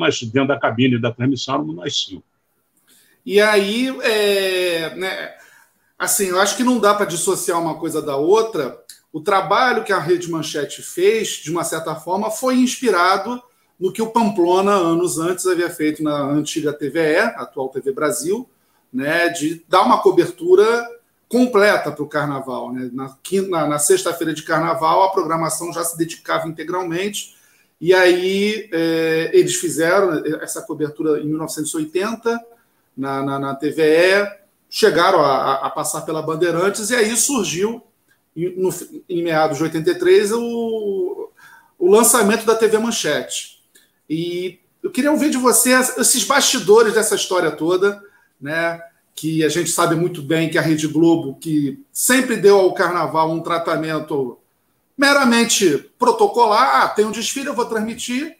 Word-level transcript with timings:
mas 0.00 0.20
dentro 0.22 0.48
da 0.48 0.58
cabine 0.58 1.00
da 1.00 1.12
transmissão 1.12 1.54
éramos 1.54 1.76
nós 1.76 1.96
cinco. 1.96 2.24
E 3.24 3.40
aí, 3.40 3.88
é, 4.02 4.94
né, 4.96 5.34
assim, 5.98 6.26
eu 6.26 6.40
acho 6.40 6.56
que 6.56 6.64
não 6.64 6.78
dá 6.78 6.94
para 6.94 7.06
dissociar 7.06 7.60
uma 7.60 7.78
coisa 7.78 8.00
da 8.00 8.16
outra. 8.16 8.82
O 9.12 9.20
trabalho 9.20 9.84
que 9.84 9.92
a 9.92 9.98
Rede 9.98 10.30
Manchete 10.30 10.82
fez, 10.82 11.28
de 11.42 11.50
uma 11.50 11.62
certa 11.62 11.94
forma, 11.94 12.30
foi 12.30 12.56
inspirado 12.56 13.40
no 13.78 13.92
que 13.92 14.02
o 14.02 14.10
Pamplona, 14.10 14.72
anos 14.72 15.18
antes, 15.18 15.46
havia 15.46 15.70
feito 15.70 16.02
na 16.02 16.22
antiga 16.22 16.72
TVE, 16.72 17.18
atual 17.36 17.68
TV 17.68 17.92
Brasil, 17.92 18.48
né, 18.92 19.28
de 19.28 19.64
dar 19.68 19.82
uma 19.82 20.02
cobertura 20.02 20.86
completa 21.28 21.92
para 21.92 22.02
o 22.02 22.08
carnaval. 22.08 22.72
Né? 22.72 22.90
Na, 22.92 23.16
na, 23.48 23.66
na 23.68 23.78
sexta-feira 23.78 24.34
de 24.34 24.42
carnaval, 24.42 25.04
a 25.04 25.10
programação 25.10 25.72
já 25.72 25.84
se 25.84 25.96
dedicava 25.96 26.48
integralmente, 26.48 27.36
e 27.80 27.94
aí 27.94 28.68
é, 28.72 29.30
eles 29.32 29.56
fizeram 29.56 30.22
essa 30.42 30.60
cobertura 30.62 31.20
em 31.20 31.26
1980 31.26 32.38
na, 32.96 33.22
na, 33.22 33.38
na 33.38 33.54
TVE, 33.54 34.28
chegaram 34.68 35.20
a, 35.20 35.66
a, 35.66 35.70
passar 35.70 36.02
pela 36.02 36.22
Bandeirantes, 36.22 36.90
e 36.90 36.94
aí 36.94 37.16
surgiu, 37.16 37.82
no, 38.36 38.70
em 39.08 39.22
meados 39.22 39.56
de 39.56 39.64
83, 39.64 40.32
o, 40.32 41.30
o 41.78 41.90
lançamento 41.90 42.44
da 42.44 42.54
TV 42.54 42.78
Manchete. 42.78 43.62
E 44.08 44.58
eu 44.82 44.90
queria 44.90 45.10
ouvir 45.10 45.30
de 45.30 45.38
você 45.38 45.72
esses 45.72 46.24
bastidores 46.24 46.94
dessa 46.94 47.14
história 47.14 47.50
toda, 47.50 48.02
né? 48.40 48.80
que 49.20 49.44
a 49.44 49.50
gente 49.50 49.70
sabe 49.70 49.94
muito 49.94 50.22
bem 50.22 50.48
que 50.48 50.56
a 50.56 50.62
Rede 50.62 50.86
Globo, 50.86 51.36
que 51.38 51.78
sempre 51.92 52.36
deu 52.36 52.58
ao 52.58 52.72
carnaval 52.72 53.30
um 53.30 53.42
tratamento 53.42 54.38
meramente 55.00 55.90
protocolar, 55.98 56.82
ah, 56.82 56.88
tem 56.88 57.06
um 57.06 57.10
desfile, 57.10 57.46
eu 57.46 57.54
vou 57.54 57.64
transmitir. 57.64 58.36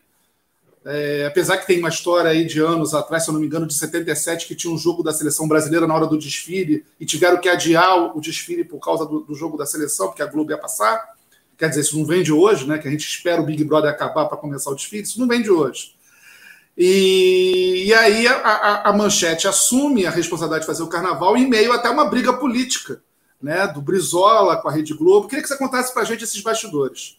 É, 0.84 1.26
apesar 1.26 1.56
que 1.56 1.66
tem 1.66 1.78
uma 1.78 1.88
história 1.88 2.30
aí 2.30 2.44
de 2.46 2.60
anos 2.60 2.94
atrás, 2.94 3.24
se 3.24 3.30
eu 3.30 3.32
não 3.32 3.40
me 3.40 3.46
engano, 3.46 3.66
de 3.66 3.72
77, 3.72 4.46
que 4.46 4.54
tinha 4.54 4.72
um 4.72 4.76
jogo 4.76 5.02
da 5.02 5.12
seleção 5.12 5.48
brasileira 5.48 5.86
na 5.86 5.94
hora 5.94 6.06
do 6.06 6.18
desfile 6.18 6.84
e 6.98 7.06
tiveram 7.06 7.40
que 7.40 7.48
adiar 7.48 8.14
o 8.14 8.20
desfile 8.20 8.62
por 8.62 8.78
causa 8.78 9.06
do, 9.06 9.20
do 9.20 9.34
jogo 9.34 9.56
da 9.56 9.64
seleção, 9.64 10.08
porque 10.08 10.22
a 10.22 10.26
Globo 10.26 10.50
ia 10.50 10.58
passar. 10.58 11.02
Quer 11.56 11.70
dizer, 11.70 11.80
isso 11.80 11.98
não 11.98 12.04
vem 12.04 12.22
de 12.22 12.32
hoje, 12.32 12.66
né? 12.66 12.78
Que 12.78 12.88
a 12.88 12.90
gente 12.90 13.06
espera 13.06 13.40
o 13.40 13.44
Big 13.44 13.64
Brother 13.64 13.90
acabar 13.90 14.26
para 14.26 14.36
começar 14.36 14.70
o 14.70 14.74
desfile, 14.74 15.02
isso 15.02 15.18
não 15.18 15.26
vem 15.26 15.40
de 15.40 15.50
hoje. 15.50 15.94
E, 16.76 17.84
e 17.86 17.94
aí 17.94 18.26
a, 18.26 18.36
a, 18.36 18.90
a, 18.90 18.92
manchete 18.92 19.48
assume 19.48 20.06
a 20.06 20.10
responsabilidade 20.10 20.62
de 20.62 20.66
fazer 20.66 20.82
o 20.82 20.88
carnaval 20.88 21.36
em 21.36 21.48
meio 21.48 21.72
até 21.72 21.90
uma 21.90 22.06
briga 22.06 22.32
política, 22.32 23.02
né? 23.40 23.66
Do 23.68 23.80
Brizola 23.80 24.56
com 24.56 24.68
a 24.68 24.72
Rede 24.72 24.94
Globo. 24.94 25.28
Queria 25.28 25.42
que 25.42 25.48
você 25.48 25.56
contasse 25.56 25.92
para 25.92 26.02
a 26.02 26.04
gente 26.04 26.24
esses 26.24 26.40
bastidores. 26.42 27.18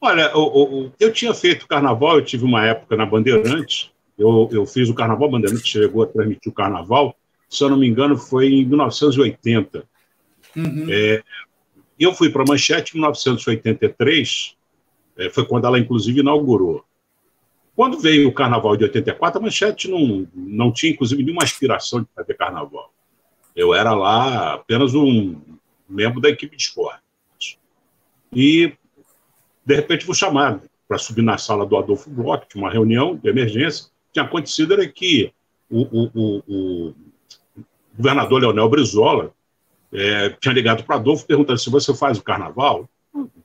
Olha, 0.00 0.30
eu, 0.34 0.92
eu, 1.00 1.12
tinha 1.12 1.32
feito 1.32 1.66
carnaval, 1.66 2.16
eu 2.16 2.24
tive 2.24 2.44
uma 2.44 2.64
época 2.66 2.96
na 2.96 3.06
Bandeirantes, 3.06 3.90
eu, 4.18 4.48
eu 4.52 4.66
fiz 4.66 4.88
o 4.88 4.94
carnaval, 4.94 5.28
a 5.28 5.32
Bandeirantes 5.32 5.66
chegou 5.66 6.02
a 6.02 6.06
transmitir 6.06 6.52
o 6.52 6.54
carnaval, 6.54 7.16
se 7.48 7.64
eu 7.64 7.70
não 7.70 7.78
me 7.78 7.88
engano, 7.88 8.16
foi 8.16 8.48
em 8.48 8.64
1980. 8.66 9.84
Uhum. 10.54 10.86
É, 10.90 11.22
eu 11.98 12.14
fui 12.14 12.30
para 12.30 12.42
a 12.42 12.46
Manchete 12.46 12.92
em 12.92 13.00
1983, 13.00 14.54
é, 15.16 15.30
foi 15.30 15.46
quando 15.46 15.66
ela, 15.66 15.78
inclusive, 15.78 16.20
inaugurou. 16.20 16.84
Quando 17.74 17.98
veio 17.98 18.28
o 18.28 18.32
carnaval 18.32 18.76
de 18.76 18.84
84, 18.84 19.38
a 19.38 19.42
Manchete 19.42 19.88
não, 19.88 20.26
não 20.34 20.72
tinha, 20.72 20.92
inclusive, 20.92 21.22
nenhuma 21.22 21.42
aspiração 21.42 22.02
de 22.02 22.08
fazer 22.14 22.34
carnaval. 22.34 22.92
Eu 23.56 23.74
era 23.74 23.94
lá 23.94 24.54
apenas 24.54 24.94
um 24.94 25.40
membro 25.88 26.20
da 26.20 26.28
equipe 26.28 26.54
de 26.56 26.62
esporte. 26.62 27.58
E, 28.30 28.74
de 29.64 29.74
repente, 29.74 30.04
fui 30.04 30.14
chamado 30.14 30.62
para 30.86 30.98
subir 30.98 31.22
na 31.22 31.38
sala 31.38 31.64
do 31.64 31.76
Adolfo 31.76 32.10
Bloch, 32.10 32.46
tinha 32.48 32.62
uma 32.62 32.70
reunião 32.70 33.16
de 33.16 33.28
emergência. 33.28 33.86
Tinha 34.12 34.26
acontecido 34.26 34.74
era 34.74 34.86
que 34.86 35.32
o, 35.70 35.82
o, 35.82 36.10
o, 36.14 36.42
o 36.46 36.94
governador 37.96 38.42
Leonel 38.42 38.68
Brizola 38.68 39.32
é, 39.92 40.30
tinha 40.30 40.54
ligado 40.54 40.84
para 40.84 40.96
Adolfo 40.96 41.26
perguntando 41.26 41.58
se 41.58 41.70
você 41.70 41.94
faz 41.94 42.18
o 42.18 42.22
carnaval. 42.22 42.88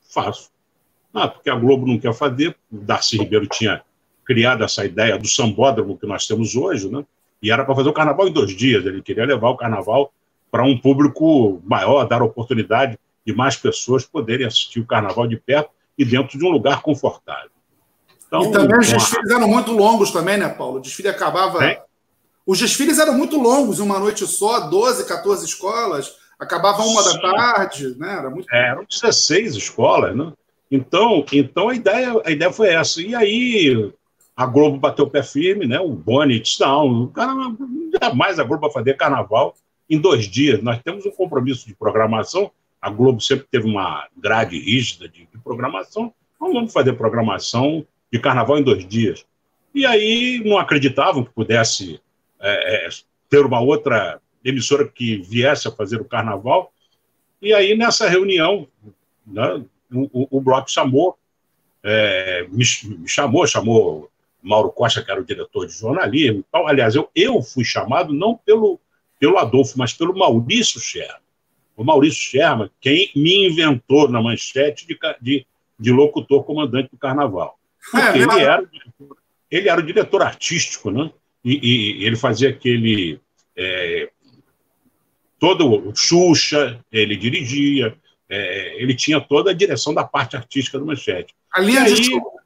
faço. 0.10 0.52
Ah, 1.14 1.28
porque 1.28 1.50
a 1.50 1.56
Globo 1.56 1.88
não 1.88 1.98
quer 1.98 2.14
fazer. 2.14 2.56
O 2.72 2.78
Darcy 2.78 3.18
Ribeiro 3.18 3.48
tinha 3.48 3.82
criado 4.26 4.64
essa 4.64 4.86
ideia 4.86 5.18
do 5.18 5.28
sambódromo 5.28 5.98
que 5.98 6.06
nós 6.06 6.28
temos 6.28 6.56
hoje, 6.56 6.90
né? 6.90 7.06
E 7.42 7.52
era 7.52 7.66
para 7.66 7.76
fazer 7.76 7.90
o 7.90 7.94
carnaval 7.94 8.28
em 8.28 8.32
dois 8.34 8.56
dias. 8.56 8.86
Ele 8.86 9.02
queria 9.02 9.26
levar 9.26 9.50
o 9.50 9.58
carnaval 9.58 10.14
para 10.52 10.64
um 10.64 10.78
público 10.78 11.62
maior, 11.64 12.06
dar 12.06 12.22
oportunidade 12.22 13.00
de 13.26 13.34
mais 13.34 13.56
pessoas 13.56 14.06
poderem 14.06 14.46
assistir 14.46 14.80
o 14.80 14.86
carnaval 14.86 15.28
de 15.28 15.38
perto 15.38 15.70
e 15.98 16.04
dentro 16.04 16.38
de 16.38 16.46
um 16.46 16.50
lugar 16.50 16.82
confortável. 16.82 17.50
Então, 18.28 18.44
e 18.44 18.52
também 18.52 18.80
os 18.80 18.90
desfiles 18.90 19.32
eram 19.32 19.48
muito 19.48 19.72
longos 19.72 20.12
também, 20.12 20.38
né, 20.38 20.50
Paulo? 20.50 20.78
O 20.78 20.82
desfile 20.82 21.10
acabava. 21.10 21.64
É? 21.64 21.84
Os 22.46 22.60
desfiles 22.60 22.98
eram 23.00 23.14
muito 23.14 23.38
longos, 23.38 23.80
uma 23.80 24.00
noite 24.00 24.26
só, 24.26 24.62
12, 24.62 25.06
14 25.06 25.46
escolas, 25.46 26.16
acabava 26.40 26.82
uma 26.84 27.04
Sim. 27.04 27.20
da 27.20 27.32
tarde, 27.32 27.96
né? 27.98 28.18
Era 28.18 28.30
muito... 28.30 28.48
É, 28.54 28.70
eram 28.70 28.86
16 28.90 29.56
escolas, 29.56 30.16
né? 30.16 30.32
Então, 30.72 31.26
então 31.34 31.70
a, 31.70 31.76
ideia, 31.76 32.14
a 32.26 32.32
ideia 32.32 32.52
foi 32.52 32.70
essa. 32.70 33.02
E 33.02 33.14
aí 33.14 33.94
a 34.42 34.46
Globo 34.48 34.80
bateu 34.80 35.06
o 35.06 35.10
pé 35.10 35.22
firme, 35.22 35.68
né? 35.68 35.80
O 35.80 35.90
Bonnet, 35.90 36.60
não, 36.60 37.06
cara, 37.08 37.32
jamais 38.02 38.40
a 38.40 38.44
Globo 38.44 38.62
vai 38.62 38.72
fazer 38.72 38.98
carnaval 38.98 39.54
em 39.88 40.00
dois 40.00 40.26
dias. 40.26 40.64
Nós 40.64 40.82
temos 40.82 41.06
um 41.06 41.12
compromisso 41.12 41.68
de 41.68 41.76
programação. 41.76 42.52
A 42.82 42.90
Globo 42.90 43.22
sempre 43.22 43.46
teve 43.52 43.68
uma 43.68 44.08
grade 44.18 44.58
rígida 44.58 45.08
de, 45.08 45.28
de 45.32 45.38
programação. 45.44 46.12
Não 46.40 46.52
vamos 46.54 46.74
fazer 46.74 46.94
programação 46.94 47.86
de 48.12 48.20
carnaval 48.20 48.58
em 48.58 48.64
dois 48.64 48.84
dias. 48.84 49.24
E 49.76 49.86
aí 49.86 50.42
não 50.44 50.58
acreditavam 50.58 51.24
que 51.24 51.30
pudesse 51.30 52.02
é, 52.40 52.88
é, 52.88 52.90
ter 53.30 53.46
uma 53.46 53.60
outra 53.60 54.20
emissora 54.44 54.88
que 54.88 55.18
viesse 55.18 55.68
a 55.68 55.72
fazer 55.72 56.02
o 56.02 56.06
carnaval. 56.06 56.74
E 57.40 57.54
aí, 57.54 57.78
nessa 57.78 58.10
reunião, 58.10 58.68
né, 59.28 59.64
o, 59.94 60.10
o, 60.12 60.38
o 60.38 60.42
Bloco 60.42 60.72
chamou, 60.72 61.16
é, 61.84 62.48
me, 62.50 62.66
chamou, 63.06 63.46
chamou 63.46 64.11
Mauro 64.42 64.72
Costa, 64.72 65.04
que 65.04 65.12
era 65.12 65.22
o 65.22 65.26
diretor 65.26 65.68
de 65.68 65.74
jornalismo 65.74 66.40
e 66.40 66.46
tal. 66.52 66.68
Aliás, 66.68 66.96
eu, 66.96 67.10
eu 67.16 67.42
fui 67.42 67.64
chamado 67.64 68.14
não 68.14 68.36
pelo, 68.36 68.80
pelo 69.20 69.38
Adolfo, 69.38 69.78
mas 69.78 69.94
pelo 69.94 70.18
Maurício 70.18 70.80
Sherman. 70.80 71.22
O 71.76 71.84
Maurício 71.84 72.20
Sherman, 72.20 72.70
quem 72.80 73.12
me 73.16 73.48
inventou 73.48 74.10
na 74.10 74.22
manchete 74.22 74.86
de, 74.88 74.98
de, 75.22 75.46
de 75.80 75.92
locutor 75.92 76.44
comandante 76.44 76.90
do 76.92 76.98
carnaval. 76.98 77.58
Porque 77.92 78.20
é, 78.20 78.22
ele, 78.22 78.40
era, 78.40 78.70
ele 79.50 79.70
era 79.70 79.80
o 79.80 79.86
diretor 79.86 80.22
artístico, 80.22 80.92
né? 80.92 81.12
E, 81.44 82.02
e 82.02 82.06
ele 82.06 82.16
fazia 82.16 82.50
aquele. 82.50 83.20
É, 83.56 84.10
todo 85.40 85.90
o 85.90 85.96
Xuxa, 85.96 86.80
ele 86.92 87.16
dirigia, 87.16 87.96
é, 88.30 88.82
ele 88.82 88.94
tinha 88.94 89.20
toda 89.20 89.50
a 89.50 89.54
direção 89.54 89.94
da 89.94 90.04
parte 90.04 90.38
artística 90.38 90.78
do 90.78 90.86
Manchete. 90.86 91.34
A 91.54 91.62
aí, 91.62 91.96
de 91.96 92.04
show. 92.04 92.41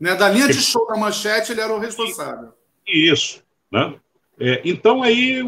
Né? 0.00 0.14
Da 0.14 0.28
linha 0.28 0.46
de 0.48 0.60
show 0.60 0.86
da 0.86 0.96
Manchete, 0.96 1.52
ele 1.52 1.60
era 1.60 1.72
o 1.72 1.78
responsável. 1.78 2.52
Isso. 2.86 3.42
Né? 3.70 3.94
É, 4.38 4.62
então, 4.64 5.02
aí 5.02 5.42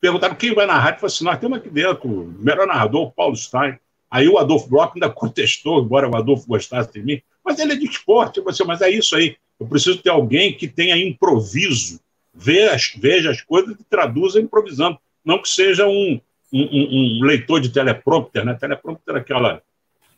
perguntaram 0.00 0.34
quem 0.34 0.54
vai 0.54 0.66
narrar. 0.66 0.90
Ele 0.90 0.98
falou 0.98 1.06
assim: 1.06 1.24
nós 1.24 1.38
temos 1.38 1.58
aqui 1.58 1.70
dentro 1.70 2.08
o 2.08 2.34
melhor 2.38 2.66
narrador, 2.66 3.10
Paulo 3.12 3.36
Stein. 3.36 3.78
Aí 4.10 4.28
o 4.28 4.38
Adolfo 4.38 4.68
Bloch 4.68 4.92
ainda 4.94 5.08
contestou, 5.10 5.82
embora 5.82 6.08
o 6.08 6.16
Adolfo 6.16 6.46
gostasse 6.46 6.92
de 6.92 7.02
mim. 7.02 7.22
Mas 7.44 7.58
ele 7.58 7.72
é 7.72 7.76
de 7.76 7.86
esporte, 7.86 8.40
você, 8.40 8.64
mas 8.64 8.80
é 8.80 8.90
isso 8.90 9.16
aí. 9.16 9.36
Eu 9.58 9.66
preciso 9.66 10.02
ter 10.02 10.10
alguém 10.10 10.52
que 10.52 10.68
tenha 10.68 10.96
improviso, 10.96 11.98
veja 12.32 12.74
as, 12.74 12.92
veja 12.96 13.30
as 13.30 13.42
coisas 13.42 13.74
e 13.78 13.84
traduza 13.84 14.40
improvisando. 14.40 14.98
Não 15.24 15.42
que 15.42 15.48
seja 15.48 15.86
um, 15.86 16.20
um, 16.52 17.20
um 17.20 17.24
leitor 17.24 17.60
de 17.60 17.70
teleprompter, 17.70 18.44
né? 18.44 18.54
Teleprompter 18.54 19.16
é 19.16 19.18
aquela 19.18 19.62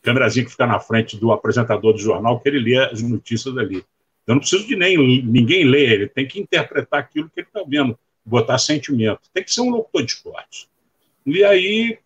câmerazinha 0.03 0.45
que 0.45 0.51
fica 0.51 0.67
na 0.67 0.79
frente 0.79 1.17
do 1.17 1.33
apresentador 1.33 1.93
do 1.93 1.99
jornal, 1.99 2.41
que 2.41 2.49
ele 2.49 2.61
lê 2.61 2.79
as 2.79 3.03
notícias 3.03 3.57
ali. 3.57 3.85
Eu 4.27 4.35
não 4.35 4.41
preciso 4.41 4.67
de 4.67 4.77
nem 4.77 4.97
ninguém 5.23 5.65
ler, 5.65 5.93
ele 5.93 6.07
tem 6.07 6.27
que 6.27 6.41
interpretar 6.41 7.01
aquilo 7.01 7.29
que 7.29 7.41
ele 7.41 7.47
está 7.47 7.63
vendo, 7.67 7.99
botar 8.25 8.59
sentimento. 8.59 9.21
Tem 9.33 9.43
que 9.43 9.53
ser 9.53 9.61
um 9.61 9.71
locutor 9.71 10.05
de 10.05 10.13
esporte. 10.13 10.69
E 11.27 11.45
aí, 11.45 11.99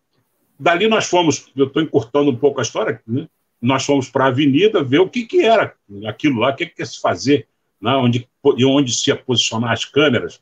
dali 0.59 0.87
nós 0.87 1.05
fomos, 1.05 1.51
eu 1.55 1.67
estou 1.67 1.81
encurtando 1.81 2.31
um 2.31 2.35
pouco 2.35 2.59
a 2.59 2.63
história, 2.63 3.01
né? 3.07 3.27
nós 3.61 3.85
fomos 3.85 4.09
para 4.09 4.25
a 4.25 4.27
avenida 4.27 4.83
ver 4.83 4.99
o 4.99 5.09
que, 5.09 5.25
que 5.25 5.41
era 5.41 5.75
aquilo 6.07 6.39
lá, 6.39 6.49
o 6.49 6.55
que, 6.55 6.65
que 6.65 6.81
ia 6.81 6.85
se 6.85 6.99
fazer, 6.99 7.47
né? 7.81 7.91
onde, 7.91 8.27
e 8.57 8.65
onde 8.65 8.93
se 8.93 9.09
ia 9.09 9.15
posicionar 9.15 9.71
as 9.71 9.85
câmeras. 9.85 10.41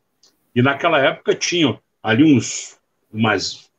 E 0.55 0.61
naquela 0.61 0.99
época 0.99 1.35
tinham 1.35 1.79
ali 2.01 2.23
uns, 2.23 2.79
umas, 3.11 3.69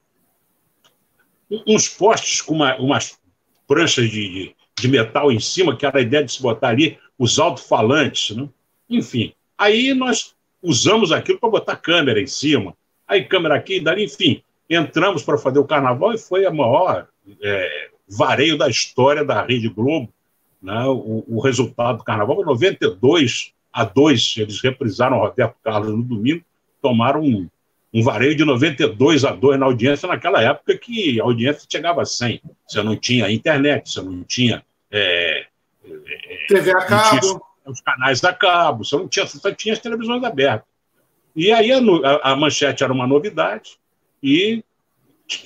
uns 1.66 1.88
postes 1.88 2.40
com 2.40 2.54
uma, 2.54 2.76
umas 2.76 3.18
pranchas 3.66 4.10
de, 4.10 4.28
de, 4.28 4.56
de, 4.78 4.88
metal 4.88 5.30
em 5.30 5.40
cima, 5.40 5.76
que 5.76 5.86
era 5.86 5.98
a 5.98 6.02
ideia 6.02 6.24
de 6.24 6.32
se 6.32 6.42
botar 6.42 6.68
ali 6.68 6.98
os 7.18 7.38
alto-falantes. 7.38 8.36
Né? 8.36 8.48
Enfim, 8.88 9.32
aí 9.56 9.94
nós 9.94 10.34
usamos 10.62 11.12
aquilo 11.12 11.38
para 11.38 11.50
botar 11.50 11.76
câmera 11.76 12.20
em 12.20 12.26
cima. 12.26 12.74
Aí 13.06 13.24
câmera 13.24 13.54
aqui, 13.54 13.80
dali, 13.80 14.04
enfim. 14.04 14.42
Entramos 14.68 15.22
para 15.22 15.36
fazer 15.36 15.58
o 15.58 15.66
carnaval 15.66 16.14
e 16.14 16.18
foi 16.18 16.46
a 16.46 16.50
maior 16.50 17.06
é, 17.42 17.90
vareio 18.08 18.56
da 18.56 18.68
história 18.68 19.24
da 19.24 19.42
Rede 19.42 19.68
Globo. 19.68 20.12
Né? 20.62 20.84
O, 20.86 21.24
o 21.28 21.40
resultado 21.40 21.98
do 21.98 22.04
Carnaval 22.04 22.36
foi 22.36 22.44
92 22.46 23.52
a 23.72 23.84
2. 23.84 24.36
Eles 24.38 24.60
reprisaram 24.62 25.18
o 25.18 25.20
Roberto 25.20 25.56
Carlos 25.62 25.90
no 25.90 26.02
domingo, 26.02 26.42
tomaram 26.80 27.20
um, 27.22 27.48
um 27.94 28.02
vareio 28.02 28.34
de 28.34 28.44
92 28.44 29.24
a 29.24 29.30
2 29.30 29.60
na 29.60 29.66
audiência, 29.66 30.08
naquela 30.08 30.42
época 30.42 30.76
que 30.76 31.20
a 31.20 31.22
audiência 31.22 31.68
chegava 31.70 32.02
a 32.02 32.04
100. 32.04 32.42
Você 32.66 32.82
não 32.82 32.96
tinha 32.96 33.30
internet, 33.30 33.88
você 33.88 34.02
não 34.02 34.24
tinha. 34.24 34.64
É, 34.90 35.46
é, 35.84 36.46
TV 36.48 36.72
a 36.72 36.84
cabo. 36.84 37.40
Os 37.64 37.80
canais 37.80 38.22
a 38.24 38.32
cabo, 38.32 38.84
você 38.84 38.96
não 38.96 39.08
tinha, 39.08 39.26
só 39.26 39.50
tinha 39.52 39.72
as 39.72 39.78
televisões 39.78 40.22
abertas. 40.24 40.68
E 41.36 41.50
aí 41.52 41.72
a, 41.72 41.78
a, 42.22 42.36
manchete 42.36 42.84
era 42.84 42.92
uma 42.92 43.06
novidade, 43.06 43.78
e 44.22 44.62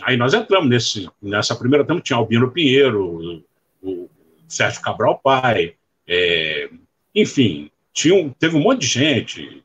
aí 0.02 0.16
nós 0.16 0.34
entramos 0.34 0.68
nesse, 0.68 1.08
nessa 1.22 1.54
primeira 1.54 1.84
tempo, 1.84 2.00
tinha 2.00 2.16
Albino 2.16 2.50
Pinheiro, 2.50 3.04
o, 3.04 3.44
o 3.80 4.10
Sérgio 4.48 4.82
Cabral 4.82 5.20
Pai, 5.22 5.74
é, 6.08 6.68
enfim, 7.14 7.70
tinha 7.92 8.16
um, 8.16 8.30
teve 8.30 8.56
um 8.56 8.60
monte 8.60 8.80
de 8.80 8.86
gente 8.88 9.62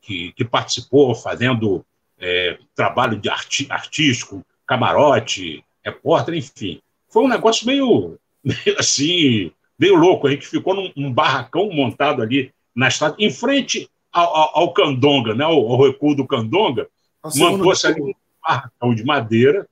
que, 0.00 0.32
que, 0.32 0.44
participou 0.44 1.14
fazendo 1.14 1.84
é, 2.18 2.58
trabalho 2.74 3.18
de 3.18 3.28
arti, 3.28 3.66
artístico, 3.70 4.44
camarote, 4.66 5.64
repórter, 5.84 6.34
enfim. 6.34 6.80
Foi 7.08 7.24
um 7.24 7.28
negócio 7.28 7.66
meio, 7.66 8.18
meio 8.44 8.76
assim, 8.78 9.50
meio 9.78 9.96
louco. 9.96 10.26
A 10.26 10.30
gente 10.30 10.46
ficou 10.46 10.74
num, 10.74 10.92
num 10.94 11.12
barracão 11.12 11.70
montado 11.72 12.22
ali 12.22 12.52
na 12.74 12.88
estrada, 12.88 13.16
em 13.18 13.30
frente 13.30 13.88
ao, 14.12 14.36
ao, 14.36 14.58
ao 14.58 14.72
Candonga, 14.72 15.34
né, 15.34 15.44
ao, 15.44 15.52
ao, 15.52 15.82
recuo 15.82 16.14
do 16.14 16.26
Candonga, 16.26 16.88
montou-se 17.36 17.86
ali 17.86 18.00
um 18.00 18.14
barracão 18.42 18.94
de 18.94 19.04
madeira, 19.04 19.66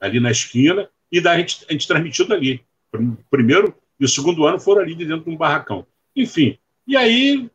ali 0.00 0.20
na 0.20 0.30
esquina, 0.30 0.88
e 1.10 1.20
daí 1.20 1.36
a 1.36 1.38
gente, 1.38 1.64
a 1.68 1.72
gente 1.72 1.86
transmitiu 1.86 2.26
dali. 2.26 2.60
Primeiro 3.30 3.74
e 3.98 4.04
o 4.04 4.08
segundo 4.08 4.44
ano 4.46 4.58
foram 4.58 4.82
ali 4.82 4.94
dentro 4.94 5.24
de 5.24 5.30
um 5.30 5.36
barracão. 5.36 5.86
Enfim, 6.14 6.58
e 6.86 6.96
aí 6.96 7.48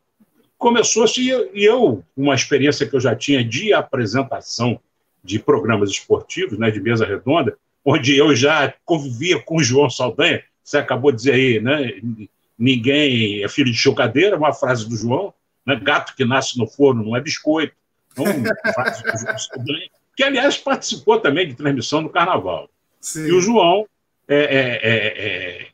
começou-se, 0.60 1.22
e 1.22 1.64
eu, 1.64 2.04
uma 2.16 2.36
experiência 2.36 2.86
que 2.86 2.94
eu 2.94 3.00
já 3.00 3.16
tinha 3.16 3.44
de 3.44 3.74
apresentação 3.74 4.80
de 5.24 5.40
programas 5.40 5.90
esportivos, 5.90 6.60
né, 6.60 6.70
de 6.70 6.82
mesa 6.82 7.06
redonda, 7.06 7.58
onde 7.84 8.16
eu 8.16 8.36
já 8.36 8.74
convivia 8.84 9.42
com 9.42 9.56
o 9.56 9.64
João 9.64 9.90
Saldanha, 9.90 10.44
você 10.62 10.78
acabou 10.78 11.12
de 11.12 11.18
dizer 11.18 11.34
aí, 11.34 11.60
né, 11.62 11.94
ninguém 12.58 13.42
é 13.42 13.48
filho 13.48 13.72
de 13.72 13.78
chocadeira, 13.78 14.38
uma 14.38 14.52
frase 14.52 14.88
do 14.88 14.98
João, 14.98 15.34
né, 15.66 15.80
gato 15.82 16.14
que 16.14 16.26
nasce 16.26 16.60
no 16.60 16.68
forno 16.68 17.04
não 17.04 17.16
é 17.16 17.22
biscoito, 17.22 17.74
então, 18.12 18.26
frase 18.74 19.02
do 19.02 19.18
João 19.18 19.38
Saldanha, 19.38 19.90
que, 20.16 20.24
aliás, 20.24 20.58
participou 20.58 21.22
também 21.22 21.48
de 21.48 21.56
transmissão 21.56 22.04
do 22.04 22.10
Carnaval. 22.10 22.70
Sim. 23.00 23.28
E 23.28 23.32
o 23.32 23.40
João, 23.40 23.88
é, 24.28 24.36
é, 24.36 24.80
é, 24.84 25.62
é 25.62 25.68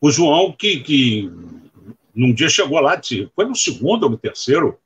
o 0.00 0.10
João 0.10 0.50
que, 0.50 0.80
que 0.80 1.30
num 2.20 2.34
dia 2.34 2.50
chegou 2.50 2.78
lá, 2.80 3.00
foi 3.34 3.46
no 3.46 3.56
segundo 3.56 4.04
ou 4.04 4.10
no 4.10 4.18
terceiro, 4.18 4.78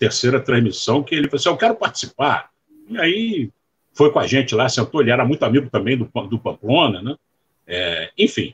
terceira 0.00 0.40
transmissão, 0.40 1.00
que 1.00 1.14
ele 1.14 1.28
falou 1.28 1.38
assim, 1.38 1.48
eu 1.48 1.56
quero 1.56 1.76
participar. 1.76 2.50
E 2.88 2.98
aí 2.98 3.50
foi 3.94 4.10
com 4.10 4.18
a 4.18 4.26
gente 4.26 4.52
lá, 4.52 4.68
sentou, 4.68 5.00
ele 5.00 5.12
era 5.12 5.24
muito 5.24 5.44
amigo 5.44 5.70
também 5.70 5.96
do, 5.96 6.10
do 6.28 6.40
Pamplona, 6.40 7.00
né? 7.00 7.16
É, 7.68 8.10
enfim. 8.18 8.52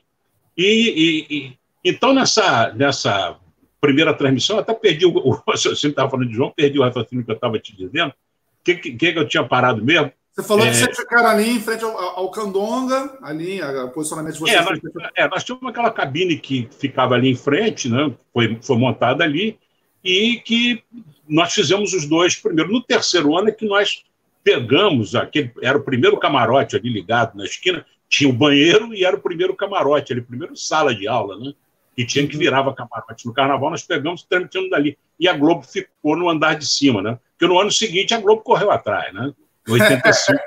E, 0.55 0.63
e, 0.63 1.35
e, 1.35 1.57
então, 1.83 2.13
nessa, 2.13 2.71
nessa 2.73 3.35
primeira 3.81 4.13
transmissão, 4.13 4.57
eu 4.57 4.61
até 4.61 4.75
perdi 4.75 5.07
o, 5.07 5.09
o 5.25 5.31
raciocínio, 5.47 5.93
estava 5.93 6.11
falando 6.11 6.29
de 6.29 6.35
João, 6.35 6.53
perdi 6.55 6.77
o 6.77 6.83
raciocínio 6.83 7.25
que 7.25 7.31
eu 7.31 7.35
estava 7.35 7.57
te 7.57 7.75
dizendo. 7.75 8.11
O 8.11 8.63
que, 8.63 8.75
que, 8.75 9.13
que 9.13 9.19
eu 9.19 9.27
tinha 9.27 9.43
parado 9.43 9.83
mesmo? 9.83 10.11
Você 10.39 10.47
falou 10.47 10.65
é... 10.65 10.69
que 10.69 10.77
vocês 10.77 10.97
ficaram 10.97 11.29
ali 11.29 11.49
em 11.49 11.59
frente 11.59 11.83
ao, 11.83 11.97
ao 11.97 12.31
Candonga, 12.31 13.17
ali, 13.21 13.61
o 13.61 13.89
posicionamento 13.89 14.33
de 14.33 14.39
vocês. 14.39 14.57
É 14.57 14.63
nós, 14.63 14.79
é, 15.17 15.27
nós 15.27 15.43
tínhamos 15.43 15.69
aquela 15.69 15.91
cabine 15.91 16.37
que 16.37 16.69
ficava 16.71 17.15
ali 17.15 17.29
em 17.29 17.35
frente, 17.35 17.89
né? 17.89 18.13
foi, 18.33 18.57
foi 18.61 18.77
montada 18.77 19.23
ali, 19.23 19.59
e 20.01 20.37
que 20.37 20.81
nós 21.27 21.53
fizemos 21.53 21.93
os 21.93 22.05
dois 22.05 22.35
primeiro. 22.37 22.71
No 22.71 22.81
terceiro 22.81 23.37
ano 23.37 23.49
é 23.49 23.51
que 23.51 23.65
nós 23.65 24.05
pegamos 24.41 25.13
aquele. 25.13 25.51
Era 25.61 25.77
o 25.77 25.83
primeiro 25.83 26.17
camarote 26.17 26.77
ali 26.77 26.89
ligado 26.89 27.37
na 27.37 27.43
esquina, 27.43 27.85
tinha 28.07 28.29
o 28.29 28.33
banheiro 28.33 28.93
e 28.93 29.03
era 29.03 29.17
o 29.17 29.21
primeiro 29.21 29.53
camarote, 29.53 30.13
ali, 30.13 30.21
primeiro 30.21 30.55
sala 30.55 30.95
de 30.95 31.05
aula, 31.05 31.37
né? 31.37 31.53
E 31.97 32.05
tinha 32.05 32.25
que 32.25 32.35
uhum. 32.35 32.39
virava 32.39 32.73
camarote. 32.73 33.25
No 33.25 33.33
carnaval 33.33 33.71
nós 33.71 33.83
pegamos 33.83 34.23
transmitimos 34.23 34.69
dali. 34.69 34.97
E 35.19 35.27
a 35.27 35.33
Globo 35.33 35.63
ficou 35.63 36.15
no 36.15 36.29
andar 36.29 36.55
de 36.55 36.65
cima, 36.65 37.01
né? 37.01 37.19
Porque 37.37 37.53
no 37.53 37.59
ano 37.59 37.69
seguinte 37.69 38.13
a 38.13 38.21
Globo 38.21 38.41
correu 38.41 38.71
atrás, 38.71 39.13
né? 39.13 39.33
Em 39.69 39.73
85, 39.73 40.39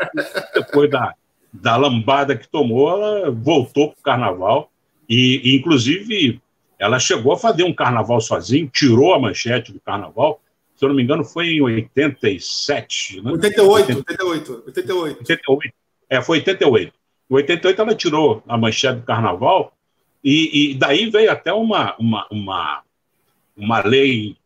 depois 0.54 0.90
da, 0.90 1.14
da 1.52 1.76
lambada 1.76 2.36
que 2.36 2.48
tomou, 2.48 2.90
ela 2.90 3.30
voltou 3.30 3.92
para 3.92 4.00
o 4.00 4.02
carnaval. 4.02 4.70
E, 5.08 5.40
e, 5.44 5.56
inclusive, 5.56 6.40
ela 6.78 6.98
chegou 6.98 7.32
a 7.32 7.38
fazer 7.38 7.64
um 7.64 7.74
carnaval 7.74 8.20
sozinha, 8.20 8.68
tirou 8.72 9.14
a 9.14 9.18
manchete 9.18 9.72
do 9.72 9.80
carnaval. 9.80 10.40
Se 10.74 10.84
eu 10.84 10.88
não 10.88 10.96
me 10.96 11.02
engano, 11.02 11.24
foi 11.24 11.48
em 11.50 11.60
87. 11.60 13.20
Né? 13.22 13.30
88, 13.30 13.98
88, 13.98 14.62
88. 14.66 15.18
88. 15.20 15.74
É, 16.10 16.20
foi 16.20 16.38
88. 16.38 16.92
Em 17.30 17.34
88 17.34 17.80
ela 17.80 17.94
tirou 17.94 18.42
a 18.48 18.58
manchete 18.58 19.00
do 19.00 19.06
carnaval, 19.06 19.72
e, 20.24 20.70
e 20.70 20.74
daí 20.74 21.10
veio 21.10 21.30
até 21.30 21.52
uma, 21.52 21.96
uma, 21.98 22.26
uma, 22.30 22.82
uma 23.56 23.80
lei 23.82 24.36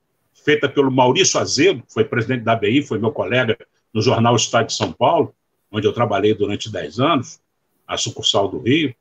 feita 0.44 0.68
pelo 0.68 0.90
Maurício 0.90 1.38
Azedo, 1.38 1.82
que 1.82 1.92
foi 1.92 2.04
presidente 2.04 2.44
da 2.44 2.52
ABI, 2.52 2.82
foi 2.82 2.98
meu 2.98 3.10
colega 3.10 3.58
no 3.96 4.02
jornal 4.02 4.36
Estado 4.36 4.66
de 4.66 4.74
São 4.74 4.92
Paulo, 4.92 5.34
onde 5.72 5.86
eu 5.86 5.92
trabalhei 5.92 6.34
durante 6.34 6.70
10 6.70 7.00
anos, 7.00 7.40
a 7.88 7.96
sucursal 7.96 8.46
do 8.46 8.58
Rio. 8.58 8.94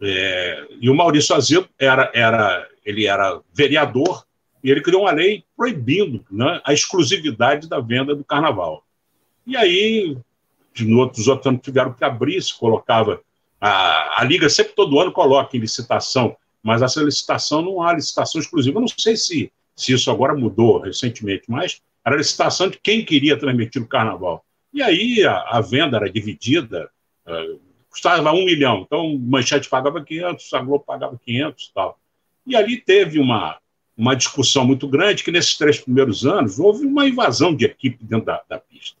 É, 0.00 0.68
e 0.80 0.88
o 0.88 0.94
Maurício 0.94 1.36
Azedo 1.36 1.68
era, 1.78 2.10
era, 2.14 2.66
ele 2.82 3.06
era 3.06 3.42
vereador 3.52 4.24
e 4.64 4.70
ele 4.70 4.80
criou 4.80 5.02
uma 5.02 5.12
lei 5.12 5.44
proibindo 5.54 6.24
né, 6.30 6.62
a 6.64 6.72
exclusividade 6.72 7.68
da 7.68 7.78
venda 7.78 8.16
do 8.16 8.24
carnaval. 8.24 8.82
E 9.46 9.54
aí, 9.54 10.16
no 10.80 11.00
outros, 11.00 11.28
outros 11.28 11.46
anos 11.46 11.60
tiveram 11.62 11.92
que 11.92 12.02
abrir, 12.02 12.40
se 12.40 12.58
colocava. 12.58 13.20
A, 13.60 14.22
a 14.22 14.24
Liga 14.24 14.48
sempre 14.48 14.72
todo 14.72 14.98
ano 14.98 15.12
coloca 15.12 15.54
em 15.54 15.60
licitação, 15.60 16.34
mas 16.62 16.80
essa 16.80 17.02
licitação 17.02 17.60
não 17.60 17.82
há 17.82 17.92
licitação 17.92 18.40
exclusiva. 18.40 18.78
Eu 18.78 18.80
não 18.80 18.88
sei 18.88 19.14
se, 19.14 19.52
se 19.76 19.92
isso 19.92 20.10
agora 20.10 20.34
mudou 20.34 20.80
recentemente, 20.80 21.44
mas 21.48 21.82
era 22.04 22.16
a 22.16 22.18
licitação 22.18 22.68
de 22.68 22.78
quem 22.78 23.04
queria 23.04 23.36
transmitir 23.36 23.82
o 23.82 23.88
carnaval. 23.88 24.44
E 24.72 24.82
aí 24.82 25.24
a, 25.24 25.40
a 25.50 25.60
venda 25.60 25.96
era 25.96 26.10
dividida, 26.10 26.90
uh, 27.26 27.60
custava 27.90 28.32
um 28.32 28.44
milhão. 28.44 28.82
Então, 28.86 29.16
Manchete 29.18 29.68
pagava 29.68 30.02
500, 30.02 30.52
a 30.54 30.60
Globo 30.60 30.84
pagava 30.84 31.20
500 31.24 31.64
e 31.64 31.74
tal. 31.74 31.98
E 32.46 32.56
ali 32.56 32.78
teve 32.78 33.20
uma, 33.20 33.58
uma 33.96 34.14
discussão 34.14 34.64
muito 34.64 34.88
grande, 34.88 35.22
que 35.22 35.30
nesses 35.30 35.56
três 35.56 35.78
primeiros 35.78 36.26
anos 36.26 36.58
houve 36.58 36.86
uma 36.86 37.06
invasão 37.06 37.54
de 37.54 37.66
equipe 37.66 38.04
dentro 38.04 38.26
da, 38.26 38.42
da 38.48 38.58
pista. 38.58 38.96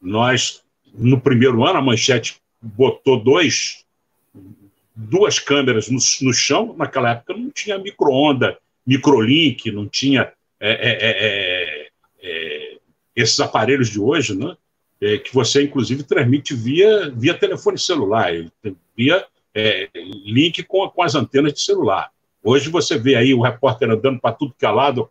Nós, 0.00 0.62
no 0.94 1.20
primeiro 1.20 1.64
ano, 1.64 1.78
a 1.78 1.82
Manchete 1.82 2.36
botou 2.60 3.18
dois, 3.18 3.84
duas 4.94 5.38
câmeras 5.38 5.88
no, 5.88 5.98
no 6.22 6.32
chão. 6.32 6.74
Naquela 6.76 7.12
época 7.12 7.34
não 7.34 7.50
tinha 7.50 7.78
micro-onda, 7.78 8.56
microlink, 8.86 9.72
não 9.72 9.88
tinha 9.88 10.32
é, 10.60 10.70
é, 10.70 10.98
é, 11.00 11.57
esses 13.18 13.40
aparelhos 13.40 13.88
de 13.88 14.00
hoje, 14.00 14.36
né? 14.36 14.56
É, 15.00 15.18
que 15.18 15.32
você, 15.32 15.62
inclusive, 15.62 16.02
transmite 16.02 16.54
via, 16.54 17.10
via 17.10 17.34
telefone 17.34 17.78
celular, 17.78 18.32
via 18.96 19.24
é, 19.54 19.88
link 19.94 20.62
com, 20.64 20.88
com 20.88 21.02
as 21.02 21.14
antenas 21.14 21.52
de 21.52 21.60
celular. 21.60 22.10
Hoje 22.42 22.68
você 22.68 22.98
vê 22.98 23.14
aí 23.14 23.34
o 23.34 23.40
repórter 23.40 23.90
andando 23.90 24.20
para 24.20 24.34
tudo 24.34 24.54
que 24.58 24.66
é 24.66 24.70
lado, 24.70 25.08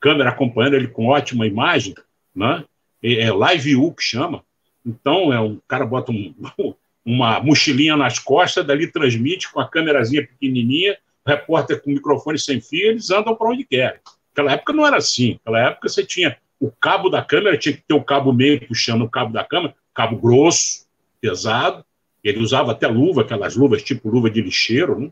câmera 0.00 0.30
acompanhando 0.30 0.74
ele 0.74 0.88
com 0.88 1.06
ótima 1.06 1.46
imagem, 1.46 1.94
né? 2.34 2.64
É, 3.02 3.30
live 3.30 3.76
U 3.76 3.92
que 3.92 4.02
chama. 4.02 4.44
Então, 4.84 5.32
é 5.32 5.40
um 5.40 5.60
cara 5.68 5.84
bota 5.86 6.10
um, 6.10 6.34
uma 7.04 7.40
mochilinha 7.40 7.96
nas 7.96 8.18
costas, 8.18 8.66
dali 8.66 8.90
transmite 8.90 9.50
com 9.52 9.60
a 9.60 9.68
câmerazinha 9.68 10.26
pequenininha, 10.26 10.96
repórter 11.26 11.82
com 11.82 11.90
microfone 11.90 12.38
sem 12.38 12.60
fio, 12.60 12.90
eles 12.90 13.10
andam 13.10 13.34
para 13.34 13.48
onde 13.48 13.64
querem. 13.64 14.00
Naquela 14.30 14.52
época 14.52 14.72
não 14.72 14.86
era 14.86 14.96
assim. 14.96 15.38
Naquela 15.44 15.68
época 15.68 15.88
você 15.88 16.04
tinha 16.04 16.36
o 16.60 16.70
cabo 16.70 17.08
da 17.08 17.22
câmera 17.22 17.56
tinha 17.56 17.74
que 17.74 17.82
ter 17.82 17.94
o 17.94 18.02
cabo 18.02 18.32
meio 18.32 18.66
puxando 18.66 19.02
o 19.02 19.10
cabo 19.10 19.32
da 19.32 19.44
câmera, 19.44 19.74
cabo 19.94 20.16
grosso, 20.16 20.86
pesado. 21.20 21.84
Ele 22.22 22.40
usava 22.40 22.72
até 22.72 22.86
luva, 22.86 23.22
aquelas 23.22 23.56
luvas 23.56 23.82
tipo 23.82 24.08
luva 24.08 24.28
de 24.28 24.40
lixeiro. 24.40 24.98
Né? 24.98 25.10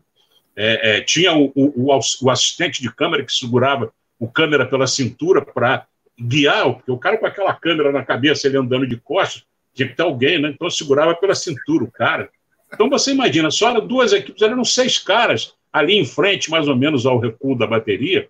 É, 0.55 0.97
é, 0.97 1.01
tinha 1.01 1.33
o, 1.33 1.51
o, 1.55 1.99
o, 2.21 2.29
assistente 2.29 2.81
de 2.81 2.93
câmera 2.93 3.23
que 3.23 3.31
segurava 3.31 3.91
o 4.19 4.27
câmera 4.27 4.65
pela 4.65 4.87
cintura 4.87 5.41
para 5.41 5.85
guiar, 6.19 6.73
porque 6.73 6.91
o 6.91 6.97
cara 6.97 7.17
com 7.17 7.27
aquela 7.27 7.53
câmera 7.53 7.91
na 7.91 8.03
cabeça, 8.03 8.47
ele 8.47 8.57
andando 8.57 8.87
de 8.87 8.97
costas, 8.97 9.43
tinha 9.73 9.87
que 9.87 9.95
ter 9.95 10.03
alguém, 10.03 10.41
né? 10.41 10.49
Então 10.49 10.69
segurava 10.69 11.13
pela 11.15 11.35
cintura 11.35 11.83
o 11.83 11.91
cara. 11.91 12.29
Então 12.73 12.89
você 12.89 13.11
imagina, 13.11 13.51
só 13.51 13.69
eram 13.69 13.85
duas 13.85 14.11
equipes, 14.11 14.41
eram 14.41 14.65
seis 14.65 14.97
caras 14.97 15.53
ali 15.71 15.95
em 15.95 16.05
frente, 16.05 16.49
mais 16.49 16.67
ou 16.67 16.75
menos 16.75 17.05
ao 17.05 17.19
recuo 17.19 17.55
da 17.55 17.67
bateria, 17.67 18.27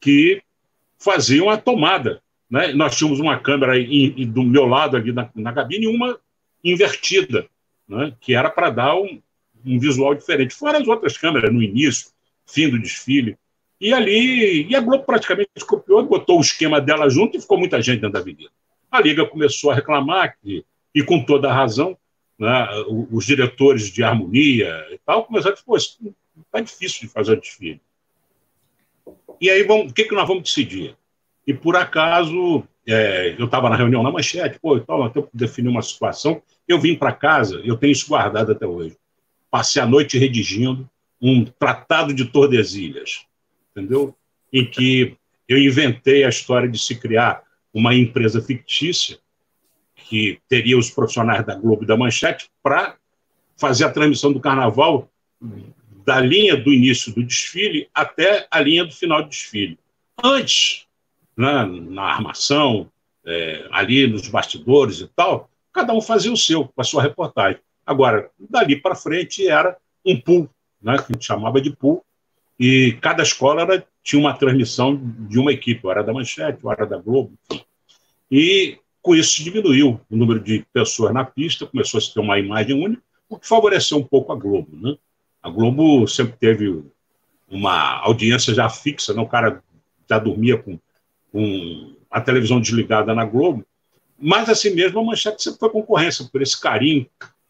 que 0.00 0.42
faziam 0.98 1.48
a 1.48 1.56
tomada 1.56 2.20
né? 2.50 2.72
Nós 2.72 2.96
tínhamos 2.96 3.20
uma 3.20 3.38
câmera 3.38 3.78
em, 3.78 4.22
em, 4.22 4.26
do 4.26 4.42
meu 4.42 4.66
lado 4.66 4.96
ali 4.96 5.12
na, 5.12 5.30
na 5.34 5.52
cabine 5.52 5.84
e 5.84 5.88
uma 5.88 6.18
invertida, 6.64 7.46
né? 7.88 8.12
que 8.20 8.34
era 8.34 8.50
para 8.50 8.70
dar 8.70 8.96
um, 8.96 9.20
um 9.64 9.78
visual 9.78 10.14
diferente. 10.14 10.54
Fora 10.54 10.78
as 10.78 10.88
outras 10.88 11.16
câmeras 11.16 11.52
no 11.52 11.62
início, 11.62 12.10
fim 12.46 12.68
do 12.68 12.78
desfile. 12.78 13.38
E 13.80 13.94
ali, 13.94 14.66
e 14.68 14.74
a 14.74 14.80
Globo 14.80 15.04
praticamente 15.04 15.48
copiou, 15.66 16.04
botou 16.04 16.38
o 16.38 16.42
esquema 16.42 16.80
dela 16.80 17.08
junto 17.08 17.36
e 17.36 17.40
ficou 17.40 17.58
muita 17.58 17.80
gente 17.80 18.00
dentro 18.00 18.12
da 18.12 18.18
avenida. 18.18 18.50
A 18.90 19.00
Liga 19.00 19.24
começou 19.24 19.70
a 19.70 19.74
reclamar, 19.74 20.36
que, 20.42 20.64
e 20.94 21.02
com 21.02 21.24
toda 21.24 21.48
a 21.48 21.54
razão, 21.54 21.96
né, 22.38 22.68
os 23.10 23.24
diretores 23.24 23.90
de 23.90 24.02
harmonia 24.02 24.86
e 24.90 24.98
tal 24.98 25.24
começaram 25.24 25.52
a 25.52 25.54
dizer, 25.54 25.64
pô, 25.64 25.76
está 25.76 26.60
difícil 26.60 27.02
de 27.02 27.08
fazer 27.08 27.32
o 27.32 27.40
desfile. 27.40 27.80
E 29.40 29.48
aí, 29.48 29.62
vamos, 29.62 29.92
o 29.92 29.94
que, 29.94 30.04
que 30.04 30.14
nós 30.14 30.28
vamos 30.28 30.42
decidir? 30.42 30.94
E 31.46 31.54
por 31.54 31.76
acaso, 31.76 32.64
é, 32.86 33.34
eu 33.38 33.46
estava 33.46 33.68
na 33.68 33.76
reunião 33.76 34.02
na 34.02 34.10
manchete, 34.10 34.58
pô, 34.60 34.76
então, 34.76 35.02
até 35.02 35.22
definir 35.32 35.68
uma 35.68 35.82
situação, 35.82 36.42
eu 36.68 36.78
vim 36.78 36.94
para 36.94 37.12
casa, 37.12 37.60
eu 37.64 37.76
tenho 37.76 37.92
isso 37.92 38.08
guardado 38.08 38.52
até 38.52 38.66
hoje. 38.66 38.96
Passei 39.50 39.82
a 39.82 39.86
noite 39.86 40.18
redigindo 40.18 40.88
um 41.20 41.44
tratado 41.44 42.14
de 42.14 42.24
Tordesilhas, 42.24 43.26
entendeu? 43.70 44.14
Em 44.52 44.64
que 44.64 45.16
eu 45.48 45.58
inventei 45.58 46.24
a 46.24 46.28
história 46.28 46.68
de 46.68 46.78
se 46.78 46.94
criar 46.94 47.42
uma 47.74 47.94
empresa 47.94 48.40
fictícia 48.40 49.18
que 49.94 50.40
teria 50.48 50.78
os 50.78 50.90
profissionais 50.90 51.44
da 51.44 51.54
Globo 51.54 51.84
e 51.84 51.86
da 51.86 51.96
Manchete 51.96 52.48
para 52.62 52.96
fazer 53.56 53.84
a 53.84 53.90
transmissão 53.90 54.32
do 54.32 54.40
carnaval 54.40 55.10
da 56.04 56.20
linha 56.20 56.56
do 56.56 56.72
início 56.72 57.14
do 57.14 57.22
desfile 57.22 57.88
até 57.94 58.46
a 58.50 58.60
linha 58.60 58.84
do 58.84 58.92
final 58.92 59.22
do 59.22 59.28
desfile. 59.28 59.78
Antes, 60.22 60.86
né, 61.40 61.64
na 61.64 62.02
armação, 62.02 62.86
é, 63.24 63.66
ali 63.72 64.06
nos 64.06 64.28
bastidores 64.28 65.00
e 65.00 65.08
tal, 65.08 65.48
cada 65.72 65.94
um 65.94 66.00
fazia 66.02 66.30
o 66.30 66.36
seu, 66.36 66.66
com 66.66 66.80
a 66.80 66.84
sua 66.84 67.02
reportagem. 67.02 67.58
Agora, 67.86 68.30
dali 68.38 68.76
para 68.76 68.94
frente 68.94 69.48
era 69.48 69.76
um 70.04 70.20
pool, 70.20 70.50
né, 70.82 70.98
que 70.98 71.04
a 71.04 71.12
gente 71.14 71.24
chamava 71.24 71.60
de 71.60 71.74
pool, 71.74 72.04
e 72.58 72.98
cada 73.00 73.22
escola 73.22 73.62
era, 73.62 73.86
tinha 74.02 74.20
uma 74.20 74.34
transmissão 74.34 75.00
de 75.28 75.38
uma 75.38 75.50
equipe, 75.50 75.88
era 75.88 76.02
da 76.02 76.12
Manchete, 76.12 76.60
era 76.66 76.86
da 76.86 76.98
Globo. 76.98 77.32
E 78.30 78.78
com 79.00 79.14
isso 79.14 79.42
diminuiu 79.42 79.98
o 80.10 80.16
número 80.16 80.40
de 80.40 80.64
pessoas 80.70 81.14
na 81.14 81.24
pista, 81.24 81.66
começou 81.66 81.96
a 81.96 82.00
se 82.02 82.12
ter 82.12 82.20
uma 82.20 82.38
imagem 82.38 82.76
única, 82.76 83.02
o 83.30 83.38
que 83.38 83.48
favoreceu 83.48 83.96
um 83.96 84.04
pouco 84.04 84.30
a 84.30 84.36
Globo. 84.36 84.68
Né? 84.72 84.94
A 85.42 85.48
Globo 85.48 86.06
sempre 86.06 86.34
teve 86.38 86.84
uma 87.48 87.98
audiência 88.00 88.52
já 88.52 88.68
fixa, 88.68 89.14
né? 89.14 89.22
o 89.22 89.26
cara 89.26 89.62
já 90.08 90.18
dormia 90.18 90.58
com, 90.58 90.78
com 91.32 91.94
a 92.10 92.20
televisão 92.20 92.60
desligada 92.60 93.14
na 93.14 93.24
Globo, 93.24 93.64
mas 94.18 94.48
assim 94.48 94.70
mesmo 94.70 95.00
a 95.00 95.04
Manchete 95.04 95.42
sempre 95.42 95.60
foi 95.60 95.70
concorrência 95.70 96.28
por 96.30 96.42
esse 96.42 96.60
carinho 96.60 97.06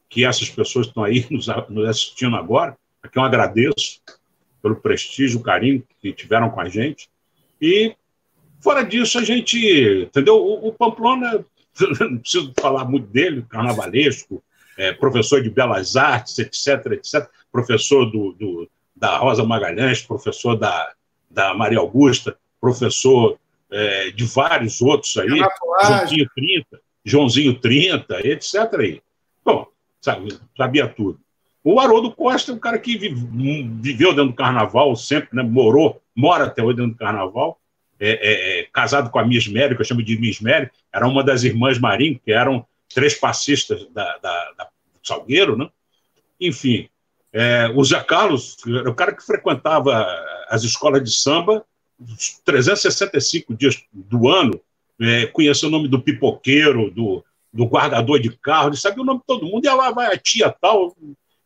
que 0.08 0.24
essas 0.24 0.50
pessoas 0.50 0.86
estão 0.86 1.04
aí 1.04 1.26
nos, 1.30 1.46
nos 1.68 1.88
assistindo 1.88 2.36
agora, 2.36 2.76
a 3.02 3.08
quem 3.08 3.22
eu 3.22 3.26
agradeço 3.26 4.00
pelo 4.62 4.76
prestígio, 4.76 5.40
carinho 5.40 5.82
que 6.00 6.12
tiveram 6.12 6.50
com 6.50 6.60
a 6.60 6.68
gente. 6.68 7.08
E 7.60 7.94
fora 8.60 8.82
disso, 8.82 9.18
a 9.18 9.24
gente, 9.24 9.58
entendeu? 10.02 10.36
O, 10.36 10.68
o 10.68 10.72
Pamplona, 10.72 11.44
não 12.00 12.18
preciso 12.18 12.52
falar 12.60 12.84
muito 12.84 13.06
dele, 13.06 13.44
carnavalesco, 13.48 14.42
é, 14.76 14.92
professor 14.92 15.42
de 15.42 15.50
belas 15.50 15.96
artes, 15.96 16.38
etc, 16.38 16.92
etc, 16.92 17.28
professor 17.50 18.04
do, 18.06 18.32
do, 18.32 18.68
da 18.94 19.16
Rosa 19.16 19.44
Magalhães, 19.44 20.02
professor 20.02 20.56
da, 20.56 20.92
da 21.30 21.54
Maria 21.54 21.78
Augusta, 21.78 22.36
professor 22.60 23.38
é, 23.70 24.10
de 24.10 24.24
vários 24.24 24.80
outros 24.80 25.16
aí, 25.16 25.28
Joãozinho 25.28 26.28
30, 26.34 26.80
Joãozinho 27.04 27.60
30, 27.60 28.26
etc. 28.26 28.54
Aí. 28.78 29.02
Bom, 29.44 29.66
sabe, 30.00 30.38
sabia 30.56 30.88
tudo. 30.88 31.20
O 31.62 31.78
Haroldo 31.78 32.10
Costa 32.12 32.52
é 32.52 32.54
um 32.54 32.58
cara 32.58 32.78
que 32.78 32.96
viveu 32.96 34.10
dentro 34.14 34.28
do 34.28 34.34
carnaval 34.34 34.96
sempre, 34.96 35.28
né? 35.32 35.42
morou, 35.42 36.00
mora 36.16 36.44
até 36.44 36.62
hoje 36.62 36.76
dentro 36.76 36.92
do 36.92 36.98
carnaval, 36.98 37.60
é, 37.98 38.10
é, 38.10 38.60
é, 38.60 38.68
casado 38.72 39.10
com 39.10 39.18
a 39.18 39.24
Miss 39.24 39.46
Mary, 39.46 39.74
que 39.74 39.82
eu 39.82 39.84
chamo 39.84 40.02
de 40.02 40.18
Miss 40.18 40.40
Mary, 40.40 40.70
era 40.92 41.06
uma 41.06 41.22
das 41.22 41.44
irmãs 41.44 41.78
Marim, 41.78 42.18
que 42.24 42.32
eram 42.32 42.66
três 42.94 43.14
passistas 43.14 43.86
da, 43.92 44.16
da, 44.18 44.52
da 44.56 44.68
Salgueiro, 45.02 45.56
né? 45.56 45.68
Enfim, 46.40 46.88
é, 47.30 47.70
o 47.74 47.84
Zé 47.84 48.02
Carlos 48.02 48.56
era 48.66 48.90
o 48.90 48.94
cara 48.94 49.14
que 49.14 49.24
frequentava 49.24 50.06
as 50.48 50.64
escolas 50.64 51.04
de 51.04 51.12
samba 51.12 51.64
365 52.44 53.54
dias 53.54 53.82
do 53.92 54.28
ano, 54.28 54.60
é, 55.00 55.26
conhecia 55.26 55.68
o 55.68 55.70
nome 55.70 55.88
do 55.88 56.00
pipoqueiro, 56.00 56.90
do, 56.90 57.24
do 57.52 57.64
guardador 57.64 58.20
de 58.20 58.30
carro, 58.38 58.68
ele 58.68 58.76
sabia 58.76 59.02
o 59.02 59.06
nome 59.06 59.20
de 59.20 59.26
todo 59.26 59.46
mundo, 59.46 59.64
ia 59.64 59.74
lá, 59.74 59.90
vai 59.90 60.12
a 60.12 60.18
tia 60.18 60.50
tal, 60.50 60.96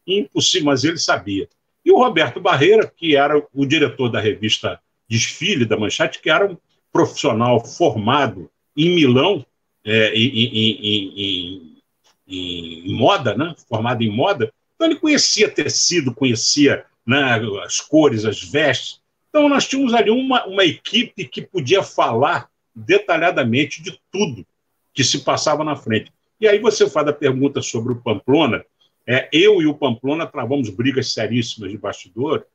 impossível, 0.07 0.67
mas 0.67 0.85
ele 0.85 0.99
sabia. 0.99 1.49
E 1.85 1.93
o 1.93 1.99
Roberto 1.99 2.41
Barreira, 2.41 2.87
que 2.87 3.15
era 3.17 3.43
o 3.53 3.67
diretor 3.67 4.09
da 4.09 4.21
revista 4.21 4.81
Desfile 5.09 5.65
da 5.65 5.77
Manchete, 5.77 6.21
que 6.21 6.31
era 6.31 6.51
um 6.51 6.57
profissional 6.93 7.65
formado 7.65 8.51
em 8.77 8.95
Milão, 8.95 9.45
é, 9.85 10.15
em, 10.15 10.29
em, 10.29 11.13
em, 11.17 11.79
em, 12.27 12.95
moda, 12.95 13.37
né? 13.37 13.55
formado 13.69 14.03
em 14.03 14.11
moda, 14.11 14.53
então 14.75 14.89
ele 14.89 14.99
conhecia 14.99 15.49
tecido, 15.49 16.15
conhecia 16.15 16.85
né, 17.07 17.41
as 17.65 17.81
cores, 17.81 18.25
as 18.25 18.43
vestes. 18.43 19.01
Então 19.35 19.49
nós 19.49 19.67
tínhamos 19.67 19.93
ali 19.93 20.11
uma, 20.11 20.47
uma 20.47 20.65
equipe 20.65 21.25
que 21.27 21.43
podia 21.43 21.83
falar 21.83 22.49
detalhadamente 22.73 23.83
de 23.83 24.01
tudo 24.09 24.47
que 24.93 25.03
se 25.03 25.25
passava 25.25 25.65
na 25.65 25.75
frente. 25.75 26.13
E 26.41 26.47
aí 26.47 26.61
você 26.61 26.89
faz 26.89 27.09
a 27.09 27.13
pergunta 27.13 27.61
sobre 27.61 27.93
o 27.93 28.01
Pamplona, 28.01 28.65
é, 29.05 29.29
eu 29.33 29.61
e 29.61 29.67
o 29.67 29.75
Pamplona 29.75 30.25
travamos 30.25 30.71
brigas 30.71 31.13
seríssimas 31.13 31.73
de 31.73 31.77
bastidor, 31.77 32.47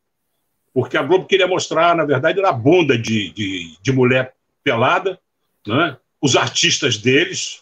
porque 0.73 0.95
a 0.95 1.03
Globo 1.03 1.25
queria 1.25 1.47
mostrar, 1.49 1.93
na 1.97 2.05
verdade, 2.05 2.39
a 2.39 2.51
bunda 2.53 2.97
de, 2.97 3.29
de, 3.31 3.77
de 3.81 3.91
mulher 3.91 4.33
pelada, 4.63 5.19
né? 5.67 5.97
os 6.21 6.37
artistas 6.37 6.97
deles, 6.97 7.61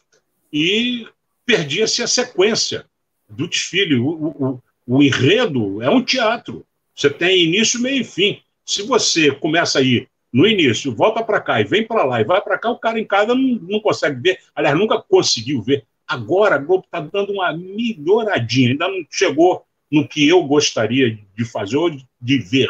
e 0.53 1.07
perdia-se 1.43 2.03
a 2.03 2.07
sequência 2.07 2.85
do 3.27 3.47
desfile. 3.47 3.95
O, 3.95 4.07
o, 4.07 4.63
o, 4.85 5.01
enredo 5.01 5.81
é 5.81 5.89
um 5.89 6.03
teatro. 6.03 6.63
Você 6.95 7.09
tem 7.09 7.45
início, 7.45 7.81
meio 7.81 8.01
e 8.01 8.05
fim. 8.05 8.43
Se 8.67 8.83
você 8.83 9.31
começa 9.31 9.79
aí 9.79 10.07
no 10.31 10.45
início, 10.45 10.93
volta 10.93 11.23
para 11.23 11.39
cá 11.39 11.61
e 11.61 11.63
vem 11.63 11.87
para 11.87 12.03
lá 12.03 12.19
e 12.19 12.25
vai 12.25 12.41
para 12.41 12.59
cá, 12.59 12.69
o 12.69 12.77
cara 12.77 12.99
em 12.99 13.07
casa 13.07 13.33
não, 13.33 13.59
não 13.61 13.79
consegue 13.79 14.19
ver. 14.19 14.39
Aliás, 14.53 14.77
nunca 14.77 15.01
conseguiu 15.01 15.61
ver. 15.61 15.85
Agora 16.05 16.55
a 16.55 16.57
Globo 16.57 16.83
está 16.83 16.99
dando 16.99 17.31
uma 17.31 17.53
melhoradinha, 17.53 18.71
ainda 18.71 18.89
não 18.89 19.05
chegou 19.09 19.65
no 19.89 20.05
que 20.05 20.27
eu 20.27 20.43
gostaria 20.43 21.17
de 21.33 21.45
fazer 21.45 21.77
ou 21.77 21.89
de 21.89 22.37
ver. 22.39 22.69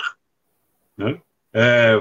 Né? 0.95 1.19
É, 1.51 1.99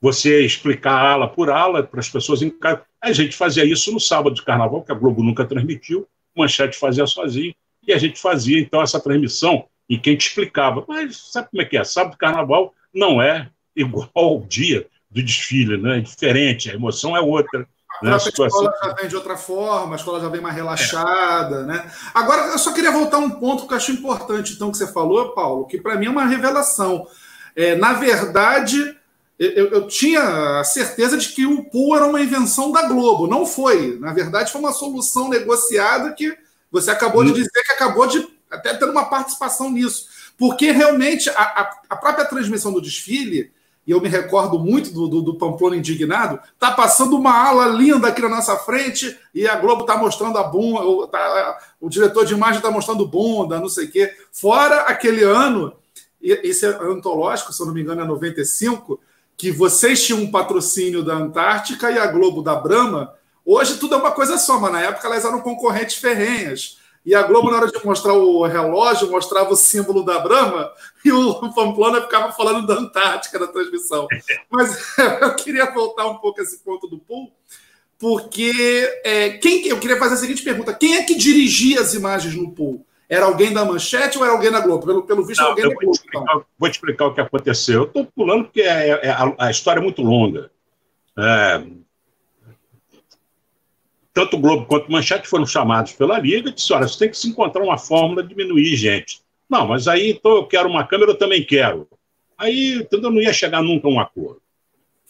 você 0.00 0.44
explicar 0.44 1.04
ala 1.04 1.26
por 1.26 1.50
ala 1.50 1.82
para 1.82 2.00
as 2.00 2.10
pessoas 2.10 2.42
em 2.42 2.50
casa. 2.50 2.82
A 3.00 3.12
gente 3.12 3.34
fazia 3.34 3.64
isso 3.64 3.90
no 3.90 3.98
sábado 3.98 4.34
de 4.34 4.42
carnaval, 4.42 4.82
que 4.82 4.92
a 4.92 4.94
Globo 4.94 5.22
nunca 5.22 5.46
transmitiu, 5.46 6.06
Manchete 6.36 6.78
fazia 6.78 7.06
sozinho, 7.06 7.54
e 7.86 7.92
a 7.92 7.98
gente 7.98 8.20
fazia 8.20 8.60
então 8.60 8.82
essa 8.82 9.00
transmissão 9.00 9.66
em 9.88 9.98
que 9.98 10.10
a 10.10 10.12
gente 10.12 10.26
explicava. 10.26 10.84
Mas 10.86 11.16
sabe 11.16 11.48
como 11.50 11.62
é 11.62 11.64
que 11.64 11.78
é? 11.78 11.84
Sábado 11.84 12.12
de 12.12 12.18
carnaval 12.18 12.74
não 12.94 13.20
é 13.20 13.50
igual 13.74 14.10
ao 14.14 14.40
dia 14.40 14.86
do 15.10 15.22
desfile, 15.22 15.76
né? 15.76 15.98
é 15.98 16.00
diferente, 16.00 16.70
a 16.70 16.74
emoção 16.74 17.16
é 17.16 17.20
outra. 17.20 17.66
Né? 18.02 18.12
A 18.12 18.16
escola 18.16 18.72
já 18.82 18.94
vem 18.94 19.08
de 19.08 19.16
outra 19.16 19.36
forma, 19.36 19.94
a 19.94 19.96
escola 19.96 20.20
já 20.20 20.28
vem 20.28 20.40
mais 20.40 20.54
relaxada, 20.54 21.56
é. 21.56 21.64
né? 21.64 21.92
Agora, 22.14 22.46
eu 22.46 22.58
só 22.58 22.72
queria 22.72 22.90
voltar 22.90 23.18
a 23.18 23.20
um 23.20 23.30
ponto 23.30 23.66
que 23.66 23.72
eu 23.74 23.76
acho 23.76 23.92
importante, 23.92 24.54
então, 24.54 24.70
que 24.70 24.78
você 24.78 24.90
falou, 24.90 25.34
Paulo, 25.34 25.66
que 25.66 25.78
para 25.78 25.96
mim 25.96 26.06
é 26.06 26.10
uma 26.10 26.24
revelação. 26.24 27.06
É, 27.54 27.74
na 27.74 27.92
verdade, 27.92 28.96
eu, 29.38 29.68
eu, 29.68 29.86
tinha 29.86 30.60
a 30.60 30.64
certeza 30.64 31.16
de 31.16 31.30
que 31.30 31.46
o 31.46 31.64
pool 31.64 31.96
era 31.96 32.06
uma 32.06 32.20
invenção 32.20 32.70
da 32.72 32.86
Globo. 32.86 33.26
Não 33.26 33.44
foi. 33.44 33.98
Na 33.98 34.12
verdade, 34.12 34.52
foi 34.52 34.60
uma 34.60 34.72
solução 34.72 35.28
negociada 35.28 36.12
que 36.12 36.34
você 36.70 36.90
acabou 36.90 37.24
de 37.24 37.30
hum. 37.30 37.34
dizer 37.34 37.62
que 37.64 37.72
acabou 37.72 38.06
de 38.06 38.26
até 38.50 38.74
ter 38.74 38.84
uma 38.84 39.06
participação 39.06 39.70
nisso. 39.70 40.08
Porque 40.40 40.70
realmente 40.70 41.28
a, 41.28 41.42
a, 41.42 41.80
a 41.90 41.96
própria 41.96 42.24
transmissão 42.24 42.72
do 42.72 42.80
desfile 42.80 43.52
e 43.86 43.92
eu 43.92 44.00
me 44.00 44.08
recordo 44.08 44.58
muito 44.58 44.90
do, 44.90 45.06
do, 45.06 45.20
do 45.20 45.34
Pamplona 45.34 45.76
indignado, 45.76 46.40
tá 46.58 46.70
passando 46.70 47.16
uma 47.16 47.32
ala 47.32 47.66
linda 47.66 48.08
aqui 48.08 48.22
na 48.22 48.28
nossa 48.30 48.56
frente 48.56 49.18
e 49.34 49.46
a 49.46 49.56
Globo 49.56 49.84
tá 49.84 49.98
mostrando 49.98 50.38
a 50.38 50.44
bunda, 50.44 50.82
o, 50.82 51.06
tá, 51.06 51.58
o 51.78 51.90
diretor 51.90 52.24
de 52.24 52.32
imagem 52.32 52.62
tá 52.62 52.70
mostrando 52.70 53.06
bunda, 53.06 53.60
não 53.60 53.68
sei 53.68 53.84
o 53.84 53.90
quê. 53.90 54.14
Fora 54.32 54.82
aquele 54.82 55.24
ano, 55.24 55.74
esse 56.22 56.64
é 56.64 56.68
antológico, 56.68 57.52
se 57.52 57.60
eu 57.60 57.66
não 57.66 57.74
me 57.74 57.82
engano, 57.82 58.00
é 58.00 58.04
95, 58.06 58.98
que 59.36 59.50
vocês 59.50 60.06
tinham 60.06 60.22
um 60.22 60.30
patrocínio 60.30 61.02
da 61.02 61.14
Antártica 61.14 61.90
e 61.90 61.98
a 61.98 62.06
Globo 62.06 62.42
da 62.42 62.54
Brahma. 62.54 63.12
Hoje 63.44 63.76
tudo 63.76 63.94
é 63.94 63.98
uma 63.98 64.12
coisa 64.12 64.38
só, 64.38 64.58
mas 64.58 64.72
na 64.72 64.80
época 64.80 65.06
elas 65.06 65.24
eram 65.24 65.40
concorrentes 65.40 65.96
ferrenhas. 65.96 66.79
E 67.04 67.14
a 67.14 67.22
Globo, 67.22 67.50
na 67.50 67.56
hora 67.56 67.66
de 67.66 67.84
mostrar 67.84 68.12
o 68.12 68.46
relógio, 68.46 69.10
mostrava 69.10 69.50
o 69.50 69.56
símbolo 69.56 70.04
da 70.04 70.18
Brahma 70.18 70.70
e 71.04 71.10
o 71.10 71.52
Pamplona 71.52 72.02
ficava 72.02 72.32
falando 72.32 72.66
da 72.66 72.74
Antártica 72.74 73.38
na 73.38 73.46
transmissão. 73.46 74.06
Mas 74.50 74.98
eu 75.20 75.34
queria 75.34 75.72
voltar 75.72 76.06
um 76.06 76.18
pouco 76.18 76.40
a 76.40 76.42
esse 76.42 76.58
ponto 76.58 76.86
do 76.86 76.98
pool, 76.98 77.32
porque 77.98 79.00
é, 79.04 79.30
quem, 79.30 79.66
eu 79.66 79.78
queria 79.78 79.98
fazer 79.98 80.14
a 80.14 80.18
seguinte 80.18 80.42
pergunta: 80.42 80.74
quem 80.74 80.96
é 80.96 81.02
que 81.02 81.14
dirigia 81.14 81.80
as 81.80 81.94
imagens 81.94 82.34
no 82.34 82.50
pool? 82.52 82.86
Era 83.08 83.26
alguém 83.26 83.52
da 83.52 83.64
Manchete 83.64 84.16
ou 84.16 84.24
era 84.24 84.32
alguém 84.32 84.52
da 84.52 84.60
Globo? 84.60 84.86
Pelo, 84.86 85.02
pelo 85.02 85.26
visto, 85.26 85.40
Não, 85.40 85.48
alguém 85.48 85.68
da 85.68 85.74
Globo. 85.74 85.86
Vou 85.86 85.92
te, 85.92 85.96
explicar, 85.98 86.22
então. 86.22 86.44
vou 86.56 86.68
te 86.68 86.74
explicar 86.74 87.06
o 87.06 87.14
que 87.14 87.20
aconteceu. 87.20 87.80
Eu 87.80 87.86
estou 87.86 88.06
pulando 88.06 88.44
porque 88.44 88.60
é, 88.60 88.88
é, 88.88 89.10
a, 89.10 89.34
a, 89.36 89.50
história 89.50 89.80
é 89.80 89.82
muito 89.82 90.00
longa. 90.00 90.48
É, 91.18 91.60
tanto 94.12 94.36
o 94.36 94.40
Globo 94.40 94.66
quanto 94.66 94.88
o 94.88 94.92
Manchete 94.92 95.28
foram 95.28 95.46
chamados 95.46 95.92
pela 95.92 96.18
Liga 96.18 96.48
e 96.48 96.52
disse: 96.52 96.72
olha, 96.72 96.88
você 96.88 96.98
tem 96.98 97.10
que 97.10 97.18
se 97.18 97.28
encontrar 97.28 97.62
uma 97.62 97.78
fórmula 97.78 98.22
de 98.22 98.30
diminuir 98.30 98.76
gente. 98.76 99.20
Não, 99.48 99.66
mas 99.66 99.88
aí 99.88 100.10
então 100.10 100.32
eu 100.32 100.46
quero 100.46 100.68
uma 100.68 100.84
câmera, 100.84 101.12
eu 101.12 101.18
também 101.18 101.44
quero. 101.44 101.88
Aí 102.36 102.74
entendeu? 102.76 103.10
não 103.10 103.20
ia 103.20 103.32
chegar 103.32 103.62
nunca 103.62 103.86
a 103.86 103.90
um 103.90 104.00
acordo. 104.00 104.40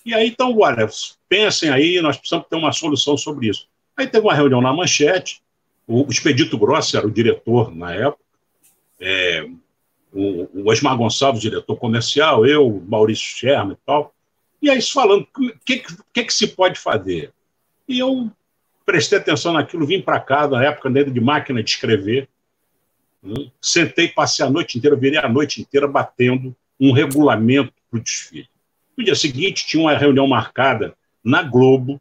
E 0.05 0.15
aí, 0.15 0.29
então, 0.29 0.57
olha, 0.59 0.89
pensem 1.29 1.71
aí, 1.71 2.01
nós 2.01 2.17
precisamos 2.17 2.49
ter 2.49 2.57
uma 2.57 2.73
solução 2.73 3.17
sobre 3.17 3.49
isso. 3.49 3.69
Aí 3.97 4.07
teve 4.07 4.27
uma 4.27 4.35
reunião 4.35 4.61
na 4.61 4.73
Manchete, 4.73 5.43
o 5.87 6.07
Expedito 6.09 6.57
Grossi 6.57 6.97
era 6.97 7.07
o 7.07 7.11
diretor 7.11 7.75
na 7.75 7.95
época, 7.95 8.25
é, 8.99 9.47
o, 10.13 10.63
o 10.63 10.71
Osmar 10.71 10.97
Gonçalves, 10.97 11.43
diretor 11.43 11.77
comercial, 11.77 12.47
eu, 12.47 12.83
Maurício 12.89 13.25
Scherma 13.25 13.75
e 13.75 13.77
tal. 13.85 14.15
E 14.63 14.71
aí, 14.71 14.81
falando, 14.83 15.23
o 15.23 15.53
que, 15.65 15.85
que, 16.13 16.25
que 16.25 16.35
se 16.35 16.49
pode 16.49 16.79
fazer? 16.79 17.33
E 17.89 17.99
eu 17.99 18.31
prestei 18.91 19.19
atenção 19.19 19.53
naquilo, 19.53 19.87
vim 19.87 20.03
para 20.03 20.19
cá, 20.19 20.49
na 20.49 20.65
época 20.65 20.91
dentro 20.91 21.13
de 21.13 21.21
máquina 21.21 21.63
de 21.63 21.71
escrever, 21.71 22.29
né? 23.23 23.49
sentei, 23.61 24.09
passei 24.09 24.45
a 24.45 24.51
noite 24.51 24.77
inteira, 24.77 24.97
virei 24.97 25.21
a 25.21 25.29
noite 25.29 25.61
inteira 25.61 25.87
batendo 25.87 26.55
um 26.79 26.91
regulamento 26.91 27.73
para 27.89 28.01
o 28.01 28.03
desfile. 28.03 28.49
No 28.97 29.05
dia 29.05 29.15
seguinte, 29.15 29.65
tinha 29.65 29.81
uma 29.81 29.97
reunião 29.97 30.27
marcada 30.27 30.97
na 31.23 31.41
Globo, 31.41 32.01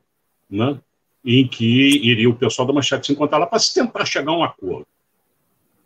né? 0.49 0.79
em 1.23 1.47
que 1.47 1.63
iria 1.63 2.27
o 2.27 2.35
pessoal 2.35 2.67
da 2.67 2.73
Manchete 2.73 3.05
se 3.05 3.13
encontrar 3.13 3.37
lá 3.37 3.45
para 3.45 3.59
se 3.59 3.71
tentar 3.71 4.03
chegar 4.05 4.31
a 4.31 4.37
um 4.37 4.43
acordo. 4.43 4.87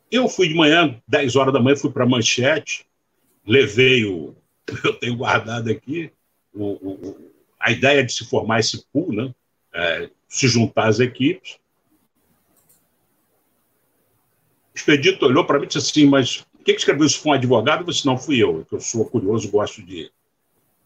Eu 0.10 0.30
fui 0.30 0.48
de 0.48 0.54
manhã, 0.54 0.96
10 1.06 1.36
horas 1.36 1.54
da 1.54 1.60
manhã, 1.60 1.76
fui 1.76 1.92
para 1.92 2.06
a 2.06 2.08
Manchete, 2.08 2.86
levei 3.46 4.06
o. 4.06 4.34
Eu 4.86 4.94
tenho 4.94 5.18
guardado 5.18 5.70
aqui 5.70 6.10
o, 6.54 6.64
o, 6.64 7.32
a 7.60 7.72
ideia 7.72 8.06
de 8.06 8.14
se 8.14 8.24
formar 8.24 8.62
esse 8.62 8.86
pool, 8.94 9.12
né? 9.12 9.34
É, 9.74 10.10
se 10.34 10.48
juntar 10.48 10.88
às 10.88 11.00
equipes. 11.00 11.60
O 14.74 14.76
expedito 14.76 15.28
olhou 15.28 15.46
para 15.46 15.60
mim 15.60 15.66
e 15.66 15.68
disse 15.68 15.78
assim: 15.78 16.10
Mas 16.10 16.44
quem 16.66 16.74
que 16.74 16.82
escreveu 16.82 17.06
isso 17.06 17.20
foi 17.20 17.34
um 17.34 17.36
advogado? 17.36 17.86
Disse: 17.86 18.08
Não, 18.08 18.18
fui 18.18 18.42
eu, 18.42 18.66
eu 18.72 18.80
sou 18.80 19.06
curioso, 19.06 19.52
gosto 19.52 19.84
de. 19.84 20.12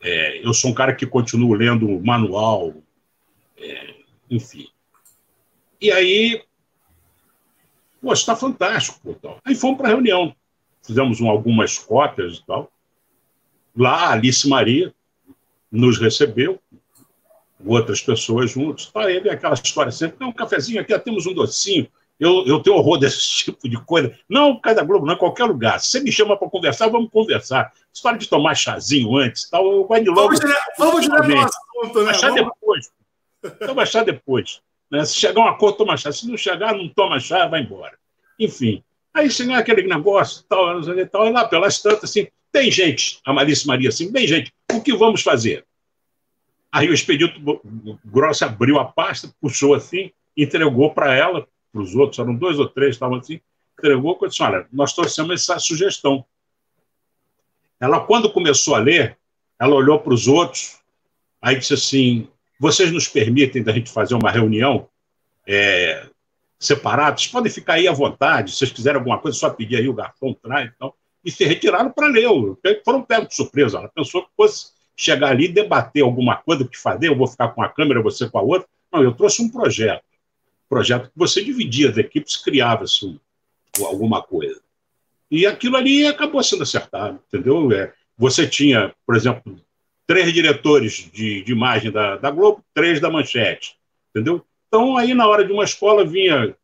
É, 0.04 0.46
eu 0.46 0.54
sou 0.54 0.72
um 0.72 0.74
cara 0.74 0.94
que 0.94 1.08
continuo 1.08 1.54
lendo 1.54 1.88
manual, 2.02 2.76
é, 3.58 3.96
enfim. 4.30 4.68
E 5.80 5.94
aí, 5.94 6.44
pô, 8.02 8.12
está 8.12 8.36
fantástico. 8.36 9.00
Pô, 9.02 9.14
tal. 9.14 9.40
Aí 9.46 9.56
fomos 9.56 9.78
para 9.78 9.88
a 9.88 9.92
reunião, 9.92 10.36
fizemos 10.82 11.22
um, 11.22 11.30
algumas 11.30 11.78
cópias 11.80 12.40
e 12.40 12.46
tal. 12.46 12.70
Lá, 13.74 14.08
a 14.08 14.12
Alice 14.12 14.46
Maria 14.46 14.94
nos 15.72 15.98
recebeu, 15.98 16.62
outras 17.66 18.02
pessoas 18.02 18.52
juntos. 18.52 18.88
Tá, 18.88 19.10
ele 19.10 19.30
aquela 19.30 19.54
história 19.54 19.92
sempre, 19.92 20.26
um 20.26 20.32
cafezinho 20.32 20.82
aqui, 20.82 20.98
temos 21.00 21.26
um 21.26 21.34
docinho. 21.34 21.88
Eu, 22.20 22.46
eu 22.48 22.60
tenho 22.60 22.76
horror 22.76 22.98
desse 23.00 23.46
tipo 23.46 23.70
de 23.70 23.78
coisa. 23.84 24.14
Não 24.28 24.60
cada 24.60 24.84
Globo, 24.84 25.06
não, 25.06 25.14
em 25.14 25.18
qualquer 25.18 25.46
lugar. 25.46 25.80
Se 25.80 25.92
você 25.92 26.00
me 26.00 26.12
chama 26.12 26.38
para 26.38 26.50
conversar, 26.50 26.88
vamos 26.90 27.12
conversar. 27.12 27.72
História 27.94 28.18
de 28.18 28.28
tomar 28.28 28.56
chazinho 28.56 29.16
antes 29.18 29.50
tal, 29.50 29.72
eu 29.72 29.88
vou 29.88 30.00
de 30.00 30.10
logo. 30.10 30.22
Vamos 30.22 30.40
direto, 30.40 30.62
vamos 30.78 31.02
direto 31.02 31.28
no 31.28 31.40
assunto, 31.40 32.04
né? 32.04 32.14
Chá 32.14 32.30
depois. 32.32 32.92
Toma 33.66 33.86
chá 33.86 34.04
depois. 34.04 34.62
Né? 34.90 35.06
Se 35.06 35.16
chegar 35.16 35.42
um 35.42 35.48
acordo, 35.48 35.78
toma 35.78 35.98
chá. 35.98 36.12
Se 36.12 36.28
não 36.28 36.38
chegar, 36.38 36.74
não 36.74 36.88
toma 36.90 37.20
chá, 37.20 37.48
vai 37.48 37.62
embora. 37.62 37.98
Enfim. 38.40 38.84
Aí 39.14 39.32
chega 39.32 39.58
aquele 39.58 39.82
negócio, 39.84 40.46
tal, 40.48 40.80
tal, 41.12 41.28
e 41.28 41.32
lá 41.32 41.46
pelas 41.46 41.82
tantas, 41.82 42.12
assim, 42.12 42.28
tem 42.52 42.70
gente, 42.70 43.20
a 43.26 43.34
Malice 43.34 43.66
Maria, 43.66 43.90
assim, 43.90 44.12
tem 44.12 44.28
gente, 44.28 44.54
o 44.72 44.80
que 44.80 44.96
vamos 44.96 45.24
fazer? 45.24 45.66
Aí 46.72 46.90
o 46.90 46.94
expedito 46.94 47.40
grosso 48.06 48.46
abriu 48.46 48.78
a 48.80 48.86
pasta, 48.86 49.34
puxou 49.42 49.74
assim, 49.74 50.12
entregou 50.36 50.94
para 50.94 51.14
ela, 51.16 51.48
para 51.72 51.82
os 51.82 51.96
outros, 51.96 52.20
eram 52.20 52.36
dois 52.36 52.60
ou 52.60 52.68
três, 52.68 52.96
estavam 52.96 53.18
assim, 53.18 53.40
entregou 53.78 54.18
e 54.22 54.28
disse: 54.28 54.44
Olha, 54.44 54.68
nós 54.72 54.94
trouxemos 54.94 55.42
essa 55.42 55.60
sugestão. 55.60 56.26
Ela, 57.80 58.00
quando 58.00 58.32
começou 58.32 58.76
a 58.76 58.80
ler, 58.80 59.18
ela 59.60 59.76
olhou 59.76 60.00
para 60.00 60.14
os 60.14 60.28
outros, 60.28 60.80
aí 61.42 61.58
disse 61.58 61.74
assim: 61.74 62.28
Vocês 62.60 62.92
nos 62.92 63.08
permitem 63.08 63.64
da 63.64 63.72
gente 63.72 63.92
fazer 63.92 64.16
uma 64.16 64.32
reunião 64.32 64.90
é, 65.48 66.06
separados? 66.60 67.28
Podem 67.28 67.52
ficar 67.52 67.74
aí 67.74 67.88
à 67.88 67.94
vontade, 67.94 68.52
se 68.52 68.58
vocês 68.58 68.72
quiserem 68.72 69.00
alguma 69.00 69.20
coisa, 69.20 69.38
só 69.38 69.50
pedir 69.50 69.78
aí 69.78 69.88
o 69.88 69.94
garçom 69.94 70.34
traz 70.34 70.72
então. 70.76 70.94
e 71.24 71.32
se 71.32 71.46
retiraram 71.46 71.92
para 71.92 72.08
ler. 72.08 72.28
Foram 72.84 73.02
pegos 73.04 73.30
de 73.30 73.36
surpresa. 73.36 73.78
Ela 73.78 73.90
pensou 73.90 74.24
que 74.24 74.30
fosse 74.36 74.77
chegar 74.98 75.30
ali 75.30 75.46
e 75.46 75.50
debater 75.50 76.04
alguma 76.04 76.36
coisa, 76.38 76.64
o 76.64 76.68
que 76.68 76.78
fazer, 76.78 77.08
eu 77.08 77.16
vou 77.16 77.28
ficar 77.28 77.50
com 77.50 77.62
a 77.62 77.70
câmera, 77.70 78.02
você 78.02 78.28
com 78.28 78.40
a 78.40 78.42
outra. 78.42 78.68
Não, 78.92 79.04
eu 79.04 79.14
trouxe 79.14 79.44
um 79.44 79.50
projeto. 79.50 80.04
Projeto 80.68 81.06
que 81.12 81.18
você 81.18 81.44
dividia 81.44 81.90
as 81.90 81.98
equipes, 81.98 82.36
criava-se 82.36 83.20
alguma 83.80 84.24
coisa. 84.24 84.60
E 85.30 85.46
aquilo 85.46 85.78
ali 85.78 86.06
acabou 86.08 86.44
sendo 86.44 86.64
acertado, 86.64 87.20
entendeu? 87.28 87.72
É, 87.72 87.94
você 88.18 88.48
tinha, 88.48 88.94
por 89.06 89.16
exemplo, 89.16 89.62
três 90.08 90.34
diretores 90.34 91.10
de, 91.14 91.44
de 91.44 91.52
imagem 91.52 91.92
da, 91.92 92.18
da 92.18 92.32
Globo, 92.32 92.64
três 92.74 93.00
da 93.00 93.10
Manchete, 93.10 93.78
entendeu? 94.10 94.44
Então, 94.68 94.98
aí 94.98 95.14
na 95.14 95.28
hora 95.28 95.46
de 95.46 95.54
uma 95.54 95.64
escola 95.64 96.06
vinha 96.06 96.56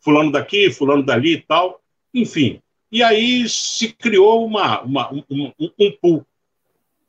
fulano 0.00 0.32
daqui, 0.32 0.72
fulano 0.72 1.02
dali 1.02 1.34
e 1.34 1.40
tal, 1.40 1.80
enfim. 2.12 2.60
E 2.90 3.02
aí 3.02 3.48
se 3.48 3.92
criou 3.92 4.44
uma, 4.44 4.80
uma 4.82 5.12
um, 5.12 5.22
um, 5.30 5.70
um 5.78 5.92
pool 6.00 6.26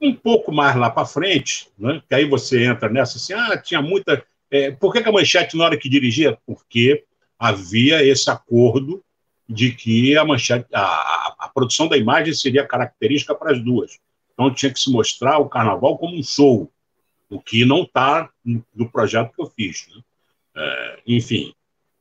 um 0.04 0.14
pouco 0.14 0.52
mais 0.52 0.76
lá 0.76 0.90
para 0.90 1.06
frente, 1.06 1.68
né, 1.78 2.02
que 2.08 2.14
aí 2.14 2.26
você 2.26 2.66
entra 2.66 2.90
nessa 2.90 3.18
assim, 3.18 3.34
ah, 3.34 3.58
tinha 3.58 3.82
muita. 3.82 4.24
É, 4.52 4.72
por 4.72 4.94
que, 4.94 5.02
que, 5.02 5.10
a 5.10 5.12
manchete, 5.12 5.58
na 5.58 5.66
hora 5.66 5.78
que 5.78 5.90
dirigia? 5.90 6.38
Porque 6.46 7.04
havia 7.40 8.04
esse 8.04 8.30
acordo 8.30 9.04
de 9.48 9.72
que 9.72 10.16
a 10.18 10.24
manchete, 10.24 10.68
a, 10.74 11.36
a, 11.40 11.52
produção 11.54 11.88
da 11.88 11.98
imagem 11.98 12.34
seria 12.34 12.68
característica 12.68 13.34
para 13.34 13.52
as 13.52 13.64
duas. 13.64 14.00
Então 14.34 14.54
tinha 14.54 14.72
que 14.72 14.80
se 14.80 14.92
mostrar 14.92 15.40
o 15.40 15.50
carnaval 15.50 15.98
como 15.98 16.18
um 16.18 16.24
show, 16.24 16.72
o 17.30 17.40
que 17.40 17.66
não 17.66 17.84
está 17.84 18.30
no, 18.44 18.90
projeto 18.92 19.34
que 19.34 19.42
eu 19.42 19.48
fiz. 19.48 19.88
Né? 19.94 20.02
É, 20.56 21.00
enfim. 21.08 21.54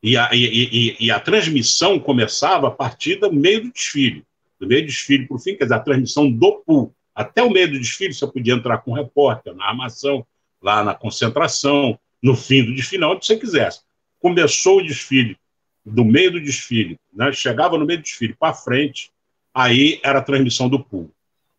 E 0.02 0.16
a, 0.16 0.30
e, 0.32 0.44
e, 0.44 1.06
e 1.06 1.10
a 1.10 1.20
transmissão 1.20 1.98
começava 1.98 2.68
a 2.68 2.70
partir 2.70 3.16
do 3.16 3.32
meio 3.32 3.62
do 3.62 3.72
desfile. 3.72 4.24
Do 4.60 4.66
meio 4.66 4.82
do 4.82 4.86
desfile 4.86 5.26
para 5.26 5.36
o 5.36 5.38
fim, 5.38 5.56
quer 5.56 5.64
dizer, 5.64 5.74
a 5.74 5.80
transmissão 5.80 6.30
do 6.30 6.62
pool 6.66 6.94
até 7.14 7.42
o 7.42 7.50
meio 7.50 7.70
do 7.70 7.78
desfile 7.78 8.14
você 8.14 8.26
podia 8.26 8.54
entrar 8.54 8.78
com 8.78 8.92
o 8.92 8.94
repórter, 8.94 9.54
na 9.54 9.66
armação, 9.66 10.26
lá 10.60 10.82
na 10.82 10.94
concentração, 10.94 11.98
no 12.22 12.36
fim 12.36 12.64
do 12.64 12.74
desfile, 12.74 13.04
onde 13.04 13.26
você 13.26 13.36
quisesse. 13.36 13.80
Começou 14.20 14.78
o 14.78 14.82
desfile, 14.82 15.36
do 15.84 16.04
meio 16.04 16.32
do 16.32 16.40
desfile, 16.40 16.98
né? 17.12 17.32
chegava 17.32 17.76
no 17.76 17.84
meio 17.84 17.98
do 17.98 18.04
desfile 18.04 18.34
para 18.34 18.54
frente, 18.54 19.10
aí 19.52 20.00
era 20.02 20.20
a 20.20 20.22
transmissão 20.22 20.68
do 20.68 20.82
pool. 20.82 21.10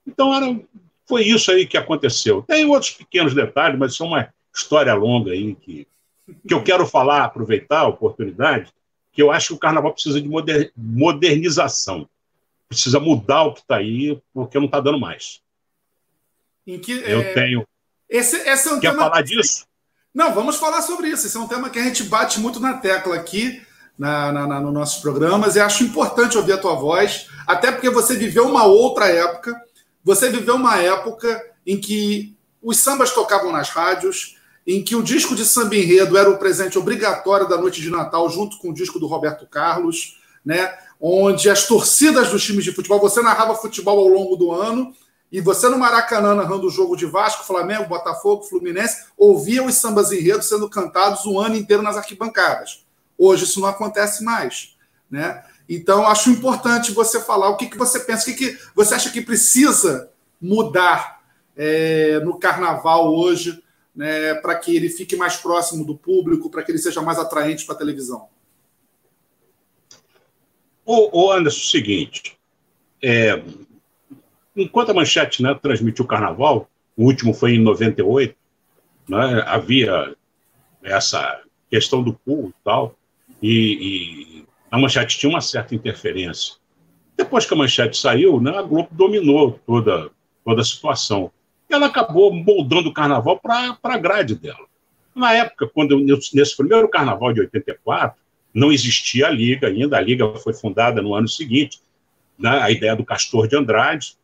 Então 0.08 0.34
era, 0.34 0.60
foi 1.06 1.24
isso 1.24 1.52
aí 1.52 1.68
que 1.68 1.78
aconteceu. 1.78 2.42
Tem 2.44 2.66
outros 2.66 2.92
pequenos 2.92 3.34
detalhes, 3.34 3.78
mas 3.78 3.94
isso 3.94 4.04
é 4.04 4.08
uma 4.08 4.34
história 4.56 4.94
longa 4.94 5.32
aí 5.32 5.56
que, 5.56 5.88
que 6.48 6.54
eu 6.54 6.64
quero 6.64 6.88
falar, 6.88 7.24
aproveitar 7.24 7.80
a 7.80 7.88
oportunidade, 7.88 8.72
que 9.12 9.22
eu 9.22 9.32
acho 9.32 9.50
que 9.50 9.54
o 9.54 9.60
carnaval 9.60 9.94
precisa 9.94 10.20
de 10.20 10.30
modernização. 10.76 12.08
Precisa 12.68 13.00
mudar 13.00 13.44
o 13.44 13.54
que 13.54 13.60
está 13.60 13.78
aí, 13.78 14.20
porque 14.34 14.58
não 14.58 14.66
está 14.66 14.80
dando 14.80 15.00
mais. 15.00 15.43
Em 16.66 16.80
que, 16.80 16.92
eu 16.92 17.22
é... 17.22 17.34
tenho. 17.34 17.68
Esse, 18.10 18.38
esse 18.38 18.70
é 18.70 18.74
um 18.74 18.80
Quer 18.80 18.92
tema... 18.92 19.04
falar 19.04 19.22
disso? 19.22 19.66
Não, 20.14 20.34
vamos 20.34 20.58
falar 20.58 20.82
sobre 20.82 21.08
isso. 21.08 21.26
Esse 21.26 21.36
é 21.36 21.40
um 21.40 21.48
tema 21.48 21.70
que 21.70 21.80
a 21.80 21.84
gente 21.84 22.04
bate 22.04 22.40
muito 22.40 22.60
na 22.60 22.76
tecla 22.76 23.16
aqui 23.16 23.62
na, 23.98 24.32
na, 24.32 24.48
na, 24.48 24.60
nos 24.60 24.74
nossos 24.74 25.02
programas 25.02 25.56
e 25.56 25.60
acho 25.60 25.84
importante 25.84 26.38
ouvir 26.38 26.54
a 26.54 26.58
tua 26.58 26.76
voz, 26.76 27.28
até 27.46 27.72
porque 27.72 27.90
você 27.90 28.16
viveu 28.16 28.48
uma 28.48 28.66
outra 28.66 29.08
época. 29.08 29.56
Você 30.04 30.30
viveu 30.30 30.56
uma 30.56 30.78
época 30.78 31.42
em 31.66 31.80
que 31.80 32.36
os 32.62 32.78
sambas 32.78 33.12
tocavam 33.12 33.52
nas 33.52 33.70
rádios, 33.70 34.38
em 34.66 34.84
que 34.84 34.96
o 34.96 35.04
disco 35.04 35.36
de 35.36 35.46
samba 35.46 35.76
enredo 35.76 36.18
era 36.18 36.30
o 36.30 36.38
presente 36.38 36.78
obrigatório 36.78 37.48
da 37.48 37.58
noite 37.58 37.82
de 37.82 37.90
Natal, 37.90 38.30
junto 38.30 38.58
com 38.58 38.70
o 38.70 38.74
disco 38.74 39.00
do 39.00 39.08
Roberto 39.08 39.46
Carlos, 39.46 40.20
né? 40.46 40.74
onde 41.00 41.50
as 41.50 41.68
torcidas 41.68 42.30
dos 42.30 42.44
times 42.44 42.64
de 42.64 42.72
futebol, 42.72 43.00
você 43.00 43.22
narrava 43.22 43.56
futebol 43.56 44.00
ao 44.00 44.08
longo 44.08 44.36
do 44.36 44.52
ano, 44.52 44.94
e 45.34 45.42
você 45.42 45.68
no 45.68 45.80
Maracanã 45.80 46.36
narrando 46.36 46.68
o 46.68 46.70
jogo 46.70 46.96
de 46.96 47.08
Vasco, 47.08 47.44
Flamengo, 47.44 47.90
Botafogo, 47.90 48.44
Fluminense, 48.44 49.08
ouvia 49.18 49.66
os 49.66 49.74
sambas 49.74 50.12
enredos 50.12 50.48
sendo 50.48 50.70
cantados 50.70 51.26
o 51.26 51.40
ano 51.40 51.56
inteiro 51.56 51.82
nas 51.82 51.98
arquibancadas. 51.98 52.86
Hoje 53.18 53.46
isso 53.46 53.60
não 53.60 53.68
acontece 53.68 54.24
mais. 54.24 54.78
Né? 55.10 55.44
Então, 55.68 56.06
acho 56.06 56.30
importante 56.30 56.92
você 56.92 57.20
falar 57.20 57.50
o 57.50 57.58
que, 57.58 57.66
que 57.66 57.76
você 57.76 58.00
pensa, 58.02 58.30
o 58.30 58.36
que, 58.36 58.36
que 58.36 58.60
você 58.76 58.94
acha 58.94 59.10
que 59.10 59.22
precisa 59.22 60.12
mudar 60.40 61.24
é, 61.58 62.20
no 62.20 62.38
carnaval 62.38 63.12
hoje, 63.12 63.64
né, 63.96 64.36
para 64.36 64.54
que 64.54 64.76
ele 64.76 64.88
fique 64.88 65.16
mais 65.16 65.36
próximo 65.38 65.84
do 65.84 65.98
público, 65.98 66.48
para 66.48 66.62
que 66.62 66.72
ele 66.72 66.78
seja 66.78 67.02
mais 67.02 67.18
atraente 67.18 67.66
para 67.66 67.74
a 67.74 67.78
televisão. 67.80 68.28
Ô 70.86 71.32
Anderson, 71.32 71.60
o 71.60 71.72
seguinte, 71.72 72.38
é, 73.02 73.42
enquanto 74.56 74.92
a 74.92 74.94
Manchete 74.94 75.42
né, 75.42 75.54
transmitiu 75.62 76.06
o 76.06 76.08
Carnaval, 76.08 76.70
o 76.96 77.06
último 77.06 77.34
foi 77.34 77.56
em 77.56 77.60
98, 77.60 78.36
né, 79.08 79.44
havia 79.48 80.16
essa 80.84 81.42
questão 81.70 82.04
do 82.04 82.14
pool 82.14 82.50
e 82.50 82.64
tal, 82.64 82.96
e, 83.42 84.40
e, 84.40 84.46
a 84.70 84.78
Manchete 84.78 85.18
tinha 85.18 85.30
uma 85.30 85.42
certa 85.42 85.76
interferência. 85.76 86.56
Depois 87.18 87.46
que 87.46 87.54
a 87.54 87.58
Manchete 87.58 87.98
saiu, 87.98 88.40
né, 88.40 88.58
a 88.58 88.62
Globo 88.62 88.90
dominou 88.92 89.60
toda, 89.66 90.10
toda 90.44 90.62
a 90.62 90.66
situação. 90.66 91.32
E 91.70 91.74
ela 91.74 91.88
acabou 91.88 92.34
moldando 92.34 92.90
o 92.90 92.94
Carnaval 92.94 93.40
para 93.40 93.78
a 93.84 93.98
grade 93.98 94.36
dela. 94.36 94.66
Na 95.16 95.34
época, 95.34 95.68
quando 95.68 96.00
nesse 96.00 96.58
primeiro 96.58 96.90
Carnaval 96.90 97.34
de 97.34 97.42
84, 97.42 98.18
não 98.54 98.72
existia 98.72 99.28
a 99.28 99.32
Liga 99.32 99.68
ainda, 99.68 99.98
a 99.98 100.02
Liga 100.02 100.28
foi 100.36 100.54
fundada 100.54 101.02
no 101.02 101.14
ano 101.14 101.28
seguinte, 101.28 101.80
né, 102.38 102.60
a 102.62 102.72
ideia 102.72 102.96
do 102.96 103.06
Castor 103.06 103.48
de 103.48 103.56
Andrade, 103.56 104.16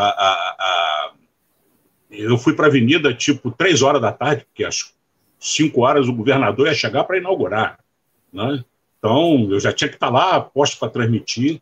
a, 0.00 0.54
a, 0.58 1.12
eu 2.10 2.36
fui 2.36 2.54
para 2.54 2.66
a 2.66 2.68
Avenida 2.68 3.14
tipo 3.14 3.50
três 3.50 3.82
horas 3.82 4.00
da 4.00 4.12
tarde, 4.12 4.44
porque 4.44 4.64
às 4.64 4.92
cinco 5.38 5.82
horas 5.82 6.08
o 6.08 6.12
governador 6.12 6.66
ia 6.66 6.74
chegar 6.74 7.04
para 7.04 7.18
inaugurar. 7.18 7.78
Né? 8.32 8.64
Então, 8.98 9.48
eu 9.50 9.60
já 9.60 9.72
tinha 9.72 9.88
que 9.88 9.96
estar 9.96 10.08
tá 10.08 10.12
lá, 10.12 10.40
posto 10.40 10.78
para 10.78 10.90
transmitir. 10.90 11.60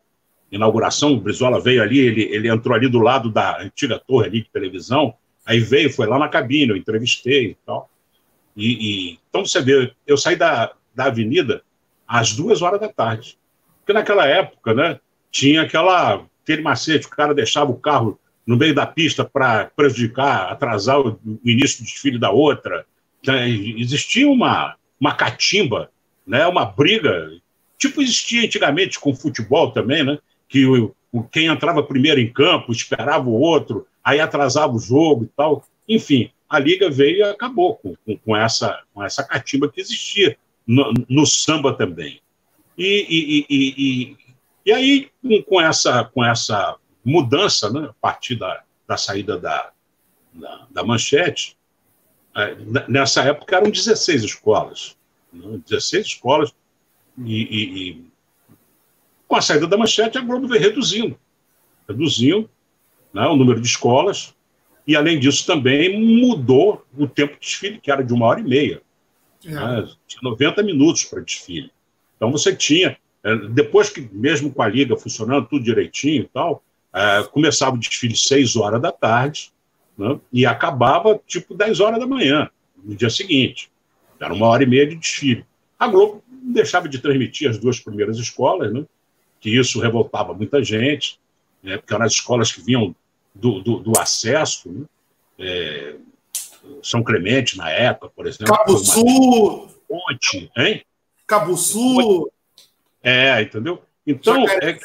Inauguração, 0.51 1.15
o 1.15 1.21
Brizola 1.21 1.61
veio 1.61 1.83
ali, 1.83 1.99
ele, 1.99 2.23
ele 2.25 2.49
entrou 2.49 2.77
ali 2.77 2.89
do 2.89 2.99
lado 2.99 3.31
da 3.31 3.61
antiga 3.61 3.99
torre 3.99 4.27
ali 4.27 4.43
de 4.43 4.51
televisão, 4.51 5.15
aí 5.47 5.61
veio, 5.61 5.91
foi 5.91 6.07
lá 6.07 6.19
na 6.19 6.29
cabine, 6.29 6.71
eu 6.71 6.77
entrevistei 6.77 7.53
e 7.53 7.57
tal. 7.65 7.89
E, 8.55 8.73
e, 9.13 9.19
então, 9.29 9.45
você 9.47 9.63
vê, 9.63 9.93
eu 10.07 10.17
saí 10.17 10.37
da, 10.37 10.73
da 10.95 11.07
avenida 11.07 11.63
às 12.07 12.35
duas 12.35 12.61
horas 12.61 12.79
da 12.79 12.89
tarde. 12.89 13.39
Porque 13.79 13.95
naquela 13.95 14.27
época, 14.27 14.75
né, 14.75 15.01
tinha 15.31 15.63
aquela, 15.63 16.23
aquele 16.43 16.61
macete, 16.61 17.07
o 17.07 17.11
cara 17.11 17.35
deixava 17.35 17.71
o 17.71 17.79
carro 17.79 18.19
no 18.47 18.57
meio 18.57 18.75
da 18.75 18.87
pista 18.87 19.25
para 19.25 19.67
prejudicar, 19.77 20.51
atrasar 20.51 21.01
o, 21.01 21.19
o, 21.25 21.49
início 21.49 21.79
do 21.79 21.85
desfile 21.85 22.19
da 22.19 22.31
outra. 22.31 22.85
Então, 23.21 23.35
existia 23.37 24.29
uma, 24.29 24.77
uma 25.01 25.15
catimba, 25.15 25.91
né, 26.27 26.47
uma 26.47 26.65
briga, 26.65 27.31
tipo 27.79 28.03
existia 28.03 28.45
antigamente 28.45 28.99
com 28.99 29.15
futebol 29.15 29.71
também, 29.71 30.05
né, 30.05 30.19
que 30.49 30.67
o, 30.67 30.95
o, 31.11 31.23
quem 31.23 31.47
entrava 31.47 31.83
primeiro 31.83 32.21
em 32.21 32.33
campo 32.33 32.73
esperava 32.73 33.29
o 33.29 33.41
outro, 33.41 33.87
aí 34.03 34.21
atrasava 34.21 34.75
o 34.75 34.81
jogo 34.81 35.25
e 35.25 35.29
tal. 35.37 35.65
Enfim, 35.89 36.31
a 36.49 36.59
Liga 36.59 36.91
veio 36.91 37.19
e 37.19 37.23
acabou 37.23 37.77
com, 37.77 37.95
com, 38.05 38.17
com 38.19 38.37
essa, 38.37 38.81
com 38.93 39.03
essa 39.03 39.23
catimba 39.23 39.71
que 39.71 39.81
existia 39.81 40.37
no, 40.67 40.93
no 41.09 41.27
samba 41.27 41.73
também. 41.73 42.21
E, 42.77 43.07
e, 43.09 43.47
e, 43.49 43.75
e, 43.79 44.17
e 44.67 44.73
aí, 44.73 45.11
com, 45.47 45.61
essa, 45.61 46.05
com 46.05 46.25
essa 46.25 46.77
mudança, 47.05 47.71
né, 47.71 47.89
a 47.91 47.95
partir 47.95 48.37
da, 48.37 48.63
da 48.87 48.97
saída 48.97 49.39
da, 49.39 49.71
da, 50.33 50.67
da 50.71 50.85
manchete, 50.85 51.57
é, 52.35 52.57
nessa 52.89 53.23
época 53.23 53.57
eram 53.57 53.71
16 53.71 54.23
escolas. 54.23 54.97
Né, 55.33 55.61
16 55.69 56.07
escolas, 56.07 56.55
e, 57.19 57.43
e, 57.43 57.91
e, 57.91 58.05
com 59.29 59.37
a 59.37 59.43
saída 59.43 59.67
da 59.67 59.77
manchete, 59.77 60.19
a 60.19 60.21
Globo 60.21 60.47
veio 60.47 60.61
reduzindo 60.61 61.19
reduzindo 61.89 62.49
né, 63.13 63.27
o 63.27 63.37
número 63.37 63.61
de 63.61 63.67
escolas, 63.67 64.35
e 64.87 64.97
além 64.97 65.19
disso 65.19 65.47
também 65.47 66.01
mudou 66.01 66.85
o 66.97 67.07
tempo 67.07 67.35
de 67.35 67.41
desfile, 67.41 67.79
que 67.79 67.91
era 67.91 68.03
de 68.03 68.13
uma 68.13 68.27
hora 68.27 68.41
e 68.41 68.45
meia. 68.45 68.83
É. 69.45 69.51
Né, 69.51 69.89
tinha 70.07 70.21
90 70.23 70.63
minutos 70.63 71.05
para 71.05 71.21
desfile. 71.21 71.71
Então 72.17 72.33
você 72.33 72.55
tinha, 72.55 72.97
é, 73.23 73.37
depois 73.49 73.91
que, 73.91 74.01
mesmo 74.13 74.53
com 74.53 74.63
a 74.63 74.69
liga 74.69 74.97
funcionando 74.97 75.47
tudo 75.47 75.65
direitinho 75.65 76.23
e 76.23 76.29
tal, 76.29 76.65
é, 76.95 77.23
começava 77.25 77.75
o 77.75 77.79
desfile 77.79 78.17
6 78.17 78.57
horas 78.57 78.81
da 78.81 78.93
tarde 78.93 79.53
né, 79.97 80.19
e 80.33 80.45
acabava 80.45 81.21
tipo 81.27 81.55
10 81.55 81.81
horas 81.81 81.99
da 81.99 82.07
manhã, 82.07 82.51
no 82.83 82.95
dia 82.95 83.11
seguinte. 83.11 83.71
Era 84.21 84.33
uma 84.33 84.47
hora 84.47 84.63
e 84.63 84.67
meia 84.67 84.87
de 84.87 84.97
desfile. 84.97 85.45
A 85.79 85.89
Globo 85.89 86.23
deixava 86.29 86.89
de 86.89 86.99
transmitir 86.99 87.49
as 87.49 87.59
duas 87.59 87.81
primeiras 87.81 88.19
escolas, 88.19 88.73
né, 88.73 88.85
que 89.41 89.51
isso 89.51 89.81
revoltava 89.81 90.35
muita 90.35 90.63
gente, 90.63 91.19
né, 91.63 91.79
porque 91.79 91.95
eram 91.95 92.05
as 92.05 92.13
escolas 92.13 92.53
que 92.53 92.61
vinham 92.61 92.95
do, 93.35 93.61
do, 93.61 93.79
do 93.79 93.99
acesso, 93.99 94.69
né, 94.71 94.85
é, 95.39 95.97
São 96.83 97.03
Clemente, 97.03 97.57
na 97.57 97.71
época, 97.71 98.11
por 98.15 98.27
exemplo. 98.27 98.55
Cabuçu! 98.55 99.69
Ponte, 99.89 100.51
hein? 100.57 100.85
Cabuçu! 101.27 102.31
É, 103.03 103.43
entendeu? 103.43 103.83
Então, 104.07 104.47
é, 104.49 104.79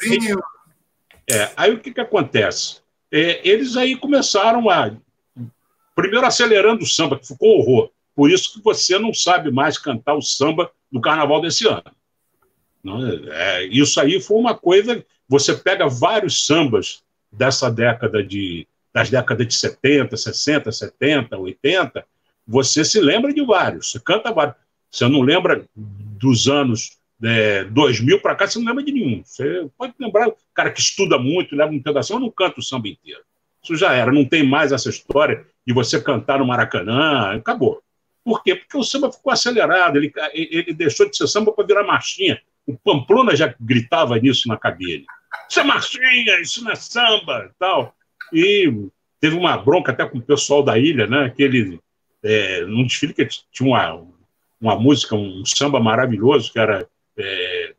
é, 1.30 1.52
aí 1.56 1.72
o 1.72 1.80
que, 1.80 1.92
que 1.92 2.00
acontece? 2.00 2.80
É, 3.12 3.46
eles 3.48 3.76
aí 3.76 3.96
começaram 3.96 4.68
a. 4.70 4.90
Primeiro 5.94 6.26
acelerando 6.26 6.84
o 6.84 6.86
samba, 6.86 7.18
que 7.18 7.26
ficou 7.26 7.58
horror. 7.58 7.90
Por 8.14 8.30
isso 8.30 8.54
que 8.54 8.62
você 8.62 8.98
não 8.98 9.12
sabe 9.12 9.50
mais 9.50 9.78
cantar 9.78 10.14
o 10.14 10.22
samba 10.22 10.70
do 10.90 11.00
carnaval 11.00 11.40
desse 11.40 11.66
ano. 11.66 11.84
Não, 12.82 13.06
é, 13.32 13.64
isso 13.64 14.00
aí 14.00 14.20
foi 14.20 14.38
uma 14.38 14.56
coisa. 14.56 15.04
Você 15.28 15.54
pega 15.54 15.88
vários 15.88 16.46
sambas 16.46 17.02
dessa 17.30 17.70
década 17.70 18.22
de. 18.22 18.66
das 18.92 19.10
décadas 19.10 19.46
de 19.46 19.54
70, 19.54 20.16
60, 20.16 20.72
70, 20.72 21.36
80, 21.36 22.04
você 22.46 22.84
se 22.84 23.00
lembra 23.00 23.32
de 23.32 23.44
vários, 23.44 23.90
você 23.90 24.00
canta 24.00 24.32
vários. 24.32 24.56
Você 24.90 25.06
não 25.06 25.20
lembra 25.20 25.66
dos 25.76 26.48
anos 26.48 26.97
é, 27.22 27.64
2000 27.64 28.20
para 28.20 28.34
cá, 28.34 28.46
você 28.46 28.58
não 28.58 28.66
lembra 28.66 28.84
de 28.84 28.92
nenhum. 28.92 29.22
Você 29.24 29.68
pode 29.76 29.94
lembrar, 29.98 30.30
cara 30.54 30.70
que 30.70 30.80
estuda 30.80 31.18
muito, 31.18 31.56
leva 31.56 31.72
um 31.72 31.82
pedaço, 31.82 32.12
eu 32.12 32.20
não 32.20 32.30
canto 32.30 32.58
o 32.58 32.62
samba 32.62 32.88
inteiro. 32.88 33.20
Isso 33.62 33.76
já 33.76 33.92
era, 33.92 34.12
não 34.12 34.24
tem 34.24 34.42
mais 34.42 34.72
essa 34.72 34.88
história 34.88 35.44
de 35.66 35.74
você 35.74 36.00
cantar 36.00 36.38
no 36.38 36.46
Maracanã, 36.46 37.36
acabou. 37.36 37.82
Por 38.24 38.42
quê? 38.42 38.54
Porque 38.54 38.76
o 38.76 38.82
samba 38.82 39.10
ficou 39.10 39.32
acelerado, 39.32 39.96
ele, 39.96 40.12
ele 40.32 40.74
deixou 40.74 41.08
de 41.08 41.16
ser 41.16 41.26
samba 41.26 41.52
para 41.52 41.66
virar 41.66 41.84
marchinha. 41.84 42.40
O 42.66 42.76
Pamplona 42.76 43.34
já 43.34 43.54
gritava 43.58 44.18
nisso 44.18 44.48
na 44.48 44.56
cabine. 44.56 45.06
Isso 45.48 45.60
é 45.60 45.64
marchinha, 45.64 46.40
isso 46.40 46.62
não 46.62 46.72
é 46.72 46.76
samba 46.76 47.50
tal. 47.58 47.94
E 48.32 48.70
teve 49.20 49.36
uma 49.36 49.56
bronca 49.56 49.92
até 49.92 50.04
com 50.06 50.18
o 50.18 50.22
pessoal 50.22 50.62
da 50.62 50.78
ilha, 50.78 51.06
né? 51.06 51.30
Que 51.34 51.42
ele, 51.42 51.80
é, 52.22 52.64
num 52.66 52.86
desfile 52.86 53.14
que 53.14 53.26
tinha 53.50 53.68
uma, 53.68 54.06
uma 54.60 54.76
música, 54.78 55.14
um 55.14 55.44
samba 55.44 55.80
maravilhoso, 55.80 56.52
que 56.52 56.58
era 56.58 56.86
é, 57.18 57.74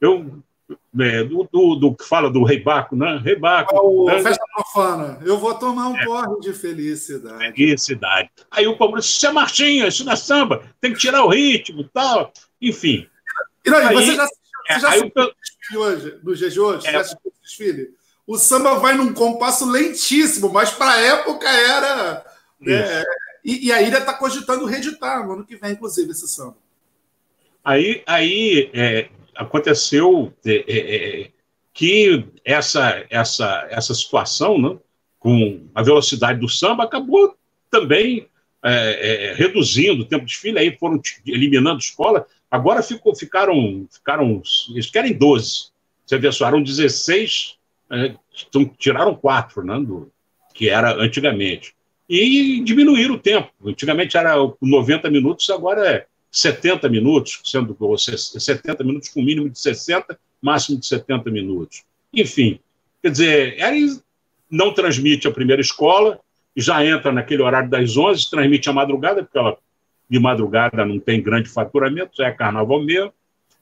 eu, 0.00 0.42
é, 1.00 1.24
do, 1.24 1.48
do, 1.50 1.74
do, 1.76 1.94
que 1.94 2.04
fala 2.04 2.30
do 2.30 2.44
Rei 2.44 2.60
Baco, 2.60 2.94
né? 2.94 3.20
Rei 3.24 3.36
Baco. 3.36 3.74
O 3.76 4.06
né? 4.06 4.22
Festa 4.22 4.44
profana. 4.54 5.18
Eu 5.24 5.38
vou 5.38 5.54
tomar 5.54 5.88
um 5.88 5.96
é. 5.96 6.04
porre 6.04 6.40
de 6.40 6.52
felicidade. 6.52 7.54
Felicidade. 7.54 8.30
Aí 8.50 8.66
o 8.66 8.76
povo 8.76 8.96
disse: 8.96 9.16
Isso 9.16 9.26
é 9.26 9.32
marchinha, 9.32 9.88
isso 9.88 10.04
não 10.04 10.12
é 10.12 10.16
samba, 10.16 10.62
tem 10.80 10.92
que 10.92 10.98
tirar 10.98 11.24
o 11.24 11.28
ritmo 11.28 11.84
tal. 11.84 12.32
Enfim. 12.60 13.08
E 13.64 13.70
não, 13.70 13.78
aí, 13.78 13.94
você 13.94 14.14
já 14.14 14.24
assistiu, 14.24 14.42
você 14.68 14.80
já 14.80 14.88
assistiu 14.88 15.12
eu... 15.16 15.34
desfile 15.40 15.78
hoje, 15.78 16.20
no 16.22 16.34
de 16.34 16.60
hoje? 16.60 16.86
É. 16.86 16.92
Já 16.92 17.00
assistiu 17.00 17.30
o 17.30 17.42
desfile? 17.42 17.94
O 18.26 18.38
samba 18.38 18.74
vai 18.76 18.94
num 18.94 19.12
compasso 19.12 19.68
lentíssimo, 19.68 20.52
mas 20.52 20.70
para 20.70 20.92
a 20.92 21.00
época 21.00 21.48
era. 21.48 22.24
Né? 22.60 23.02
E, 23.44 23.66
e 23.66 23.72
a 23.72 23.82
ilha 23.82 23.98
está 23.98 24.14
cogitando 24.14 24.64
reeditar 24.66 25.26
no 25.26 25.32
ano 25.32 25.44
que 25.44 25.56
vem, 25.56 25.72
inclusive, 25.72 26.10
esse 26.10 26.28
samba. 26.28 26.56
Aí, 27.64 28.02
aí 28.06 28.70
é, 28.74 29.08
aconteceu 29.36 30.32
é, 30.44 30.64
é, 30.66 31.20
é, 31.22 31.30
que 31.72 32.24
essa, 32.44 33.04
essa, 33.08 33.66
essa 33.70 33.94
situação, 33.94 34.60
né, 34.60 34.76
com 35.18 35.66
a 35.74 35.82
velocidade 35.82 36.40
do 36.40 36.48
samba, 36.48 36.84
acabou 36.84 37.36
também 37.70 38.26
é, 38.64 39.30
é, 39.30 39.34
reduzindo 39.34 40.02
o 40.02 40.04
tempo 40.04 40.24
de 40.24 40.32
desfile, 40.32 40.58
aí 40.58 40.76
foram 40.76 41.00
eliminando 41.26 41.78
escola. 41.78 42.26
Agora 42.50 42.82
ficou, 42.82 43.14
ficaram, 43.14 43.86
ficaram, 43.90 44.42
eles 44.70 44.90
querem 44.90 45.16
12. 45.16 45.70
Você 46.04 46.18
vê 46.18 46.30
só, 46.32 46.46
eram 46.46 46.62
16, 46.62 47.56
então, 48.46 48.64
tiraram 48.78 49.14
quatro, 49.14 49.64
né, 49.64 49.78
do, 49.78 50.10
que 50.52 50.68
era 50.68 50.94
antigamente. 50.94 51.74
E 52.08 52.60
diminuíram 52.62 53.14
o 53.14 53.18
tempo. 53.18 53.50
Antigamente 53.64 54.16
era 54.16 54.34
90 54.60 55.08
minutos, 55.10 55.48
agora 55.48 55.88
é 55.88 56.06
70 56.32 56.88
minutos, 56.88 57.40
sendo 57.44 57.76
70 57.98 58.82
minutos 58.82 59.10
com 59.10 59.22
mínimo 59.22 59.50
de 59.50 59.58
60, 59.58 60.18
máximo 60.40 60.80
de 60.80 60.86
70 60.86 61.30
minutos. 61.30 61.84
Enfim, 62.12 62.58
quer 63.02 63.10
dizer, 63.10 63.58
não 64.50 64.72
transmite 64.72 65.28
a 65.28 65.30
primeira 65.30 65.60
escola, 65.60 66.18
já 66.56 66.84
entra 66.84 67.12
naquele 67.12 67.42
horário 67.42 67.68
das 67.68 67.96
11, 67.96 68.30
transmite 68.30 68.68
a 68.70 68.72
madrugada, 68.72 69.22
porque 69.22 69.38
ela 69.38 69.58
de 70.08 70.18
madrugada 70.18 70.84
não 70.84 70.98
tem 70.98 71.22
grande 71.22 71.48
faturamento, 71.48 72.22
é 72.22 72.30
carnaval 72.32 72.82
mesmo. 72.82 73.12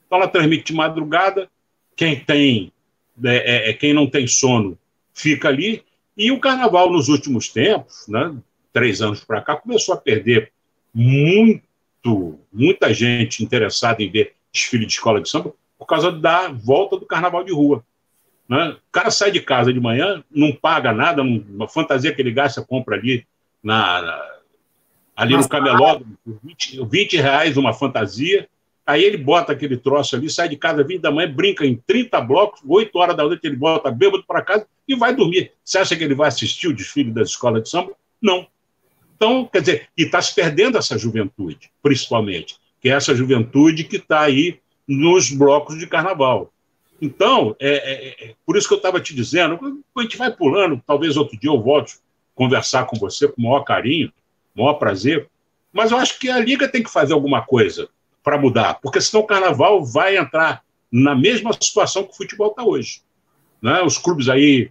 Então 0.06 0.18
ela 0.18 0.28
transmite 0.28 0.64
de 0.64 0.74
madrugada, 0.74 1.48
quem 1.96 2.18
tem, 2.18 2.72
é, 3.24 3.36
é, 3.36 3.70
é 3.70 3.72
quem 3.72 3.92
não 3.92 4.06
tem 4.06 4.26
sono 4.26 4.78
fica 5.12 5.48
ali, 5.48 5.84
e 6.16 6.30
o 6.30 6.40
carnaval 6.40 6.90
nos 6.90 7.08
últimos 7.08 7.48
tempos, 7.48 8.06
né, 8.08 8.34
três 8.72 9.02
anos 9.02 9.22
para 9.22 9.42
cá, 9.42 9.56
começou 9.56 9.94
a 9.94 9.98
perder 9.98 10.52
muito 10.94 11.62
muito, 12.04 12.40
muita 12.52 12.92
gente 12.92 13.44
interessada 13.44 14.02
em 14.02 14.10
ver 14.10 14.34
desfile 14.52 14.86
de 14.86 14.92
escola 14.92 15.20
de 15.20 15.28
samba 15.28 15.52
por 15.78 15.86
causa 15.86 16.10
da 16.10 16.48
volta 16.48 16.96
do 16.96 17.06
carnaval 17.06 17.44
de 17.44 17.52
rua. 17.52 17.84
Né? 18.48 18.70
O 18.70 18.92
cara 18.92 19.10
sai 19.10 19.30
de 19.30 19.40
casa 19.40 19.72
de 19.72 19.80
manhã, 19.80 20.22
não 20.30 20.52
paga 20.52 20.92
nada, 20.92 21.22
uma 21.22 21.68
fantasia 21.68 22.12
que 22.12 22.20
ele 22.20 22.32
gasta, 22.32 22.62
compra 22.62 22.96
ali 22.96 23.26
na, 23.62 24.02
na 24.02 24.30
ali 25.16 25.34
Mas, 25.34 25.44
no 25.44 25.48
cameló, 25.48 26.00
20, 26.26 26.84
20 26.84 27.16
reais 27.16 27.56
uma 27.56 27.72
fantasia, 27.72 28.48
aí 28.84 29.04
ele 29.04 29.16
bota 29.16 29.52
aquele 29.52 29.76
troço 29.76 30.16
ali, 30.16 30.28
sai 30.28 30.48
de 30.48 30.56
casa 30.56 30.82
20 30.82 31.00
da 31.00 31.10
manhã, 31.10 31.30
brinca 31.32 31.64
em 31.64 31.76
30 31.76 32.20
blocos, 32.22 32.60
8 32.66 32.98
horas 32.98 33.16
da 33.16 33.22
noite 33.22 33.46
ele 33.46 33.56
bota 33.56 33.90
bêbado 33.90 34.24
para 34.24 34.42
casa 34.42 34.66
e 34.88 34.96
vai 34.96 35.14
dormir. 35.14 35.52
Você 35.64 35.78
acha 35.78 35.96
que 35.96 36.02
ele 36.02 36.14
vai 36.14 36.28
assistir 36.28 36.68
o 36.68 36.74
desfile 36.74 37.12
das 37.12 37.30
escolas 37.30 37.62
de 37.62 37.68
samba? 37.68 37.92
Não. 38.20 38.46
Então, 39.20 39.44
quer 39.44 39.60
dizer, 39.60 39.88
e 39.98 40.04
está 40.04 40.22
se 40.22 40.34
perdendo 40.34 40.78
essa 40.78 40.96
juventude, 40.96 41.70
principalmente, 41.82 42.56
que 42.80 42.88
é 42.88 42.92
essa 42.92 43.14
juventude 43.14 43.84
que 43.84 43.96
está 43.96 44.22
aí 44.22 44.58
nos 44.88 45.30
blocos 45.30 45.78
de 45.78 45.86
carnaval. 45.86 46.50
Então, 47.02 47.54
é, 47.60 47.68
é, 47.68 48.30
é 48.30 48.34
por 48.46 48.56
isso 48.56 48.66
que 48.66 48.72
eu 48.72 48.78
estava 48.78 48.98
te 48.98 49.14
dizendo, 49.14 49.84
a 49.94 50.02
gente 50.02 50.16
vai 50.16 50.34
pulando, 50.34 50.82
talvez 50.86 51.18
outro 51.18 51.38
dia 51.38 51.50
eu 51.50 51.60
volte 51.60 51.98
conversar 52.34 52.86
com 52.86 52.96
você 52.96 53.28
com 53.28 53.42
o 53.42 53.44
maior 53.44 53.60
carinho, 53.60 54.10
maior 54.56 54.74
prazer, 54.74 55.28
mas 55.70 55.90
eu 55.90 55.98
acho 55.98 56.18
que 56.18 56.30
a 56.30 56.40
Liga 56.40 56.66
tem 56.66 56.82
que 56.82 56.90
fazer 56.90 57.12
alguma 57.12 57.42
coisa 57.42 57.90
para 58.24 58.38
mudar, 58.38 58.80
porque 58.80 59.02
senão 59.02 59.22
o 59.22 59.26
carnaval 59.26 59.84
vai 59.84 60.16
entrar 60.16 60.62
na 60.90 61.14
mesma 61.14 61.52
situação 61.52 62.04
que 62.04 62.12
o 62.12 62.16
futebol 62.16 62.48
está 62.48 62.64
hoje. 62.64 63.02
Né? 63.60 63.82
Os 63.82 63.98
clubes 63.98 64.30
aí 64.30 64.70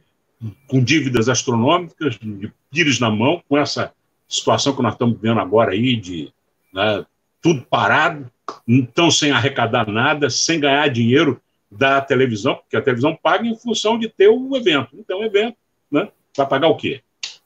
com 0.67 0.83
dívidas 0.83 1.29
astronômicas, 1.29 2.17
de 2.17 2.51
pires 2.71 2.99
na 2.99 3.11
mão, 3.11 3.43
com 3.47 3.55
essa 3.55 3.93
situação 4.29 4.75
que 4.75 4.81
nós 4.83 4.93
estamos 4.93 5.19
vendo 5.19 5.39
agora 5.39 5.71
aí 5.71 5.95
de 5.95 6.31
né, 6.71 7.03
tudo 7.41 7.63
parado, 7.63 8.31
então 8.67 9.09
sem 9.09 9.31
arrecadar 9.31 9.87
nada, 9.89 10.29
sem 10.29 10.59
ganhar 10.59 10.87
dinheiro 10.87 11.41
da 11.69 11.99
televisão, 11.99 12.55
porque 12.55 12.77
a 12.77 12.81
televisão 12.81 13.17
paga 13.21 13.45
em 13.45 13.57
função 13.57 13.97
de 13.97 14.07
ter 14.07 14.27
o 14.27 14.55
evento. 14.55 14.89
Então, 14.93 15.19
o 15.19 15.23
evento, 15.23 15.57
né, 15.91 16.07
vai 16.37 16.47
pagar 16.47 16.67
o 16.67 16.77
quê? 16.77 17.01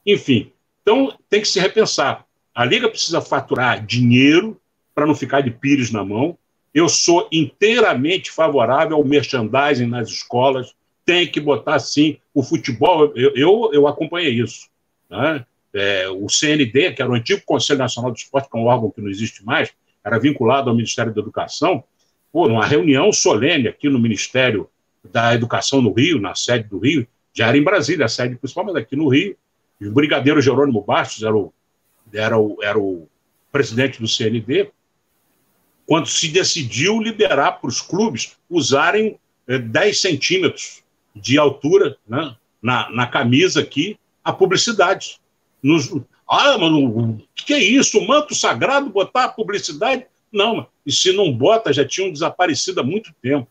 Enfim, 0.06 0.52
então 0.82 1.18
tem 1.30 1.42
que 1.42 1.48
se 1.48 1.60
repensar. 1.60 2.26
A 2.54 2.66
Liga 2.66 2.90
precisa 2.90 3.22
faturar 3.22 3.84
dinheiro 3.86 4.60
para 4.94 5.06
não 5.06 5.16
ficar 5.16 5.42
de 5.42 5.50
pires 5.50 5.92
na 5.92 6.04
mão. 6.04 6.38
Eu 6.74 6.90
sou 6.90 7.28
inteiramente 7.32 8.32
favorável 8.32 8.98
ao 8.98 9.04
merchandising 9.04 9.88
nas 9.88 10.10
escolas. 10.10 10.74
Tem 11.06 11.28
que 11.28 11.40
botar, 11.40 11.80
sim, 11.80 12.18
o 12.34 12.44
futebol. 12.44 13.12
Eu, 13.16 13.36
eu, 13.36 13.70
eu 13.74 13.88
acompanhei 13.88 14.34
isso. 14.34 14.70
Né? 15.10 15.46
É, 15.74 16.08
o 16.10 16.30
CND, 16.30 16.94
que 16.94 17.02
era 17.02 17.10
o 17.10 17.16
antigo 17.16 17.42
Conselho 17.46 17.80
Nacional 17.80 18.12
do 18.12 18.18
Esporte, 18.18 18.50
que 18.50 18.58
é 18.58 18.60
um 18.60 18.66
órgão 18.66 18.92
que 18.92 19.02
não 19.02 19.10
existe 19.10 19.44
mais, 19.44 19.72
era 20.04 20.20
vinculado 20.20 20.70
ao 20.70 20.76
Ministério 20.76 21.14
da 21.14 21.22
Educação, 21.22 21.84
pô, 22.32 22.48
numa 22.48 22.66
reunião 22.66 23.12
solene 23.12 23.68
aqui 23.68 23.90
no 23.90 24.00
Ministério 24.00 24.70
da 25.04 25.34
Educação 25.34 25.82
no 25.82 25.92
Rio, 25.92 26.20
na 26.20 26.36
sede 26.36 26.68
do 26.68 26.80
Rio, 26.80 27.08
já 27.34 27.48
era 27.48 27.58
em 27.58 27.64
Brasília, 27.64 28.06
a 28.06 28.10
sede 28.10 28.36
principal, 28.36 28.66
mas 28.66 28.76
aqui 28.76 28.96
no 28.96 29.08
Rio, 29.08 29.36
o 29.82 29.92
brigadeiro 29.92 30.42
Jerônimo 30.42 30.82
Bastos 30.82 31.24
era 31.24 31.36
o, 31.36 31.54
era 32.14 32.38
o, 32.38 32.58
era 32.62 32.80
o 32.80 33.08
presidente 33.52 34.00
do 34.00 34.08
CND, 34.08 34.70
quando 35.86 36.08
se 36.08 36.28
decidiu 36.30 37.00
liberar 37.00 37.54
para 37.54 37.68
os 37.68 37.82
clubes 37.82 38.38
usarem 38.50 39.20
é, 39.48 39.58
10 39.58 40.00
centímetros 40.00 40.84
de 41.16 41.38
altura 41.38 41.98
né, 42.08 42.36
na, 42.62 42.90
na 42.92 43.08
camisa 43.08 43.62
aqui, 43.62 43.98
a 44.24 44.32
publicidade. 44.32 45.20
Nos, 45.64 45.90
ah, 46.28 46.58
mano, 46.58 47.18
o 47.18 47.22
que 47.34 47.54
é 47.54 47.60
isso? 47.60 47.98
O 47.98 48.06
manto 48.06 48.36
sagrado 48.36 48.90
botar 48.90 49.26
a 49.26 49.30
publicidade? 49.30 50.06
Não, 50.32 50.68
e 50.86 50.92
se 50.92 51.14
não 51.14 51.32
bota, 51.32 51.72
já 51.72 51.86
tinham 51.86 52.12
desaparecido 52.12 52.82
há 52.82 52.84
muito 52.84 53.14
tempo. 53.22 53.48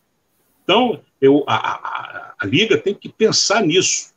Então, 0.62 1.00
eu, 1.20 1.44
a, 1.46 1.54
a, 1.54 2.34
a 2.38 2.46
Liga 2.46 2.76
tem 2.76 2.94
que 2.94 3.08
pensar 3.08 3.62
nisso. 3.62 4.12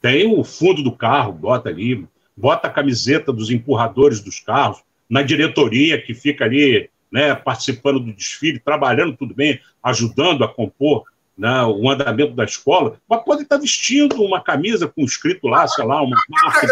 Tem 0.00 0.26
o 0.26 0.44
fundo 0.44 0.82
do 0.82 0.92
carro, 0.92 1.32
bota 1.32 1.68
ali, 1.68 2.06
bota 2.36 2.68
a 2.68 2.70
camiseta 2.70 3.32
dos 3.32 3.50
empurradores 3.50 4.20
dos 4.20 4.38
carros, 4.40 4.82
na 5.08 5.22
diretoria 5.22 6.00
que 6.00 6.14
fica 6.14 6.44
ali 6.44 6.90
né, 7.10 7.34
participando 7.34 7.98
do 7.98 8.12
desfile, 8.12 8.58
trabalhando 8.58 9.16
tudo 9.16 9.34
bem, 9.34 9.60
ajudando 9.82 10.44
a 10.44 10.48
compor 10.48 11.04
né, 11.36 11.62
o 11.64 11.90
andamento 11.90 12.32
da 12.32 12.44
escola, 12.44 12.98
mas 13.08 13.22
pode 13.24 13.42
estar 13.42 13.58
vestindo 13.58 14.22
uma 14.22 14.40
camisa 14.40 14.88
com 14.88 15.04
escrito 15.04 15.46
lá, 15.46 15.66
sei 15.68 15.84
lá, 15.84 16.02
uma 16.02 16.16
marca 16.28 16.66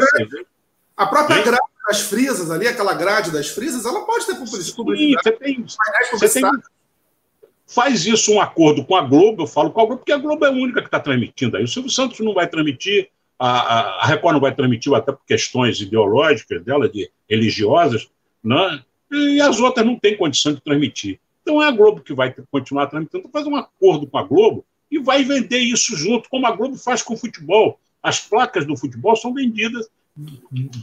A 0.96 1.06
própria 1.06 1.42
grade 1.42 1.62
das 1.86 2.00
frisas 2.00 2.50
ali, 2.50 2.66
aquela 2.66 2.94
grade 2.94 3.30
das 3.30 3.48
frisas, 3.48 3.84
ela 3.84 4.06
pode 4.06 4.24
ter 4.24 4.36
publicidade. 4.36 4.98
Sim, 4.98 5.14
você 5.14 5.32
tem, 5.32 5.66
você 6.12 6.40
tem, 6.40 6.50
faz 7.66 8.06
isso 8.06 8.32
um 8.32 8.40
acordo 8.40 8.84
com 8.84 8.96
a 8.96 9.02
Globo, 9.02 9.42
eu 9.42 9.46
falo 9.46 9.70
com 9.70 9.80
a 9.80 9.84
Globo, 9.84 9.98
porque 9.98 10.12
a 10.12 10.18
Globo 10.18 10.44
é 10.46 10.48
a 10.48 10.52
única 10.52 10.80
que 10.80 10.88
está 10.88 11.00
transmitindo 11.00 11.56
aí. 11.56 11.64
O 11.64 11.68
Silvio 11.68 11.90
Santos 11.90 12.20
não 12.20 12.32
vai 12.32 12.46
transmitir, 12.46 13.10
a, 13.38 14.02
a, 14.02 14.06
Record 14.06 14.34
não 14.34 14.40
vai 14.40 14.54
transmitir 14.54 14.92
até 14.94 15.12
por 15.12 15.24
questões 15.26 15.80
ideológicas 15.80 16.64
dela, 16.64 16.88
de 16.88 17.10
religiosas, 17.28 18.08
né? 18.42 18.82
e 19.10 19.40
as 19.40 19.60
outras 19.60 19.84
não 19.84 19.98
têm 19.98 20.16
condição 20.16 20.54
de 20.54 20.60
transmitir. 20.60 21.20
Então 21.44 21.62
é 21.62 21.68
a 21.68 21.70
Globo 21.70 22.00
que 22.00 22.14
vai 22.14 22.34
continuar 22.50 22.86
transmitindo. 22.86 23.18
Então 23.18 23.30
faz 23.30 23.46
um 23.46 23.54
acordo 23.54 24.06
com 24.06 24.16
a 24.16 24.22
Globo 24.22 24.64
e 24.90 24.98
vai 24.98 25.22
vender 25.22 25.58
isso 25.58 25.94
junto, 25.94 26.28
como 26.30 26.46
a 26.46 26.50
Globo 26.50 26.76
faz 26.76 27.02
com 27.02 27.12
o 27.12 27.16
futebol. 27.18 27.78
As 28.02 28.18
placas 28.18 28.66
do 28.66 28.76
futebol 28.76 29.14
são 29.14 29.34
vendidas 29.34 29.88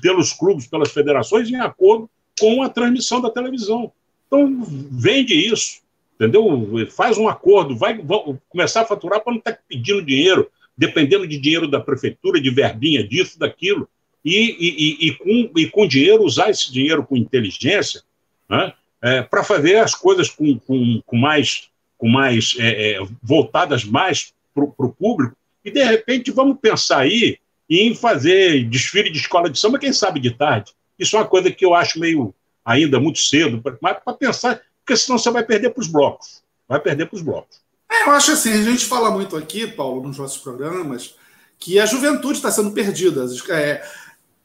pelos 0.01 0.33
clubes, 0.33 0.67
pelas 0.67 0.91
federações, 0.91 1.49
em 1.49 1.55
acordo 1.55 2.09
com 2.39 2.61
a 2.61 2.69
transmissão 2.69 3.19
da 3.19 3.31
televisão. 3.31 3.91
Então, 4.27 4.63
vende 4.63 5.33
isso, 5.33 5.81
entendeu? 6.15 6.45
Faz 6.91 7.17
um 7.17 7.27
acordo, 7.27 7.75
vai, 7.75 7.97
vai 7.97 8.19
começar 8.47 8.81
a 8.81 8.85
faturar 8.85 9.21
para 9.21 9.33
não 9.33 9.39
estar 9.39 9.53
tá 9.53 9.59
pedindo 9.67 10.01
dinheiro, 10.01 10.49
dependendo 10.77 11.27
de 11.27 11.37
dinheiro 11.37 11.67
da 11.67 11.79
prefeitura, 11.79 12.39
de 12.39 12.49
verbinha, 12.49 13.07
disso, 13.07 13.39
daquilo, 13.39 13.89
e, 14.23 14.55
e, 14.59 15.07
e, 15.07 15.15
com, 15.15 15.59
e 15.59 15.67
com 15.67 15.87
dinheiro, 15.87 16.23
usar 16.23 16.49
esse 16.49 16.71
dinheiro 16.71 17.03
com 17.03 17.17
inteligência, 17.17 18.03
né? 18.47 18.73
É, 19.01 19.21
para 19.21 19.43
fazer 19.43 19.77
as 19.77 19.95
coisas 19.95 20.29
com, 20.29 20.57
com, 20.59 21.01
com 21.05 21.17
mais, 21.17 21.69
com 21.97 22.07
mais 22.07 22.55
é, 22.59 22.93
é, 22.93 23.07
voltadas 23.21 23.83
mais 23.83 24.33
para 24.53 24.63
o 24.63 24.93
público, 24.93 25.35
e 25.63 25.71
de 25.71 25.83
repente 25.83 26.31
vamos 26.31 26.59
pensar 26.59 26.99
aí 26.99 27.37
em 27.69 27.95
fazer 27.95 28.65
desfile 28.65 29.09
de 29.09 29.17
escola 29.17 29.49
de 29.49 29.57
samba, 29.57 29.79
quem 29.79 29.93
sabe 29.93 30.19
de 30.19 30.31
tarde. 30.31 30.73
Isso 30.99 31.15
é 31.15 31.19
uma 31.19 31.27
coisa 31.27 31.49
que 31.49 31.65
eu 31.65 31.73
acho 31.73 31.99
meio 31.99 32.33
ainda 32.65 32.99
muito 32.99 33.19
cedo, 33.19 33.61
mas 33.81 33.97
para 34.03 34.13
pensar, 34.13 34.61
porque 34.79 34.97
senão 34.97 35.17
você 35.17 35.31
vai 35.31 35.43
perder 35.43 35.71
para 35.71 35.81
os 35.81 35.87
blocos. 35.87 36.43
Vai 36.67 36.79
perder 36.79 37.07
para 37.07 37.15
os 37.15 37.21
blocos. 37.21 37.61
É, 37.89 38.03
eu 38.03 38.11
acho 38.11 38.31
assim, 38.31 38.51
a 38.51 38.63
gente 38.63 38.85
fala 38.85 39.09
muito 39.11 39.35
aqui, 39.35 39.67
Paulo, 39.67 40.07
nos 40.07 40.17
nossos 40.17 40.37
programas, 40.37 41.15
que 41.59 41.79
a 41.79 41.85
juventude 41.85 42.37
está 42.37 42.51
sendo 42.51 42.71
perdida. 42.71 43.25
É, 43.49 43.83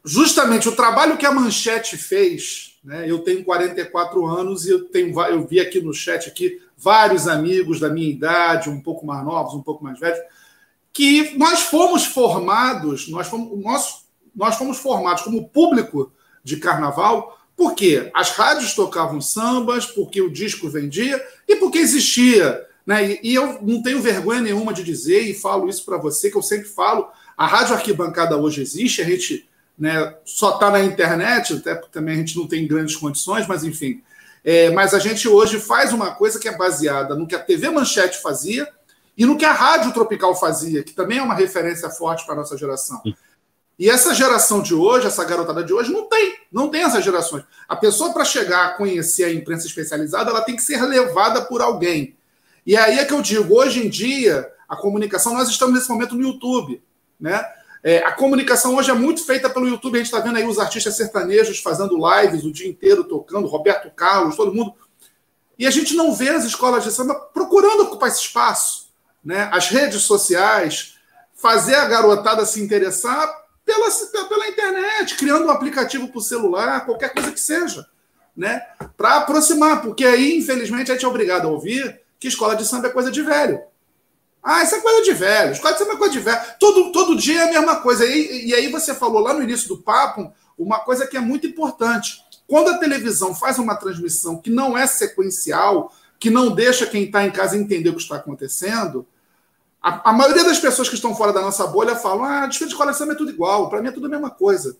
justamente 0.04 0.68
o 0.68 0.76
trabalho 0.76 1.16
que 1.16 1.26
a 1.26 1.32
Manchete 1.32 1.96
fez 1.96 2.75
né? 2.86 3.10
Eu 3.10 3.18
tenho 3.18 3.44
44 3.44 4.24
anos 4.24 4.64
e 4.64 4.70
eu, 4.70 4.84
tenho, 4.84 5.20
eu 5.22 5.44
vi 5.44 5.58
aqui 5.58 5.80
no 5.80 5.92
chat 5.92 6.28
aqui 6.28 6.62
vários 6.78 7.26
amigos 7.26 7.80
da 7.80 7.88
minha 7.88 8.08
idade, 8.08 8.70
um 8.70 8.80
pouco 8.80 9.04
mais 9.04 9.24
novos, 9.24 9.54
um 9.54 9.62
pouco 9.62 9.82
mais 9.82 9.98
velhos, 9.98 10.20
que 10.92 11.36
nós 11.36 11.62
fomos 11.62 12.06
formados, 12.06 13.08
nós 13.08 13.26
fomos, 13.26 13.60
nós, 13.60 14.04
nós 14.34 14.54
fomos 14.54 14.78
formados 14.78 15.24
como 15.24 15.48
público 15.48 16.12
de 16.44 16.58
carnaval 16.58 17.36
porque 17.56 18.08
as 18.14 18.30
rádios 18.30 18.74
tocavam 18.74 19.20
sambas, 19.20 19.86
porque 19.86 20.20
o 20.20 20.30
disco 20.30 20.68
vendia 20.68 21.20
e 21.48 21.56
porque 21.56 21.78
existia. 21.78 22.64
Né? 22.86 23.12
E, 23.12 23.30
e 23.30 23.34
eu 23.34 23.60
não 23.62 23.82
tenho 23.82 24.00
vergonha 24.00 24.42
nenhuma 24.42 24.72
de 24.72 24.84
dizer, 24.84 25.22
e 25.22 25.34
falo 25.34 25.68
isso 25.68 25.84
para 25.84 25.96
você, 25.96 26.30
que 26.30 26.36
eu 26.36 26.42
sempre 26.42 26.68
falo, 26.68 27.08
a 27.36 27.46
Rádio 27.46 27.74
Arquibancada 27.74 28.36
hoje 28.36 28.62
existe, 28.62 29.02
a 29.02 29.04
gente 29.04 29.48
né, 29.78 30.14
só 30.24 30.54
está 30.54 30.70
na 30.70 30.82
internet, 30.82 31.54
até 31.54 31.74
porque 31.74 31.92
também 31.92 32.14
a 32.14 32.18
gente 32.18 32.36
não 32.36 32.46
tem 32.46 32.66
grandes 32.66 32.96
condições, 32.96 33.46
mas 33.46 33.64
enfim. 33.64 34.02
É, 34.42 34.70
mas 34.70 34.94
a 34.94 34.98
gente 34.98 35.28
hoje 35.28 35.58
faz 35.58 35.92
uma 35.92 36.14
coisa 36.14 36.38
que 36.38 36.48
é 36.48 36.56
baseada 36.56 37.14
no 37.14 37.26
que 37.26 37.34
a 37.34 37.42
TV 37.42 37.68
Manchete 37.68 38.22
fazia 38.22 38.66
e 39.16 39.26
no 39.26 39.36
que 39.36 39.44
a 39.44 39.52
Rádio 39.52 39.92
Tropical 39.92 40.34
fazia, 40.34 40.82
que 40.82 40.92
também 40.92 41.18
é 41.18 41.22
uma 41.22 41.34
referência 41.34 41.90
forte 41.90 42.24
para 42.24 42.34
a 42.34 42.38
nossa 42.38 42.56
geração. 42.56 43.02
E 43.78 43.90
essa 43.90 44.14
geração 44.14 44.62
de 44.62 44.74
hoje, 44.74 45.06
essa 45.06 45.24
garotada 45.24 45.62
de 45.62 45.72
hoje, 45.72 45.92
não 45.92 46.08
tem, 46.08 46.36
não 46.50 46.68
tem 46.68 46.82
essas 46.82 47.04
gerações. 47.04 47.44
A 47.68 47.76
pessoa, 47.76 48.12
para 48.12 48.24
chegar 48.24 48.66
a 48.66 48.74
conhecer 48.74 49.24
a 49.24 49.32
imprensa 49.32 49.66
especializada, 49.66 50.30
ela 50.30 50.40
tem 50.40 50.56
que 50.56 50.62
ser 50.62 50.80
levada 50.82 51.42
por 51.42 51.60
alguém. 51.60 52.16
E 52.64 52.76
aí 52.76 52.98
é 52.98 53.04
que 53.04 53.12
eu 53.12 53.20
digo, 53.20 53.54
hoje 53.54 53.84
em 53.84 53.90
dia, 53.90 54.50
a 54.68 54.76
comunicação, 54.76 55.34
nós 55.34 55.48
estamos 55.48 55.74
nesse 55.74 55.88
momento 55.88 56.14
no 56.14 56.22
YouTube, 56.22 56.82
né? 57.20 57.44
É, 57.82 57.98
a 57.98 58.12
comunicação 58.12 58.74
hoje 58.74 58.90
é 58.90 58.94
muito 58.94 59.24
feita 59.24 59.48
pelo 59.48 59.68
YouTube. 59.68 59.94
A 59.94 59.98
gente 59.98 60.06
está 60.06 60.20
vendo 60.20 60.36
aí 60.36 60.46
os 60.46 60.58
artistas 60.58 60.96
sertanejos 60.96 61.60
fazendo 61.60 61.96
lives 61.96 62.44
o 62.44 62.52
dia 62.52 62.68
inteiro, 62.68 63.04
tocando, 63.04 63.46
Roberto 63.46 63.90
Carlos, 63.94 64.36
todo 64.36 64.54
mundo. 64.54 64.74
E 65.58 65.66
a 65.66 65.70
gente 65.70 65.94
não 65.94 66.12
vê 66.12 66.30
as 66.30 66.44
escolas 66.44 66.84
de 66.84 66.90
samba 66.90 67.14
procurando 67.14 67.84
ocupar 67.84 68.08
esse 68.08 68.20
espaço. 68.20 68.88
Né? 69.24 69.48
As 69.52 69.68
redes 69.68 70.02
sociais, 70.02 70.96
fazer 71.34 71.74
a 71.76 71.86
garotada 71.86 72.44
se 72.44 72.60
interessar 72.60 73.46
pela, 73.64 73.88
pela 74.28 74.48
internet, 74.48 75.16
criando 75.16 75.46
um 75.46 75.50
aplicativo 75.50 76.08
para 76.08 76.18
o 76.18 76.22
celular, 76.22 76.84
qualquer 76.84 77.12
coisa 77.12 77.32
que 77.32 77.40
seja. 77.40 77.86
Né? 78.36 78.60
Para 78.96 79.16
aproximar, 79.16 79.82
porque 79.82 80.04
aí, 80.04 80.36
infelizmente, 80.36 80.90
a 80.90 80.94
gente 80.94 81.04
é 81.04 81.08
obrigado 81.08 81.48
a 81.48 81.50
ouvir 81.50 82.00
que 82.18 82.28
escola 82.28 82.54
de 82.56 82.66
samba 82.66 82.88
é 82.88 82.90
coisa 82.90 83.10
de 83.10 83.22
velho. 83.22 83.60
Ah, 84.46 84.62
isso 84.62 84.76
é 84.76 84.80
coisa 84.80 85.02
de 85.02 85.12
velho. 85.12 85.52
De 85.54 85.58
samba 85.58 85.94
é 85.94 85.96
coisa 85.96 86.12
de 86.12 86.20
velho. 86.20 86.40
Todo, 86.60 86.92
todo 86.92 87.16
dia 87.16 87.40
é 87.40 87.48
a 87.48 87.50
mesma 87.50 87.80
coisa. 87.80 88.06
E, 88.06 88.46
e 88.46 88.54
aí 88.54 88.70
você 88.70 88.94
falou 88.94 89.20
lá 89.20 89.34
no 89.34 89.42
início 89.42 89.66
do 89.66 89.78
papo 89.78 90.32
uma 90.56 90.78
coisa 90.78 91.04
que 91.04 91.16
é 91.16 91.20
muito 91.20 91.48
importante. 91.48 92.22
Quando 92.46 92.68
a 92.68 92.78
televisão 92.78 93.34
faz 93.34 93.58
uma 93.58 93.74
transmissão 93.74 94.40
que 94.40 94.48
não 94.48 94.78
é 94.78 94.86
sequencial, 94.86 95.92
que 96.16 96.30
não 96.30 96.54
deixa 96.54 96.86
quem 96.86 97.02
está 97.02 97.26
em 97.26 97.30
casa 97.32 97.58
entender 97.58 97.90
o 97.90 97.96
que 97.96 98.02
está 98.02 98.14
acontecendo, 98.14 99.04
a, 99.82 100.10
a, 100.10 100.12
maioria 100.12 100.44
das 100.44 100.60
pessoas 100.60 100.88
que 100.88 100.94
estão 100.94 101.12
fora 101.16 101.32
da 101.32 101.40
nossa 101.40 101.66
bolha 101.66 101.96
falam: 101.96 102.22
ah, 102.22 102.46
desfile 102.46 102.70
de 102.70 102.94
samba 102.94 103.14
é 103.14 103.16
tudo 103.16 103.32
igual, 103.32 103.68
para 103.68 103.82
mim 103.82 103.88
é 103.88 103.92
tudo 103.92 104.06
a 104.06 104.10
mesma 104.10 104.30
coisa. 104.30 104.76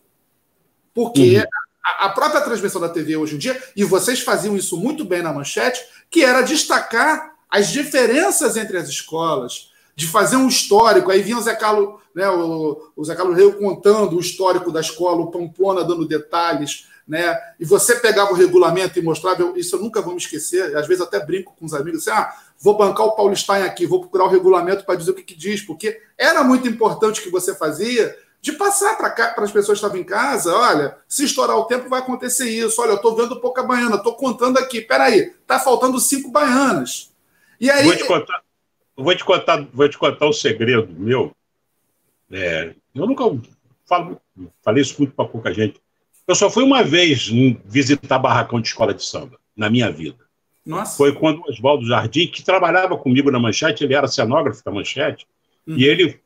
Porque 0.94 1.38
uhum. 1.38 1.44
a, 1.84 2.06
a, 2.06 2.08
própria 2.10 2.40
transmissão 2.40 2.80
da 2.80 2.88
TV 2.88 3.16
hoje 3.16 3.34
em 3.34 3.38
dia, 3.38 3.60
e 3.74 3.82
vocês 3.82 4.20
faziam 4.20 4.56
isso 4.56 4.76
muito 4.76 5.04
bem 5.04 5.22
na 5.22 5.32
manchete, 5.32 5.84
que 6.08 6.22
era 6.24 6.42
destacar 6.42 7.35
as 7.50 7.68
diferenças 7.68 8.56
entre 8.56 8.76
as 8.76 8.88
escolas, 8.88 9.70
de 9.94 10.06
fazer 10.06 10.36
um 10.36 10.48
histórico. 10.48 11.10
Aí 11.10 11.22
vinha 11.22 11.38
o 11.38 11.42
Zé 11.42 11.54
Carlos, 11.54 12.00
né, 12.14 12.28
o, 12.28 12.90
o 12.94 13.04
Zé 13.04 13.14
Carlos 13.14 13.54
contando 13.56 14.16
o 14.16 14.20
histórico 14.20 14.70
da 14.70 14.80
escola, 14.80 15.22
o 15.22 15.30
Pamplona 15.30 15.84
dando 15.84 16.06
detalhes 16.06 16.86
né? 17.06 17.38
E 17.60 17.64
você 17.64 17.96
pegava 17.96 18.32
o 18.32 18.34
regulamento 18.34 18.98
e 18.98 19.02
mostrava, 19.02 19.52
isso 19.56 19.76
eu 19.76 19.80
nunca 19.80 20.02
vou 20.02 20.12
me 20.12 20.18
esquecer, 20.18 20.76
às 20.76 20.86
vezes 20.88 21.02
até 21.02 21.24
brinco 21.24 21.54
com 21.56 21.64
os 21.64 21.72
amigos, 21.72 22.00
assim, 22.00 22.18
ah, 22.18 22.34
vou 22.58 22.76
bancar 22.76 23.06
o 23.06 23.12
Paulo 23.12 23.36
Stein 23.36 23.62
aqui, 23.62 23.86
vou 23.86 24.00
procurar 24.00 24.24
o 24.24 24.28
regulamento 24.28 24.84
para 24.84 24.96
dizer 24.96 25.12
o 25.12 25.14
que, 25.14 25.22
que, 25.22 25.36
diz, 25.36 25.60
porque 25.60 26.00
era 26.18 26.42
muito 26.42 26.66
importante 26.66 27.22
que 27.22 27.30
você 27.30 27.54
fazia 27.54 28.16
de 28.40 28.52
passar 28.52 28.96
para 28.96 29.34
as 29.38 29.52
pessoas 29.52 29.78
que 29.78 29.86
estavam 29.86 29.98
em 29.98 30.04
casa, 30.04 30.54
olha, 30.54 30.96
se 31.08 31.24
estourar 31.24 31.56
o 31.56 31.64
tempo 31.64 31.88
vai 31.88 32.00
acontecer 32.00 32.48
isso, 32.48 32.80
olha, 32.82 32.90
eu 32.90 32.96
estou 32.96 33.14
vendo 33.14 33.40
pouca 33.40 33.62
baiana, 33.62 33.96
estou 33.96 34.14
contando 34.14 34.58
aqui, 34.58 34.80
peraí, 34.80 35.32
tá 35.46 35.58
faltando 35.58 36.00
cinco 36.00 36.30
baianas. 36.30 37.10
E 37.60 37.70
aí... 37.70 37.84
Vou 37.84 37.96
te 37.96 38.04
contar, 38.04 38.42
vou 38.96 39.14
te 39.14 39.24
contar, 39.24 39.68
vou 39.72 39.88
te 39.88 39.98
contar 39.98 40.26
o 40.26 40.30
um 40.30 40.32
segredo 40.32 40.92
meu. 40.92 41.34
É, 42.30 42.74
eu 42.94 43.06
nunca 43.06 43.24
falo, 43.86 44.20
falei 44.62 44.82
isso 44.82 44.96
muito 44.98 45.14
para 45.14 45.28
pouca 45.28 45.52
gente. 45.52 45.80
Eu 46.26 46.34
só 46.34 46.50
fui 46.50 46.64
uma 46.64 46.82
vez 46.82 47.30
visitar 47.64 48.18
barracão 48.18 48.60
de 48.60 48.68
escola 48.68 48.92
de 48.92 49.04
samba 49.04 49.38
na 49.56 49.70
minha 49.70 49.90
vida. 49.90 50.26
Nossa. 50.64 50.96
Foi 50.96 51.12
quando 51.12 51.38
o 51.40 51.48
Oswaldo 51.48 51.86
Jardim, 51.86 52.26
que 52.26 52.42
trabalhava 52.42 52.98
comigo 52.98 53.30
na 53.30 53.38
Manchete, 53.38 53.84
ele 53.84 53.94
era 53.94 54.08
cenógrafo 54.08 54.64
da 54.64 54.72
Manchete, 54.72 55.24
hum. 55.66 55.76
e 55.76 55.84
ele 55.84 56.20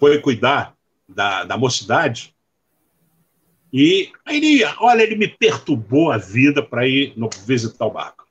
foi 0.00 0.18
cuidar 0.20 0.74
da, 1.08 1.44
da 1.44 1.56
mocidade. 1.56 2.34
E 3.72 4.10
ele, 4.26 4.64
olha, 4.80 5.02
ele 5.02 5.14
me 5.14 5.28
perturbou 5.28 6.10
a 6.10 6.18
vida 6.18 6.62
para 6.62 6.86
ir 6.88 7.12
no, 7.16 7.30
visitar 7.46 7.86
o 7.86 7.90
barco. 7.90 8.26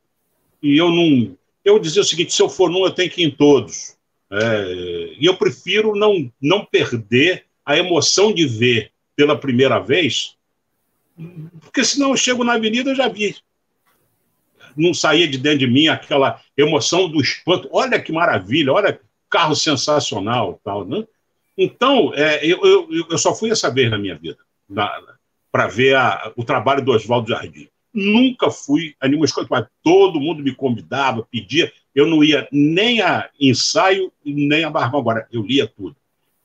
E 0.62 0.78
eu 0.78 0.90
não. 0.90 1.38
Eu 1.66 1.80
dizia 1.80 2.02
o 2.02 2.06
seguinte: 2.06 2.34
se 2.34 2.42
eu 2.42 2.48
for 2.48 2.70
num, 2.70 2.86
eu 2.86 2.92
tenho 2.92 3.10
que 3.10 3.22
ir 3.22 3.26
em 3.26 3.32
todos. 3.32 3.98
É, 4.32 5.16
e 5.20 5.26
eu 5.26 5.36
prefiro 5.36 5.96
não, 5.96 6.32
não 6.42 6.64
perder 6.64 7.46
a 7.66 7.78
emoção 7.78 8.32
de 8.32 8.46
ver 8.46 8.92
pela 9.16 9.38
primeira 9.38 9.80
vez 9.80 10.36
porque 11.62 11.84
senão 11.84 12.12
eu 12.12 12.18
chego 12.18 12.44
na 12.44 12.54
avenida 12.54 12.92
eu 12.92 12.96
já 12.96 13.08
vi. 13.08 13.36
Não 14.76 14.94
saía 14.94 15.28
de 15.28 15.38
dentro 15.38 15.60
de 15.60 15.68
mim 15.68 15.88
aquela 15.88 16.42
emoção 16.58 17.10
do 17.10 17.22
espanto. 17.22 17.70
Olha 17.72 18.02
que 18.02 18.12
maravilha, 18.12 18.74
olha 18.74 19.00
carro 19.30 19.56
sensacional, 19.56 20.60
tal, 20.64 20.86
né? 20.86 21.06
Então, 21.58 22.12
é, 22.14 22.46
eu, 22.46 22.60
eu, 22.66 23.08
eu, 23.10 23.18
só 23.18 23.34
fui 23.34 23.50
essa 23.50 23.72
vez 23.72 23.90
na 23.90 23.98
minha 23.98 24.16
vida 24.16 24.38
para 25.52 25.68
ver 25.68 25.96
a, 25.96 26.34
o 26.36 26.44
trabalho 26.44 26.84
do 26.84 26.92
Oswaldo 26.92 27.30
Jardim. 27.30 27.70
Nunca 27.96 28.52
fui 28.52 28.94
a 29.00 29.08
nenhuma 29.08 29.26
escola, 29.26 29.48
mas 29.50 29.66
todo 29.82 30.20
mundo 30.20 30.44
me 30.44 30.54
convidava, 30.54 31.26
pedia. 31.32 31.72
Eu 31.96 32.06
não 32.06 32.22
ia 32.22 32.46
nem 32.52 33.02
a 33.02 33.30
ensaio, 33.40 34.12
nem 34.26 34.66
a 34.66 34.70
barba. 34.70 34.98
Agora, 34.98 35.28
eu 35.32 35.42
lia 35.42 35.66
tudo. 35.66 35.96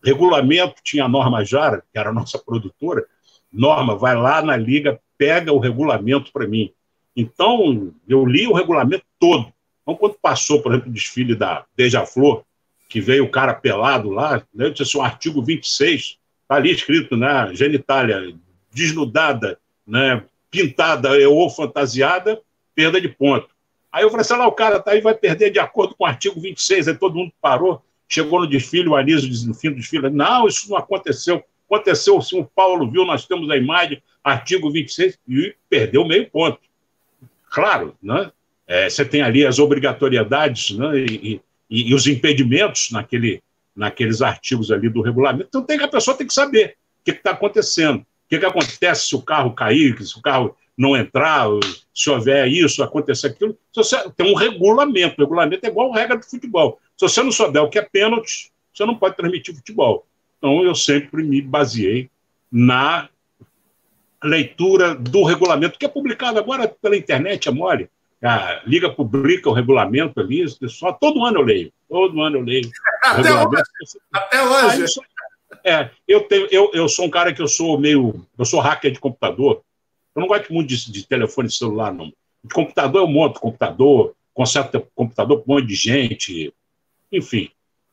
Regulamento, 0.02 0.76
tinha 0.84 1.04
a 1.04 1.08
Norma 1.08 1.44
Jara, 1.44 1.82
que 1.92 1.98
era 1.98 2.10
a 2.10 2.12
nossa 2.12 2.38
produtora, 2.38 3.04
Norma, 3.52 3.96
vai 3.96 4.14
lá 4.14 4.40
na 4.40 4.56
liga, 4.56 5.00
pega 5.18 5.52
o 5.52 5.58
regulamento 5.58 6.32
para 6.32 6.46
mim. 6.46 6.72
Então, 7.16 7.92
eu 8.08 8.24
li 8.24 8.46
o 8.46 8.52
regulamento 8.52 9.04
todo. 9.18 9.52
Então, 9.82 9.96
quando 9.96 10.14
passou, 10.22 10.62
por 10.62 10.72
exemplo, 10.72 10.88
o 10.88 10.94
desfile 10.94 11.34
da 11.34 11.64
Beija-Flor, 11.76 12.44
que 12.88 13.00
veio 13.00 13.24
o 13.24 13.30
cara 13.30 13.54
pelado 13.54 14.10
lá, 14.10 14.42
né, 14.54 14.66
eu 14.66 14.70
disse 14.70 14.84
assim, 14.84 14.98
o 14.98 15.02
artigo 15.02 15.42
26, 15.42 16.18
está 16.42 16.54
ali 16.54 16.70
escrito, 16.70 17.16
né, 17.16 17.50
genitália 17.54 18.34
desnudada, 18.72 19.58
né, 19.86 20.24
pintada 20.50 21.10
ou 21.28 21.48
fantasiada, 21.48 22.40
perda 22.74 23.00
de 23.00 23.08
ponto. 23.08 23.48
Aí 23.92 24.04
eu 24.04 24.10
falei 24.10 24.22
assim, 24.22 24.34
lá, 24.34 24.46
o 24.46 24.52
cara 24.52 24.80
tá 24.80 24.92
aí, 24.92 25.00
vai 25.00 25.14
perder 25.14 25.50
de 25.50 25.58
acordo 25.58 25.94
com 25.94 26.04
o 26.04 26.06
artigo 26.06 26.40
26, 26.40 26.88
aí 26.88 26.94
todo 26.94 27.16
mundo 27.16 27.32
parou, 27.40 27.82
chegou 28.08 28.40
no 28.40 28.46
desfile, 28.46 28.88
o 28.88 28.96
Anísio 28.96 29.46
no 29.46 29.54
fim 29.54 29.70
do 29.70 29.76
desfile, 29.76 30.10
não, 30.10 30.46
isso 30.46 30.70
não 30.70 30.76
aconteceu. 30.76 31.42
Aconteceu, 31.66 32.20
se 32.20 32.36
o 32.36 32.44
Paulo 32.44 32.90
viu, 32.90 33.04
nós 33.04 33.26
temos 33.26 33.48
a 33.50 33.56
imagem, 33.56 34.02
artigo 34.22 34.70
26, 34.70 35.18
e 35.28 35.54
perdeu 35.68 36.04
meio 36.04 36.28
ponto. 36.28 36.58
Claro, 37.48 37.96
né? 38.02 38.30
É, 38.66 38.88
você 38.88 39.04
tem 39.04 39.22
ali 39.22 39.44
as 39.44 39.58
obrigatoriedades 39.58 40.70
né? 40.76 40.98
e, 40.98 41.40
e, 41.68 41.90
e, 41.90 41.94
os 41.94 42.06
impedimentos 42.06 42.90
naquele, 42.92 43.42
naqueles 43.74 44.22
artigos 44.22 44.70
ali 44.70 44.88
do 44.88 45.02
regulamento. 45.02 45.46
Então 45.48 45.62
tem 45.62 45.80
a 45.80 45.88
pessoa 45.88 46.16
tem 46.16 46.26
que 46.26 46.32
saber 46.32 46.76
o 47.00 47.04
que 47.04 47.10
está 47.10 47.32
acontecendo. 47.32 48.06
O 48.30 48.34
que, 48.34 48.38
que 48.38 48.46
acontece 48.46 49.08
se 49.08 49.16
o 49.16 49.22
carro 49.22 49.52
cair, 49.52 50.00
se 50.02 50.16
o 50.16 50.22
carro 50.22 50.56
não 50.78 50.96
entrar, 50.96 51.46
se 51.92 52.08
houver 52.08 52.46
isso, 52.48 52.82
acontecer 52.82 53.26
aquilo. 53.26 53.58
Você, 53.74 53.96
tem 54.16 54.32
um 54.32 54.34
regulamento. 54.34 55.16
O 55.18 55.24
regulamento 55.24 55.66
é 55.66 55.68
igual 55.68 55.92
a 55.92 55.96
regra 55.96 56.16
do 56.16 56.24
futebol. 56.24 56.80
Se 56.96 57.06
você 57.06 57.22
não 57.22 57.32
souber 57.32 57.62
o 57.62 57.68
que 57.68 57.78
é 57.78 57.82
pênalti, 57.82 58.50
você 58.72 58.86
não 58.86 58.94
pode 58.94 59.16
transmitir 59.16 59.54
futebol. 59.54 60.06
Então, 60.38 60.62
eu 60.64 60.74
sempre 60.74 61.22
me 61.22 61.42
baseei 61.42 62.08
na 62.50 63.08
leitura 64.22 64.94
do 64.94 65.22
regulamento, 65.22 65.78
que 65.78 65.84
é 65.84 65.88
publicado 65.88 66.38
agora 66.38 66.68
pela 66.68 66.96
internet, 66.96 67.48
é 67.48 67.52
mole. 67.52 67.90
A 68.22 68.62
Liga 68.66 68.90
publica 68.90 69.48
o 69.48 69.52
regulamento 69.52 70.20
ali, 70.20 70.44
só 70.68 70.92
todo 70.92 71.24
ano 71.24 71.40
eu 71.40 71.42
leio. 71.42 71.72
Todo 71.88 72.20
ano 72.20 72.36
eu 72.38 72.42
leio. 72.42 72.70
Até 73.02 73.32
hoje. 73.32 73.62
Até 74.12 74.42
hoje. 74.42 74.94
É, 75.64 75.90
eu, 76.06 76.22
tenho, 76.22 76.46
eu, 76.50 76.70
eu 76.72 76.88
sou 76.88 77.06
um 77.06 77.10
cara 77.10 77.32
que 77.32 77.42
eu 77.42 77.48
sou 77.48 77.78
meio. 77.78 78.26
Eu 78.38 78.44
sou 78.44 78.60
hacker 78.60 78.90
de 78.90 79.00
computador. 79.00 79.62
Eu 80.14 80.20
não 80.20 80.28
gosto 80.28 80.52
muito 80.52 80.68
de, 80.68 80.90
de 80.90 81.06
telefone 81.06 81.50
celular, 81.50 81.92
não. 81.92 82.12
De 82.42 82.54
computador 82.54 83.02
eu 83.02 83.08
monto 83.08 83.40
computador, 83.40 84.14
conserto 84.32 84.86
computador 84.94 85.42
com 85.42 85.52
um 85.52 85.56
monte 85.56 85.66
de 85.66 85.74
gente, 85.74 86.52
enfim. 87.12 87.50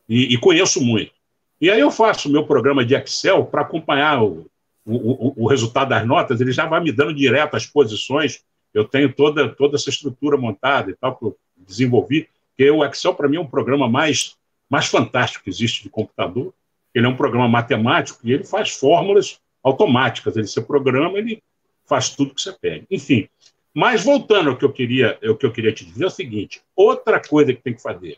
E, 0.07 0.33
e 0.33 0.37
conheço 0.37 0.81
muito. 0.83 1.11
E 1.59 1.69
aí 1.69 1.79
eu 1.79 1.91
faço 1.91 2.29
o 2.29 2.31
meu 2.31 2.45
programa 2.45 2.85
de 2.85 2.95
Excel 2.95 3.45
para 3.45 3.61
acompanhar 3.61 4.23
o, 4.23 4.49
o, 4.85 5.43
o, 5.43 5.47
resultado 5.47 5.89
das 5.89 6.05
notas, 6.07 6.39
ele 6.39 6.51
já 6.51 6.65
vai 6.65 6.79
me 6.79 6.91
dando 6.91 7.13
direto 7.13 7.55
as 7.55 7.65
posições. 7.65 8.43
Eu 8.73 8.85
tenho 8.85 9.13
toda, 9.13 9.49
toda 9.49 9.75
essa 9.75 9.89
estrutura 9.89 10.37
montada 10.37 10.91
e 10.91 10.95
tal, 10.95 11.15
que 11.17 11.25
eu 11.25 11.37
desenvolvi. 11.57 12.29
Porque 12.49 12.69
o 12.69 12.85
Excel, 12.85 13.13
para 13.13 13.27
mim, 13.27 13.37
é 13.37 13.41
um 13.41 13.47
programa 13.47 13.89
mais, 13.89 14.35
mais 14.69 14.85
fantástico 14.85 15.43
que 15.43 15.49
existe 15.49 15.83
de 15.83 15.89
computador. 15.89 16.53
Ele 16.97 17.05
é 17.05 17.09
um 17.09 17.15
programa 17.15 17.47
matemático 17.47 18.19
e 18.23 18.33
ele 18.33 18.43
faz 18.43 18.71
fórmulas 18.71 19.39
automáticas. 19.63 20.35
Ele 20.35 20.47
se 20.47 20.59
programa, 20.63 21.19
ele 21.19 21.43
faz 21.85 22.09
tudo 22.09 22.33
que 22.33 22.41
você 22.41 22.51
pede. 22.51 22.87
Enfim, 22.89 23.29
mas 23.71 24.03
voltando 24.03 24.49
ao 24.49 24.57
que 24.57 24.65
eu 24.65 24.73
queria, 24.73 25.19
ao 25.23 25.37
que 25.37 25.45
eu 25.45 25.51
queria 25.51 25.71
te 25.71 25.85
dizer 25.85 26.05
é 26.05 26.07
o 26.07 26.09
seguinte: 26.09 26.59
outra 26.75 27.21
coisa 27.21 27.53
que 27.53 27.61
tem 27.61 27.75
que 27.75 27.81
fazer 27.83 28.17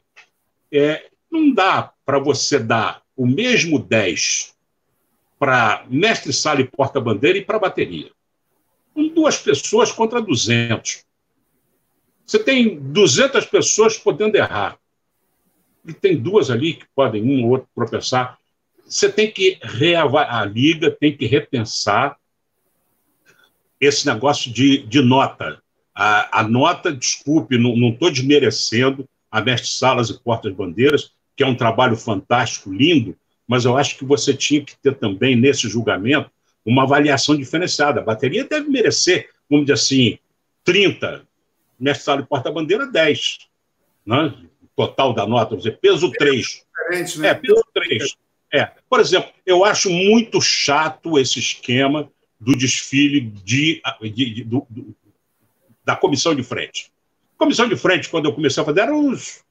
é 0.72 1.10
não 1.30 1.54
dá 1.54 1.92
para 2.06 2.20
você 2.20 2.58
dar 2.58 3.02
o 3.18 3.28
mesmo 3.28 3.78
10 3.78 4.56
para 5.38 5.86
mestre 5.90 6.32
sala 6.32 6.62
e 6.62 6.64
porta-bandeira 6.64 7.38
e 7.38 7.44
para 7.44 7.60
bateria. 7.60 8.12
Com 8.94 9.10
duas 9.10 9.38
pessoas 9.38 9.92
contra 9.92 10.22
200. 10.22 11.04
Você 12.26 12.40
tem 12.40 12.80
200 12.80 13.46
pessoas 13.46 13.98
podendo 13.98 14.38
errar. 14.38 14.80
E 15.86 15.94
tem 15.94 16.16
duas 16.16 16.50
ali 16.50 16.76
que 16.76 16.86
podem, 16.96 17.22
um 17.22 17.44
ou 17.44 17.52
outro, 17.52 17.68
tropeçar. 17.76 18.39
Você 18.90 19.08
tem 19.08 19.30
que 19.30 19.60
reavaliar, 19.62 20.36
a 20.36 20.46
liga 20.46 20.90
tem 20.90 21.16
que 21.16 21.28
repensar 21.28 22.18
esse 23.80 24.06
negócio 24.08 24.52
de, 24.52 24.80
de 24.80 25.00
nota. 25.00 25.62
A, 25.94 26.40
a 26.40 26.44
nota, 26.44 26.92
desculpe, 26.92 27.58
não 27.58 27.90
estou 27.90 28.10
desmerecendo 28.10 29.08
a 29.30 29.42
mestre 29.42 29.70
salas 29.70 30.10
e 30.10 30.20
portas-bandeiras, 30.20 31.12
que 31.38 31.44
é 31.44 31.48
um 31.48 31.56
trabalho 31.56 31.96
fantástico, 31.96 32.74
lindo, 32.74 33.16
mas 33.48 33.64
eu 33.64 33.78
acho 33.78 33.96
que 33.96 34.04
você 34.04 34.34
tinha 34.34 34.64
que 34.64 34.76
ter 34.78 34.96
também, 34.96 35.36
nesse 35.36 35.70
julgamento, 35.70 36.32
uma 36.66 36.84
avaliação 36.84 37.38
diferenciada. 37.38 38.00
A 38.00 38.04
bateria 38.04 38.44
deve 38.44 38.70
merecer, 38.70 39.30
vamos 39.48 39.66
dizer 39.66 39.74
assim, 39.74 40.20
30, 40.64 41.24
mestre 41.80 42.04
sala 42.04 42.22
e 42.22 42.26
porta-bandeira, 42.26 42.88
10. 42.88 43.38
Né? 44.06 44.34
Total 44.76 45.14
da 45.14 45.28
nota, 45.28 45.52
vamos 45.52 45.64
dizer, 45.64 45.78
peso 45.80 46.12
3. 46.12 46.66
Né? 47.18 47.28
É, 47.28 47.34
peso 47.36 47.64
3. 47.72 48.16
É. 48.52 48.72
Por 48.90 49.00
exemplo, 49.00 49.32
eu 49.46 49.64
acho 49.64 49.90
muito 49.90 50.42
chato 50.42 51.20
esse 51.20 51.40
esquema 51.40 52.12
do 52.40 52.56
desfile 52.56 53.22
de, 53.22 53.82
de, 54.02 54.34
de 54.34 54.44
do, 54.44 54.66
do, 54.70 54.96
da 55.86 55.96
comissão 55.96 56.34
de 56.34 56.44
frente. 56.44 56.92
Comissão 57.38 57.68
de 57.68 57.76
frente, 57.76 58.10
quando 58.10 58.26
eu 58.26 58.34
comecei 58.34 58.62
a 58.62 58.66
fazer, 58.66 58.82
eram 58.82 59.10
os 59.10 59.44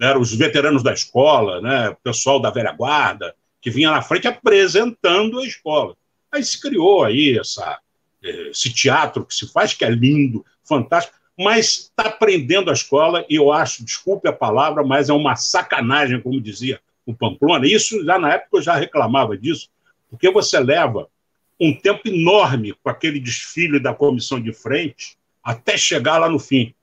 eram 0.00 0.20
os 0.20 0.34
veteranos 0.34 0.82
da 0.82 0.92
escola, 0.92 1.60
né, 1.60 1.90
o 1.90 1.96
pessoal 1.96 2.38
da 2.38 2.50
velha 2.50 2.72
guarda, 2.72 3.34
que 3.60 3.70
vinha 3.70 3.90
na 3.90 4.02
frente 4.02 4.28
apresentando 4.28 5.40
a 5.40 5.46
escola. 5.46 5.96
Aí 6.30 6.44
se 6.44 6.60
criou 6.60 7.04
aí 7.04 7.38
essa, 7.38 7.78
eh, 8.22 8.48
esse 8.50 8.72
teatro 8.72 9.24
que 9.24 9.34
se 9.34 9.50
faz, 9.50 9.72
que 9.74 9.84
é 9.84 9.90
lindo, 9.90 10.44
fantástico, 10.62 11.16
mas 11.38 11.90
está 11.90 12.10
prendendo 12.10 12.70
a 12.70 12.74
escola, 12.74 13.24
e 13.28 13.36
eu 13.36 13.50
acho, 13.50 13.84
desculpe 13.84 14.28
a 14.28 14.32
palavra, 14.32 14.84
mas 14.84 15.08
é 15.08 15.12
uma 15.12 15.36
sacanagem, 15.36 16.20
como 16.20 16.40
dizia 16.40 16.80
o 17.06 17.14
Pamplona. 17.14 17.66
Isso 17.66 18.04
já 18.04 18.18
na 18.18 18.34
época 18.34 18.58
eu 18.58 18.62
já 18.62 18.74
reclamava 18.76 19.36
disso, 19.36 19.68
porque 20.10 20.30
você 20.30 20.58
leva 20.58 21.08
um 21.60 21.74
tempo 21.74 22.08
enorme 22.08 22.74
com 22.82 22.90
aquele 22.90 23.20
desfile 23.20 23.78
da 23.78 23.94
comissão 23.94 24.40
de 24.40 24.52
frente 24.52 25.16
até 25.42 25.76
chegar 25.76 26.18
lá 26.18 26.28
no 26.28 26.38
fim. 26.38 26.74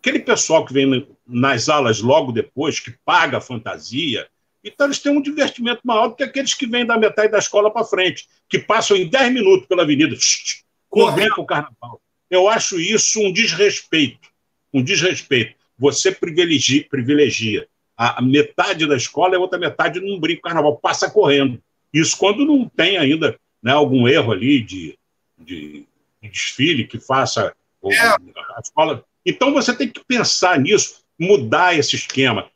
Aquele 0.00 0.18
pessoal 0.18 0.64
que 0.64 0.72
vem 0.72 1.06
nas 1.26 1.68
alas 1.68 2.00
logo 2.00 2.30
depois, 2.30 2.78
que 2.78 2.92
paga 3.04 3.38
a 3.38 3.40
fantasia, 3.40 4.28
então 4.62 4.86
eles 4.86 4.98
têm 4.98 5.12
um 5.12 5.20
divertimento 5.20 5.82
maior 5.84 6.08
do 6.08 6.16
que 6.16 6.22
aqueles 6.22 6.54
que 6.54 6.66
vêm 6.66 6.86
da 6.86 6.98
metade 6.98 7.30
da 7.30 7.38
escola 7.38 7.70
para 7.70 7.84
frente, 7.84 8.26
que 8.48 8.58
passam 8.58 8.96
em 8.96 9.06
10 9.06 9.32
minutos 9.32 9.66
pela 9.66 9.82
avenida, 9.82 10.16
correndo 10.88 11.34
o 11.38 11.46
carnaval. 11.46 12.00
Eu 12.30 12.48
acho 12.48 12.80
isso 12.80 13.20
um 13.20 13.32
desrespeito. 13.32 14.28
Um 14.72 14.82
desrespeito. 14.82 15.54
Você 15.78 16.10
privilegia, 16.10 16.86
privilegia. 16.88 17.68
A 17.96 18.20
metade 18.20 18.86
da 18.86 18.96
escola 18.96 19.34
e 19.34 19.36
a 19.36 19.40
outra 19.40 19.58
metade 19.58 20.00
não 20.00 20.18
brinca 20.18 20.42
com 20.42 20.48
carnaval, 20.48 20.76
passa 20.76 21.10
correndo. 21.10 21.62
Isso 21.92 22.16
quando 22.18 22.44
não 22.44 22.68
tem 22.68 22.98
ainda 22.98 23.38
né, 23.62 23.72
algum 23.72 24.08
erro 24.08 24.32
ali 24.32 24.60
de, 24.60 24.98
de, 25.38 25.86
de 26.20 26.28
desfile 26.28 26.88
que 26.88 26.98
faça 26.98 27.54
é. 27.84 28.06
a 28.08 28.60
escola. 28.60 29.04
Então 29.24 29.52
você 29.52 29.74
tem 29.74 29.88
que 29.88 30.04
pensar 30.04 30.58
nisso, 30.58 31.04
mudar 31.18 31.78
esse 31.78 31.94
esquema, 31.94 32.50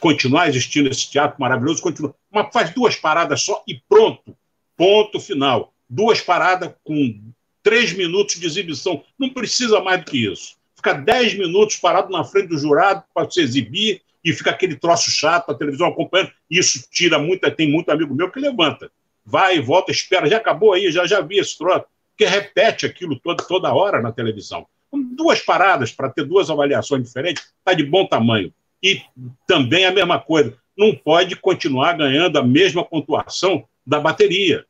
continuar 0.00 0.48
existindo 0.48 0.88
esse 0.88 1.10
teatro 1.10 1.38
maravilhoso, 1.38 1.82
continua. 1.82 2.14
Mas 2.30 2.52
faz 2.52 2.70
duas 2.70 2.96
paradas 2.96 3.42
só 3.42 3.62
e 3.68 3.80
pronto. 3.88 4.34
Ponto 4.76 5.20
final. 5.20 5.74
Duas 5.88 6.20
paradas 6.20 6.72
com 6.82 7.20
três 7.62 7.92
minutos 7.92 8.36
de 8.36 8.46
exibição. 8.46 9.04
Não 9.18 9.28
precisa 9.28 9.80
mais 9.80 10.00
do 10.00 10.10
que 10.10 10.24
isso. 10.24 10.56
Fica 10.74 10.94
dez 10.94 11.34
minutos 11.34 11.76
parado 11.76 12.10
na 12.10 12.24
frente 12.24 12.48
do 12.48 12.58
jurado 12.58 13.02
para 13.12 13.28
se 13.30 13.40
exibir 13.40 14.00
e 14.24 14.32
fica 14.32 14.50
aquele 14.50 14.76
troço 14.76 15.10
chato, 15.10 15.50
a 15.50 15.54
televisão 15.54 15.88
acompanhando. 15.88 16.32
Isso 16.50 16.86
tira 16.90 17.18
muita. 17.18 17.50
Tem 17.50 17.70
muito 17.70 17.90
amigo 17.90 18.14
meu 18.14 18.30
que 18.30 18.40
levanta. 18.40 18.90
Vai 19.24 19.58
e 19.58 19.60
volta, 19.60 19.90
espera. 19.90 20.28
Já 20.28 20.38
acabou 20.38 20.72
aí, 20.72 20.90
já, 20.90 21.06
já 21.06 21.20
vi 21.20 21.38
esse 21.38 21.56
troço. 21.56 21.86
Que 22.16 22.24
repete 22.24 22.84
aquilo 22.86 23.18
todo, 23.18 23.46
toda 23.46 23.72
hora 23.72 24.02
na 24.02 24.10
televisão. 24.10 24.66
Duas 24.92 25.40
paradas 25.40 25.92
para 25.92 26.08
ter 26.08 26.24
duas 26.24 26.50
avaliações 26.50 27.02
diferentes, 27.04 27.52
está 27.58 27.74
de 27.74 27.84
bom 27.84 28.06
tamanho. 28.06 28.52
E 28.82 29.02
também 29.46 29.84
a 29.84 29.90
mesma 29.90 30.18
coisa, 30.18 30.56
não 30.76 30.94
pode 30.94 31.36
continuar 31.36 31.92
ganhando 31.94 32.38
a 32.38 32.42
mesma 32.42 32.84
pontuação 32.84 33.64
da 33.86 34.00
bateria. 34.00 34.64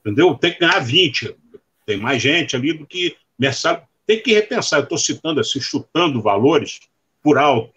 Entendeu? 0.00 0.34
Tem 0.34 0.52
que 0.52 0.60
ganhar 0.60 0.80
20. 0.80 1.36
Tem 1.86 1.96
mais 1.96 2.20
gente 2.20 2.56
ali 2.56 2.72
do 2.72 2.86
que. 2.86 3.16
Tem 4.06 4.20
que 4.20 4.32
repensar. 4.32 4.78
Eu 4.78 4.84
estou 4.84 4.98
citando 4.98 5.40
assim, 5.40 5.60
chutando 5.60 6.20
valores 6.20 6.80
por 7.22 7.38
alto, 7.38 7.73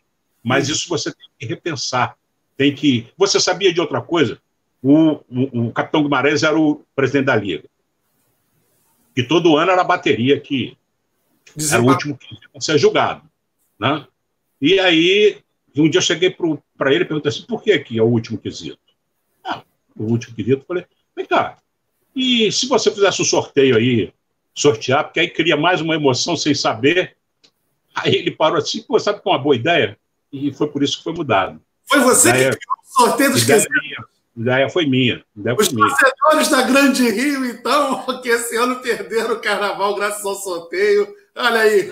mas 0.47 0.69
isso 0.69 0.87
você 0.87 1.13
tem 1.13 1.27
que 1.37 1.45
repensar. 1.45 2.17
Tem 2.55 2.73
que. 2.73 3.07
Você 3.17 3.37
sabia 3.39 3.73
de 3.73 3.81
outra 3.81 4.01
coisa? 4.01 4.39
O, 4.81 5.19
o, 5.29 5.67
o 5.67 5.71
capitão 5.73 6.01
Guimarães 6.01 6.41
era 6.43 6.57
o 6.57 6.83
presidente 6.95 7.25
da 7.25 7.35
Liga. 7.35 7.65
E 9.15 9.23
todo 9.23 9.57
ano 9.57 9.71
era 9.71 9.81
a 9.81 9.85
bateria 9.85 10.39
que 10.39 10.77
era 11.69 11.81
o 11.81 11.87
último 11.87 12.17
que 12.17 12.33
ia 12.33 12.61
ser 12.61 12.77
julgado. 12.77 13.23
Né? 13.77 14.07
E 14.61 14.79
aí 14.79 15.41
um 15.75 15.89
dia 15.89 15.99
eu 15.99 16.03
cheguei 16.03 16.35
para 16.77 16.93
ele 16.93 17.03
e 17.03 17.07
perguntei 17.07 17.29
assim: 17.29 17.45
por 17.45 17.61
que 17.61 17.73
aqui 17.73 17.99
é 17.99 18.03
o 18.03 18.07
último 18.07 18.37
quesito? 18.37 18.79
Ah, 19.43 19.63
o 19.95 20.03
último 20.03 20.33
quesito, 20.33 20.61
eu 20.61 20.65
falei: 20.65 20.85
vem 21.15 21.25
cá, 21.25 21.57
e 22.15 22.51
se 22.51 22.67
você 22.67 22.89
fizesse 22.89 23.21
um 23.21 23.25
sorteio 23.25 23.75
aí, 23.75 24.13
sortear, 24.55 25.03
porque 25.03 25.19
aí 25.19 25.29
cria 25.29 25.57
mais 25.57 25.81
uma 25.81 25.95
emoção 25.95 26.35
sem 26.37 26.55
saber. 26.55 27.17
Aí 27.93 28.15
ele 28.15 28.31
parou 28.31 28.57
assim: 28.57 28.81
pô, 28.81 28.97
sabe 28.97 29.21
que 29.21 29.27
é 29.27 29.31
uma 29.31 29.37
boa 29.37 29.55
ideia? 29.55 29.97
E 30.31 30.53
foi 30.53 30.67
por 30.67 30.83
isso 30.83 30.97
que 30.97 31.03
foi 31.03 31.13
mudado. 31.13 31.61
Foi 31.85 31.99
você 31.99 32.31
que 32.31 32.37
criou 32.37 32.55
o 32.55 33.01
sorteio 33.01 33.31
dos 33.31 33.43
quesitos? 33.43 33.71
ideia 34.35 34.69
foi 34.69 34.85
minha. 34.85 35.23
Ideia 35.35 35.55
Os 35.59 35.69
torcedores 35.69 36.49
da 36.49 36.61
Grande 36.61 37.09
Rio, 37.09 37.43
então, 37.45 38.05
que 38.21 38.29
esse 38.29 38.55
ano 38.55 38.81
perderam 38.81 39.33
o 39.33 39.39
carnaval 39.39 39.95
graças 39.95 40.23
ao 40.23 40.35
sorteio. 40.35 41.07
Olha 41.35 41.61
aí. 41.61 41.91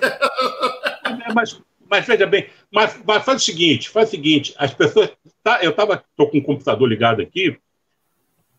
Mas 1.34 1.60
mas 1.90 2.06
veja 2.06 2.26
bem, 2.26 2.50
mas, 2.72 3.00
mas, 3.06 3.24
faz 3.24 3.42
o 3.42 3.46
seguinte, 3.46 3.90
faz 3.90 4.10
o 4.10 4.12
seguinte, 4.12 4.54
as 4.58 4.74
pessoas. 4.74 5.12
Tá, 5.44 5.64
eu 5.64 5.70
estou 5.70 6.30
com 6.30 6.40
o 6.40 6.44
computador 6.44 6.90
ligado 6.90 7.22
aqui. 7.22 7.58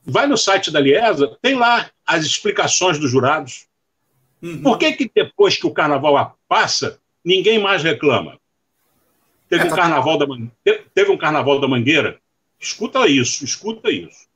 Vai 0.05 0.29
no 0.29 0.37
site 0.37 0.71
da 0.71 0.79
Liesa, 0.79 1.37
tem 1.43 1.57
lá 1.57 1.91
as 2.07 2.25
explicações 2.25 2.99
dos 2.99 3.11
jurados. 3.11 3.67
Uhum. 4.41 4.63
Por 4.63 4.79
que, 4.79 4.93
que 4.93 5.11
depois 5.13 5.57
que 5.57 5.67
o 5.67 5.75
carnaval 5.75 6.39
passa, 6.49 7.01
ninguém 7.25 7.59
mais 7.59 7.83
reclama? 7.83 8.39
Teve, 9.49 9.63
é, 9.63 9.67
um, 9.67 9.71
tá 9.71 9.77
carnaval 9.77 10.19
da, 10.19 10.27
teve 10.95 11.11
um 11.11 11.19
carnaval 11.19 11.61
da 11.61 11.69
Mangueira. 11.69 12.19
Escuta 12.59 13.07
isso, 13.07 13.45
escuta 13.45 13.91
isso. 13.91 14.27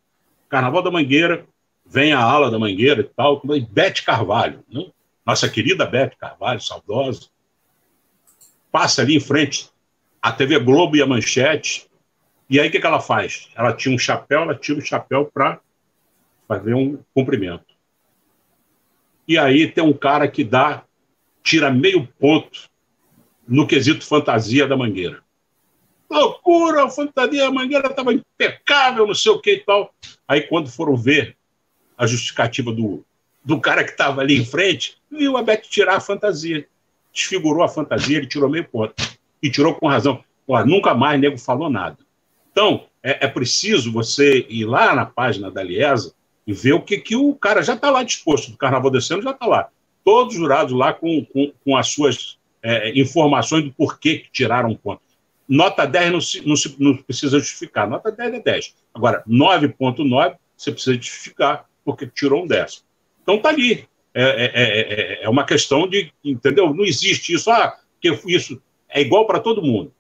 Carnaval 0.48 0.82
da 0.82 0.90
Mangueira, 0.90 1.46
vem 1.84 2.12
a 2.12 2.20
ala 2.20 2.50
da 2.50 2.58
Mangueira 2.58 3.00
e 3.00 3.04
tal, 3.04 3.42
Bete 3.70 4.04
Carvalho, 4.04 4.64
né? 4.70 4.86
nossa 5.24 5.48
querida 5.48 5.86
Bete 5.86 6.16
Carvalho, 6.16 6.60
saudosa 6.60 7.28
passa 8.70 9.02
ali 9.02 9.16
em 9.16 9.20
frente 9.20 9.70
a 10.22 10.32
TV 10.32 10.58
Globo 10.58 10.96
e 10.96 11.02
a 11.02 11.06
Manchete. 11.06 11.88
E 12.48 12.60
aí 12.60 12.68
o 12.68 12.70
que, 12.70 12.80
que 12.80 12.86
ela 12.86 13.00
faz? 13.00 13.48
Ela 13.54 13.72
tinha 13.72 13.94
um 13.94 13.98
chapéu, 13.98 14.42
ela 14.42 14.54
tira 14.54 14.78
o 14.78 14.84
chapéu 14.84 15.30
para 15.32 15.60
fazer 16.46 16.74
um 16.74 16.98
cumprimento. 17.14 17.64
E 19.26 19.38
aí 19.38 19.70
tem 19.70 19.84
um 19.84 19.92
cara 19.92 20.28
que 20.28 20.42
dá, 20.42 20.82
tira 21.42 21.70
meio 21.70 22.06
ponto 22.18 22.68
no 23.50 23.66
quesito 23.66 24.06
fantasia 24.06 24.66
da 24.66 24.76
Mangueira. 24.76 25.22
Loucura, 26.08 26.84
a 26.84 26.90
fantasia 26.90 27.42
da 27.42 27.52
Mangueira 27.52 27.88
estava 27.88 28.14
impecável, 28.14 29.06
não 29.06 29.14
sei 29.14 29.32
o 29.32 29.40
que 29.40 29.54
e 29.54 29.60
tal. 29.60 29.92
Aí 30.26 30.42
quando 30.42 30.70
foram 30.70 30.96
ver 30.96 31.36
a 31.98 32.06
justificativa 32.06 32.72
do, 32.72 33.04
do 33.44 33.60
cara 33.60 33.84
que 33.84 33.90
estava 33.90 34.22
ali 34.22 34.38
em 34.38 34.44
frente, 34.44 34.96
viu 35.10 35.36
a 35.36 35.42
Beth 35.42 35.62
tirar 35.68 35.96
a 35.96 36.00
fantasia 36.00 36.66
desfigurou 37.12 37.62
a 37.62 37.68
fantasia, 37.68 38.18
ele 38.18 38.26
tirou 38.26 38.48
meio 38.48 38.64
ponto. 38.64 38.94
E 39.42 39.50
tirou 39.50 39.74
com 39.74 39.88
razão. 39.88 40.22
Pô, 40.46 40.62
nunca 40.64 40.94
mais 40.94 41.20
nego 41.20 41.38
falou 41.38 41.70
nada. 41.70 41.98
Então, 42.52 42.86
é, 43.02 43.24
é, 43.24 43.28
preciso 43.28 43.92
você 43.92 44.46
ir 44.48 44.64
lá 44.64 44.94
na 44.94 45.06
página 45.06 45.50
da 45.50 45.62
Liesa 45.62 46.14
e 46.46 46.52
ver 46.52 46.72
o 46.72 46.82
que, 46.82 46.98
que 46.98 47.16
o 47.16 47.34
cara 47.34 47.62
já 47.62 47.74
está 47.74 47.90
lá 47.90 48.02
disposto. 48.02 48.50
Do 48.50 48.56
Carnaval 48.56 48.90
desse 48.90 49.12
ano 49.12 49.22
já 49.22 49.30
está 49.30 49.46
lá. 49.46 49.68
Todos 50.04 50.34
jurados 50.34 50.72
lá 50.72 50.92
com, 50.92 51.24
com, 51.26 51.52
com 51.64 51.76
as 51.76 51.88
suas 51.88 52.38
é, 52.62 52.98
informações 52.98 53.64
do 53.64 53.72
porquê 53.72 54.18
que 54.18 54.30
tiraram 54.30 54.74
ponto. 54.74 55.02
Nota 55.48 55.84
10 55.84 56.12
não, 56.12 56.20
se, 56.20 56.46
não, 56.46 56.56
se, 56.56 56.76
não 56.78 56.96
precisa 56.96 57.38
justificar. 57.38 57.88
Nota 57.88 58.12
10 58.12 58.34
é 58.34 58.40
10. 58.40 58.74
Agora, 58.94 59.24
9.9 59.28 60.36
você 60.56 60.70
precisa 60.70 60.94
justificar 60.94 61.66
porque 61.84 62.06
tirou 62.06 62.44
um 62.44 62.46
décimo. 62.46 62.84
Então 63.22 63.36
está 63.36 63.48
ali. 63.48 63.88
É 64.12 64.22
é, 64.22 64.44
é, 64.44 65.22
é, 65.22 65.24
é, 65.24 65.28
uma 65.28 65.44
questão 65.44 65.88
de, 65.88 66.12
entendeu? 66.24 66.74
Não 66.74 66.84
existe 66.84 67.32
isso, 67.32 67.50
ah, 67.50 67.78
que 68.00 68.10
isso 68.26 68.60
é 68.88 69.00
igual 69.00 69.26
para 69.26 69.38
todo 69.38 69.62
mundo. 69.62 69.92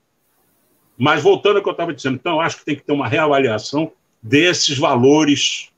Mas 0.98 1.22
voltando 1.22 1.56
ao 1.56 1.62
que 1.62 1.68
eu 1.68 1.72
estava 1.72 1.94
dizendo, 1.94 2.16
então 2.16 2.40
acho 2.40 2.58
que 2.58 2.64
tem 2.64 2.76
que 2.76 2.82
ter 2.82 2.92
uma 2.92 3.08
reavaliação 3.08 3.92
desses 4.20 4.76
valores 4.76 5.70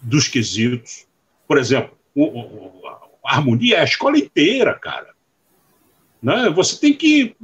dos 0.00 0.28
quesitos. 0.28 1.06
Por 1.46 1.58
exemplo, 1.58 1.96
o, 2.14 2.24
o, 2.24 2.82
a 3.24 3.36
harmonia 3.36 3.76
é 3.76 3.80
a 3.80 3.84
escola 3.84 4.18
inteira, 4.18 4.74
cara. 4.74 5.14
Né? 6.22 6.50
Você 6.50 6.78
tem 6.78 6.92
que 6.92 7.36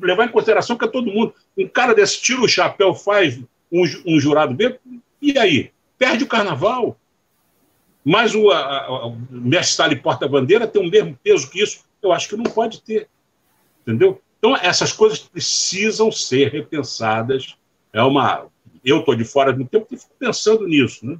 levar 0.00 0.26
em 0.26 0.32
consideração 0.32 0.76
que 0.76 0.84
é 0.84 0.88
todo 0.88 1.10
mundo. 1.10 1.34
Um 1.56 1.68
cara 1.68 1.94
desse 1.94 2.20
tira 2.20 2.40
o 2.40 2.48
chapéu, 2.48 2.94
faz 2.94 3.40
um, 3.70 3.84
um 4.06 4.20
jurado 4.20 4.54
bem, 4.54 4.78
e 5.20 5.38
aí? 5.38 5.70
Perde 5.98 6.24
o 6.24 6.28
carnaval. 6.28 6.98
Mas 8.04 8.34
o, 8.34 8.50
a, 8.50 9.06
o 9.06 9.16
mestre 9.30 9.70
Stalin 9.70 9.96
porta-bandeira 9.96 10.66
tem 10.66 10.82
o 10.82 10.90
mesmo 10.90 11.18
peso 11.22 11.50
que 11.50 11.62
isso? 11.62 11.84
Eu 12.02 12.12
acho 12.12 12.28
que 12.28 12.36
não 12.36 12.44
pode 12.44 12.82
ter. 12.82 13.08
Entendeu? 13.82 14.20
Então, 14.38 14.54
essas 14.56 14.92
coisas 14.92 15.18
precisam 15.18 16.12
ser 16.12 16.52
repensadas. 16.52 17.56
É 17.92 18.02
uma. 18.02 18.46
Eu 18.84 19.00
estou 19.00 19.14
de 19.14 19.24
fora 19.24 19.52
do 19.52 19.64
tempo 19.64 19.86
e 19.90 19.96
fico 19.96 20.12
pensando 20.18 20.66
nisso. 20.66 21.06
Né? 21.06 21.16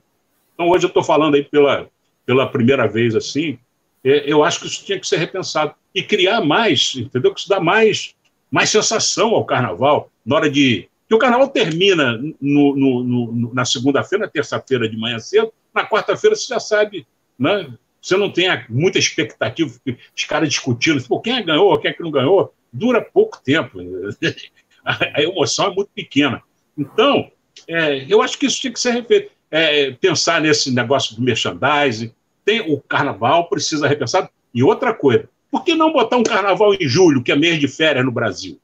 Então, 0.53 0.69
hoje 0.69 0.85
eu 0.85 0.89
estou 0.89 1.03
falando 1.03 1.35
aí 1.35 1.43
pela, 1.43 1.89
pela 2.27 2.47
primeira 2.47 2.87
vez 2.87 3.17
assim. 3.17 3.59
É, 4.05 4.31
eu 4.31 4.45
acho 4.45 4.61
que 4.61 4.67
isso 4.67 4.85
tinha 4.85 5.01
que 5.01 5.07
ser 5.07 5.17
repensado. 5.17 5.75
E 5.95 6.03
criar 6.03 6.41
mais, 6.41 6.95
entendeu? 6.97 7.33
Que 7.33 7.41
isso 7.41 7.49
dá 7.49 7.61
mais, 7.61 8.15
mais 8.51 8.71
sensação 8.71 9.31
ao 9.31 9.45
carnaval. 9.45 10.11
Na 10.25 10.37
hora 10.37 10.51
de. 10.51 10.89
Que 11.09 11.15
o 11.15 11.19
carnaval 11.19 11.49
termina 11.49 12.19
no, 12.41 12.75
no, 12.75 13.05
no, 13.05 13.55
na 13.55 13.65
segunda-feira, 13.65 14.25
na 14.25 14.31
terça-feira 14.31 14.89
de 14.89 14.97
manhã 14.97 15.19
cedo, 15.19 15.53
na 15.75 15.87
quarta-feira 15.87 16.35
você 16.35 16.47
já 16.49 16.59
sabe, 16.59 17.07
né? 17.39 17.73
Você 18.01 18.17
não 18.17 18.31
tem 18.31 18.49
muita 18.69 18.99
expectativa, 18.99 19.71
os 20.17 20.25
caras 20.25 20.49
discutindo, 20.49 21.03
Pô, 21.05 21.21
quem 21.21 21.37
é 21.37 21.43
ganhou, 21.43 21.79
quem 21.79 21.91
é 21.91 21.95
que 21.95 22.03
não 22.03 22.11
ganhou, 22.11 22.55
dura 22.73 23.01
pouco 23.01 23.41
tempo. 23.43 23.79
a, 24.85 25.23
emoção 25.23 25.67
é 25.67 25.75
muito 25.75 25.91
pequena. 25.95 26.43
Então, 26.77 27.31
é, 27.67 28.05
eu 28.09 28.21
acho 28.21 28.39
que 28.39 28.47
isso 28.47 28.61
tinha 28.61 28.73
que 28.73 28.81
ser 28.81 28.91
refeito. 28.91 29.33
É, 29.51 29.93
pensar 29.93 30.41
nesse 30.41 30.71
negócio 30.71 31.15
do 31.15 31.23
merchandising, 31.23 32.13
tem 32.45 32.61
o 32.61 32.81
carnaval 32.81 33.49
precisa 33.49 33.87
repensar. 33.87 34.29
E 34.53 34.63
outra 34.63 34.93
coisa, 34.93 35.29
por 35.55 35.63
que 35.63 35.77
não 35.77 35.93
botar 35.93 36.17
um 36.17 36.25
carnaval 36.25 36.75
em 36.75 36.89
julho, 36.89 37.23
que 37.23 37.31
é 37.31 37.37
mês 37.37 37.61
de 37.61 37.69
férias 37.69 38.05
no 38.05 38.11
Brasil? 38.11 38.59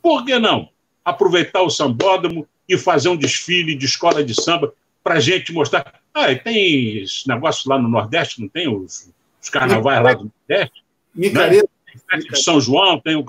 Por 0.00 0.24
que 0.24 0.38
não? 0.38 0.70
Aproveitar 1.04 1.60
o 1.60 1.68
sambódromo 1.68 2.48
e 2.66 2.78
fazer 2.78 3.10
um 3.10 3.16
desfile 3.16 3.74
de 3.74 3.84
escola 3.84 4.24
de 4.24 4.34
samba 4.34 4.72
para 5.02 5.16
a 5.16 5.20
gente 5.20 5.52
mostrar. 5.52 6.00
Ah, 6.14 6.34
tem 6.34 7.02
esse 7.02 7.28
negócio 7.28 7.68
lá 7.68 7.78
no 7.78 7.90
Nordeste, 7.90 8.40
não 8.40 8.48
tem 8.48 8.66
os, 8.66 9.12
os 9.42 9.50
carnavais 9.50 10.02
lá 10.02 10.14
do 10.14 10.32
Nordeste? 10.48 10.82
Micareta. 11.14 11.68
Né? 12.10 12.18
de 12.20 12.42
São 12.42 12.58
João, 12.58 12.98
tem 12.98 13.16
o, 13.16 13.24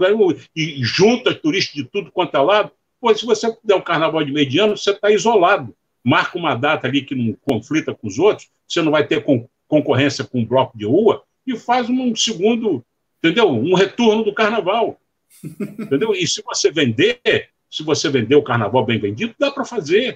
e 0.56 0.82
junta 0.82 1.36
turistas 1.36 1.76
de 1.76 1.84
tudo 1.84 2.10
quanto 2.14 2.38
é 2.38 2.39
lado. 2.39 2.72
Pô, 3.02 3.14
se 3.14 3.26
você 3.26 3.54
der 3.62 3.76
um 3.76 3.82
carnaval 3.82 4.24
de 4.24 4.32
mediano, 4.32 4.78
você 4.78 4.91
está 4.91 5.12
isolado. 5.12 5.76
Marca 6.02 6.38
uma 6.38 6.56
data 6.56 6.88
ali 6.88 7.02
que 7.02 7.14
não 7.14 7.36
conflita 7.46 7.93
com 7.93 8.08
os 8.08 8.18
outros, 8.18 8.48
você 8.66 8.82
não 8.82 8.93
vai 8.93 9.06
ter 9.06 9.22
concorrência 9.68 10.24
com 10.24 10.39
um 10.39 10.46
bloco 10.46 10.78
de 10.78 10.86
rua, 10.86 11.24
e 11.46 11.58
faz 11.58 11.89
um 11.89 12.16
segundo, 12.16 12.84
entendeu? 13.20 13.50
Um 13.50 13.76
retorno 13.76 14.24
do 14.24 14.34
carnaval. 14.34 15.00
entendeu? 15.43 16.14
E 16.14 16.28
se 16.28 16.41
você 16.43 16.72
vender, 16.72 17.22
se 17.70 17.84
você 17.84 18.10
vender 18.10 18.36
o 18.36 18.43
carnaval 18.43 18.86
bem 18.86 19.00
vendido, 19.00 19.36
dá 19.38 19.52
para 19.52 19.66
fazer. 19.66 20.14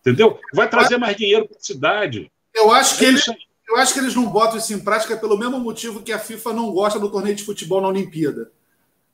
Entendeu? 0.00 0.38
Vai 0.54 0.68
trazer 0.68 0.98
mais 0.98 1.16
dinheiro 1.16 1.48
para 1.48 1.56
a 1.56 1.62
cidade. 1.62 2.30
Eu 2.54 2.70
acho 2.70 2.96
que 2.96 3.04
é 3.04 3.08
eles, 3.08 3.26
eu 3.68 3.76
acho 3.76 3.92
que 3.92 3.98
eles 3.98 4.14
não 4.14 4.26
botam 4.26 4.56
isso 4.56 4.72
em 4.72 4.78
prática 4.78 5.16
pelo 5.16 5.36
mesmo 5.36 5.58
motivo 5.58 6.02
que 6.02 6.12
a 6.12 6.18
FIFA 6.18 6.52
não 6.52 6.70
gosta 6.70 6.98
do 6.98 7.10
torneio 7.10 7.34
de 7.34 7.44
futebol 7.44 7.80
na 7.80 7.88
Olimpíada. 7.88 8.50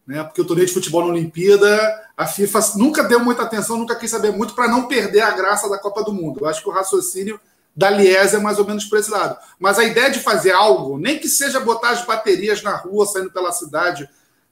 Né? 0.06 0.22
Porque 0.22 0.40
o 0.40 0.44
torneio 0.44 0.66
de 0.66 0.74
futebol 0.74 1.02
na 1.02 1.12
Olimpíada, 1.12 2.10
a 2.16 2.26
FIFA 2.26 2.60
nunca 2.76 3.02
deu 3.04 3.20
muita 3.20 3.42
atenção, 3.42 3.78
nunca 3.78 3.96
quis 3.96 4.10
saber 4.10 4.32
muito 4.32 4.54
para 4.54 4.68
não 4.68 4.86
perder 4.86 5.20
a 5.20 5.30
graça 5.30 5.68
da 5.68 5.78
Copa 5.78 6.04
do 6.04 6.12
Mundo. 6.12 6.40
Eu 6.40 6.48
acho 6.48 6.62
que 6.62 6.68
o 6.68 6.72
raciocínio 6.72 7.40
da 7.74 7.90
Lies 7.90 8.34
é 8.34 8.38
mais 8.38 8.58
ou 8.58 8.66
menos 8.66 8.84
para 8.84 8.98
esse 8.98 9.10
lado. 9.10 9.36
Mas 9.58 9.78
a 9.78 9.84
ideia 9.84 10.10
de 10.10 10.20
fazer 10.20 10.52
algo, 10.52 10.98
nem 10.98 11.18
que 11.18 11.28
seja 11.28 11.60
botar 11.60 11.90
as 11.90 12.04
baterias 12.04 12.62
na 12.62 12.76
rua, 12.76 13.06
saindo 13.06 13.30
pela 13.30 13.52
cidade, 13.52 14.08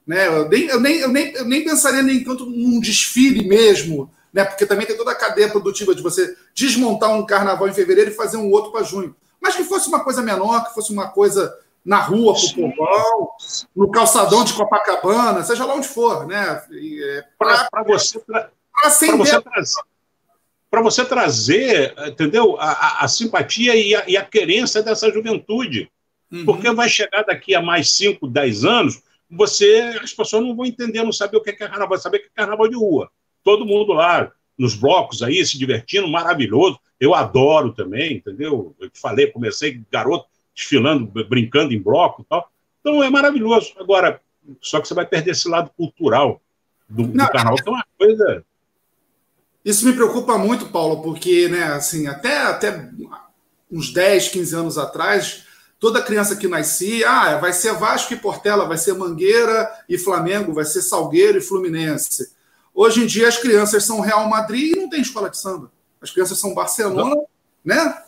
né? 0.07 0.27
eu, 0.27 0.49
nem, 0.49 0.67
eu, 0.67 0.81
nem, 0.81 0.97
eu, 0.99 1.09
nem, 1.09 1.33
eu 1.35 1.45
nem 1.45 1.65
pensaria 1.65 2.03
nem 2.03 2.25
tanto 2.25 2.47
num 2.47 2.81
desfile 2.81 3.47
mesmo, 3.47 4.11
né? 4.33 4.45
porque 4.45 4.67
também 4.67 4.87
tem 4.87 4.97
toda 4.97 5.13
a 5.13 5.17
cadeia 5.17 5.51
produtiva 5.51 5.95
de 5.95 6.03
você 6.03 6.35
desmontar 6.55 7.11
um 7.11 7.27
carnaval 7.27 7.69
em 7.69 7.75
fevereiro 7.75 8.11
e 8.11 8.15
fazer 8.15 8.37
um 8.37 8.51
outro 8.51 8.73
para 8.73 8.83
junho. 8.83 9.15
Mas 9.41 9.55
que 9.55 9.65
fosse 9.65 9.89
uma 9.89 10.03
coisa 10.03 10.23
menor, 10.23 10.65
que 10.65 10.75
fosse 10.75 10.93
uma 10.93 11.09
coisa 11.09 11.55
na 11.85 11.99
rua, 11.99 12.35
para 12.35 12.63
o 12.63 12.77
povão, 12.77 13.31
no 13.75 13.91
calçadão 13.91 14.45
de 14.45 14.53
Copacabana, 14.53 15.43
seja 15.43 15.65
lá 15.65 15.75
onde 15.75 15.89
for, 15.89 16.27
né? 16.27 16.63
É, 16.71 17.25
para 17.39 17.69
você, 17.87 18.19
pra, 18.21 18.51
você 18.83 19.41
trazer 19.41 19.81
para 20.71 20.81
você 20.81 21.05
trazer, 21.05 21.95
entendeu, 22.07 22.57
a, 22.61 22.71
a, 22.71 23.05
a 23.05 23.09
simpatia 23.09 23.75
e 23.75 23.95
a, 23.95 24.09
e 24.09 24.17
a, 24.17 24.25
querência 24.25 24.83
dessa 24.83 25.11
juventude. 25.13 25.91
Uhum. 26.31 26.45
Porque 26.45 26.71
vai 26.71 26.89
chegar 26.89 27.25
daqui 27.25 27.55
a 27.55 27.61
mais 27.61 27.91
5, 27.97 28.29
10 28.29 28.65
anos, 28.65 29.03
você, 29.29 29.99
as 30.01 30.13
pessoas 30.13 30.45
não 30.45 30.55
vão 30.55 30.65
entender, 30.65 31.03
não 31.03 31.13
saber 31.13 31.37
o 31.37 31.43
que 31.43 31.51
é 31.51 31.53
carnaval, 31.53 31.99
saber 31.99 32.21
que 32.21 32.27
é 32.27 32.31
carnaval 32.35 32.69
de 32.69 32.77
rua. 32.77 33.11
Todo 33.43 33.67
mundo 33.67 33.93
lá, 33.93 34.31
nos 34.57 34.75
blocos 34.75 35.23
aí, 35.23 35.45
se 35.45 35.59
divertindo, 35.59 36.07
maravilhoso. 36.09 36.79
Eu 37.01 37.15
adoro 37.15 37.73
também, 37.73 38.15
entendeu? 38.15 38.75
Eu 38.79 38.91
te 38.91 39.01
falei, 39.01 39.27
comecei 39.27 39.83
garoto 39.91 40.27
desfilando, 40.55 41.07
brincando 41.07 41.73
em 41.73 41.81
bloco 41.81 42.23
e 42.23 42.25
tal. 42.27 42.49
Então 42.81 43.03
é 43.03 43.11
maravilhoso. 43.11 43.73
Agora, 43.79 44.21
só 44.61 44.81
que 44.81 44.87
você 44.87 44.95
vai 44.95 45.07
perder 45.07 45.33
esse 45.33 45.49
lado 45.49 45.71
cultural 45.77 46.41
do, 46.89 47.05
do 47.05 47.29
carnaval, 47.29 47.57
que 47.57 47.69
é 47.69 47.73
uma 47.73 47.85
coisa 47.99 48.45
isso 49.65 49.85
me 49.85 49.93
preocupa 49.93 50.39
muito, 50.39 50.67
Paulo, 50.67 51.03
porque, 51.03 51.49
né, 51.49 51.65
assim, 51.65 52.07
até, 52.07 52.39
até 52.39 52.91
uns 53.71 53.93
10, 53.93 54.29
15 54.29 54.55
anos 54.57 54.79
atrás, 54.79 55.45
toda 55.79 56.03
criança 56.03 56.37
que 56.37 56.49
nascia, 56.49 57.11
ah, 57.11 57.37
vai 57.39 57.53
ser 57.53 57.73
Vasco 57.75 58.13
e 58.13 58.17
Portela, 58.17 58.67
vai 58.67 58.79
ser 58.79 58.95
Mangueira 58.95 59.71
e 59.89 59.99
Flamengo, 59.99 60.55
vai 60.55 60.65
ser 60.65 60.83
Salgueiro 60.83 61.39
e 61.39 61.43
Fluminense. 61.43 62.33
Hoje 62.75 63.03
em 63.03 63.07
dia 63.07 63.29
as 63.29 63.37
crianças 63.37 63.85
são 63.85 64.01
Real 64.01 64.29
Madrid 64.29 64.77
e 64.77 64.81
não 64.81 64.89
tem 64.89 65.01
escola 65.01 65.29
de 65.29 65.39
samba. 65.39 65.71
As 66.01 66.11
crianças 66.11 66.39
são 66.39 66.55
Barcelona, 66.55 67.15
não. 67.15 67.27
né? 67.65 68.03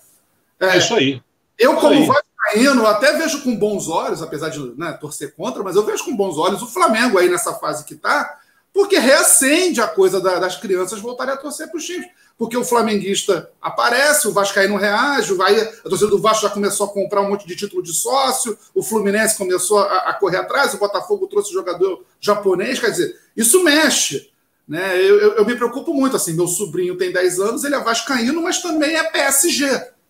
É, 0.59 0.67
é, 0.69 0.79
isso 0.79 0.95
aí. 0.95 1.23
Eu, 1.59 1.77
como 1.77 2.07
vascaíno, 2.07 2.87
até 2.87 3.17
vejo 3.19 3.43
com 3.43 3.57
bons 3.57 3.89
olhos, 3.89 4.23
apesar 4.23 4.49
de 4.49 4.59
né, 4.79 4.93
torcer 4.93 5.35
contra, 5.35 5.63
mas 5.63 5.77
eu 5.77 5.85
vejo 5.85 6.05
com 6.05 6.17
bons 6.17 6.39
olhos 6.39 6.63
o 6.63 6.67
Flamengo 6.67 7.19
aí 7.19 7.29
nessa 7.29 7.55
fase 7.55 7.85
que 7.85 7.95
está, 7.95 8.41
porque 8.73 8.99
reacende 8.99 9.81
a 9.81 9.87
coisa 9.87 10.21
das 10.21 10.57
crianças 10.57 10.99
voltarem 10.99 11.35
a 11.35 11.37
torcer 11.37 11.69
para 11.69 11.77
os 11.77 11.85
times. 11.85 12.07
Porque 12.39 12.57
o 12.57 12.65
flamenguista 12.65 13.51
aparece, 13.61 14.27
o 14.27 14.33
Vascaíno 14.33 14.77
reage, 14.77 15.35
vai, 15.35 15.61
a 15.61 15.89
torcida 15.89 16.11
do 16.11 16.19
Vasco 16.19 16.43
já 16.43 16.51
começou 16.51 16.87
a 16.87 16.93
comprar 16.93 17.21
um 17.21 17.29
monte 17.29 17.47
de 17.47 17.55
título 17.55 17.83
de 17.83 17.93
sócio, 17.93 18.59
o 18.75 18.83
Fluminense 18.83 19.37
começou 19.37 19.79
a, 19.79 20.11
a 20.11 20.15
correr 20.15 20.39
atrás, 20.39 20.73
o 20.73 20.79
Botafogo 20.79 21.27
trouxe 21.27 21.53
jogador 21.53 22.03
japonês, 22.19 22.81
quer 22.81 22.91
dizer, 22.91 23.15
isso 23.37 23.63
mexe. 23.63 24.31
Né? 24.67 24.99
Eu, 24.99 25.21
eu, 25.21 25.33
eu, 25.35 25.45
me 25.45 25.55
preocupo 25.55 25.93
muito, 25.93 26.17
assim, 26.17 26.33
meu 26.33 26.49
sobrinho 26.49 26.97
tem 26.97 27.13
10 27.13 27.41
anos, 27.41 27.65
ele 27.65 27.75
é 27.75 27.81
vascaíno, 27.81 28.41
mas 28.41 28.63
também 28.63 28.97
é 28.97 29.05
PSG, 29.05 29.67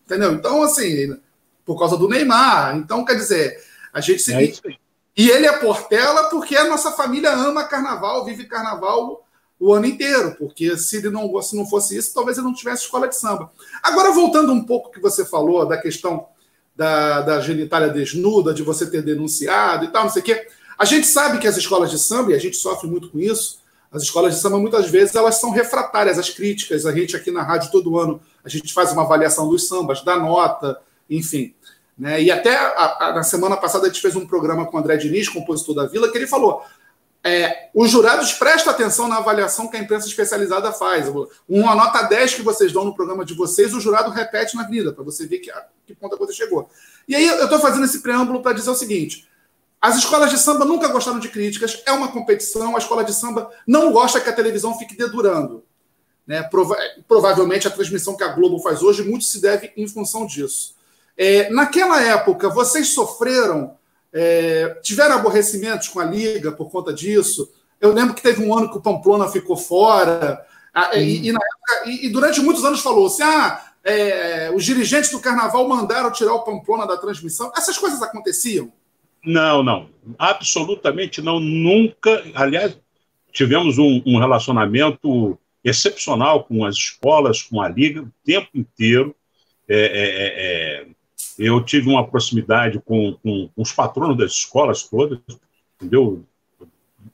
entendeu? 0.07 0.33
Então, 0.33 0.63
assim, 0.63 1.19
por 1.65 1.79
causa 1.79 1.97
do 1.97 2.09
Neymar. 2.09 2.77
Então, 2.77 3.05
quer 3.05 3.17
dizer, 3.17 3.61
a 3.93 4.01
gente 4.01 4.23
se... 4.23 4.33
É 4.33 4.82
e 5.17 5.29
ele 5.31 5.47
é 5.47 5.53
Portela 5.59 6.31
porque 6.31 6.57
a 6.57 6.69
nossa 6.69 6.93
família 6.93 7.33
ama 7.33 7.65
carnaval, 7.65 8.25
vive 8.25 8.45
carnaval 8.45 9.27
o 9.61 9.73
ano 9.73 9.87
inteiro, 9.87 10.35
porque 10.39 10.77
se 10.77 10.97
ele 10.97 11.11
não, 11.11 11.41
se 11.41 11.57
não 11.57 11.65
fosse 11.65 11.97
isso, 11.97 12.13
talvez 12.13 12.37
ele 12.37 12.47
não 12.47 12.55
tivesse 12.55 12.83
escola 12.83 13.07
de 13.07 13.17
samba. 13.17 13.53
Agora, 13.83 14.11
voltando 14.11 14.53
um 14.53 14.65
pouco 14.65 14.91
que 14.91 14.99
você 14.99 15.25
falou 15.25 15.65
da 15.65 15.77
questão 15.77 16.27
da, 16.75 17.21
da 17.21 17.41
genitália 17.41 17.89
desnuda, 17.89 18.53
de 18.53 18.63
você 18.63 18.91
ter 18.91 19.03
denunciado 19.03 19.85
e 19.85 19.89
tal, 19.89 20.05
não 20.05 20.11
sei 20.11 20.23
o 20.23 20.25
quê. 20.25 20.49
A 20.77 20.85
gente 20.85 21.07
sabe 21.07 21.39
que 21.39 21.47
as 21.47 21.57
escolas 21.57 21.91
de 21.91 21.99
samba, 21.99 22.33
e 22.33 22.35
a 22.35 22.39
gente 22.39 22.57
sofre 22.57 22.89
muito 22.89 23.09
com 23.11 23.21
isso, 23.21 23.61
as 23.93 24.03
escolas 24.03 24.35
de 24.35 24.41
samba, 24.41 24.59
muitas 24.59 24.91
vezes, 24.91 25.15
elas 25.15 25.39
são 25.39 25.51
refratárias 25.51 26.19
às 26.19 26.31
críticas. 26.31 26.87
A 26.87 26.93
gente 26.93 27.15
aqui 27.15 27.31
na 27.31 27.43
rádio, 27.43 27.71
todo 27.71 27.99
ano, 27.99 28.21
a 28.43 28.49
gente 28.49 28.73
faz 28.73 28.91
uma 28.91 29.03
avaliação 29.03 29.49
dos 29.49 29.69
sambas, 29.69 30.03
dá 30.03 30.17
nota, 30.17 30.81
enfim. 31.09 31.55
Né? 31.99 32.23
E 32.23 32.31
até 32.31 32.57
a, 32.57 32.97
a, 33.01 33.13
na 33.15 33.23
semana 33.23 33.57
passada 33.57 33.85
a 33.85 33.89
gente 33.89 34.01
fez 34.01 34.17
um 34.17 34.27
programa 34.27 34.67
com 34.67 34.77
o 34.77 34.81
André 34.81 34.97
Diniz, 34.97 35.29
compositor 35.29 35.75
da 35.75 35.87
Vila, 35.87 36.11
que 36.11 36.19
ele 36.19 36.27
falou: 36.27 36.63
é, 37.25 37.69
os 37.73 37.91
jurados 37.91 38.33
prestam 38.33 38.73
atenção 38.73 39.07
na 39.07 39.19
avaliação 39.19 39.69
que 39.69 39.77
a 39.77 39.81
imprensa 39.81 40.07
especializada 40.07 40.73
faz. 40.73 41.07
Uma 41.49 41.75
nota 41.75 42.03
10 42.03 42.35
que 42.35 42.43
vocês 42.43 42.73
dão 42.73 42.85
no 42.85 42.95
programa 42.95 43.25
de 43.25 43.35
vocês, 43.35 43.73
o 43.75 43.81
jurado 43.81 44.11
repete 44.11 44.57
na 44.57 44.65
vida, 44.65 44.93
para 44.93 45.05
você 45.05 45.27
ver 45.27 45.39
que, 45.39 45.51
a, 45.51 45.67
que 45.87 45.95
ponto 45.95 46.15
a 46.15 46.19
coisa 46.19 46.33
chegou. 46.33 46.69
E 47.07 47.15
aí 47.15 47.27
eu 47.27 47.45
estou 47.45 47.61
fazendo 47.61 47.85
esse 47.85 48.01
preâmbulo 48.01 48.43
para 48.43 48.53
dizer 48.53 48.71
o 48.71 48.75
seguinte: 48.75 49.29
as 49.81 49.97
escolas 49.97 50.31
de 50.31 50.39
samba 50.39 50.65
nunca 50.65 50.89
gostaram 50.89 51.21
de 51.21 51.29
críticas, 51.29 51.83
é 51.87 51.93
uma 51.93 52.09
competição, 52.09 52.75
a 52.75 52.79
escola 52.79 53.05
de 53.05 53.13
samba 53.13 53.51
não 53.67 53.93
gosta 53.93 54.21
que 54.21 54.29
a 54.29 54.33
televisão 54.33 54.77
fique 54.77 54.97
dedurando. 54.97 55.65
Né? 56.27 56.43
Prova 56.43 56.77
provavelmente 57.07 57.67
a 57.69 57.71
transmissão 57.71 58.17
que 58.17 58.25
a 58.25 58.29
Globo 58.29 58.59
faz 58.61 58.83
hoje, 58.83 59.03
muito 59.03 59.25
se 59.25 59.41
deve 59.41 59.73
em 59.77 59.87
função 59.87 60.27
disso. 60.27 60.75
É, 61.17 61.51
naquela 61.51 62.03
época, 62.03 62.49
vocês 62.49 62.89
sofreram, 62.89 63.77
é, 64.13 64.79
tiveram 64.83 65.17
aborrecimentos 65.17 65.89
com 65.89 66.01
a 66.01 66.05
Liga 66.05 66.53
por 66.53 66.71
conta 66.71 66.93
disso? 66.93 67.51
Eu 67.81 67.93
lembro 67.93 68.15
que 68.15 68.23
teve 68.23 68.45
um 68.45 68.57
ano 68.57 68.71
que 68.71 68.79
o 68.79 68.83
Pamplona 68.83 69.29
ficou 69.29 69.57
fora, 69.57 70.45
e, 70.95 71.29
e, 71.29 71.31
época, 71.31 71.87
e, 71.87 72.07
e, 72.07 72.09
durante 72.09 72.41
muitos 72.41 72.65
anos 72.65 72.81
falou-se: 72.81 73.23
ah, 73.23 73.73
é, 73.85 74.51
os 74.55 74.65
dirigentes 74.65 75.11
do 75.11 75.21
carnaval 75.21 75.69
mandaram 75.69 76.11
tirar 76.11 76.33
o 76.35 76.45
Pamplona 76.45 76.87
da 76.87 76.97
transmissão. 76.97 77.53
Essas 77.57 77.77
coisas 77.77 78.01
aconteciam? 78.01 78.73
Não, 79.25 79.63
não. 79.63 79.91
Absolutamente 80.19 81.21
não. 81.21 81.39
Nunca. 81.39 82.23
Aliás, 82.35 82.77
tivemos 83.33 83.79
um, 83.79 84.03
um 84.07 84.19
relacionamento 84.19 85.39
excepcional 85.65 86.45
com 86.45 86.65
as 86.65 86.75
escolas, 86.75 87.43
com 87.43 87.61
a 87.61 87.69
Liga, 87.69 88.03
o 88.03 88.13
tempo 88.25 88.49
inteiro. 88.55 89.15
É, 89.69 89.77
é, 89.77 89.87
é, 89.87 90.83
é 90.83 90.87
eu 91.39 91.63
tive 91.63 91.89
uma 91.89 92.07
proximidade 92.07 92.81
com, 92.85 93.15
com, 93.23 93.49
com 93.55 93.63
os 93.63 93.73
patronos 93.73 94.17
das 94.17 94.33
escolas 94.33 94.83
todas, 94.85 95.19
entendeu? 95.77 96.25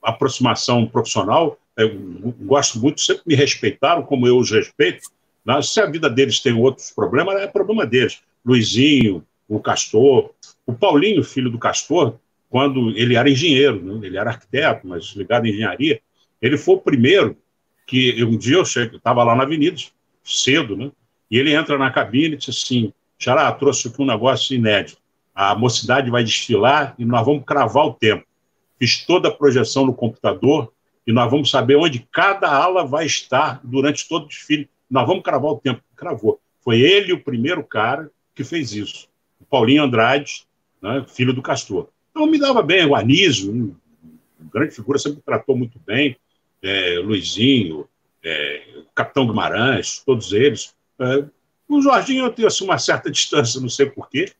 Aproximação 0.01 0.85
profissional. 0.87 1.57
Eu 1.77 1.97
gosto 2.41 2.79
muito, 2.79 3.01
sempre 3.01 3.23
me 3.25 3.35
respeitaram 3.35 4.03
como 4.03 4.27
eu 4.27 4.37
os 4.37 4.51
respeito. 4.51 5.09
Né? 5.45 5.61
Se 5.61 5.79
a 5.79 5.85
vida 5.85 6.09
deles 6.09 6.39
tem 6.39 6.53
outros 6.53 6.91
problemas, 6.91 7.41
é 7.41 7.47
problema 7.47 7.85
deles. 7.85 8.21
Luizinho, 8.45 9.23
o 9.47 9.59
Castor, 9.59 10.31
o 10.65 10.73
Paulinho, 10.73 11.23
filho 11.23 11.49
do 11.49 11.57
Castor, 11.57 12.15
quando 12.49 12.89
ele 12.97 13.15
era 13.15 13.29
engenheiro, 13.29 13.81
né? 13.81 14.05
ele 14.05 14.17
era 14.17 14.31
arquiteto, 14.31 14.87
mas 14.87 15.13
ligado 15.15 15.45
à 15.45 15.49
engenharia, 15.49 16.01
ele 16.41 16.57
foi 16.57 16.75
o 16.75 16.79
primeiro 16.79 17.37
que 17.85 18.23
um 18.23 18.37
dia 18.37 18.57
eu 18.57 18.63
estava 18.63 19.23
lá 19.23 19.35
na 19.35 19.43
avenida, 19.43 19.77
cedo, 20.23 20.77
né? 20.77 20.91
E 21.29 21.37
ele 21.37 21.53
entra 21.53 21.77
na 21.77 21.91
cabine 21.91 22.35
e 22.35 22.37
disse 22.37 22.51
assim: 22.51 22.93
Xará, 23.19 23.51
trouxe 23.51 23.89
aqui 23.89 24.01
um 24.01 24.05
negócio 24.05 24.55
inédito. 24.55 24.97
A 25.35 25.53
mocidade 25.53 26.09
vai 26.09 26.23
desfilar 26.23 26.95
e 26.97 27.03
nós 27.03 27.25
vamos 27.25 27.43
cravar 27.43 27.85
o 27.85 27.93
tempo. 27.93 28.25
Fiz 28.79 29.05
toda 29.05 29.27
a 29.27 29.31
projeção 29.31 29.85
no 29.85 29.93
computador 29.93 30.71
e 31.05 31.11
nós 31.11 31.29
vamos 31.29 31.51
saber 31.51 31.75
onde 31.75 32.07
cada 32.11 32.49
ala 32.49 32.85
vai 32.85 33.05
estar 33.05 33.59
durante 33.63 34.07
todo 34.07 34.23
o 34.23 34.27
desfile. 34.27 34.69
Nós 34.89 35.05
vamos 35.05 35.21
cravar 35.21 35.51
o 35.51 35.57
tempo. 35.57 35.81
Cravou. 35.95 36.39
Foi 36.61 36.79
ele 36.79 37.11
o 37.11 37.21
primeiro 37.21 37.63
cara 37.63 38.09
que 38.33 38.43
fez 38.43 38.73
isso. 38.73 39.09
O 39.39 39.45
Paulinho 39.45 39.83
Andrade, 39.83 40.45
né, 40.81 41.05
filho 41.07 41.33
do 41.33 41.41
Castor. 41.41 41.89
Então 42.11 42.25
me 42.25 42.39
dava 42.39 42.61
bem, 42.61 42.85
o 42.85 42.95
Anísio, 42.95 43.51
um, 43.51 43.75
grande 44.51 44.73
figura, 44.73 44.97
sempre 44.97 45.21
tratou 45.21 45.57
muito 45.57 45.79
bem, 45.85 46.15
é, 46.61 46.99
Luizinho, 46.99 47.87
é, 48.23 48.63
Capitão 48.95 49.27
Guimarães, 49.27 50.01
todos 50.05 50.31
eles. 50.31 50.73
É, 50.99 51.25
o 51.69 51.81
Jorginho 51.81 52.25
eu 52.25 52.33
tenho 52.33 52.47
assim, 52.47 52.65
uma 52.65 52.79
certa 52.79 53.11
distância, 53.11 53.61
não 53.61 53.69
sei 53.69 53.85
porquê, 53.85 54.31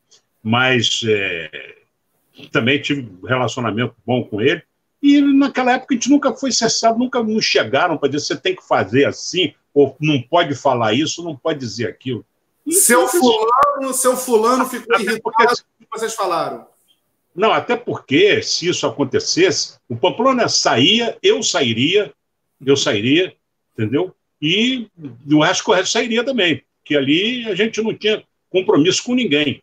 mas 0.44 1.02
é, 1.08 1.76
também 2.52 2.82
tive 2.82 3.02
um 3.02 3.26
relacionamento 3.26 3.96
bom 4.06 4.24
com 4.24 4.42
ele. 4.42 4.64
E 5.02 5.22
naquela 5.22 5.74
época 5.74 5.94
a 5.94 5.96
gente 5.96 6.10
nunca 6.10 6.34
foi 6.34 6.52
cessado, 6.52 6.98
nunca 6.98 7.24
nos 7.24 7.46
chegaram 7.46 7.98
para 7.98 8.10
dizer 8.10 8.26
você 8.26 8.36
tem 8.36 8.56
que 8.56 8.68
fazer 8.68 9.06
assim, 9.06 9.54
ou 9.74 9.96
não 10.00 10.22
pode 10.22 10.56
falar 10.56 10.94
isso, 10.94 11.24
não 11.24 11.36
pode 11.36 11.60
dizer 11.60 11.88
aquilo. 11.88 12.26
Seu 12.68 13.08
fulano, 13.08 13.94
seu 13.94 14.18
fulano 14.18 14.66
ficou 14.66 14.96
até 14.96 15.04
irritado 15.04 15.22
porque... 15.24 15.48
que 15.48 15.88
vocês 15.92 16.14
falaram. 16.14 16.68
Não, 17.36 17.54
até 17.54 17.76
porque 17.76 18.42
se 18.42 18.68
isso 18.68 18.86
acontecesse, 18.86 19.78
o 19.88 19.96
Pamplona 19.96 20.50
saía, 20.50 21.18
eu 21.22 21.42
sairia, 21.42 22.12
eu 22.64 22.76
sairia, 22.76 23.34
entendeu? 23.74 24.14
E 24.42 24.88
o 25.32 25.42
resto 25.42 25.64
correto 25.64 25.90
sairia 25.90 26.24
também, 26.24 26.64
que 26.84 26.96
ali 26.96 27.46
a 27.50 27.56
gente 27.56 27.82
não 27.82 27.94
tinha 27.94 28.24
compromisso 28.50 29.04
com 29.04 29.14
ninguém. 29.14 29.62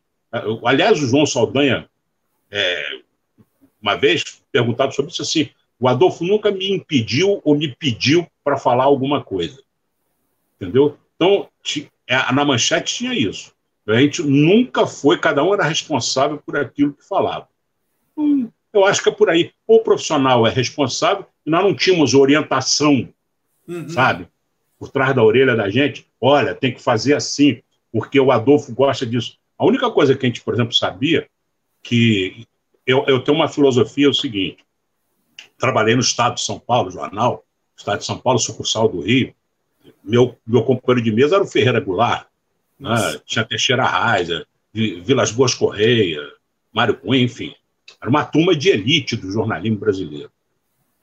Aliás, 0.64 1.02
o 1.02 1.06
João 1.06 1.26
Saldanha, 1.26 1.88
é, 2.50 3.00
uma 3.80 3.96
vez 3.96 4.42
perguntado 4.52 4.94
sobre 4.94 5.10
isso 5.10 5.22
assim, 5.22 5.48
o 5.78 5.88
Adolfo 5.88 6.24
nunca 6.24 6.50
me 6.50 6.70
impediu 6.70 7.40
ou 7.44 7.56
me 7.56 7.74
pediu 7.74 8.26
para 8.42 8.56
falar 8.56 8.84
alguma 8.84 9.22
coisa. 9.22 9.62
Entendeu? 10.56 10.96
Então, 11.14 11.48
é, 12.06 12.32
na 12.32 12.44
manchete 12.44 12.94
tinha 12.94 13.14
isso. 13.14 13.52
A 13.86 14.00
gente 14.00 14.22
nunca 14.22 14.86
foi, 14.86 15.18
cada 15.18 15.44
um 15.44 15.54
era 15.54 15.62
responsável 15.62 16.38
por 16.38 16.56
aquilo 16.56 16.92
que 16.92 17.06
falava. 17.06 17.48
Hum, 18.16 18.48
eu 18.72 18.84
acho 18.84 19.02
que 19.02 19.08
é 19.08 19.12
por 19.12 19.30
aí. 19.30 19.52
O 19.66 19.78
profissional 19.80 20.46
é 20.46 20.50
responsável 20.50 21.26
e 21.44 21.50
nós 21.50 21.62
não 21.62 21.74
tínhamos 21.74 22.14
orientação, 22.14 23.08
uhum. 23.68 23.88
sabe? 23.88 24.28
Por 24.78 24.90
trás 24.90 25.14
da 25.14 25.22
orelha 25.22 25.56
da 25.56 25.70
gente. 25.70 26.06
Olha, 26.20 26.54
tem 26.54 26.72
que 26.72 26.82
fazer 26.82 27.14
assim, 27.14 27.62
porque 27.92 28.20
o 28.20 28.30
Adolfo 28.30 28.74
gosta 28.74 29.06
disso. 29.06 29.38
A 29.58 29.64
única 29.64 29.90
coisa 29.90 30.14
que 30.14 30.26
a 30.26 30.28
gente, 30.28 30.42
por 30.42 30.54
exemplo, 30.54 30.74
sabia 30.74 31.28
que 31.82 32.46
eu, 32.86 33.04
eu 33.06 33.20
tenho 33.20 33.36
uma 33.36 33.48
filosofia 33.48 34.06
é 34.06 34.10
o 34.10 34.14
seguinte: 34.14 34.58
trabalhei 35.58 35.94
no 35.94 36.00
Estado 36.00 36.34
de 36.34 36.42
São 36.42 36.58
Paulo, 36.58 36.90
jornal, 36.90 37.44
Estado 37.76 37.98
de 37.98 38.04
São 38.04 38.18
Paulo, 38.18 38.38
sucursal 38.38 38.88
do 38.88 39.00
Rio. 39.00 39.34
Meu, 40.02 40.36
meu 40.46 40.62
companheiro 40.62 41.04
de 41.04 41.12
mesa 41.12 41.36
era 41.36 41.44
o 41.44 41.48
Ferreira 41.48 41.80
Goulart, 41.80 42.26
né? 42.78 43.20
tinha 43.24 43.44
Teixeira 43.44 43.84
Raiza, 43.84 44.46
Vilas 44.72 45.30
Boas 45.30 45.54
Correia, 45.54 46.20
Mário 46.72 46.96
Cunha, 46.96 47.22
enfim. 47.22 47.54
Era 48.00 48.10
uma 48.10 48.24
turma 48.24 48.54
de 48.54 48.68
elite 48.68 49.16
do 49.16 49.30
jornalismo 49.30 49.78
brasileiro. 49.78 50.30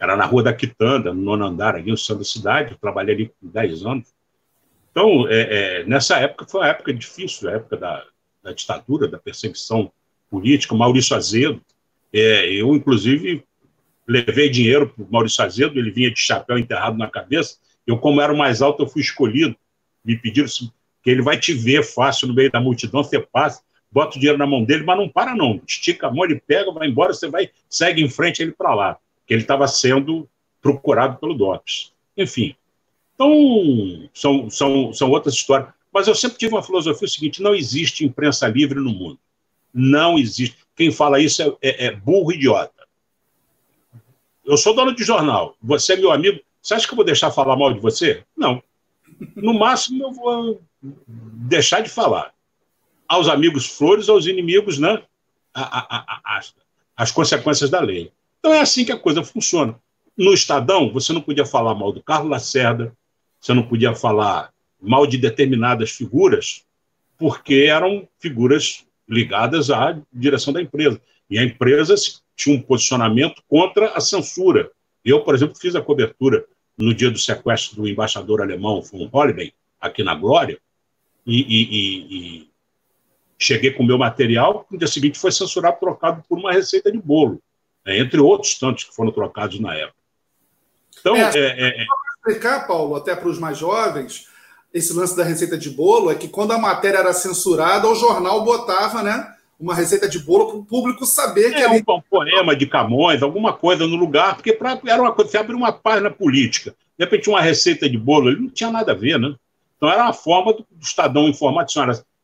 Era 0.04 0.18
na 0.18 0.26
Rua 0.26 0.43
da 0.43 0.54
Quitanda, 0.54 1.14
no 1.14 1.22
nono 1.22 1.45
andar, 1.45 1.78
aqui 1.78 1.89
no 1.89 1.95
centro 1.95 2.18
da 2.18 2.26
cidade. 2.26 2.72
Eu 2.72 2.78
trabalhei 2.78 3.16
ali 3.16 3.32
por 3.39 3.49
10 3.49 3.86
anos. 3.86 4.14
Então, 4.91 5.26
é, 5.30 5.80
é, 5.80 5.84
nessa 5.86 6.18
época, 6.18 6.45
foi 6.45 6.60
uma 6.60 6.68
época 6.68 6.93
difícil, 6.93 7.47
a 7.49 7.54
época 7.54 7.78
da, 7.78 8.04
da 8.43 8.51
ditadura, 8.51 9.08
da 9.08 9.18
perseguição 9.18 9.89
política. 10.30 10.76
Maurício 10.76 11.16
Azedo, 11.16 11.62
é, 12.12 12.51
eu, 12.51 12.76
inclusive, 12.76 13.45
levei 14.06 14.49
dinheiro 14.49 14.89
para 14.89 15.06
o 15.06 15.08
Maurício 15.10 15.41
Azedo, 15.41 15.80
ele 15.80 15.89
vinha 15.89 16.12
de 16.12 16.20
chapéu 16.20 16.58
enterrado 16.58 16.97
na 16.97 17.10
cabeça. 17.10 17.56
Eu, 17.88 17.97
como 17.97 18.20
era 18.20 18.34
o 18.34 18.38
mais 18.38 18.62
alto, 18.62 18.84
eu 18.84 18.88
fui 18.88 19.01
escolhido. 19.01 19.56
Me 20.04 20.18
pediram 20.18 20.49
que 21.01 21.10
ele 21.10 21.22
vai 21.22 21.39
te 21.39 21.54
ver 21.54 21.82
fácil 21.82 22.28
no 22.28 22.34
meio 22.34 22.51
da 22.51 22.60
multidão, 22.60 23.06
você 23.06 23.22
passa, 23.22 23.62
bota 23.89 24.18
o 24.18 24.20
dinheiro 24.20 24.38
na 24.38 24.45
mão 24.45 24.66
dele, 24.66 24.84
mas 24.84 24.97
não 24.97 25.08
para 25.08 25.34
não. 25.34 25.62
Estica 25.66 26.08
a 26.08 26.12
mão, 26.12 26.26
ele 26.26 26.41
pega, 26.45 26.70
vai 26.74 26.89
embora, 26.89 27.14
você 27.14 27.30
vai, 27.30 27.49
segue 27.70 28.04
em 28.04 28.10
frente 28.10 28.41
ele 28.41 28.51
para 28.51 28.76
lá. 28.76 28.97
Ele 29.34 29.41
estava 29.41 29.67
sendo 29.67 30.29
procurado 30.61 31.17
pelo 31.17 31.34
DOPS. 31.34 31.91
Enfim. 32.15 32.55
Então, 33.15 34.09
são, 34.13 34.49
são, 34.49 34.93
são 34.93 35.09
outras 35.09 35.34
histórias. 35.34 35.69
Mas 35.91 36.07
eu 36.07 36.15
sempre 36.15 36.38
tive 36.38 36.53
uma 36.53 36.63
filosofia 36.63 37.07
seguinte: 37.07 37.41
não 37.41 37.55
existe 37.55 38.05
imprensa 38.05 38.47
livre 38.47 38.79
no 38.79 38.91
mundo. 38.91 39.19
Não 39.73 40.17
existe. 40.17 40.57
Quem 40.75 40.91
fala 40.91 41.19
isso 41.19 41.41
é, 41.41 41.55
é, 41.61 41.86
é 41.86 41.91
burro 41.91 42.31
idiota. 42.31 42.84
Eu 44.45 44.57
sou 44.57 44.75
dono 44.75 44.93
de 44.93 45.03
jornal, 45.03 45.55
você 45.61 45.93
é 45.93 45.97
meu 45.97 46.11
amigo. 46.11 46.39
Você 46.61 46.73
acha 46.73 46.86
que 46.88 46.93
eu 46.93 46.97
vou 46.97 47.05
deixar 47.05 47.31
falar 47.31 47.55
mal 47.55 47.73
de 47.73 47.79
você? 47.79 48.23
Não. 48.36 48.61
No 49.36 49.53
máximo, 49.53 50.03
eu 50.03 50.11
vou 50.11 50.61
deixar 50.81 51.81
de 51.81 51.89
falar. 51.89 52.34
Aos 53.07 53.27
amigos 53.27 53.65
flores, 53.65 54.09
aos 54.09 54.25
inimigos, 54.25 54.77
né? 54.77 55.01
A, 55.53 55.79
a, 55.79 56.05
a, 56.07 56.38
as, 56.38 56.55
as 56.95 57.11
consequências 57.11 57.69
da 57.69 57.79
lei. 57.79 58.11
Então 58.43 58.53
é 58.53 58.59
assim 58.59 58.83
que 58.83 58.91
a 58.91 58.99
coisa 58.99 59.23
funciona. 59.23 59.79
No 60.17 60.33
Estadão, 60.33 60.91
você 60.91 61.13
não 61.13 61.21
podia 61.21 61.45
falar 61.45 61.73
mal 61.75 61.93
do 61.93 62.03
Carlos 62.03 62.29
Lacerda, 62.29 62.93
você 63.39 63.53
não 63.53 63.63
podia 63.63 63.95
falar 63.95 64.51
mal 64.81 65.07
de 65.07 65.17
determinadas 65.17 65.91
figuras, 65.91 66.65
porque 67.17 67.67
eram 67.69 68.05
figuras 68.19 68.85
ligadas 69.07 69.71
à 69.71 69.97
direção 70.11 70.51
da 70.51 70.61
empresa. 70.61 71.01
E 71.29 71.39
a 71.39 71.43
empresa 71.43 71.95
tinha 72.35 72.57
um 72.57 72.61
posicionamento 72.61 73.41
contra 73.47 73.93
a 73.93 74.01
censura. 74.01 74.69
Eu, 75.05 75.21
por 75.21 75.33
exemplo, 75.35 75.55
fiz 75.55 75.73
a 75.73 75.81
cobertura 75.81 76.45
no 76.77 76.93
dia 76.93 77.09
do 77.09 77.17
sequestro 77.17 77.77
do 77.77 77.87
embaixador 77.87 78.41
alemão 78.41 78.81
von 78.81 79.05
Holbein, 79.05 79.53
aqui 79.79 80.03
na 80.03 80.15
Glória, 80.15 80.59
e, 81.25 81.39
e, 81.39 81.63
e, 81.63 82.37
e 82.41 82.49
cheguei 83.39 83.71
com 83.71 83.83
o 83.83 83.87
meu 83.87 83.97
material, 83.97 84.67
no 84.69 84.77
dia 84.77 84.87
seguinte 84.87 85.17
foi 85.17 85.31
censurado, 85.31 85.79
trocado 85.79 86.21
por 86.27 86.37
uma 86.37 86.51
receita 86.51 86.91
de 86.91 86.97
bolo, 86.97 87.41
né, 87.86 87.99
entre 87.99 88.19
outros 88.19 88.57
tantos 88.57 88.84
que 88.84 88.95
foram 88.95 89.11
trocados 89.11 89.59
na 89.59 89.75
época. 89.75 89.97
Então, 90.99 91.15
é, 91.15 91.31
é, 91.36 91.81
é, 91.81 91.86
explicar, 92.17 92.65
Paulo, 92.65 92.95
até 92.95 93.15
para 93.15 93.27
os 93.27 93.38
mais 93.38 93.57
jovens, 93.57 94.27
esse 94.73 94.93
lance 94.93 95.15
da 95.15 95.23
receita 95.23 95.57
de 95.57 95.69
bolo 95.69 96.09
é 96.09 96.15
que 96.15 96.27
quando 96.27 96.51
a 96.51 96.57
matéria 96.57 96.99
era 96.99 97.13
censurada, 97.13 97.88
o 97.88 97.95
jornal 97.95 98.43
botava, 98.43 99.03
né? 99.03 99.36
Uma 99.59 99.75
receita 99.75 100.09
de 100.09 100.19
bolo 100.19 100.47
para 100.47 100.57
o 100.57 100.65
público 100.65 101.05
saber 101.05 101.51
que. 101.51 101.61
É 101.61 101.65
ali... 101.65 101.84
um 101.88 102.01
poema 102.01 102.55
de 102.55 102.65
Camões, 102.65 103.21
alguma 103.21 103.53
coisa 103.53 103.86
no 103.86 103.95
lugar, 103.95 104.36
porque 104.36 104.53
pra, 104.53 104.79
era 104.86 105.01
uma 105.01 105.11
coisa, 105.11 105.31
você 105.31 105.38
abre 105.38 105.55
uma 105.55 105.71
página 105.71 106.09
política, 106.09 106.75
de 106.97 107.05
repente 107.05 107.29
uma 107.29 107.41
receita 107.41 107.89
de 107.89 107.97
bolo, 107.97 108.29
ele 108.29 108.41
não 108.41 108.49
tinha 108.49 108.71
nada 108.71 108.93
a 108.93 108.95
ver, 108.95 109.19
né? 109.19 109.36
Então 109.77 109.91
era 109.91 110.03
uma 110.03 110.13
forma 110.13 110.53
do, 110.53 110.65
do 110.71 110.84
Estadão 110.84 111.27
informar, 111.27 111.65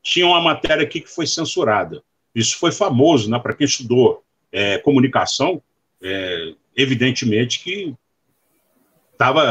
tinha 0.02 0.26
uma 0.26 0.42
matéria 0.42 0.84
aqui 0.84 1.02
que 1.02 1.10
foi 1.10 1.28
censurada. 1.28 2.02
Isso 2.34 2.58
foi 2.58 2.72
famoso, 2.72 3.30
né? 3.30 3.38
Para 3.38 3.54
quem 3.54 3.66
estudou 3.66 4.24
é, 4.52 4.78
comunicação, 4.80 5.62
é, 6.02 6.54
evidentemente 6.76 7.60
que 7.64 7.96
Tava, 9.20 9.44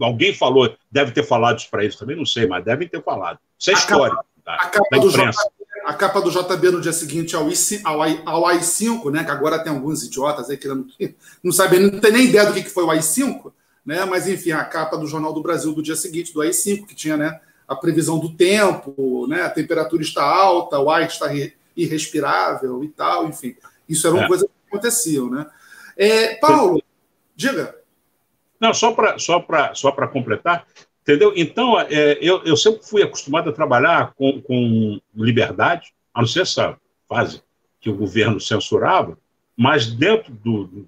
alguém 0.00 0.34
falou, 0.34 0.76
deve 0.90 1.12
ter 1.12 1.22
falado 1.22 1.60
isso 1.60 1.70
para 1.70 1.84
eles 1.84 1.94
também, 1.94 2.16
não 2.16 2.26
sei, 2.26 2.48
mas 2.48 2.64
devem 2.64 2.88
ter 2.88 3.00
falado. 3.00 3.38
Isso 3.56 3.70
é 3.70 3.74
histórico. 3.74 4.24
Tá? 4.44 4.56
A 4.56 4.66
capa, 4.66 4.98
do 4.98 5.08
JB, 5.08 5.30
a 5.84 5.94
capa 5.94 6.20
do 6.20 6.30
JB 6.32 6.70
no 6.72 6.80
dia 6.80 6.92
seguinte 6.92 7.36
ao, 7.36 7.48
I, 7.48 7.54
ao, 7.84 8.02
ao 8.02 8.42
AI5, 8.42 9.12
né, 9.12 9.22
que 9.22 9.30
agora 9.30 9.62
tem 9.62 9.72
alguns 9.72 10.02
idiotas 10.02 10.50
aí 10.50 10.56
que 10.56 10.66
não, 10.66 10.84
não 11.44 11.52
sabem, 11.52 11.78
não 11.78 12.00
tem 12.00 12.10
nem 12.10 12.24
ideia 12.24 12.46
do 12.46 12.52
que 12.52 12.68
foi 12.68 12.82
o 12.82 12.88
AI5, 12.88 13.52
né, 13.86 14.04
mas 14.04 14.26
enfim, 14.26 14.50
a 14.50 14.64
capa 14.64 14.96
do 14.96 15.06
Jornal 15.06 15.32
do 15.32 15.42
Brasil 15.42 15.72
do 15.72 15.80
dia 15.82 15.94
seguinte, 15.94 16.34
do 16.34 16.40
AI5, 16.40 16.84
que 16.84 16.94
tinha 16.96 17.16
né, 17.16 17.40
a 17.68 17.76
previsão 17.76 18.18
do 18.18 18.34
tempo, 18.34 19.28
né, 19.28 19.42
a 19.42 19.50
temperatura 19.50 20.02
está 20.02 20.24
alta, 20.24 20.76
o 20.80 20.90
ar 20.90 21.02
está 21.02 21.28
irrespirável 21.76 22.82
e 22.82 22.88
tal, 22.88 23.28
enfim. 23.28 23.54
Isso 23.88 24.06
era 24.06 24.16
uma 24.16 24.24
é. 24.24 24.28
coisa 24.28 24.46
que 24.46 24.68
aconteciam. 24.68 25.30
Né? 25.30 25.46
É, 25.96 26.34
Paulo, 26.36 26.82
diga. 27.34 27.76
Não, 28.60 28.74
só 28.74 28.92
para 28.92 29.18
só 29.18 29.44
só 29.74 29.92
completar, 30.08 30.66
entendeu? 31.02 31.32
Então, 31.36 31.78
é, 31.80 32.18
eu, 32.20 32.42
eu 32.44 32.56
sempre 32.56 32.84
fui 32.84 33.02
acostumado 33.02 33.50
a 33.50 33.52
trabalhar 33.52 34.12
com, 34.14 34.42
com 34.42 35.00
liberdade, 35.14 35.94
a 36.12 36.20
não 36.20 36.28
ser 36.28 36.42
essa 36.42 36.76
fase 37.08 37.42
que 37.80 37.88
o 37.88 37.96
governo 37.96 38.40
censurava, 38.40 39.16
mas 39.56 39.86
dentro 39.86 40.32
do, 40.32 40.86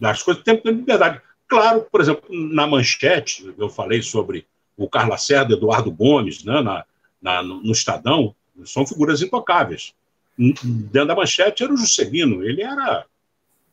das 0.00 0.22
coisas, 0.22 0.42
tem 0.42 0.60
liberdade. 0.64 1.20
Claro, 1.46 1.86
por 1.90 2.00
exemplo, 2.00 2.28
na 2.30 2.66
manchete, 2.66 3.54
eu 3.56 3.68
falei 3.68 4.02
sobre 4.02 4.46
o 4.76 4.88
Carlos 4.88 5.10
Lacerda, 5.10 5.54
Eduardo 5.54 5.90
Gomes, 5.90 6.42
né, 6.44 6.60
na, 6.60 6.84
na, 7.20 7.42
no 7.42 7.70
Estadão, 7.70 8.34
são 8.64 8.86
figuras 8.86 9.22
intocáveis. 9.22 9.94
Dentro 10.36 11.06
da 11.06 11.14
manchete 11.14 11.62
era 11.62 11.72
o 11.72 11.76
Juscelino, 11.76 12.42
ele 12.42 12.62
era 12.62 13.06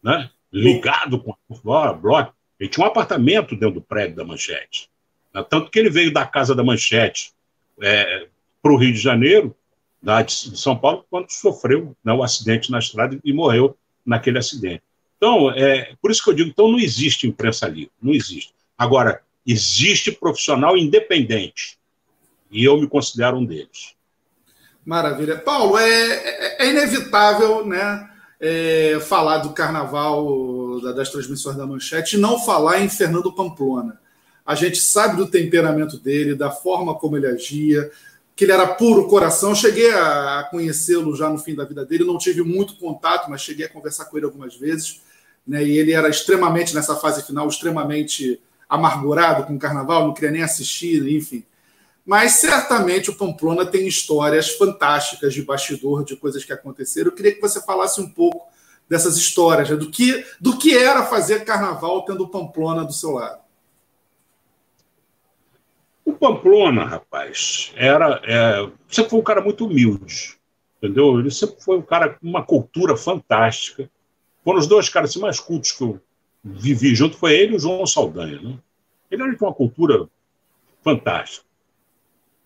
né, 0.04 0.30
ligado 0.52 1.20
com 1.20 1.36
a 1.74 1.94
Bloch, 1.94 2.32
ele 2.60 2.70
tinha 2.70 2.86
um 2.86 2.90
apartamento 2.90 3.56
dentro 3.56 3.76
do 3.76 3.82
prédio 3.82 4.18
da 4.18 4.26
Manchete. 4.26 4.90
Né? 5.34 5.44
Tanto 5.50 5.72
que 5.72 5.80
ele 5.80 5.90
veio 5.90 6.12
da 6.12 6.26
casa 6.26 6.54
da 6.54 6.64
Manchete 6.64 7.32
é, 7.82 8.28
para 8.62 8.74
o 8.74 8.78
Rio 8.78 8.94
de 8.94 9.00
Janeiro, 9.00 9.56
da, 10.02 10.22
de 10.22 10.34
São 10.34 10.78
Paulo, 10.78 11.06
quando 11.10 11.30
sofreu 11.30 11.96
né, 12.04 12.12
o 12.12 12.24
acidente 12.24 12.72
na 12.72 12.80
estrada 12.80 13.20
e 13.24 13.34
morreu 13.34 13.78
naquele 14.06 14.38
acidente. 14.38 14.84
Então, 15.18 15.52
é, 15.52 15.96
por 16.02 16.12
isso 16.12 16.24
que 16.24 16.30
eu 16.30 16.34
digo, 16.34 16.50
então 16.50 16.72
não 16.72 16.80
existe 16.80 17.28
imprensa 17.28 17.68
livre, 17.68 17.92
não 18.02 18.14
existe. 18.14 18.54
Agora, 18.78 19.22
existe 19.46 20.12
profissional 20.12 20.78
independente, 20.78 21.78
e 22.52 22.64
eu 22.64 22.80
me 22.80 22.88
considero 22.88 23.38
um 23.38 23.46
deles. 23.46 23.94
Maravilha. 24.90 25.38
Paulo, 25.38 25.78
é, 25.78 25.88
é, 25.88 26.66
é 26.66 26.70
inevitável 26.72 27.64
né, 27.64 28.10
é, 28.40 29.00
falar 29.00 29.38
do 29.38 29.52
carnaval 29.52 30.82
das 30.82 31.10
transmissões 31.10 31.56
da 31.56 31.68
manchete 31.68 32.16
e 32.16 32.20
não 32.20 32.40
falar 32.40 32.82
em 32.82 32.90
Fernando 32.90 33.32
Pamplona. 33.32 34.02
A 34.44 34.56
gente 34.56 34.80
sabe 34.80 35.16
do 35.16 35.28
temperamento 35.28 35.96
dele, 35.96 36.34
da 36.34 36.50
forma 36.50 36.96
como 36.96 37.16
ele 37.16 37.28
agia, 37.28 37.92
que 38.36 38.46
ele 38.46 38.52
era 38.52 38.66
puro 38.66 39.08
coração. 39.08 39.54
cheguei 39.54 39.94
a 39.94 40.48
conhecê-lo 40.50 41.16
já 41.16 41.30
no 41.30 41.38
fim 41.38 41.54
da 41.54 41.66
vida 41.66 41.86
dele, 41.86 42.04
não 42.04 42.18
tive 42.18 42.42
muito 42.42 42.76
contato, 42.78 43.30
mas 43.30 43.42
cheguei 43.42 43.68
a 43.68 43.70
conversar 43.70 44.06
com 44.06 44.18
ele 44.18 44.26
algumas 44.26 44.56
vezes. 44.56 45.02
Né? 45.46 45.64
E 45.66 45.78
ele 45.78 45.92
era 45.92 46.10
extremamente, 46.10 46.74
nessa 46.74 46.96
fase 46.96 47.22
final, 47.22 47.48
extremamente 47.48 48.42
amargurado 48.68 49.44
com 49.44 49.54
o 49.54 49.60
carnaval, 49.60 50.08
não 50.08 50.16
queria 50.16 50.32
nem 50.32 50.42
assistir, 50.42 51.08
enfim. 51.16 51.46
Mas 52.10 52.32
certamente 52.38 53.12
o 53.12 53.16
Pamplona 53.16 53.64
tem 53.68 53.88
histórias 53.88 54.50
fantásticas 54.56 55.32
de 55.32 55.44
bastidor, 55.44 56.04
de 56.04 56.16
coisas 56.16 56.44
que 56.44 56.52
aconteceram. 56.52 57.12
Eu 57.12 57.16
queria 57.16 57.36
que 57.36 57.40
você 57.40 57.64
falasse 57.64 58.02
um 58.02 58.10
pouco 58.10 58.48
dessas 58.90 59.16
histórias, 59.16 59.70
né? 59.70 59.76
do, 59.76 59.92
que, 59.92 60.26
do 60.42 60.58
que 60.58 60.76
era 60.76 61.06
fazer 61.06 61.46
carnaval 61.46 62.04
tendo 62.06 62.24
o 62.24 62.28
Pamplona 62.28 62.84
do 62.84 62.92
seu 62.92 63.12
lado. 63.12 63.44
O 66.04 66.14
Pamplona, 66.14 66.84
rapaz, 66.84 67.72
era. 67.76 68.20
É, 68.24 68.68
sempre 68.90 69.12
foi 69.12 69.20
um 69.20 69.24
cara 69.24 69.40
muito 69.40 69.68
humilde, 69.68 70.36
entendeu? 70.82 71.20
Ele 71.20 71.30
sempre 71.30 71.62
foi 71.64 71.78
um 71.78 71.84
cara 71.84 72.10
com 72.10 72.28
uma 72.28 72.44
cultura 72.44 72.98
fantástica. 72.98 73.88
Foram 74.44 74.58
os 74.58 74.66
dois 74.66 74.90
caras 74.90 75.12
assim, 75.12 75.20
mais 75.20 75.40
cultos 75.40 75.74
que 75.74 75.84
eu 75.84 76.02
vivi 76.44 76.96
junto, 76.96 77.20
foi 77.20 77.36
ele 77.36 77.54
e 77.54 77.58
o 77.58 77.60
João 77.60 77.86
Saldanha. 77.86 78.42
Né? 78.42 78.58
Ele 79.12 79.22
era 79.22 79.36
de 79.36 79.44
uma 79.44 79.54
cultura 79.54 80.10
fantástica. 80.84 81.48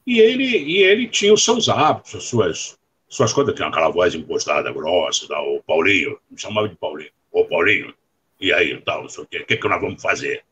E 0.06 0.20
ele, 0.20 0.44
e 0.44 0.78
ele 0.84 1.08
tinha 1.08 1.34
os 1.34 1.44
seus 1.44 1.70
hábitos, 1.70 2.16
as 2.16 2.24
suas, 2.24 2.80
suas 3.08 3.32
coisas. 3.32 3.56
Tinha 3.56 3.68
aquela 3.68 3.90
voz 3.90 4.14
impostada, 4.14 4.72
grossa, 4.72 5.28
tá? 5.28 5.42
o 5.42 5.62
Paulinho, 5.64 6.18
me 6.30 6.40
chamava 6.40 6.68
de 6.68 6.76
Paulinho. 6.76 7.12
Ô, 7.32 7.46
Paulinho, 7.46 7.94
e 8.40 8.52
aí, 8.52 8.80
tal, 8.82 9.04
não 9.04 9.10
sei 9.10 9.24
o 9.24 9.28
quê, 9.28 9.40
o 9.40 9.46
que, 9.46 9.58
que 9.58 9.68
nós 9.68 9.80
vamos 9.80 10.02
fazer? 10.02 10.44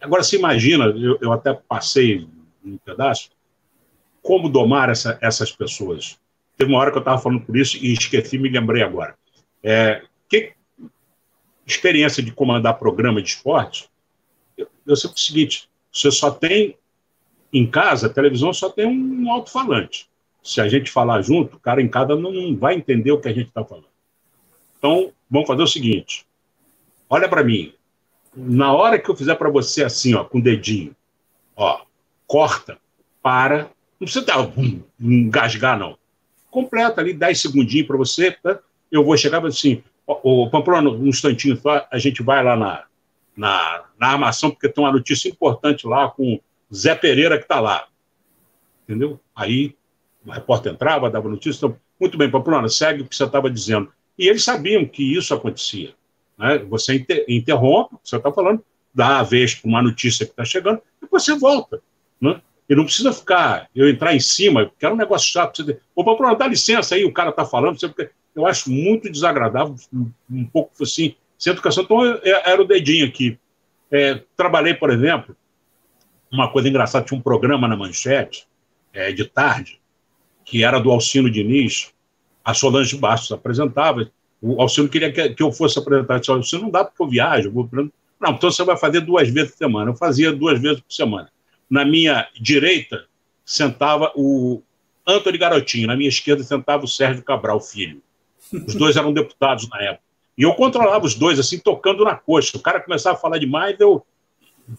Agora, 0.00 0.22
se 0.22 0.36
imagina, 0.36 0.86
eu, 0.86 1.18
eu 1.20 1.32
até 1.32 1.52
passei 1.52 2.26
um 2.64 2.76
pedaço, 2.78 3.30
como 4.22 4.48
domar 4.48 4.88
essa, 4.88 5.18
essas 5.20 5.50
pessoas. 5.50 6.18
Teve 6.56 6.70
uma 6.70 6.78
hora 6.78 6.90
que 6.90 6.96
eu 6.96 7.00
estava 7.00 7.20
falando 7.20 7.44
por 7.44 7.56
isso 7.56 7.76
e 7.76 7.92
esqueci, 7.92 8.38
me 8.38 8.48
lembrei 8.48 8.82
agora. 8.82 9.16
É, 9.62 10.02
que 10.28 10.54
experiência 11.66 12.22
de 12.22 12.32
comandar 12.32 12.78
programa 12.78 13.20
de 13.20 13.28
esporte, 13.28 13.88
eu, 14.56 14.68
eu 14.86 14.96
sei 14.96 15.10
o 15.10 15.18
seguinte: 15.18 15.68
você 15.92 16.10
só 16.10 16.30
tem 16.30 16.76
em 17.52 17.66
casa, 17.66 18.06
a 18.06 18.10
televisão 18.10 18.52
só 18.52 18.70
tem 18.70 18.86
um 18.86 19.30
alto-falante. 19.30 20.08
Se 20.42 20.60
a 20.60 20.68
gente 20.68 20.90
falar 20.90 21.22
junto, 21.22 21.56
o 21.56 21.60
cara 21.60 21.82
em 21.82 21.88
casa 21.88 22.16
não, 22.16 22.32
não 22.32 22.56
vai 22.56 22.74
entender 22.74 23.12
o 23.12 23.20
que 23.20 23.28
a 23.28 23.32
gente 23.32 23.48
está 23.48 23.64
falando. 23.64 23.86
Então, 24.78 25.12
vamos 25.30 25.46
fazer 25.46 25.62
o 25.62 25.68
seguinte: 25.68 26.26
olha 27.08 27.28
para 27.28 27.44
mim. 27.44 27.72
Na 28.34 28.72
hora 28.72 28.98
que 28.98 29.10
eu 29.10 29.14
fizer 29.14 29.34
para 29.34 29.50
você 29.50 29.84
assim, 29.84 30.14
ó, 30.14 30.24
com 30.24 30.38
o 30.38 30.42
dedinho, 30.42 30.96
ó, 31.54 31.82
corta, 32.26 32.78
para. 33.22 33.70
Não 34.00 34.06
precisa 34.06 34.24
dar, 34.24 34.40
um, 34.40 34.82
engasgar, 34.98 35.78
não. 35.78 35.98
Completa 36.50 37.00
ali 37.00 37.12
10 37.12 37.40
segundinhos 37.40 37.86
para 37.86 37.96
você. 37.96 38.32
Tá? 38.32 38.58
Eu 38.90 39.04
vou 39.04 39.16
chegar 39.16 39.44
assim, 39.46 39.84
o 40.06 40.48
Pamplona, 40.50 40.90
um 40.90 41.06
instantinho 41.06 41.56
só, 41.56 41.86
a 41.90 41.98
gente 41.98 42.22
vai 42.22 42.42
lá 42.42 42.56
na, 42.56 42.84
na, 43.36 43.84
na 43.98 44.08
armação, 44.08 44.50
porque 44.50 44.68
tem 44.68 44.82
uma 44.82 44.92
notícia 44.92 45.28
importante 45.28 45.86
lá 45.86 46.10
com 46.10 46.40
Zé 46.74 46.94
Pereira 46.94 47.36
que 47.36 47.44
está 47.44 47.60
lá. 47.60 47.86
Entendeu? 48.84 49.20
Aí 49.34 49.74
o 50.24 50.30
repórter 50.30 50.72
entrava, 50.72 51.10
dava 51.10 51.28
notícia. 51.28 51.58
Então, 51.58 51.76
muito 52.00 52.16
bem, 52.16 52.30
Pamplona, 52.30 52.68
segue 52.68 53.02
o 53.02 53.06
que 53.06 53.14
você 53.14 53.24
estava 53.24 53.50
dizendo. 53.50 53.92
E 54.18 54.28
eles 54.28 54.44
sabiam 54.44 54.84
que 54.86 55.16
isso 55.16 55.34
acontecia. 55.34 55.94
Né? 56.38 56.58
Você 56.68 56.94
inter 56.94 57.24
interrompe 57.28 57.94
o 57.94 57.98
que 57.98 58.08
você 58.08 58.16
está 58.16 58.32
falando, 58.32 58.64
dá 58.94 59.20
a 59.20 59.22
vez 59.22 59.54
para 59.54 59.68
uma 59.68 59.82
notícia 59.82 60.26
que 60.26 60.32
está 60.32 60.44
chegando, 60.44 60.80
e 61.02 61.06
você 61.10 61.36
volta. 61.36 61.82
Né? 62.20 62.40
E 62.68 62.74
não 62.74 62.84
precisa 62.84 63.12
ficar, 63.12 63.68
eu 63.74 63.88
entrar 63.88 64.14
em 64.14 64.20
cima, 64.20 64.66
porque 64.66 64.84
era 64.84 64.94
um 64.94 64.98
negócio 64.98 65.30
chato. 65.30 65.64
Você 65.64 65.78
Ô, 65.94 66.04
Pamplona, 66.04 66.36
dá 66.36 66.46
licença 66.46 66.94
aí, 66.94 67.04
o 67.04 67.12
cara 67.12 67.30
está 67.30 67.44
falando. 67.44 67.78
Você... 67.78 67.92
Eu 68.34 68.46
acho 68.46 68.70
muito 68.70 69.10
desagradável, 69.10 69.74
um 70.30 70.44
pouco 70.46 70.70
assim, 70.82 71.14
sem 71.38 71.52
educação. 71.52 71.84
Então, 71.84 72.02
era 72.24 72.62
o 72.62 72.66
dedinho 72.66 73.06
aqui. 73.06 73.38
É, 73.90 74.22
trabalhei, 74.34 74.72
por 74.72 74.90
exemplo, 74.90 75.36
uma 76.32 76.50
coisa 76.50 76.68
engraçada, 76.68 77.04
tinha 77.04 77.18
um 77.18 77.22
programa 77.22 77.68
na 77.68 77.76
Manchete, 77.76 78.46
é, 78.92 79.12
de 79.12 79.24
tarde, 79.24 79.80
que 80.44 80.64
era 80.64 80.78
do 80.78 80.90
Alcino 80.90 81.30
Diniz, 81.30 81.92
a 82.44 82.54
Solange 82.54 82.96
Bastos 82.96 83.32
apresentava, 83.32 84.10
o 84.40 84.60
Alcino 84.60 84.88
queria 84.88 85.12
que, 85.12 85.42
eu 85.42 85.52
fosse 85.52 85.78
apresentar, 85.78 86.14
eu 86.14 86.20
disse, 86.20 86.30
Alcino, 86.32 86.62
não 86.62 86.70
dá 86.70 86.84
porque 86.84 87.02
eu 87.02 87.08
viajo, 87.08 87.48
eu 87.48 87.52
vou... 87.52 87.68
não, 87.72 88.32
então 88.32 88.50
você 88.50 88.64
vai 88.64 88.76
fazer 88.76 89.00
duas 89.00 89.28
vezes 89.28 89.52
por 89.52 89.58
semana, 89.58 89.90
eu 89.90 89.94
fazia 89.94 90.32
duas 90.32 90.60
vezes 90.60 90.80
por 90.80 90.92
semana. 90.92 91.30
Na 91.70 91.84
minha 91.84 92.28
direita 92.40 93.06
sentava 93.44 94.12
o 94.14 94.62
Antônio 95.06 95.38
Garotinho, 95.38 95.86
na 95.86 95.96
minha 95.96 96.08
esquerda 96.08 96.42
sentava 96.42 96.84
o 96.84 96.88
Sérgio 96.88 97.22
Cabral, 97.22 97.60
filho. 97.60 98.02
Os 98.66 98.74
dois 98.74 98.96
eram 98.96 99.12
deputados 99.12 99.68
na 99.68 99.80
época. 99.82 100.02
E 100.36 100.42
eu 100.42 100.54
controlava 100.54 101.04
os 101.04 101.14
dois, 101.14 101.38
assim, 101.38 101.58
tocando 101.58 102.04
na 102.04 102.14
coxa. 102.14 102.56
O 102.56 102.60
cara 102.60 102.80
começava 102.80 103.16
a 103.16 103.20
falar 103.20 103.38
demais, 103.38 103.78
eu 103.78 104.04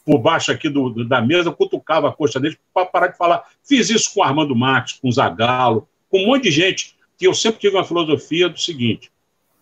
por 0.06 0.18
baixo 0.18 0.52
aqui 0.52 0.70
do, 0.70 1.04
da 1.06 1.22
mesa, 1.22 1.52
cutucava 1.52 2.10
a 2.10 2.12
coxa 2.12 2.40
dele 2.40 2.58
para 2.74 2.86
parar 2.86 3.08
de 3.08 3.18
falar. 3.18 3.44
Fiz 3.64 3.90
isso 3.90 4.14
com 4.14 4.22
o 4.22 4.24
Armando 4.24 4.56
Marques, 4.56 4.94
com 4.94 5.08
o 5.08 5.12
Zagalo, 5.12 5.88
com 6.10 6.24
um 6.24 6.28
monte 6.28 6.44
de 6.44 6.52
gente, 6.52 6.96
que 7.18 7.28
eu 7.28 7.34
sempre 7.34 7.60
tive 7.60 7.76
uma 7.76 7.86
filosofia 7.86 8.50
do 8.50 8.60
seguinte: 8.60 9.12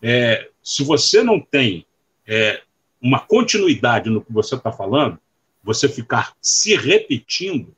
é, 0.02 0.50
se 0.64 0.84
você 0.84 1.24
não 1.24 1.40
tem 1.40 1.86
é, 2.28 2.62
uma 3.02 3.20
continuidade 3.20 4.10
no 4.10 4.22
que 4.22 4.32
você 4.32 4.56
está 4.56 4.72
falando, 4.72 5.20
você 5.64 5.88
ficar 5.88 6.34
se 6.42 6.76
repetindo, 6.76 7.76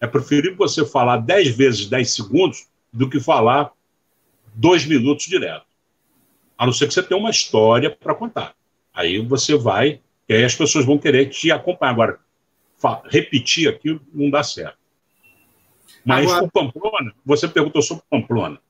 é 0.00 0.06
preferível 0.06 0.56
você 0.56 0.84
falar 0.84 1.18
10 1.18 1.56
vezes 1.56 1.86
10 1.86 2.10
segundos 2.10 2.68
do 2.92 3.08
que 3.08 3.20
falar 3.20 3.72
dois 4.54 4.84
minutos 4.86 5.26
direto. 5.26 5.66
A 6.56 6.64
não 6.64 6.72
ser 6.72 6.88
que 6.88 6.94
você 6.94 7.02
tenha 7.02 7.20
uma 7.20 7.30
história 7.30 7.90
para 7.90 8.14
contar. 8.14 8.54
Aí 8.94 9.18
você 9.18 9.56
vai 9.56 10.00
e 10.28 10.34
aí 10.34 10.44
as 10.44 10.54
pessoas 10.54 10.84
vão 10.84 10.98
querer 10.98 11.26
te 11.26 11.50
acompanhar. 11.50 11.92
Agora, 11.92 12.18
repetir 13.04 13.68
aquilo 13.68 14.00
não 14.12 14.30
dá 14.30 14.42
certo. 14.42 14.78
Mas 16.04 16.30
Agora... 16.30 16.44
o 16.44 16.50
Pamplona, 16.50 17.14
você 17.24 17.48
perguntou 17.48 17.82
sobre 17.82 18.04
o 18.04 18.06
Pamplona. 18.10 18.60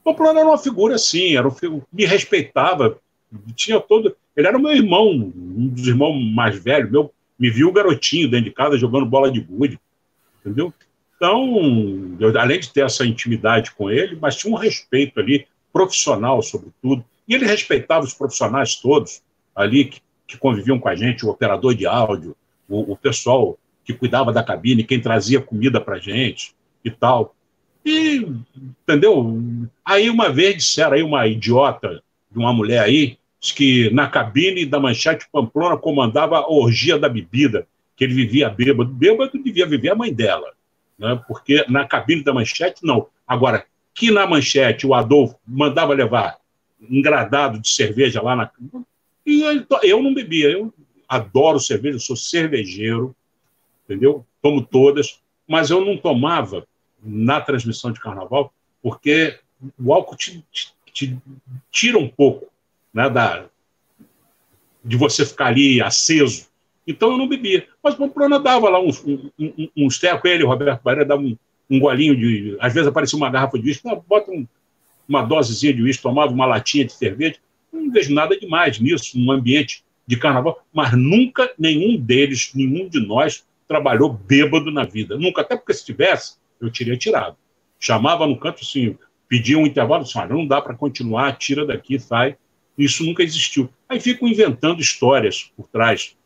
O 0.00 0.04
Pamplona 0.04 0.40
era 0.40 0.48
uma 0.48 0.58
figura 0.58 0.94
assim, 0.94 1.36
era 1.36 1.46
um, 1.46 1.82
me 1.92 2.04
respeitava, 2.04 2.98
tinha 3.54 3.80
todo. 3.80 4.16
Ele 4.36 4.46
era 4.46 4.58
meu 4.58 4.72
irmão, 4.72 5.10
um 5.10 5.68
dos 5.68 5.86
irmãos 5.86 6.18
mais 6.32 6.58
velhos, 6.62 6.90
meu, 6.90 7.12
me 7.38 7.50
viu 7.50 7.72
garotinho 7.72 8.30
dentro 8.30 8.46
de 8.46 8.52
casa 8.52 8.78
jogando 8.78 9.06
bola 9.06 9.30
de 9.30 9.40
gude, 9.40 9.78
entendeu? 10.40 10.72
Então, 11.16 12.16
eu, 12.20 12.38
além 12.38 12.60
de 12.60 12.72
ter 12.72 12.84
essa 12.84 13.04
intimidade 13.04 13.72
com 13.72 13.90
ele, 13.90 14.16
mas 14.20 14.36
tinha 14.36 14.52
um 14.52 14.56
respeito 14.56 15.18
ali, 15.18 15.46
profissional, 15.72 16.40
sobretudo. 16.42 17.04
E 17.26 17.34
ele 17.34 17.44
respeitava 17.44 18.04
os 18.04 18.14
profissionais 18.14 18.76
todos 18.76 19.20
ali, 19.54 19.86
que 19.86 20.00
que 20.28 20.36
conviviam 20.36 20.78
com 20.78 20.88
a 20.88 20.94
gente, 20.94 21.26
o 21.26 21.30
operador 21.30 21.74
de 21.74 21.86
áudio, 21.86 22.36
o, 22.68 22.92
o 22.92 22.96
pessoal 22.96 23.58
que 23.84 23.94
cuidava 23.94 24.30
da 24.30 24.44
cabine, 24.44 24.84
quem 24.84 25.00
trazia 25.00 25.40
comida 25.40 25.80
para 25.80 25.98
gente 25.98 26.54
e 26.84 26.90
tal. 26.90 27.34
E, 27.84 28.26
entendeu? 28.54 29.40
Aí 29.82 30.10
uma 30.10 30.28
vez 30.28 30.56
disseram 30.56 30.92
aí 30.92 31.02
uma 31.02 31.26
idiota 31.26 32.02
de 32.30 32.38
uma 32.38 32.52
mulher 32.52 32.80
aí, 32.80 33.16
que 33.40 33.88
na 33.90 34.06
cabine 34.06 34.66
da 34.66 34.78
Manchete 34.78 35.26
Pamplona 35.32 35.78
comandava 35.78 36.36
a 36.36 36.52
orgia 36.52 36.98
da 36.98 37.08
bebida, 37.08 37.66
que 37.96 38.04
ele 38.04 38.12
vivia 38.12 38.50
bêbado. 38.50 38.92
Bêbado 38.92 39.42
devia 39.42 39.66
viver 39.66 39.90
a 39.90 39.94
mãe 39.94 40.12
dela, 40.12 40.52
né? 40.98 41.18
porque 41.26 41.64
na 41.68 41.86
cabine 41.86 42.22
da 42.22 42.34
Manchete, 42.34 42.84
não. 42.84 43.06
Agora, 43.26 43.64
que 43.94 44.10
na 44.10 44.26
Manchete 44.26 44.86
o 44.86 44.92
Adolfo 44.92 45.36
mandava 45.46 45.94
levar 45.94 46.36
um 46.90 47.00
gradado 47.00 47.58
de 47.58 47.68
cerveja 47.68 48.20
lá 48.20 48.36
na. 48.36 48.50
E 49.28 49.42
eu, 49.82 50.02
não 50.02 50.14
bebia, 50.14 50.50
eu 50.50 50.72
adoro 51.06 51.60
cerveja, 51.60 51.96
eu 51.96 52.00
sou 52.00 52.16
cervejeiro, 52.16 53.14
entendeu? 53.84 54.24
Tomo 54.40 54.64
todas, 54.64 55.20
mas 55.46 55.68
eu 55.68 55.84
não 55.84 55.98
tomava 55.98 56.66
na 57.02 57.38
transmissão 57.38 57.92
de 57.92 58.00
carnaval, 58.00 58.50
porque 58.82 59.38
o 59.78 59.92
álcool 59.92 60.16
te, 60.16 60.42
te, 60.50 60.72
te 60.90 61.18
tira 61.70 61.98
um 61.98 62.08
pouco 62.08 62.46
né, 62.92 63.10
da, 63.10 63.44
de 64.82 64.96
você 64.96 65.26
ficar 65.26 65.48
ali 65.48 65.82
aceso. 65.82 66.46
Então 66.86 67.12
eu 67.12 67.18
não 67.18 67.28
bebia. 67.28 67.68
Mas 67.84 67.92
o 67.94 67.98
Pamplona 67.98 68.40
dava 68.40 68.70
lá 68.70 68.80
uns, 68.80 69.04
um, 69.04 69.30
um, 69.38 69.68
uns 69.76 69.98
tecos, 69.98 70.30
ele, 70.30 70.42
o 70.42 70.48
Roberto 70.48 70.82
Barreira, 70.82 71.04
dava 71.04 71.20
um, 71.20 71.36
um 71.68 71.78
golinho 71.78 72.16
de. 72.16 72.56
Às 72.60 72.72
vezes 72.72 72.88
aparecia 72.88 73.18
uma 73.18 73.28
garrafa 73.28 73.58
de 73.58 73.66
uísque, 73.66 73.86
bota 74.08 74.30
um, 74.30 74.46
uma 75.06 75.20
dosezinha 75.20 75.74
de 75.74 75.82
uísque, 75.82 76.02
tomava 76.02 76.32
uma 76.32 76.46
latinha 76.46 76.86
de 76.86 76.94
cerveja. 76.94 77.36
Não 77.72 77.90
vejo 77.90 78.14
nada 78.14 78.38
demais 78.38 78.78
nisso, 78.78 79.18
num 79.18 79.30
ambiente 79.30 79.84
de 80.06 80.16
carnaval, 80.16 80.64
mas 80.72 80.96
nunca 80.96 81.52
nenhum 81.58 81.96
deles, 81.96 82.52
nenhum 82.54 82.88
de 82.88 82.98
nós 82.98 83.46
trabalhou 83.66 84.10
bêbado 84.10 84.70
na 84.70 84.84
vida. 84.84 85.18
Nunca, 85.18 85.42
até 85.42 85.54
porque 85.54 85.74
se 85.74 85.84
tivesse, 85.84 86.36
eu 86.60 86.72
teria 86.72 86.96
tirado. 86.96 87.36
Chamava 87.78 88.26
no 88.26 88.38
canto 88.38 88.62
assim, 88.62 88.96
pedia 89.28 89.58
um 89.58 89.66
intervalo, 89.66 90.02
assim, 90.02 90.18
não 90.30 90.46
dá 90.46 90.60
para 90.60 90.74
continuar, 90.74 91.36
tira 91.36 91.66
daqui, 91.66 91.98
sai. 91.98 92.36
Isso 92.76 93.04
nunca 93.04 93.22
existiu. 93.22 93.68
Aí 93.88 94.00
ficam 94.00 94.26
inventando 94.26 94.80
histórias 94.80 95.52
por 95.56 95.68
trás 95.68 96.16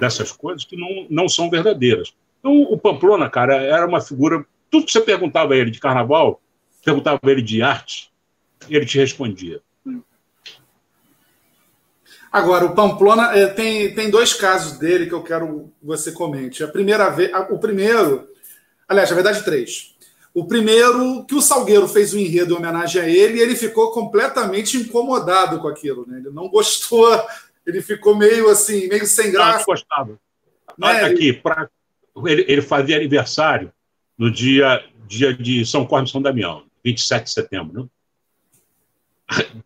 dessas 0.00 0.32
coisas 0.32 0.64
que 0.64 0.76
não, 0.76 1.06
não 1.08 1.28
são 1.28 1.48
verdadeiras. 1.48 2.12
Então, 2.40 2.62
o 2.62 2.78
Pamplona, 2.78 3.30
cara, 3.30 3.54
era 3.54 3.86
uma 3.86 4.00
figura. 4.00 4.44
Tudo 4.70 4.86
que 4.86 4.92
você 4.92 5.00
perguntava 5.00 5.54
a 5.54 5.56
ele 5.56 5.70
de 5.70 5.78
carnaval, 5.78 6.40
perguntava 6.84 7.20
a 7.22 7.30
ele 7.30 7.42
de 7.42 7.62
arte, 7.62 8.10
ele 8.68 8.84
te 8.84 8.98
respondia. 8.98 9.60
Agora, 12.30 12.66
o 12.66 12.74
Pamplona 12.74 13.36
é, 13.36 13.46
tem, 13.46 13.94
tem 13.94 14.10
dois 14.10 14.34
casos 14.34 14.78
dele 14.78 15.06
que 15.06 15.14
eu 15.14 15.22
quero 15.22 15.72
que 15.80 15.86
você 15.86 16.12
comente. 16.12 16.62
A 16.62 16.68
primeira 16.68 17.08
vez, 17.08 17.30
o 17.50 17.58
primeiro, 17.58 18.28
aliás, 18.86 19.08
na 19.08 19.14
verdade, 19.14 19.44
três. 19.44 19.94
O 20.34 20.46
primeiro, 20.46 21.24
que 21.24 21.34
o 21.34 21.40
Salgueiro 21.40 21.88
fez 21.88 22.12
um 22.12 22.18
enredo 22.18 22.54
em 22.54 22.56
homenagem 22.58 23.00
a 23.00 23.08
ele 23.08 23.38
e 23.38 23.40
ele 23.40 23.56
ficou 23.56 23.90
completamente 23.92 24.76
incomodado 24.76 25.58
com 25.58 25.68
aquilo. 25.68 26.06
Né? 26.06 26.18
Ele 26.18 26.30
não 26.30 26.48
gostou, 26.48 27.08
ele 27.66 27.80
ficou 27.80 28.14
meio 28.14 28.48
assim, 28.50 28.88
meio 28.88 29.06
sem 29.06 29.32
graça. 29.32 29.58
Não, 29.58 29.64
gostava. 29.64 30.18
Né? 30.76 31.04
Aqui, 31.04 31.32
pra, 31.32 31.68
ele, 32.26 32.44
ele 32.46 32.62
fazia 32.62 32.96
aniversário 32.96 33.72
no 34.16 34.30
dia, 34.30 34.84
dia 35.06 35.32
de 35.32 35.64
São 35.64 35.86
Cosme 35.86 36.08
e 36.08 36.12
São 36.12 36.22
Damião, 36.22 36.64
27 36.84 37.24
de 37.24 37.30
setembro. 37.30 37.82
Né? 37.82 37.88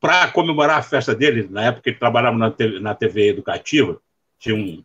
Para 0.01 0.31
comemorar 0.33 0.79
a 0.79 0.83
festa 0.83 1.15
dele, 1.15 1.47
na 1.49 1.65
época 1.65 1.89
ele 1.89 1.99
trabalhava 1.99 2.37
na 2.37 2.51
TV, 2.51 2.81
na 2.81 2.95
TV 2.95 3.29
educativa, 3.29 4.01
tinha 4.39 4.55
um, 4.55 4.83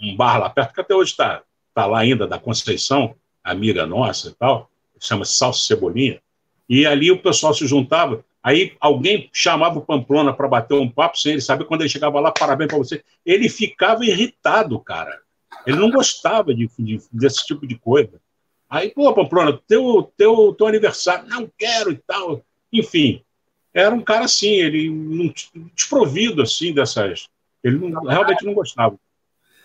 um, 0.00 0.16
bar 0.16 0.38
lá 0.38 0.50
perto, 0.50 0.74
que 0.74 0.80
até 0.80 0.94
hoje 0.94 1.12
está 1.12 1.42
tá 1.74 1.86
lá 1.86 2.00
ainda, 2.00 2.26
da 2.26 2.38
Conceição, 2.38 3.14
amiga 3.42 3.86
nossa 3.86 4.28
e 4.28 4.34
tal, 4.34 4.70
chama 4.98 5.24
Salsa 5.24 5.66
Cebolinha, 5.66 6.20
e 6.68 6.86
ali 6.86 7.10
o 7.10 7.22
pessoal 7.22 7.54
se 7.54 7.66
juntava, 7.66 8.22
aí 8.42 8.76
alguém 8.78 9.30
chamava 9.32 9.78
o 9.78 9.82
Pamplona 9.82 10.32
para 10.32 10.46
bater 10.46 10.74
um 10.74 10.88
papo 10.88 11.18
sem 11.18 11.32
ele 11.32 11.40
saber, 11.40 11.64
quando 11.64 11.80
ele 11.80 11.88
chegava 11.88 12.20
lá, 12.20 12.30
parabéns 12.30 12.68
para 12.68 12.78
você, 12.78 13.02
ele 13.24 13.48
ficava 13.48 14.04
irritado, 14.04 14.78
cara, 14.80 15.18
ele 15.66 15.78
não 15.78 15.90
gostava 15.90 16.54
de, 16.54 16.70
de, 16.78 17.00
desse 17.12 17.46
tipo 17.46 17.66
de 17.66 17.76
coisa. 17.76 18.20
Aí, 18.68 18.90
pô, 18.90 19.12
Pamplona, 19.12 19.58
teu, 19.66 20.12
teu, 20.16 20.54
teu 20.54 20.66
aniversário, 20.66 21.28
não 21.28 21.50
quero 21.58 21.90
e 21.90 21.96
tal, 21.96 22.44
enfim, 22.72 23.24
era 23.72 23.94
um 23.94 24.02
cara 24.02 24.24
assim, 24.24 24.52
ele 24.52 24.90
não, 24.90 25.32
desprovido 25.74 26.42
assim 26.42 26.72
dessas. 26.72 27.28
Ele 27.62 27.78
não, 27.78 28.02
realmente 28.02 28.44
não 28.44 28.54
gostava. 28.54 28.96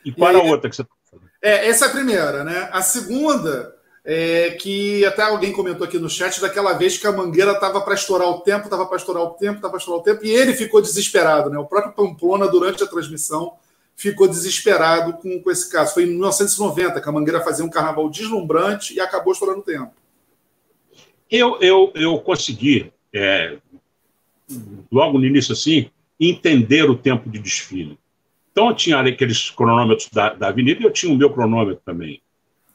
E 0.04 0.12
qual 0.12 0.30
era 0.30 0.40
a 0.40 0.44
outra 0.44 0.70
que 0.70 0.76
você 0.76 0.84
está 0.84 0.94
falando? 1.10 1.30
É, 1.42 1.68
essa 1.68 1.86
é 1.86 1.88
a 1.88 1.92
primeira, 1.92 2.44
né? 2.44 2.70
A 2.72 2.82
segunda 2.82 3.76
é 4.04 4.52
que 4.52 5.04
até 5.04 5.24
alguém 5.24 5.52
comentou 5.52 5.86
aqui 5.86 5.98
no 5.98 6.10
chat 6.10 6.40
daquela 6.40 6.74
vez 6.74 6.98
que 6.98 7.08
a 7.08 7.12
mangueira 7.12 7.54
estava 7.54 7.82
para 7.82 7.96
estourar 7.96 8.30
o 8.30 8.42
tempo, 8.42 8.66
estava 8.66 8.86
para 8.86 8.98
estourar 8.98 9.24
o 9.24 9.32
tempo, 9.32 9.56
estava 9.56 9.72
para 9.72 9.80
estourar 9.80 10.02
o 10.02 10.04
tempo, 10.04 10.24
e 10.24 10.30
ele 10.30 10.54
ficou 10.54 10.80
desesperado, 10.80 11.50
né? 11.50 11.58
O 11.58 11.66
próprio 11.66 11.94
Pamplona, 11.94 12.48
durante 12.48 12.84
a 12.84 12.88
transmissão, 12.88 13.54
ficou 13.96 14.28
desesperado 14.28 15.14
com, 15.14 15.42
com 15.42 15.50
esse 15.50 15.72
caso. 15.72 15.94
Foi 15.94 16.04
em 16.04 16.08
1990 16.08 17.02
que 17.02 17.10
a 17.10 17.12
Mangueira 17.12 17.42
fazia 17.42 17.66
um 17.66 17.70
carnaval 17.70 18.10
deslumbrante 18.10 18.94
e 18.94 19.00
acabou 19.00 19.34
estourando 19.34 19.62
o 19.62 19.64
tempo. 19.64 19.92
Eu, 21.32 21.60
eu, 21.60 21.92
eu 21.96 22.20
consegui, 22.20 22.94
é, 23.12 23.58
logo 24.92 25.18
no 25.18 25.26
início 25.26 25.54
assim, 25.54 25.90
entender 26.20 26.90
o 26.90 26.96
tempo 26.96 27.30
de 27.30 27.40
desfile. 27.40 27.98
Então 28.52 28.70
eu 28.70 28.76
tinha 28.76 29.00
aqueles 29.00 29.50
cronômetros 29.50 30.10
da, 30.10 30.34
da 30.34 30.48
avenida 30.48 30.82
e 30.82 30.86
eu 30.86 30.92
tinha 30.92 31.12
o 31.12 31.18
meu 31.18 31.30
cronômetro 31.30 31.82
também. 31.86 32.22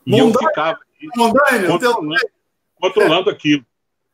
E 0.06 0.10
Mondanha, 0.10 0.28
eu 0.28 0.48
ficava 0.48 0.78
Mondanha, 1.16 1.66
controlando, 1.66 2.30
controlando 2.78 3.30
é. 3.30 3.32
aquilo. 3.32 3.64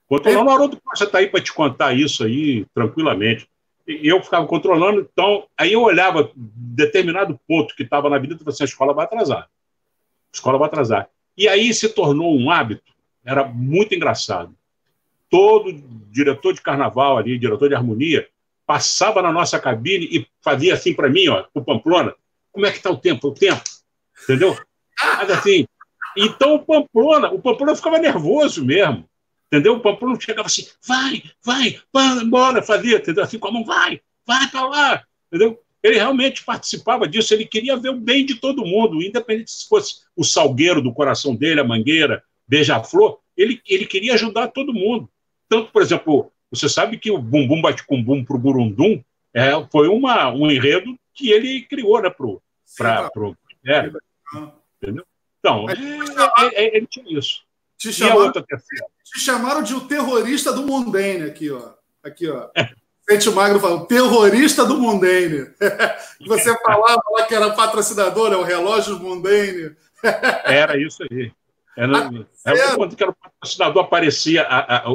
Controlando, 0.09 0.49
o 0.49 0.53
Haroldo 0.53 0.81
Costa 0.81 1.05
está 1.05 1.19
aí 1.19 1.27
para 1.27 1.43
te 1.43 1.53
contar 1.53 1.93
isso 1.93 2.23
aí 2.23 2.65
tranquilamente. 2.73 3.49
E 3.87 4.07
eu 4.07 4.23
ficava 4.23 4.47
controlando, 4.47 5.01
então, 5.01 5.47
aí 5.57 5.73
eu 5.73 5.83
olhava 5.83 6.31
determinado 6.35 7.39
ponto 7.47 7.75
que 7.75 7.83
estava 7.83 8.09
na 8.09 8.19
vida 8.19 8.35
e 8.35 8.37
falava 8.37 8.51
assim, 8.51 8.65
a 8.65 8.67
escola 8.67 8.93
vai 8.93 9.05
atrasar. 9.05 9.43
A 9.43 9.49
escola 10.33 10.59
vai 10.59 10.69
atrasar. 10.69 11.09
E 11.37 11.49
aí 11.49 11.73
se 11.73 11.89
tornou 11.89 12.37
um 12.37 12.51
hábito, 12.51 12.93
era 13.25 13.45
muito 13.45 13.95
engraçado 13.95 14.55
todo 15.31 15.73
diretor 16.11 16.53
de 16.53 16.61
carnaval 16.61 17.19
ali, 17.19 17.39
diretor 17.39 17.69
de 17.69 17.75
harmonia, 17.75 18.29
passava 18.67 19.23
na 19.23 19.33
nossa 19.33 19.59
cabine 19.59 20.07
e 20.07 20.27
fazia 20.41 20.75
assim 20.75 20.93
para 20.93 21.09
mim, 21.09 21.29
ó, 21.29 21.45
o 21.55 21.63
Pamplona, 21.63 22.15
como 22.53 22.67
é 22.67 22.71
que 22.71 22.79
está 22.79 22.91
o 22.91 22.97
tempo? 22.97 23.29
O 23.29 23.35
tempo, 23.35 23.63
entendeu? 24.25 24.57
Mas 25.01 25.31
assim, 25.31 25.67
então 26.17 26.55
o 26.55 26.65
Pamplona, 26.65 27.31
o 27.31 27.41
Pamplona 27.41 27.77
ficava 27.77 27.99
nervoso 27.99 28.65
mesmo, 28.65 29.09
entendeu? 29.47 29.75
O 29.75 29.81
Pamplona 29.81 30.19
chegava 30.21 30.47
assim, 30.47 30.67
vai, 30.87 31.23
vai, 31.45 31.79
vai 31.93 32.19
embora, 32.19 32.63
fazia, 32.63 32.97
entendeu? 32.97 33.23
Assim 33.23 33.39
com 33.39 33.49
a 33.49 33.53
mão, 33.53 33.65
vai, 33.65 34.01
vai 34.27 34.49
para 34.49 34.67
lá, 34.67 35.05
entendeu? 35.29 35.61
Ele 35.83 35.97
realmente 35.97 36.43
participava 36.43 37.07
disso, 37.07 37.33
ele 37.33 37.45
queria 37.45 37.77
ver 37.77 37.91
o 37.91 38.01
bem 38.01 38.27
de 38.27 38.35
todo 38.35 38.65
mundo, 38.65 39.03
independente 39.03 39.53
se 39.53 39.69
fosse 39.69 40.01
o 40.17 40.25
salgueiro 40.25 40.83
do 40.83 40.93
coração 40.93 41.35
dele, 41.35 41.61
a 41.61 41.65
mangueira, 41.65 42.25
beija-flor, 42.49 43.21
ele, 43.37 43.61
ele 43.69 43.87
queria 43.87 44.15
ajudar 44.15 44.49
todo 44.49 44.73
mundo. 44.73 45.09
Tanto, 45.49 45.71
por 45.71 45.83
exemplo, 45.83 46.33
você 46.51 46.69
sabe 46.69 46.99
que 46.99 47.11
o 47.11 47.19
Bumbum 47.19 47.61
Bate 47.61 47.85
com 47.87 48.03
Bum 48.03 48.25
para 48.25 48.37
o 48.37 48.39
Burundum 48.39 49.03
é, 49.35 49.51
foi 49.71 49.89
uma, 49.89 50.31
um 50.31 50.51
enredo 50.51 50.97
que 51.15 51.31
ele 51.31 51.63
criou 51.63 52.01
né, 52.01 52.11
para 52.11 52.27
o 52.27 52.43
é, 53.67 53.91
Entendeu? 54.83 55.05
Então, 55.39 55.67
é, 55.69 55.75
é, 55.75 56.65
é, 56.65 56.77
ele 56.77 56.87
tinha 56.87 57.19
isso. 57.19 57.43
Te 57.79 57.93
chamaram, 57.93 58.33
te 58.33 59.21
chamaram 59.21 59.63
de 59.63 59.75
o 59.75 59.87
terrorista 59.87 60.53
do 60.53 60.63
Mundane 60.63 61.25
aqui, 61.25 61.51
ó. 61.51 61.75
Aqui, 62.03 62.29
ó. 62.29 62.49
Sente 63.09 63.31
Magro 63.31 63.61
falando, 63.61 63.87
terrorista 63.87 64.65
do 64.65 64.79
Mundane. 64.79 65.51
Você 66.27 66.57
falava 66.59 67.03
lá 67.11 67.27
que 67.27 67.35
era 67.35 67.53
patrocinador, 67.53 68.33
é 68.33 68.37
o 68.37 68.43
relógio 68.43 68.99
Mundane. 68.99 69.77
Era 70.45 70.77
isso 70.81 71.05
aí. 71.11 71.33
Era, 71.77 72.11
era 72.45 72.75
quando 72.75 72.97
que 72.97 73.03
era 73.03 73.13
o 73.13 73.15
patrocinador, 73.15 73.85
aparecia 73.85 74.43
a, 74.43 74.59
a, 74.59 74.89
a 74.89 74.91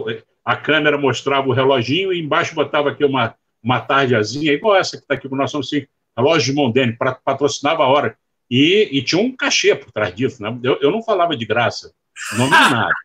câmera 0.55 0.97
mostrava 0.97 1.47
o 1.47 1.53
reloginho 1.53 2.11
e 2.11 2.19
embaixo 2.19 2.55
botava 2.55 2.89
aqui 2.89 3.05
uma, 3.05 3.35
uma 3.63 3.79
tardeazinha, 3.79 4.51
igual 4.51 4.75
essa 4.75 4.97
que 4.97 5.03
está 5.03 5.13
aqui 5.13 5.29
com 5.29 5.35
nós, 5.35 5.53
assim, 5.53 5.85
relógio 6.17 6.53
de 6.53 6.59
Mondene, 6.59 6.97
patrocinava 7.23 7.83
a 7.83 7.87
hora. 7.87 8.17
E, 8.49 8.89
e, 8.91 9.01
tinha 9.01 9.21
um 9.21 9.33
cachê 9.33 9.73
por 9.73 9.91
trás 9.91 10.13
disso. 10.13 10.43
Né? 10.43 10.59
Eu, 10.61 10.77
eu 10.81 10.91
não 10.91 11.01
falava 11.01 11.37
de 11.37 11.45
graça, 11.45 11.93
não 12.37 12.45
me 12.45 12.51
nada. 12.51 12.93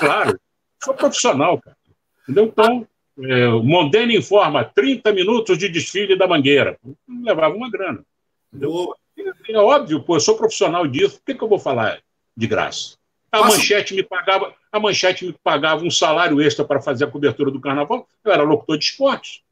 Claro, 0.00 0.36
sou 0.82 0.92
profissional, 0.94 1.60
cara. 1.60 1.76
Entendeu? 2.24 2.46
Então, 2.46 2.88
é, 3.22 3.46
o 3.48 3.62
Mondene 3.62 4.16
informa 4.16 4.64
30 4.64 5.12
minutos 5.12 5.56
de 5.56 5.68
desfile 5.68 6.16
da 6.16 6.26
Mangueira. 6.26 6.76
Levava 7.22 7.54
uma 7.54 7.70
grana. 7.70 8.04
Entendeu? 8.52 8.92
É, 9.16 9.52
é 9.52 9.58
óbvio, 9.58 10.02
pô, 10.02 10.16
eu 10.16 10.20
sou 10.20 10.36
profissional 10.36 10.86
disso, 10.88 11.18
por 11.18 11.24
que, 11.26 11.34
que 11.36 11.44
eu 11.44 11.48
vou 11.48 11.60
falar 11.60 12.00
de 12.36 12.46
graça? 12.48 12.96
A 13.32 13.42
manchete 13.42 13.94
me 13.94 14.02
pagava, 14.02 14.52
a 14.72 14.80
manchete 14.80 15.24
me 15.24 15.32
pagava 15.44 15.84
um 15.84 15.90
salário 15.90 16.40
extra 16.40 16.64
para 16.64 16.80
fazer 16.80 17.04
a 17.04 17.10
cobertura 17.10 17.50
do 17.50 17.60
carnaval. 17.60 18.08
Eu 18.24 18.32
era 18.32 18.42
locutor 18.42 18.76
de 18.76 18.84
esportes. 18.84 19.42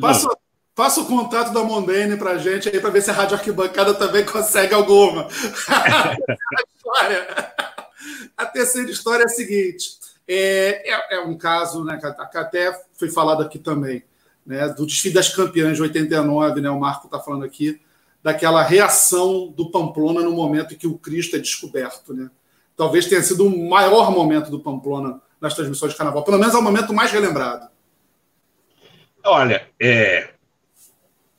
Passa, 0.00 0.28
passa 0.74 1.00
o 1.00 1.06
contato 1.06 1.52
da 1.52 1.62
Mondane 1.62 2.16
para 2.16 2.32
a 2.32 2.38
gente 2.38 2.68
aí 2.68 2.80
para 2.80 2.90
ver 2.90 3.02
se 3.02 3.10
a 3.10 3.12
Rádio 3.12 3.36
Arquibancada 3.36 3.92
também 3.94 4.24
consegue 4.26 4.72
alguma. 4.72 5.28
a 8.36 8.46
terceira 8.46 8.90
história 8.90 9.24
é 9.24 9.26
a 9.26 9.28
seguinte: 9.28 9.98
é, 10.26 10.90
é, 10.90 11.16
é 11.16 11.20
um 11.20 11.36
caso, 11.36 11.84
né, 11.84 11.98
que 11.98 12.38
até 12.38 12.80
foi 12.98 13.10
falado 13.10 13.42
aqui 13.42 13.58
também, 13.58 14.02
né, 14.46 14.68
do 14.68 14.86
desfile 14.86 15.14
das 15.14 15.28
campeãs 15.34 15.76
de 15.76 15.82
89, 15.82 16.60
né, 16.60 16.70
o 16.70 16.80
Marco 16.80 17.06
está 17.06 17.18
falando 17.18 17.44
aqui, 17.44 17.80
daquela 18.22 18.62
reação 18.62 19.48
do 19.48 19.70
Pamplona 19.70 20.22
no 20.22 20.32
momento 20.32 20.72
em 20.72 20.76
que 20.78 20.86
o 20.86 20.96
Cristo 20.96 21.36
é 21.36 21.38
descoberto. 21.38 22.14
Né? 22.14 22.30
Talvez 22.80 23.04
tenha 23.04 23.20
sido 23.20 23.46
o 23.46 23.68
maior 23.68 24.10
momento 24.10 24.50
do 24.50 24.58
Pamplona 24.58 25.20
nas 25.38 25.52
transmissões 25.52 25.92
de 25.92 25.98
carnaval. 25.98 26.24
Pelo 26.24 26.38
menos 26.38 26.54
é 26.54 26.56
o 26.58 26.62
momento 26.62 26.94
mais 26.94 27.12
relembrado. 27.12 27.68
Olha, 29.22 29.68
é, 29.78 30.30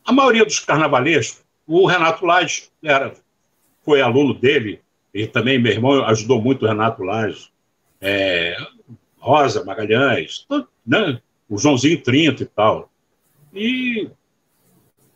a 0.05 0.11
maioria 0.13 0.45
dos 0.45 0.59
carnavalescos, 0.59 1.43
o 1.65 1.87
Renato 1.87 2.27
Lage 2.27 2.69
era, 2.83 3.15
foi 3.83 4.01
aluno 4.01 4.35
dele, 4.35 4.83
e 5.11 5.25
também 5.25 5.57
meu 5.57 5.71
irmão 5.71 6.05
ajudou 6.05 6.39
muito 6.39 6.63
o 6.63 6.67
Renato 6.67 7.01
Lage, 7.01 7.49
é, 7.99 8.55
Rosa 9.17 9.65
Magalhães, 9.65 10.45
né, 10.85 11.19
o 11.49 11.57
Joãozinho 11.57 12.03
30 12.03 12.43
e 12.43 12.45
tal. 12.45 12.91
E 13.51 14.11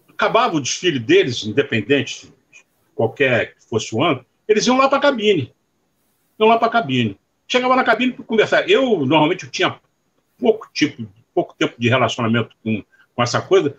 acabava 0.10 0.56
o 0.56 0.60
desfile 0.60 0.98
deles, 0.98 1.46
independente 1.46 2.34
de 2.52 2.66
qualquer 2.96 3.54
que 3.54 3.64
fosse 3.64 3.94
o 3.94 4.04
ano, 4.04 4.26
eles 4.48 4.66
iam 4.66 4.80
lá 4.80 4.90
para 4.90 4.98
a 4.98 5.02
cabine 5.02 5.54
iam 6.40 6.50
lá 6.50 6.58
para 6.58 6.68
a 6.68 6.72
cabine. 6.72 7.18
Chegava 7.48 7.76
na 7.76 7.84
cabine 7.84 8.14
para 8.14 8.26
conversar. 8.26 8.70
Eu, 8.70 9.06
normalmente, 9.06 9.46
eu 9.46 9.52
tinha 9.52 9.80
pouco, 10.38 10.70
tipo, 10.74 11.08
pouco 11.34 11.56
tempo 11.58 11.76
de 11.78 11.90
relacionamento 11.90 12.56
com, 12.64 12.84
com 13.16 13.24
essa 13.24 13.42
coisa, 13.42 13.76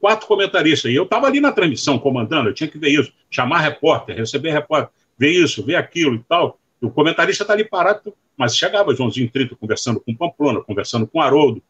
quatro 0.00 0.26
comentaristas. 0.26 0.90
E 0.90 0.94
eu 0.94 1.04
estava 1.04 1.26
ali 1.26 1.40
na 1.40 1.52
transmissão, 1.52 1.98
comandando, 1.98 2.48
eu 2.48 2.54
tinha 2.54 2.68
que 2.68 2.78
ver 2.78 2.90
isso, 2.90 3.12
chamar 3.30 3.60
repórter, 3.60 4.16
receber 4.16 4.50
repórter, 4.50 4.90
ver 5.18 5.30
isso, 5.30 5.64
ver 5.64 5.76
aquilo 5.76 6.16
e 6.16 6.22
tal. 6.28 6.58
O 6.80 6.90
comentarista 6.90 7.44
está 7.44 7.54
ali 7.54 7.64
parado, 7.64 8.14
mas 8.36 8.56
chegava 8.56 8.94
Joãozinho 8.94 9.30
Trito 9.30 9.56
conversando 9.56 10.00
com 10.00 10.14
Pamplona, 10.14 10.60
conversando 10.60 11.06
com 11.06 11.20
Haroldo, 11.20 11.62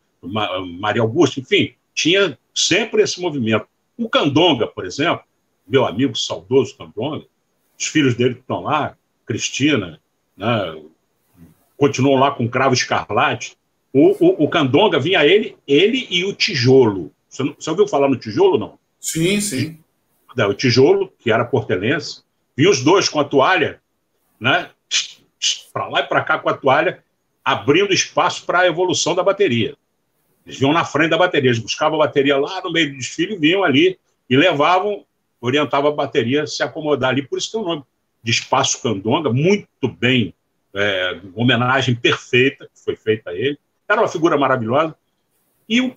Maria 0.80 1.02
Augusto, 1.02 1.40
enfim, 1.40 1.74
tinha 1.94 2.36
sempre 2.54 3.02
esse 3.02 3.20
movimento. 3.20 3.66
O 3.96 4.08
Candonga, 4.08 4.66
por 4.66 4.84
exemplo, 4.84 5.24
meu 5.66 5.86
amigo 5.86 6.16
saudoso 6.16 6.76
Candonga, 6.76 7.24
os 7.78 7.86
filhos 7.86 8.14
dele 8.14 8.34
estão 8.34 8.62
lá, 8.62 8.96
Cristina, 9.24 10.00
né, 10.36 10.82
continuam 11.76 12.18
lá 12.18 12.30
com 12.30 12.44
o 12.44 12.48
Cravo 12.48 12.74
Escarlate. 12.74 13.56
O, 13.92 14.12
o, 14.24 14.44
o, 14.44 14.48
Candonga 14.48 14.98
vinha 14.98 15.24
ele, 15.24 15.56
ele 15.66 16.06
e 16.10 16.24
o 16.24 16.34
Tijolo. 16.34 17.12
Você, 17.28 17.42
você 17.58 17.70
ouviu 17.70 17.88
falar 17.88 18.08
no 18.08 18.16
Tijolo, 18.16 18.58
não? 18.58 18.78
Sim, 19.00 19.40
sim. 19.40 19.78
O 20.36 20.54
Tijolo, 20.54 21.10
que 21.18 21.30
era 21.30 21.44
portelense, 21.44 22.22
vinha 22.56 22.68
os 22.68 22.82
dois 22.82 23.08
com 23.08 23.20
a 23.20 23.24
toalha, 23.24 23.80
né? 24.38 24.70
Para 25.72 25.88
lá 25.88 26.00
e 26.00 26.06
para 26.06 26.22
cá 26.22 26.38
com 26.38 26.48
a 26.50 26.54
toalha, 26.54 27.02
abrindo 27.44 27.92
espaço 27.92 28.44
para 28.44 28.60
a 28.60 28.66
evolução 28.66 29.14
da 29.14 29.22
bateria. 29.22 29.76
Eles 30.44 30.58
vinham 30.58 30.72
na 30.72 30.84
frente 30.84 31.10
da 31.10 31.18
bateria, 31.18 31.50
eles 31.50 31.60
buscavam 31.60 32.00
a 32.00 32.06
bateria 32.06 32.36
lá 32.36 32.60
no 32.62 32.70
meio 32.70 32.90
do 32.90 32.98
desfile, 32.98 33.36
vinham 33.36 33.64
ali 33.64 33.98
e 34.28 34.36
levavam, 34.36 35.04
orientavam 35.40 35.90
a 35.90 35.94
bateria 35.94 36.42
a 36.42 36.46
se 36.46 36.62
acomodar 36.62 37.10
ali. 37.10 37.26
Por 37.26 37.38
isso 37.38 37.52
tem 37.52 37.60
o 37.60 37.64
nome 37.64 37.84
de 38.26 38.32
Espaço 38.32 38.82
Candonga, 38.82 39.32
muito 39.32 39.86
bem, 39.86 40.34
é, 40.74 41.20
homenagem 41.32 41.94
perfeita 41.94 42.64
que 42.66 42.84
foi 42.84 42.96
feita 42.96 43.30
a 43.30 43.32
ele. 43.32 43.56
Era 43.88 44.00
uma 44.00 44.08
figura 44.08 44.36
maravilhosa. 44.36 44.96
E 45.68 45.80
o, 45.80 45.94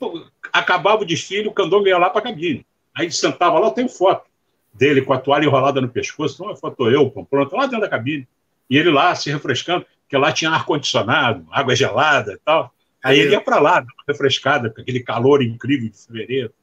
acabava 0.54 1.02
o 1.02 1.06
desfile, 1.06 1.48
o 1.48 1.52
Candonga 1.52 1.90
ia 1.90 1.98
lá 1.98 2.08
para 2.08 2.20
a 2.20 2.24
cabine. 2.26 2.64
Aí 2.96 3.12
sentava 3.12 3.58
lá, 3.58 3.72
tem 3.72 3.90
foto 3.90 4.30
dele 4.72 5.02
com 5.02 5.12
a 5.12 5.18
toalha 5.18 5.46
enrolada 5.46 5.82
no 5.82 5.90
pescoço. 5.90 6.36
Então, 6.36 6.56
foto 6.56 6.88
eu, 6.88 7.10
pronto, 7.10 7.56
lá 7.56 7.66
dentro 7.66 7.82
da 7.82 7.90
cabine. 7.90 8.28
E 8.70 8.78
ele 8.78 8.92
lá 8.92 9.16
se 9.16 9.32
refrescando, 9.32 9.88
porque 10.04 10.16
lá 10.16 10.32
tinha 10.32 10.52
ar-condicionado, 10.52 11.48
água 11.50 11.76
gelada 11.76 12.34
e 12.34 12.38
tal. 12.46 12.72
Aí 13.04 13.18
ele 13.18 13.32
ia 13.32 13.42
para 13.42 13.60
lá, 13.60 13.84
refrescada, 14.08 14.70
com 14.70 14.82
aquele 14.82 15.00
calor 15.00 15.42
incrível 15.42 15.90
de 15.90 15.98
fevereiro. 15.98 16.54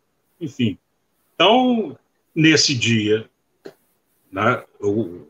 Enfim. 0.40 0.78
Então, 1.34 1.98
nesse 2.32 2.72
dia, 2.72 3.28
né, 4.30 4.62
o, 4.80 5.26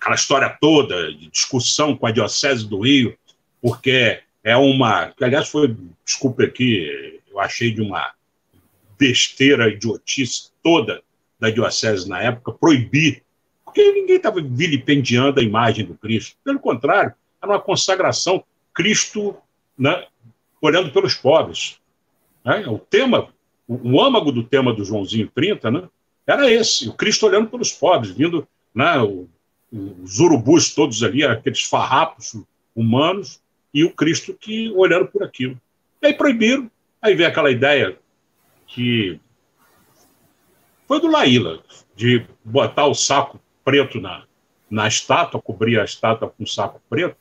aquela 0.00 0.14
história 0.14 0.56
toda 0.58 1.12
de 1.12 1.28
discussão 1.28 1.94
com 1.94 2.06
a 2.06 2.10
Diocese 2.10 2.66
do 2.66 2.80
Rio, 2.80 3.16
porque 3.60 4.20
é 4.42 4.56
uma. 4.56 5.12
Aliás, 5.20 5.48
foi, 5.48 5.76
desculpe 6.04 6.44
aqui, 6.44 7.20
eu 7.30 7.38
achei 7.38 7.70
de 7.70 7.82
uma 7.82 8.12
besteira, 8.98 9.68
idiotice 9.68 10.50
toda 10.62 11.02
da 11.38 11.50
Diocese 11.50 12.08
na 12.08 12.20
época, 12.22 12.52
proibir, 12.52 13.22
porque 13.64 13.92
ninguém 13.92 14.16
estava 14.16 14.40
vilipendiando 14.40 15.40
a 15.40 15.42
imagem 15.42 15.84
do 15.84 15.94
Cristo. 15.94 16.36
Pelo 16.42 16.58
contrário, 16.58 17.12
era 17.42 17.52
uma 17.52 17.60
consagração. 17.60 18.42
Cristo 18.74 19.36
né, 19.78 20.06
olhando 20.60 20.90
pelos 20.92 21.14
pobres. 21.14 21.78
Né? 22.44 22.66
O 22.66 22.78
tema, 22.78 23.28
o, 23.66 24.00
âmago 24.00 24.32
do 24.32 24.42
tema 24.42 24.72
do 24.72 24.84
Joãozinho 24.84 25.30
30, 25.34 25.70
né, 25.70 25.88
era 26.26 26.50
esse, 26.50 26.88
o 26.88 26.92
Cristo 26.92 27.26
olhando 27.26 27.48
pelos 27.48 27.72
pobres, 27.72 28.10
vindo 28.12 28.46
né, 28.74 28.98
o, 29.00 29.28
os 29.72 30.18
urubus 30.18 30.74
todos 30.74 31.02
ali, 31.02 31.24
aqueles 31.24 31.62
farrapos 31.62 32.36
humanos, 32.74 33.40
e 33.72 33.84
o 33.84 33.92
Cristo 33.92 34.34
que 34.34 34.70
olhando 34.72 35.06
por 35.06 35.22
aquilo. 35.22 35.60
E 36.02 36.08
aí 36.08 36.14
proibiram, 36.14 36.70
aí 37.00 37.14
vem 37.14 37.26
aquela 37.26 37.50
ideia 37.50 37.96
que 38.66 39.20
foi 40.86 41.00
do 41.00 41.06
Laíla, 41.06 41.62
de 41.94 42.26
botar 42.44 42.86
o 42.86 42.94
saco 42.94 43.40
preto 43.64 44.00
na, 44.00 44.24
na 44.68 44.88
estátua, 44.88 45.40
cobrir 45.40 45.78
a 45.78 45.84
estátua 45.84 46.30
com 46.30 46.44
saco 46.44 46.80
preto, 46.90 47.16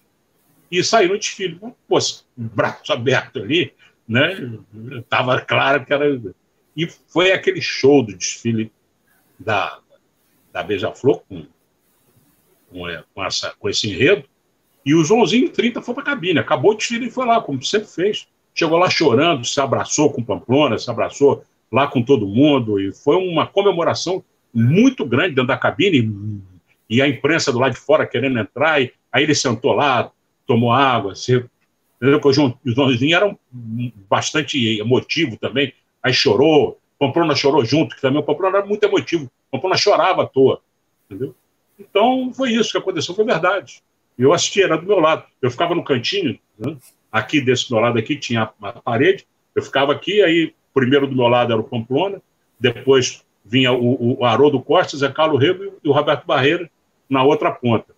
e 0.71 0.83
sair 0.83 1.07
no 1.07 1.17
desfile. 1.17 1.59
Pô, 1.87 1.99
braço 2.35 2.93
aberto 2.93 3.39
ali, 3.39 3.73
né? 4.07 4.59
Tava 5.07 5.41
claro 5.41 5.85
que 5.85 5.93
era. 5.93 6.19
E 6.75 6.87
foi 6.87 7.31
aquele 7.31 7.61
show 7.61 8.03
do 8.03 8.15
desfile 8.15 8.71
da, 9.37 9.79
da 10.51 10.63
Beija-Flor 10.63 11.21
com, 11.27 11.45
com, 12.69 12.87
é, 12.87 13.03
com, 13.13 13.23
essa, 13.23 13.53
com 13.59 13.69
esse 13.69 13.89
enredo. 13.89 14.23
E 14.85 14.93
o 14.93 15.03
Joãozinho 15.03 15.49
30 15.49 15.81
foi 15.81 15.93
para 15.93 16.03
a 16.03 16.05
cabine. 16.05 16.39
Acabou 16.39 16.71
o 16.71 16.75
desfile 16.75 17.07
e 17.07 17.11
foi 17.11 17.25
lá, 17.25 17.41
como 17.41 17.63
sempre 17.63 17.87
fez. 17.87 18.27
Chegou 18.53 18.77
lá 18.77 18.89
chorando, 18.89 19.45
se 19.45 19.59
abraçou 19.59 20.11
com 20.11 20.23
Pamplona, 20.23 20.77
se 20.77 20.89
abraçou 20.89 21.43
lá 21.71 21.87
com 21.87 22.01
todo 22.01 22.27
mundo. 22.27 22.79
E 22.79 22.93
foi 22.93 23.15
uma 23.15 23.45
comemoração 23.45 24.23
muito 24.53 25.05
grande 25.05 25.35
dentro 25.35 25.47
da 25.47 25.57
cabine. 25.57 26.41
E 26.89 27.01
a 27.01 27.07
imprensa 27.07 27.51
do 27.51 27.59
lado 27.59 27.73
de 27.73 27.79
fora 27.79 28.07
querendo 28.07 28.39
entrar. 28.39 28.81
E 28.81 28.91
aí 29.11 29.23
ele 29.23 29.35
sentou 29.35 29.73
lá, 29.73 30.11
tomou 30.49 30.71
água, 30.71 31.13
se, 31.13 31.45
entendeu? 32.01 32.19
o 32.23 32.33
João, 32.33 32.57
o 32.65 32.71
Joãozinho 32.71 33.15
era 33.15 33.27
um, 33.27 33.37
bastante 34.09 34.79
emotivo 34.79 35.37
também, 35.37 35.73
aí 36.01 36.13
chorou, 36.13 36.79
Pamplona 36.97 37.35
chorou 37.35 37.63
junto, 37.63 37.95
que 37.95 38.01
também 38.01 38.19
o 38.19 38.23
Pamplona 38.23 38.57
era 38.57 38.65
muito 38.65 38.83
emotivo, 38.83 39.29
Pamplona 39.51 39.77
chorava 39.77 40.23
à 40.23 40.25
toa, 40.25 40.61
entendeu? 41.05 41.35
Então, 41.79 42.31
foi 42.33 42.51
isso 42.51 42.71
que 42.71 42.77
aconteceu, 42.77 43.15
foi 43.15 43.25
verdade. 43.25 43.81
Eu 44.17 44.33
assisti, 44.33 44.61
era 44.61 44.77
do 44.77 44.85
meu 44.85 44.99
lado. 44.99 45.23
Eu 45.41 45.49
ficava 45.49 45.73
no 45.73 45.83
cantinho, 45.83 46.37
né? 46.57 46.77
aqui 47.11 47.41
desse 47.41 47.71
meu 47.71 47.81
lado 47.81 47.97
aqui 47.97 48.15
tinha 48.15 48.51
a 48.61 48.71
parede, 48.73 49.25
eu 49.55 49.63
ficava 49.63 49.91
aqui, 49.91 50.21
aí 50.21 50.53
primeiro 50.73 51.07
do 51.07 51.15
meu 51.15 51.27
lado 51.27 51.51
era 51.51 51.61
o 51.61 51.63
Pamplona, 51.63 52.21
depois 52.59 53.25
vinha 53.43 53.71
o, 53.71 54.19
o 54.19 54.25
Haroldo 54.25 54.61
Costa, 54.61 54.97
Zé 54.97 55.09
Carlos 55.09 55.41
Rego 55.41 55.79
e 55.83 55.89
o 55.89 55.91
Roberto 55.91 56.25
Barreira 56.25 56.69
na 57.09 57.23
outra 57.23 57.51
ponta. 57.51 57.95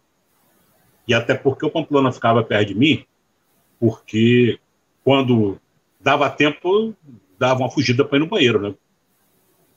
E 1.07 1.13
até 1.13 1.33
porque 1.33 1.65
o 1.65 1.69
Pamplona 1.69 2.11
ficava 2.11 2.43
perto 2.43 2.69
de 2.69 2.75
mim, 2.75 3.05
porque 3.79 4.59
quando 5.03 5.59
dava 5.99 6.29
tempo, 6.29 6.95
dava 7.37 7.59
uma 7.59 7.69
fugida 7.69 8.05
para 8.05 8.17
ir 8.17 8.21
no 8.21 8.27
banheiro, 8.27 8.61
né? 8.61 8.73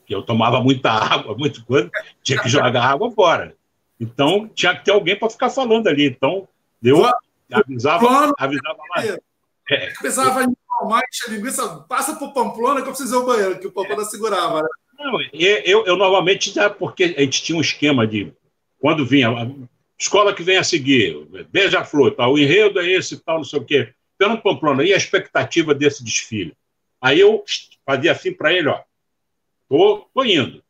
Eu 0.07 0.21
tomava 0.21 0.61
muita 0.61 0.91
água, 0.93 1.35
muita 1.37 1.61
coisa, 1.63 1.89
tinha 2.23 2.41
que 2.41 2.47
jogar 2.47 2.83
água 2.83 3.11
fora. 3.11 3.55
Então, 3.99 4.47
tinha 4.53 4.75
que 4.75 4.85
ter 4.85 4.91
alguém 4.91 5.17
para 5.17 5.29
ficar 5.29 5.49
falando 5.49 5.87
ali. 5.87 6.05
Então, 6.05 6.47
eu 6.83 7.03
avisava, 7.51 8.33
avisava 8.37 8.79
lá. 8.95 9.03
É. 9.69 9.91
Precisava 9.99 10.45
mais 10.83 11.05
linguiça, 11.27 11.85
passa 11.87 12.15
para 12.15 12.27
o 12.27 12.33
Pamplona 12.33 12.81
que 12.81 12.87
eu 12.87 12.93
preciso 12.93 13.15
ir 13.15 13.17
ao 13.17 13.25
banheiro, 13.25 13.59
que 13.59 13.67
o 13.67 13.71
Pamplona 13.71 14.01
é. 14.01 14.05
segurava. 14.05 14.61
Né? 14.61 14.67
Não, 14.99 15.19
eu, 15.33 15.85
eu 15.85 15.97
normalmente, 15.97 16.53
porque 16.77 17.15
a 17.17 17.21
gente 17.21 17.43
tinha 17.43 17.57
um 17.57 17.61
esquema 17.61 18.05
de, 18.05 18.31
quando 18.79 19.05
vinha, 19.05 19.29
escola 19.97 20.33
que 20.33 20.43
vem 20.43 20.57
a 20.57 20.63
seguir, 20.63 21.25
Beija-Flor, 21.49 22.11
tal, 22.11 22.33
o 22.33 22.39
enredo 22.39 22.79
é 22.79 22.89
esse 22.89 23.17
tal, 23.17 23.37
não 23.37 23.43
sei 23.43 23.59
o 23.59 23.65
quê. 23.65 23.93
Fernando 24.17 24.41
Pamplona, 24.41 24.83
e 24.83 24.93
a 24.93 24.97
expectativa 24.97 25.73
desse 25.73 26.03
desfile? 26.03 26.55
Aí 27.01 27.19
eu 27.19 27.43
fazia 27.85 28.11
assim 28.11 28.31
para 28.31 28.53
ele, 28.53 28.69
ó, 28.69 28.81
tô, 29.69 30.07
tô 30.13 30.23
indo. 30.23 30.63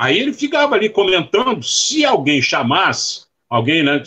Aí 0.00 0.18
ele 0.18 0.32
ficava 0.32 0.74
ali 0.74 0.88
comentando, 0.88 1.62
se 1.62 2.06
alguém 2.06 2.40
chamasse, 2.40 3.26
alguém, 3.50 3.82
né, 3.82 4.02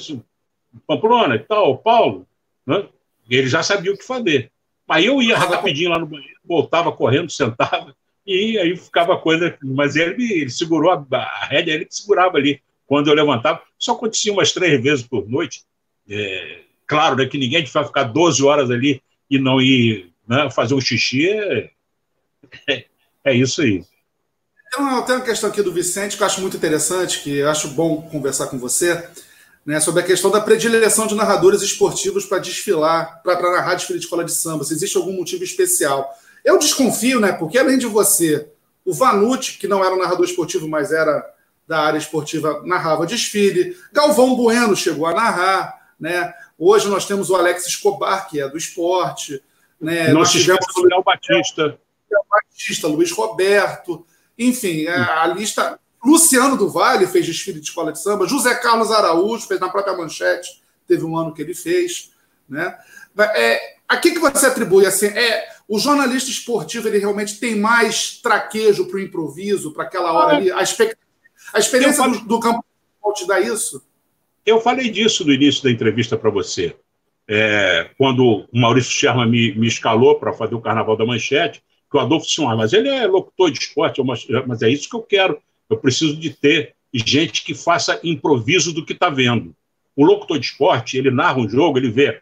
Pamplona 0.88 1.36
e 1.36 1.40
tal, 1.40 1.78
Paulo, 1.78 2.26
né, 2.66 2.88
ele 3.30 3.48
já 3.48 3.62
sabia 3.62 3.94
o 3.94 3.98
que 3.98 4.04
fazer. 4.04 4.52
Aí 4.90 5.06
eu 5.06 5.22
ia 5.22 5.38
rapidinho 5.38 5.92
lá 5.92 6.00
no 6.00 6.08
banheiro, 6.08 6.34
voltava 6.44 6.92
correndo, 6.92 7.30
sentava, 7.30 7.96
e 8.26 8.58
aí 8.58 8.76
ficava 8.76 9.14
a 9.14 9.20
coisa. 9.20 9.56
Mas 9.62 9.96
ele, 9.96 10.34
ele 10.34 10.50
segurou 10.50 10.90
a, 10.90 11.06
a 11.16 11.46
rédea, 11.46 11.74
ele 11.74 11.86
segurava 11.88 12.38
ali 12.38 12.60
quando 12.88 13.10
eu 13.10 13.14
levantava, 13.14 13.62
só 13.78 13.92
acontecia 13.92 14.34
umas 14.34 14.52
três 14.52 14.82
vezes 14.82 15.06
por 15.06 15.30
noite. 15.30 15.62
É, 16.10 16.62
claro 16.88 17.18
né, 17.18 17.28
que 17.28 17.38
ninguém 17.38 17.64
vai 17.66 17.86
ficar 17.86 18.06
12 18.06 18.44
horas 18.44 18.72
ali 18.72 19.00
e 19.30 19.38
não 19.38 19.62
ir 19.62 20.12
né, 20.28 20.50
fazer 20.50 20.74
um 20.74 20.82
xixi. 20.82 21.30
É, 21.30 21.70
é, 22.68 22.86
é 23.26 23.34
isso 23.36 23.62
aí. 23.62 23.84
Tem 24.74 24.84
uma, 24.84 25.04
tem 25.04 25.16
uma 25.16 25.24
questão 25.24 25.52
aqui 25.52 25.62
do 25.62 25.72
Vicente 25.72 26.18
que 26.18 26.24
eu 26.24 26.26
acho 26.26 26.42
muito 26.42 26.58
interessante, 26.58 27.22
que 27.22 27.38
eu 27.38 27.50
acho 27.50 27.68
bom 27.70 28.02
conversar 28.02 28.48
com 28.48 28.58
você, 28.58 29.08
né, 29.64 29.80
sobre 29.80 30.02
a 30.02 30.06
questão 30.06 30.32
da 30.32 30.42
predileção 30.42 31.06
de 31.06 31.14
narradores 31.14 31.62
esportivos 31.62 32.26
para 32.26 32.40
desfilar, 32.40 33.22
para 33.22 33.40
narrar 33.52 33.76
desfile 33.76 34.00
de 34.00 34.06
escola 34.06 34.26
de 34.26 34.32
samba, 34.32 34.64
se 34.64 34.74
existe 34.74 34.98
algum 34.98 35.14
motivo 35.14 35.44
especial. 35.44 36.12
Eu 36.44 36.58
desconfio, 36.58 37.20
né, 37.20 37.34
porque 37.34 37.60
além 37.60 37.78
de 37.78 37.86
você, 37.86 38.50
o 38.84 38.92
Vanucci, 38.92 39.60
que 39.60 39.68
não 39.68 39.86
era 39.86 39.94
um 39.94 40.00
narrador 40.00 40.26
esportivo, 40.26 40.68
mas 40.68 40.92
era 40.92 41.24
da 41.68 41.80
área 41.82 42.00
esportiva 42.00 42.64
narrava 42.66 43.06
desfile. 43.06 43.78
Galvão 43.92 44.36
Bueno 44.36 44.76
chegou 44.76 45.06
a 45.06 45.14
narrar, 45.14 45.92
né? 46.00 46.34
Hoje 46.58 46.90
nós 46.90 47.06
temos 47.06 47.30
o 47.30 47.36
Alex 47.36 47.68
Escobar, 47.68 48.28
que 48.28 48.42
é 48.42 48.50
do 48.50 48.58
esporte. 48.58 49.42
Né? 49.80 50.08
Nós, 50.08 50.14
nós 50.14 50.32
tivemos 50.32 50.66
o 50.76 50.86
Léo 50.86 51.04
Batista. 51.04 51.64
Léo 51.64 52.26
Batista, 52.30 52.88
Luiz 52.88 53.12
Roberto, 53.12 54.06
enfim, 54.38 54.88
a, 54.88 55.24
a 55.24 55.28
lista. 55.28 55.80
Luciano 56.06 56.58
do 56.58 56.70
Vale 56.70 57.08
fez 57.08 57.26
desfile 57.26 57.62
de 57.62 57.68
escola 57.68 57.94
de 57.94 58.02
samba, 58.02 58.28
José 58.28 58.54
Carlos 58.56 58.92
Araújo 58.92 59.48
fez 59.48 59.58
na 59.58 59.70
própria 59.70 59.96
manchete, 59.96 60.62
teve 60.86 61.06
um 61.06 61.16
ano 61.16 61.34
que 61.34 61.42
ele 61.42 61.54
fez. 61.54 62.12
Né? 62.50 62.78
É, 63.36 63.78
a 63.88 63.98
que, 63.98 64.12
que 64.12 64.20
você 64.20 64.48
atribui? 64.48 64.86
Assim, 64.86 65.08
é, 65.08 65.48
o 65.68 65.80
jornalista 65.80 66.30
esportivo 66.30 66.88
ele 66.88 66.98
realmente 66.98 67.40
tem 67.40 67.56
mais 67.56 68.20
traquejo 68.22 68.88
para 68.88 68.98
o 68.98 69.00
improviso, 69.00 69.72
para 69.72 69.86
aquela 69.86 70.12
hora 70.12 70.36
ali? 70.36 70.52
A, 70.52 70.62
expect... 70.62 70.98
a 71.54 71.60
experiência 71.60 72.04
do, 72.04 72.20
do 72.20 72.40
campo 72.40 72.66
te 73.16 73.26
dá 73.26 73.40
isso? 73.40 73.82
Eu 74.46 74.60
falei 74.60 74.90
disso 74.90 75.26
no 75.26 75.32
início 75.32 75.64
da 75.64 75.72
entrevista 75.72 76.18
para 76.18 76.30
você. 76.30 76.76
É, 77.28 77.90
quando 77.98 78.46
o 78.52 78.60
Maurício 78.60 78.92
Sherman 78.92 79.30
me, 79.30 79.54
me 79.56 79.68
escalou 79.68 80.20
para 80.20 80.34
fazer 80.34 80.56
o 80.56 80.62
Carnaval 80.62 80.98
da 80.98 81.06
Manchete, 81.06 81.64
que 81.94 81.98
o 81.98 82.00
Adolfo 82.00 82.26
disse, 82.26 82.44
ah, 82.44 82.56
mas 82.56 82.74
ele 82.74 82.90
é 82.90 83.06
locutor 83.06 83.52
de 83.52 83.60
esporte, 83.60 84.02
mas 84.48 84.64
é 84.64 84.70
isso 84.70 84.90
que 84.90 84.96
eu 84.96 85.04
quero. 85.04 85.40
Eu 85.70 85.78
preciso 85.78 86.18
de 86.18 86.32
ter 86.32 86.74
gente 86.92 87.44
que 87.44 87.54
faça 87.54 88.00
improviso 88.04 88.74
do 88.74 88.84
que 88.84 88.94
está 88.94 89.12
vendo. 89.12 89.56
O 89.96 90.04
locutor 90.04 90.40
de 90.40 90.48
esporte, 90.48 90.98
ele 90.98 91.12
narra 91.12 91.38
um 91.38 91.48
jogo, 91.48 91.78
ele 91.78 91.92
vê, 91.92 92.20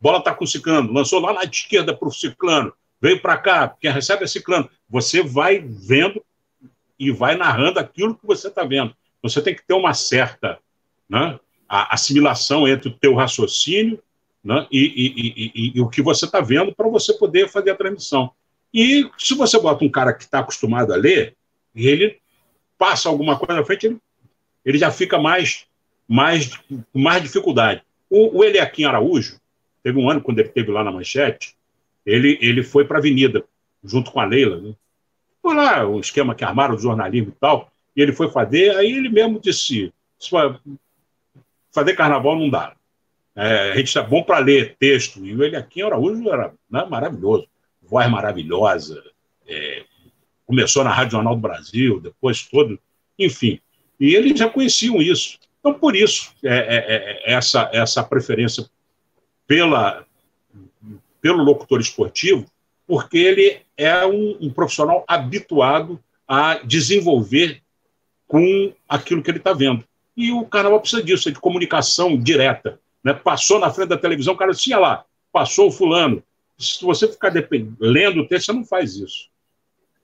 bola 0.00 0.18
está 0.18 0.32
com 0.32 0.44
o 0.44 0.46
ciclano, 0.46 0.92
lançou 0.92 1.18
lá 1.18 1.32
na 1.32 1.42
esquerda 1.42 1.92
para 1.92 2.06
o 2.06 2.12
ciclano, 2.12 2.72
veio 3.02 3.20
para 3.20 3.36
cá, 3.36 3.76
quem 3.80 3.90
recebe 3.90 4.22
é 4.22 4.28
ciclano. 4.28 4.70
Você 4.88 5.24
vai 5.24 5.58
vendo 5.58 6.24
e 6.96 7.10
vai 7.10 7.34
narrando 7.34 7.80
aquilo 7.80 8.14
que 8.14 8.24
você 8.24 8.46
está 8.46 8.62
vendo. 8.62 8.94
Você 9.24 9.42
tem 9.42 9.56
que 9.56 9.66
ter 9.66 9.74
uma 9.74 9.92
certa 9.92 10.56
né, 11.08 11.36
assimilação 11.68 12.68
entre 12.68 12.88
o 12.88 12.96
teu 12.96 13.16
raciocínio 13.16 14.00
né, 14.44 14.68
e, 14.70 14.78
e, 14.78 15.62
e, 15.64 15.78
e, 15.78 15.80
o 15.80 15.88
que 15.88 16.00
você 16.00 16.26
está 16.26 16.40
vendo 16.40 16.72
para 16.72 16.88
você 16.88 17.12
poder 17.14 17.48
fazer 17.48 17.70
a 17.72 17.76
transmissão. 17.76 18.30
E 18.72 19.10
se 19.18 19.34
você 19.34 19.58
bota 19.58 19.84
um 19.84 19.90
cara 19.90 20.12
que 20.12 20.22
está 20.22 20.40
acostumado 20.40 20.92
a 20.92 20.96
ler, 20.96 21.36
ele 21.74 22.18
passa 22.78 23.08
alguma 23.08 23.38
coisa 23.38 23.60
na 23.60 23.64
frente, 23.64 23.86
ele, 23.86 23.98
ele 24.64 24.78
já 24.78 24.90
fica 24.90 25.18
mais, 25.18 25.66
mais, 26.08 26.50
mais 26.94 27.22
dificuldade. 27.22 27.82
O, 28.08 28.38
o 28.38 28.44
Eliakim 28.44 28.84
Araújo, 28.84 29.40
teve 29.82 29.98
um 29.98 30.08
ano, 30.08 30.20
quando 30.20 30.38
ele 30.38 30.48
esteve 30.48 30.70
lá 30.70 30.84
na 30.84 30.92
Manchete, 30.92 31.56
ele, 32.04 32.38
ele 32.40 32.62
foi 32.62 32.84
para 32.84 32.98
a 32.98 33.00
Avenida, 33.00 33.44
junto 33.82 34.10
com 34.10 34.20
a 34.20 34.24
Leila. 34.24 34.60
Né? 34.60 34.74
Foi 35.42 35.54
lá, 35.54 35.86
um 35.86 36.00
esquema 36.00 36.34
que 36.34 36.44
armaram 36.44 36.74
o 36.74 36.78
jornalismo 36.78 37.30
e 37.30 37.40
tal, 37.40 37.70
e 37.96 38.02
ele 38.02 38.12
foi 38.12 38.30
fazer, 38.30 38.76
aí 38.76 38.90
ele 38.90 39.08
mesmo 39.08 39.40
disse, 39.40 39.92
fazer 41.72 41.94
carnaval 41.94 42.38
não 42.38 42.48
dá. 42.48 42.74
É, 43.34 43.72
a 43.72 43.76
gente 43.76 43.88
está 43.88 44.02
bom 44.02 44.22
para 44.22 44.38
ler 44.38 44.76
texto, 44.78 45.24
e 45.24 45.34
o 45.34 45.42
Eliakim 45.42 45.82
Araújo 45.82 46.28
era 46.30 46.52
né, 46.70 46.84
maravilhoso, 46.88 47.46
voz 47.90 48.08
maravilhosa, 48.08 49.02
é, 49.46 49.84
começou 50.46 50.84
na 50.84 50.90
Rádio 50.90 51.12
Jornal 51.12 51.34
do 51.34 51.40
Brasil, 51.40 52.00
depois 52.00 52.42
todo, 52.42 52.78
enfim. 53.18 53.60
E 53.98 54.14
eles 54.14 54.38
já 54.38 54.48
conheciam 54.48 55.02
isso. 55.02 55.38
Então, 55.58 55.74
por 55.74 55.94
isso, 55.94 56.32
é, 56.42 56.56
é, 56.56 57.32
é 57.32 57.32
essa, 57.34 57.68
essa 57.72 58.02
preferência 58.02 58.70
pela, 59.46 60.04
pelo 61.20 61.42
locutor 61.42 61.80
esportivo, 61.80 62.46
porque 62.86 63.18
ele 63.18 63.60
é 63.76 64.06
um, 64.06 64.38
um 64.40 64.50
profissional 64.50 65.04
habituado 65.06 66.00
a 66.26 66.54
desenvolver 66.64 67.60
com 68.26 68.72
aquilo 68.88 69.22
que 69.22 69.30
ele 69.30 69.38
está 69.38 69.52
vendo. 69.52 69.84
E 70.16 70.30
o 70.30 70.44
carnaval 70.44 70.80
precisa 70.80 71.02
disso, 71.02 71.28
é 71.28 71.32
de 71.32 71.40
comunicação 71.40 72.16
direta. 72.16 72.80
Né? 73.02 73.12
Passou 73.12 73.58
na 73.58 73.70
frente 73.70 73.88
da 73.88 73.98
televisão, 73.98 74.34
o 74.34 74.36
cara 74.36 74.52
disse, 74.52 74.70
lá, 74.74 75.04
passou 75.32 75.68
o 75.68 75.72
fulano. 75.72 76.22
Se 76.60 76.84
você 76.84 77.08
ficar 77.08 77.32
lendo 77.80 78.20
o 78.20 78.28
texto, 78.28 78.46
você 78.46 78.52
não 78.52 78.64
faz 78.64 78.94
isso. 78.94 79.28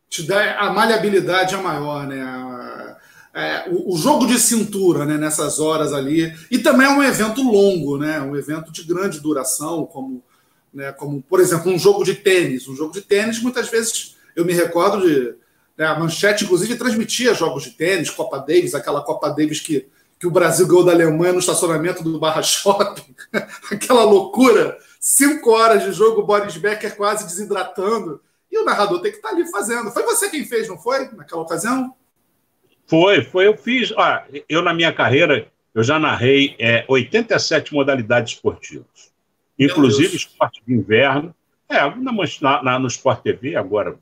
Te 0.09 0.23
dá, 0.23 0.59
a 0.59 0.73
maleabilidade 0.73 1.55
é 1.55 1.59
maior, 1.59 2.07
né? 2.07 2.97
É, 3.35 3.69
o, 3.69 3.95
o, 3.95 3.99
jogo 3.99 4.27
de 4.27 4.39
cintura 4.39 5.05
né, 5.05 5.19
nessas 5.19 5.59
horas 5.59 5.93
ali. 5.93 6.35
E 6.51 6.59
também 6.59 6.87
é 6.87 6.91
um 6.91 7.03
evento 7.03 7.43
longo, 7.43 7.99
né? 7.99 8.21
Um 8.21 8.35
evento 8.35 8.73
de 8.73 8.83
grande 8.83 9.21
duração, 9.21 9.85
como, 9.85 10.25
né, 10.73 10.91
como 10.93 11.23
por 11.23 11.41
exemplo, 11.41 11.71
um 11.71 11.79
jogo 11.79 12.03
de 12.03 12.15
tênis. 12.15 12.67
Um 12.67 12.75
jogo 12.75 12.95
de 12.95 13.03
tênis, 13.03 13.43
muitas 13.43 13.69
vezes, 13.69 14.17
eu 14.35 14.45
me 14.45 14.55
recordo 14.55 15.07
de. 15.07 15.35
Né, 15.77 15.85
a 15.85 15.99
manchete, 15.99 16.45
inclusive, 16.45 16.77
transmitia 16.77 17.35
jogos 17.35 17.65
de 17.65 17.73
tênis, 17.73 18.09
Copa 18.09 18.39
Davis, 18.39 18.75
aquela 18.75 19.03
Copa 19.03 19.29
Davis 19.29 19.61
que 19.61 19.87
que 20.19 20.27
o 20.27 20.31
Brasil 20.31 20.67
ganhou 20.67 20.85
da 20.85 20.93
Alemanha 20.93 21.33
no 21.33 21.39
estacionamento 21.39 22.03
do 22.03 22.19
Barra 22.19 22.43
Shopping, 22.43 23.15
aquela 23.71 24.05
loucura, 24.05 24.77
cinco 25.07 25.51
horas 25.51 25.85
de 25.85 25.93
jogo, 25.93 26.21
o 26.21 26.27
Boris 26.27 26.57
Becker 26.57 26.97
quase 26.97 27.25
desidratando, 27.25 28.21
e 28.51 28.59
o 28.59 28.65
narrador 28.65 29.01
tem 29.01 29.13
que 29.13 29.19
estar 29.19 29.29
tá 29.29 29.37
ali 29.37 29.49
fazendo. 29.49 29.93
Foi 29.93 30.03
você 30.03 30.29
quem 30.29 30.45
fez, 30.45 30.69
não 30.69 30.77
foi, 30.77 31.09
naquela 31.13 31.43
ocasião? 31.43 31.95
Foi, 32.89 33.23
foi, 33.23 33.47
eu 33.47 33.57
fiz. 33.57 33.93
Ah, 33.97 34.25
eu, 34.49 34.63
na 34.63 34.75
minha 34.75 34.93
carreira, 34.93 35.49
eu 35.73 35.85
já 35.85 35.97
narrei 35.97 36.57
é, 36.59 36.85
87 36.89 37.73
modalidades 37.73 38.35
esportivas, 38.35 39.13
inclusive 39.57 40.17
esporte 40.17 40.61
de 40.67 40.75
inverno. 40.75 41.33
É, 41.69 41.83
na, 41.95 42.63
na, 42.63 42.79
no 42.79 42.89
Sport 42.89 43.23
TV, 43.23 43.55
agora, 43.55 43.97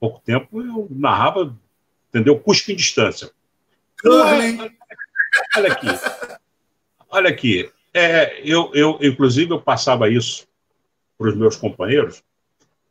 pouco 0.00 0.20
tempo, 0.24 0.60
eu 0.60 0.88
narrava, 0.90 1.56
entendeu? 2.08 2.38
Cuspe 2.38 2.72
em 2.72 2.76
distância. 2.76 3.30
Curling. 4.00 4.58
Olha 5.56 5.72
aqui. 5.72 5.86
Olha 7.08 7.30
aqui. 7.30 7.72
É, 7.94 8.40
eu, 8.44 8.70
eu, 8.74 8.98
inclusive, 9.02 9.52
eu 9.52 9.60
passava 9.60 10.08
isso 10.08 10.46
para 11.18 11.28
os 11.28 11.36
meus 11.36 11.56
companheiros. 11.56 12.22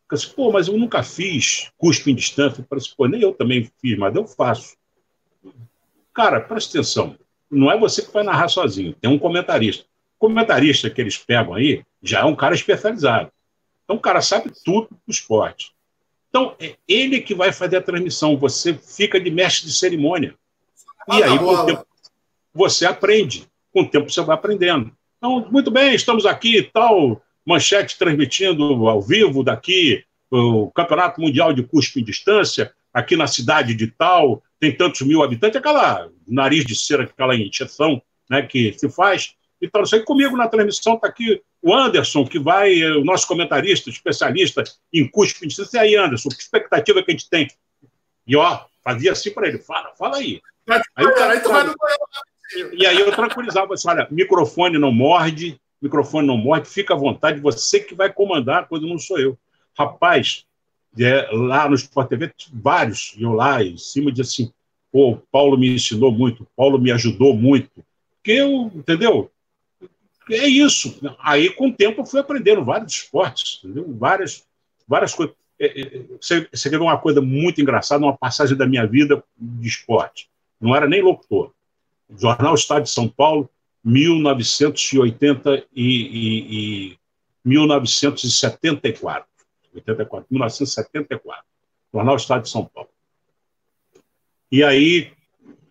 Eu 0.10 0.18
disse, 0.18 0.30
pô, 0.34 0.52
mas 0.52 0.68
eu 0.68 0.78
nunca 0.78 1.02
fiz 1.04 1.72
cuspe 1.78 2.12
em 2.12 2.16
distância. 2.16 2.66
Eu 2.70 2.78
assim, 2.78 2.92
pô, 2.96 3.08
nem 3.08 3.22
eu 3.22 3.34
também 3.34 3.70
fiz, 3.82 3.98
mas 3.98 4.16
eu 4.16 4.28
faço. 4.28 4.76
Cara, 6.14 6.42
presta 6.42 6.78
atenção. 6.78 7.18
Não 7.50 7.72
é 7.72 7.78
você 7.78 8.02
que 8.02 8.12
vai 8.12 8.24
narrar 8.24 8.48
sozinho. 8.48 8.94
Tem 8.94 9.10
um 9.10 9.18
comentarista. 9.18 9.86
O 10.18 10.28
comentarista 10.28 10.90
que 10.90 11.02
eles 11.02 11.18
pegam 11.18 11.54
aí 11.54 11.84
já 12.02 12.20
é 12.20 12.26
um 12.26 12.36
cara 12.36 12.54
especializado. 12.54 13.32
Então, 13.84 13.96
o 13.96 14.00
cara 14.00 14.22
sabe 14.22 14.52
tudo 14.64 14.90
do 15.06 15.12
esporte. 15.12 15.74
Então, 16.30 16.56
é 16.60 16.76
ele 16.88 17.20
que 17.20 17.36
vai 17.36 17.52
fazer 17.52 17.78
a 17.78 17.82
transmissão. 17.82 18.38
Você 18.38 18.74
fica 18.74 19.20
de 19.20 19.30
mestre 19.30 19.68
de 19.68 19.74
cerimônia. 19.74 20.36
E 21.12 21.24
aí, 21.24 21.38
você 22.54 22.86
aprende. 22.86 23.51
Com 23.74 23.82
o 23.82 23.88
tempo 23.88 24.10
você 24.10 24.22
vai 24.22 24.36
aprendendo. 24.36 24.92
Então, 25.18 25.48
muito 25.52 25.70
bem, 25.70 25.94
estamos 25.94 26.26
aqui, 26.26 26.64
tal, 26.74 27.22
manchete 27.46 27.98
transmitindo 27.98 28.88
ao 28.88 29.02
vivo 29.02 29.44
daqui 29.44 30.04
o 30.32 30.72
Campeonato 30.72 31.20
Mundial 31.20 31.54
de 31.54 31.62
Cuspe 31.62 32.00
em 32.00 32.04
Distância, 32.04 32.74
aqui 32.94 33.16
na 33.16 33.28
cidade 33.28 33.74
de 33.76 33.88
tal, 33.88 34.42
tem 34.60 34.76
tantos 34.76 35.02
mil 35.02 35.22
habitantes, 35.22 35.58
aquela 35.58 36.10
nariz 36.28 36.66
de 36.66 36.76
cera, 36.76 37.04
aquela 37.04 37.36
injeção 37.36 38.02
né, 38.30 38.42
que 38.42 38.74
se 38.74 38.90
faz. 38.90 39.36
Então, 39.62 39.84
aí 39.94 40.04
comigo 40.04 40.38
na 40.38 40.48
transmissão 40.48 40.96
está 40.96 41.08
aqui 41.08 41.42
o 41.62 41.74
Anderson, 41.76 42.26
que 42.26 42.40
vai, 42.40 42.82
o 42.84 43.04
nosso 43.04 43.28
comentarista, 43.28 43.90
especialista 43.90 44.64
em 44.92 45.08
cuspe 45.08 45.46
em 45.46 45.48
distância. 45.48 45.78
E 45.78 45.80
aí, 45.82 45.96
Anderson, 45.96 46.30
que 46.30 46.42
expectativa 46.42 47.04
que 47.04 47.12
a 47.12 47.14
gente 47.14 47.30
tem? 47.30 47.48
E 48.26 48.36
ó, 48.36 48.62
fazia 48.84 49.12
assim 49.12 49.32
para 49.32 49.48
ele, 49.48 49.60
fala, 49.60 49.94
fala 49.96 50.18
aí. 50.18 50.42
Aí 50.96 51.06
o 51.06 51.14
cara, 51.14 51.34
aí 51.34 51.40
tu 51.42 51.50
vai 51.50 51.64
no 51.64 51.76
e 52.74 52.86
aí 52.86 53.00
eu 53.00 53.12
tranquilizava 53.12 53.74
assim, 53.74 53.90
olha, 53.90 54.08
microfone 54.12 54.78
não 54.78 54.92
morde, 54.92 55.60
microfone 55.82 56.28
não 56.28 56.38
morde, 56.38 56.68
fica 56.68 56.94
à 56.94 56.98
vontade, 56.98 57.40
você 57.40 57.80
que 57.80 57.96
vai 57.96 58.12
comandar 58.12 58.68
coisa, 58.68 58.86
não 58.86 59.00
sou 59.00 59.20
eu. 59.20 59.38
Rapaz, 59.78 60.46
é, 61.00 61.30
lá 61.32 61.70
no 61.70 61.76
Sport 61.76 62.10
TV, 62.10 62.32
vários 62.54 63.16
eu 63.18 63.32
lá 63.32 63.64
em 63.64 63.78
cima 63.78 64.12
de 64.12 64.22
assim, 64.22 64.52
pô, 64.92 65.18
Paulo 65.32 65.58
me 65.58 65.74
ensinou 65.74 66.12
muito, 66.12 66.48
Paulo 66.56 66.78
me 66.78 66.92
ajudou 66.92 67.36
muito, 67.36 67.84
porque 68.16 68.32
eu, 68.32 68.72
entendeu? 68.76 69.32
É 70.30 70.48
isso. 70.48 71.00
Aí, 71.20 71.50
com 71.50 71.70
o 71.70 71.74
tempo, 71.74 72.02
eu 72.02 72.06
fui 72.06 72.20
aprendendo 72.20 72.64
vários 72.64 72.94
esportes, 72.94 73.60
entendeu? 73.64 73.86
Várias, 73.98 74.46
várias 74.88 75.14
coisas. 75.14 75.36
É, 75.60 75.82
é, 75.82 76.04
você, 76.20 76.48
você 76.52 76.70
quer 76.70 76.78
ver 76.78 76.84
uma 76.84 76.98
coisa 76.98 77.22
muito 77.22 77.62
engraçada, 77.62 78.04
uma 78.04 78.18
passagem 78.18 78.56
da 78.56 78.66
minha 78.66 78.86
vida 78.86 79.24
de 79.38 79.68
esporte. 79.68 80.30
Não 80.60 80.76
era 80.76 80.88
nem 80.88 81.02
locutor. 81.02 81.52
Jornal 82.18 82.56
Estado 82.56 82.84
de 82.84 82.90
São 82.90 83.08
Paulo, 83.08 83.50
1980 83.84 85.66
e, 85.74 85.84
e, 85.84 86.92
e 86.92 87.00
1974. 87.44 89.26
84, 89.74 90.28
1974. 90.30 91.46
Jornal 91.94 92.16
Estado 92.16 92.44
de 92.44 92.50
São 92.50 92.66
Paulo. 92.66 92.90
E 94.52 94.64
aí, 94.64 95.12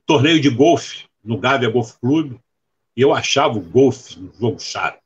torneio 0.07 0.41
de 0.41 0.49
golfe 0.49 1.05
no 1.23 1.39
Gávea 1.39 1.71
Golf 1.71 1.93
Clube, 2.01 2.41
e 2.97 3.03
eu 3.03 3.15
achava 3.15 3.59
o 3.59 3.61
golfe 3.61 4.19
um 4.19 4.33
jogo 4.33 4.59
chato. 4.59 5.01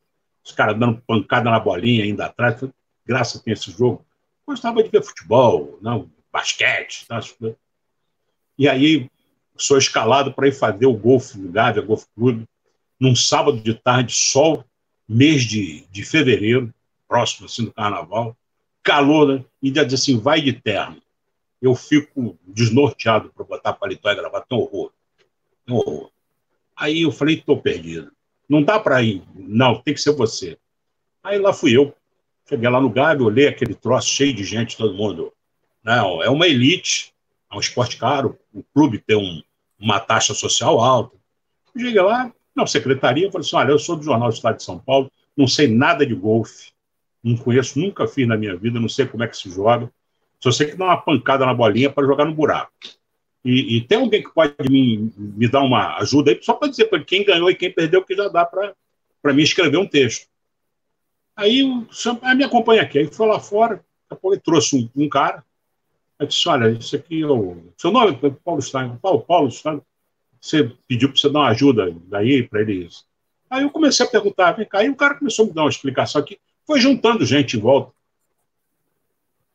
Os 0.45 0.53
caras 0.53 0.79
dando 0.79 1.03
pancada 1.07 1.51
na 1.51 1.59
bolinha 1.59 2.05
ainda 2.05 2.27
atrás. 2.27 2.63
Graça 3.05 3.43
tem 3.43 3.53
esse 3.53 3.71
jogo. 3.71 4.05
Gostava 4.47 4.83
de 4.83 4.89
ver 4.91 5.03
futebol, 5.03 5.79
não, 5.81 6.11
basquete. 6.33 7.07
Tá? 7.07 7.21
E 8.59 8.69
aí, 8.69 9.11
sou 9.57 9.79
escalado 9.79 10.33
para 10.33 10.49
ir 10.49 10.53
fazer 10.53 10.87
o 10.87 10.97
golfe 10.97 11.39
no 11.39 11.51
Gávea 11.51 11.83
Golf 11.83 12.05
Clube, 12.15 12.45
num 12.99 13.15
sábado 13.15 13.59
de 13.61 13.75
tarde, 13.75 14.15
sol, 14.15 14.65
mês 15.09 15.45
de, 15.45 15.87
de 15.91 16.05
fevereiro, 16.05 16.73
próximo 17.09 17.47
assim 17.47 17.65
do 17.65 17.73
carnaval, 17.73 18.37
calor, 18.83 19.29
né? 19.29 19.45
E 19.63 19.71
dia 19.71 19.85
diz 19.85 20.01
assim, 20.01 20.19
vai 20.19 20.41
de 20.41 20.53
terno. 20.53 21.01
Eu 21.61 21.75
fico 21.75 22.39
desnorteado 22.47 23.31
para 23.31 23.45
botar 23.45 23.73
paletó 23.73 24.11
e 24.11 24.15
gravar, 24.15 24.43
tem 24.43 24.59
horror. 24.59 24.93
Tem 25.65 25.75
horror. 25.75 26.11
Aí 26.77 27.03
eu 27.03 27.13
falei, 27.13 27.37
estou 27.37 27.61
perdido. 27.61 28.13
Não 28.49 28.63
dá 28.63 28.79
para 28.79 29.03
ir. 29.03 29.23
Não, 29.35 29.81
tem 29.81 29.95
que 29.95 30.01
ser 30.01 30.13
você. 30.13 30.59
Aí 31.23 31.39
lá 31.39 31.53
fui 31.53 31.77
eu. 31.77 31.95
Cheguei 32.47 32.69
lá 32.69 32.81
no 32.81 32.91
Gávea, 32.91 33.25
olhei 33.25 33.49
aquele 33.49 33.75
troço 33.75 34.09
cheio 34.09 34.35
de 34.35 34.45
gente, 34.45 34.77
todo 34.77 34.95
mundo. 34.95 35.33
Não, 35.83 36.23
é 36.23 36.29
uma 36.29 36.47
elite, 36.47 37.14
é 37.55 37.57
um 37.57 37.61
esporte 37.61 37.97
caro, 37.97 38.39
o 38.53 38.63
clube 38.63 38.99
tem 38.99 39.17
um, 39.17 39.43
uma 39.79 40.01
taxa 40.01 40.35
social 40.35 40.81
alta. 40.81 41.17
Cheguei 41.77 42.01
lá, 42.01 42.33
na 42.55 42.67
secretaria, 42.67 43.31
falei 43.31 43.47
assim: 43.47 43.57
olha, 43.57 43.71
eu 43.71 43.79
sou 43.79 43.97
do 43.97 44.05
Jornal 44.05 44.29
do 44.29 44.35
Estado 44.35 44.57
de 44.57 44.63
São 44.63 44.79
Paulo, 44.79 45.11
não 45.37 45.47
sei 45.47 45.69
nada 45.69 46.07
de 46.07 46.15
golfe, 46.15 46.73
não 47.23 47.37
conheço, 47.37 47.79
nunca 47.79 48.07
fiz 48.07 48.29
na 48.29 48.37
minha 48.37 48.57
vida, 48.57 48.79
não 48.79 48.89
sei 48.89 49.07
como 49.07 49.25
é 49.25 49.29
que 49.29 49.37
se 49.37 49.51
joga. 49.51 49.91
Só 50.41 50.51
sei 50.51 50.69
que 50.69 50.77
dá 50.77 50.85
uma 50.85 50.97
pancada 50.97 51.47
na 51.47 51.55
bolinha 51.55 51.91
para 51.91 52.07
jogar 52.07 52.27
no 52.27 52.35
buraco. 52.35 52.71
E, 53.45 53.77
e, 53.77 53.81
tem 53.83 53.99
alguém 53.99 54.23
que 54.23 54.33
pode 54.33 54.55
me, 54.69 55.13
me 55.17 55.49
dar 55.49 55.61
uma 55.61 55.97
ajuda 55.99 56.31
aí, 56.31 56.39
só 56.43 56.55
para 56.55 56.69
dizer 56.69 56.87
para 56.87 57.03
quem 57.03 57.25
ganhou 57.25 57.51
e 57.51 57.55
quem 57.55 57.71
perdeu, 57.71 58.05
que 58.05 58.15
já 58.15 58.29
dá 58.29 58.45
para 58.45 59.33
mim 59.33 59.43
escrever 59.43 59.77
um 59.77 59.87
texto. 59.87 60.27
Aí 61.37 61.63
aí 62.23 62.37
me 62.37 62.45
acompanha 62.45 62.83
aqui. 62.83 62.99
Aí 62.99 63.07
foi 63.07 63.27
lá 63.27 63.41
fora, 63.41 63.77
daqui 63.77 63.87
a 64.11 64.17
pouco 64.17 64.39
trouxe 64.41 64.77
um, 64.77 65.05
um 65.05 65.09
cara. 65.09 65.45
Aí 66.25 66.27
disse: 66.27 66.49
Olha, 66.49 66.71
isso 66.71 66.97
aqui 66.97 67.25
o. 67.25 67.57
Seu 67.77 67.91
nome 67.91 68.19
é 68.23 68.31
Paulo 68.31 68.63
Stein. 68.63 68.97
Paulo, 69.01 69.21
Paulo 69.21 69.51
Stein. 69.51 69.81
Você 70.41 70.73
pediu 70.89 71.09
para 71.09 71.19
você 71.19 71.31
dar 71.31 71.39
uma 71.41 71.49
ajuda 71.49 71.95
daí 72.07 72.43
para 72.43 72.63
eles. 72.63 73.05
Aí 73.49 73.63
eu 73.63 73.71
comecei 73.71 74.05
a 74.05 74.09
perguntar, 74.09 74.53
vem 74.53 74.67
cá. 74.67 74.79
Aí 74.79 74.91
o 74.91 74.97
cara 74.97 75.15
começou 75.15 75.45
a 75.45 75.49
me 75.49 75.55
dar 75.55 75.63
uma 75.63 75.71
explicação 75.71 76.21
aqui. 76.21 76.39
Foi 76.67 76.81
juntando 76.81 77.25
gente 77.25 77.57
em 77.57 77.61
volta. 77.61 77.93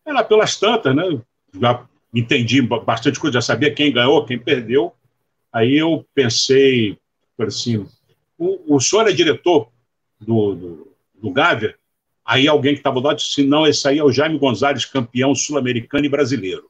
Era 0.06 0.24
pelas 0.24 0.58
tantas, 0.58 0.96
né? 0.96 1.04
Já 1.60 1.86
entendi 2.14 2.62
bastante 2.62 3.20
coisa, 3.20 3.36
já 3.36 3.42
sabia 3.42 3.74
quem 3.74 3.92
ganhou, 3.92 4.26
quem 4.26 4.40
perdeu. 4.40 4.94
Aí 5.52 5.78
eu 5.78 6.06
pensei, 6.14 6.98
assim, 7.40 7.86
o, 8.38 8.76
o 8.76 8.80
senhor 8.80 9.08
é 9.08 9.12
diretor 9.12 9.70
do, 10.20 10.56
do, 10.56 10.96
do 11.16 11.32
Gávea? 11.32 11.76
Aí 12.30 12.48
alguém 12.48 12.76
que 12.76 12.80
estava 12.82 13.00
lá 13.00 13.16
disse, 13.16 13.44
não, 13.44 13.66
esse 13.66 13.88
aí 13.88 13.98
é 13.98 14.04
o 14.04 14.12
Jaime 14.12 14.38
Gonzalez, 14.38 14.86
campeão 14.86 15.34
sul-americano 15.34 16.06
e 16.06 16.10
brasileiro. 16.10 16.70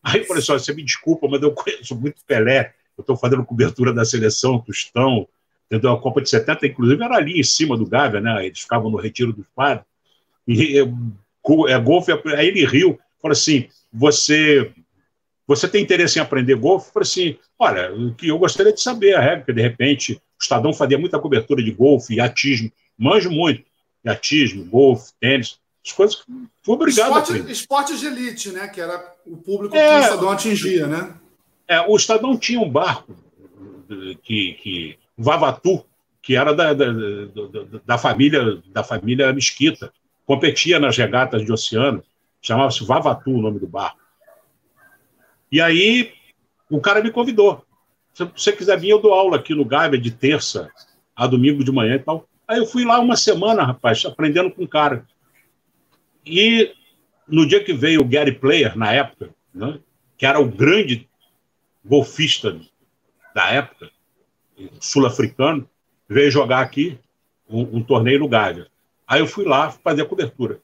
Aí 0.00 0.20
eu 0.20 0.26
falei 0.26 0.40
assim, 0.40 0.52
você 0.52 0.72
me 0.72 0.84
desculpa, 0.84 1.26
mas 1.26 1.42
eu 1.42 1.50
conheço 1.50 1.96
muito 1.96 2.24
Pelé, 2.24 2.72
eu 2.96 3.02
estou 3.02 3.16
fazendo 3.16 3.44
cobertura 3.44 3.92
da 3.92 4.04
seleção, 4.04 4.60
Tostão, 4.60 5.26
entendeu? 5.66 5.90
A 5.90 6.00
Copa 6.00 6.22
de 6.22 6.30
70, 6.30 6.68
inclusive, 6.68 7.02
era 7.02 7.16
ali 7.16 7.40
em 7.40 7.42
cima 7.42 7.76
do 7.76 7.84
Gávea, 7.84 8.20
né? 8.20 8.46
Eles 8.46 8.60
ficavam 8.60 8.92
no 8.92 8.96
retiro 8.96 9.32
dos 9.32 9.48
padres. 9.56 9.84
E 10.46 10.78
é, 10.78 11.78
golfe, 11.80 12.12
aí 12.12 12.46
ele 12.46 12.64
riu, 12.64 12.96
falou 13.20 13.32
assim, 13.32 13.66
você 13.92 14.72
você 15.48 15.66
tem 15.66 15.82
interesse 15.82 16.20
em 16.20 16.22
aprender 16.22 16.54
golfe? 16.54 16.92
Falei 16.92 17.08
assim, 17.08 17.38
olha, 17.58 17.92
o 17.92 18.14
que 18.14 18.28
eu 18.28 18.38
gostaria 18.38 18.72
de 18.72 18.80
saber 18.80 19.16
a 19.16 19.20
regra, 19.20 19.38
porque 19.38 19.52
de 19.52 19.62
repente 19.62 20.12
o 20.12 20.20
Estadão 20.40 20.72
fazia 20.72 20.96
muita 20.96 21.18
cobertura 21.18 21.60
de 21.60 21.72
golfe 21.72 22.14
e 22.14 22.20
atismo, 22.20 22.70
manjo 22.96 23.32
muito, 23.32 23.64
atismo, 24.06 24.64
golfe, 24.64 25.12
tênis, 25.20 25.58
as 25.84 25.92
coisas 25.92 26.16
que 26.16 26.32
fui 26.62 26.74
obrigado 26.74 27.18
Esporte, 27.18 27.32
a 27.32 27.52
Esportes 27.52 28.00
de 28.00 28.06
elite, 28.06 28.50
né, 28.50 28.68
que 28.68 28.80
era 28.80 29.14
o 29.26 29.36
público 29.36 29.76
é, 29.76 29.88
que 29.88 29.94
o 29.94 30.00
Estadão 30.00 30.30
atingia, 30.30 30.86
né? 30.86 31.14
É, 31.68 31.80
o 31.80 31.96
Estadão 31.96 32.36
tinha 32.36 32.60
um 32.60 32.70
barco 32.70 33.14
que, 34.22 34.52
que 34.54 34.98
Vavatu, 35.16 35.84
que 36.22 36.36
era 36.36 36.54
da, 36.54 36.72
da, 36.72 36.92
da, 36.92 37.80
da 37.84 37.98
família 37.98 38.62
da 38.66 38.82
família 38.82 39.32
Mesquita, 39.32 39.92
competia 40.24 40.78
nas 40.78 40.96
regatas 40.96 41.44
de 41.44 41.52
oceano, 41.52 42.02
chamava-se 42.40 42.84
Vavatu 42.84 43.30
o 43.30 43.42
nome 43.42 43.58
do 43.58 43.66
barco. 43.66 44.00
E 45.52 45.60
aí 45.60 46.12
o 46.70 46.80
cara 46.80 47.02
me 47.02 47.10
convidou. 47.10 47.64
Se 48.12 48.24
você 48.24 48.52
quiser 48.52 48.78
vir, 48.78 48.90
eu 48.90 49.00
dou 49.00 49.12
aula 49.12 49.36
aqui 49.36 49.54
no 49.54 49.64
Gávea 49.64 49.98
de 49.98 50.10
terça 50.10 50.70
a 51.14 51.26
domingo 51.26 51.62
de 51.62 51.70
manhã 51.70 51.96
e 51.96 51.98
tal. 51.98 52.26
Aí 52.46 52.58
eu 52.58 52.66
fui 52.66 52.84
lá 52.84 53.00
uma 53.00 53.16
semana, 53.16 53.64
rapaz, 53.64 54.04
aprendendo 54.04 54.50
com 54.50 54.64
o 54.64 54.68
cara. 54.68 55.06
E 56.26 56.74
no 57.26 57.46
dia 57.46 57.62
que 57.62 57.72
veio 57.72 58.00
o 58.00 58.04
Gary 58.04 58.32
Player, 58.32 58.76
na 58.76 58.92
época, 58.92 59.30
né, 59.54 59.78
que 60.16 60.26
era 60.26 60.38
o 60.38 60.48
grande 60.48 61.08
golfista 61.84 62.58
da 63.34 63.50
época, 63.50 63.90
sul-africano, 64.80 65.68
veio 66.08 66.30
jogar 66.30 66.60
aqui 66.60 66.98
um, 67.48 67.78
um 67.78 67.82
torneio 67.82 68.20
no 68.20 68.28
Gávea. 68.28 68.68
Aí 69.06 69.20
eu 69.20 69.26
fui 69.26 69.44
lá 69.44 69.70
fazer 69.70 70.02
a 70.02 70.06
cobertura. 70.06 70.60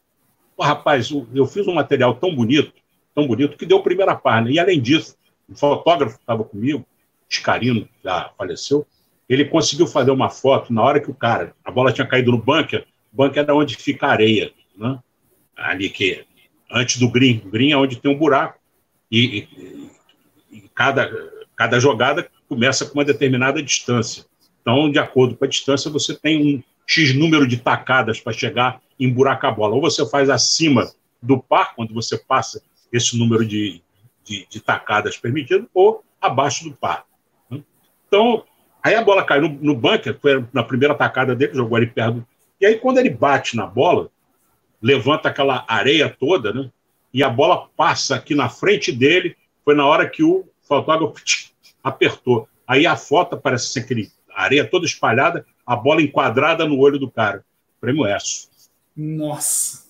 Pô, 0.57 0.63
rapaz, 0.63 1.11
eu 1.35 1.47
fiz 1.47 1.67
um 1.67 1.75
material 1.75 2.15
tão 2.15 2.35
bonito, 2.35 2.73
tão 3.15 3.27
bonito, 3.27 3.57
que 3.57 3.67
deu 3.67 3.83
primeira 3.83 4.15
página. 4.15 4.51
E 4.51 4.59
além 4.59 4.81
disso, 4.81 5.17
o 5.49 5.55
fotógrafo 5.55 6.17
que 6.17 6.23
estava 6.23 6.45
comigo, 6.45 6.87
Escarino, 7.29 7.89
já 8.05 8.31
faleceu, 8.37 8.87
ele 9.31 9.45
conseguiu 9.45 9.87
fazer 9.87 10.11
uma 10.11 10.29
foto 10.29 10.73
na 10.73 10.83
hora 10.83 11.01
que 11.01 11.11
o 11.11 11.15
cara, 11.15 11.55
a 11.65 11.71
bola 11.71 11.93
tinha 11.93 12.07
caído 12.07 12.33
no 12.33 12.39
bunker, 12.39 12.85
o 13.13 13.17
bunker 13.17 13.45
era 13.45 13.55
onde 13.55 13.77
fica 13.77 14.09
a 14.09 14.11
areia, 14.11 14.53
né? 14.77 14.99
ali 15.57 15.89
que 15.89 16.25
antes 16.69 16.99
do 16.99 17.09
green, 17.09 17.41
o 17.45 17.49
green 17.49 17.71
é 17.71 17.77
onde 17.77 17.97
tem 17.97 18.11
um 18.11 18.19
buraco, 18.19 18.59
e, 19.09 19.47
e, 20.51 20.57
e 20.57 20.61
cada, 20.75 21.11
cada 21.55 21.79
jogada 21.79 22.29
começa 22.49 22.85
com 22.85 22.95
uma 22.95 23.05
determinada 23.05 23.63
distância. 23.63 24.25
Então, 24.61 24.91
de 24.91 24.99
acordo 24.99 25.37
com 25.37 25.45
a 25.45 25.49
distância, 25.49 25.91
você 25.91 26.15
tem 26.15 26.57
um 26.57 26.63
X 26.87 27.15
número 27.15 27.47
de 27.47 27.57
tacadas 27.57 28.21
para 28.21 28.33
chegar 28.33 28.81
emburacar 28.99 29.53
a 29.53 29.55
bola. 29.55 29.75
Ou 29.75 29.81
você 29.81 30.09
faz 30.09 30.29
acima 30.29 30.91
do 31.23 31.39
par, 31.39 31.75
quando 31.75 31.95
você 31.95 32.19
passa 32.19 32.63
esse 32.93 33.17
número 33.17 33.47
de, 33.47 33.81
de, 34.25 34.47
de 34.49 34.61
tacadas 34.61 35.17
permitido, 35.17 35.69
ou 35.73 36.05
abaixo 36.21 36.65
do 36.65 36.73
par. 36.73 37.05
Então, 38.07 38.45
aí 38.83 38.95
a 38.95 39.03
bola 39.03 39.25
cai 39.25 39.41
no, 39.41 39.49
no 39.49 39.75
bunker, 39.75 40.19
foi 40.21 40.45
na 40.53 40.63
primeira 40.63 40.95
tacada 40.95 41.35
dele, 41.35 41.55
jogou 41.55 41.77
ali 41.77 41.87
perto. 41.87 42.27
E 42.61 42.67
aí, 42.67 42.77
quando 42.77 42.99
ele 42.99 43.11
bate 43.11 43.57
na 43.57 43.67
bola, 43.67 44.11
levanta 44.81 45.29
aquela 45.29 45.65
areia 45.67 46.09
toda, 46.09 46.53
né? 46.53 46.71
E 47.13 47.23
a 47.23 47.29
bola 47.29 47.69
passa 47.77 48.15
aqui 48.15 48.35
na 48.35 48.49
frente 48.49 48.93
dele. 48.93 49.37
Foi 49.65 49.75
na 49.75 49.87
hora 49.87 50.09
que 50.09 50.23
o 50.23 50.45
fotógrafo 50.63 51.15
apertou. 51.83 52.49
Aí 52.67 52.87
a 52.87 52.97
foto 52.97 53.37
parece 53.37 53.69
ser 53.69 53.81
aquele 53.81 54.11
areia 54.33 54.65
toda 54.65 54.87
espalhada, 54.87 55.45
a 55.67 55.75
bola 55.75 56.03
enquadrada 56.03 56.67
no 56.67 56.79
olho 56.79 56.99
do 56.99 57.11
cara. 57.11 57.45
Prêmio 57.81 58.07
ESSO. 58.07 58.49
Nossa! 58.97 59.87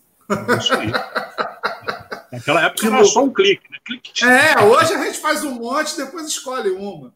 Isso 0.59 0.73
aí. 0.75 0.91
Naquela 2.33 2.65
época 2.65 2.81
que 2.81 2.87
era 2.87 3.05
só 3.05 3.25
um 3.25 3.33
clique. 3.33 3.69
Né? 3.71 3.79
clique. 3.85 4.25
É, 4.25 4.61
hoje 4.63 4.95
a 4.95 5.05
gente 5.05 5.19
faz 5.19 5.43
um 5.43 5.55
monte 5.57 5.97
depois 5.97 6.27
escolhe 6.27 6.71
uma. 6.71 7.13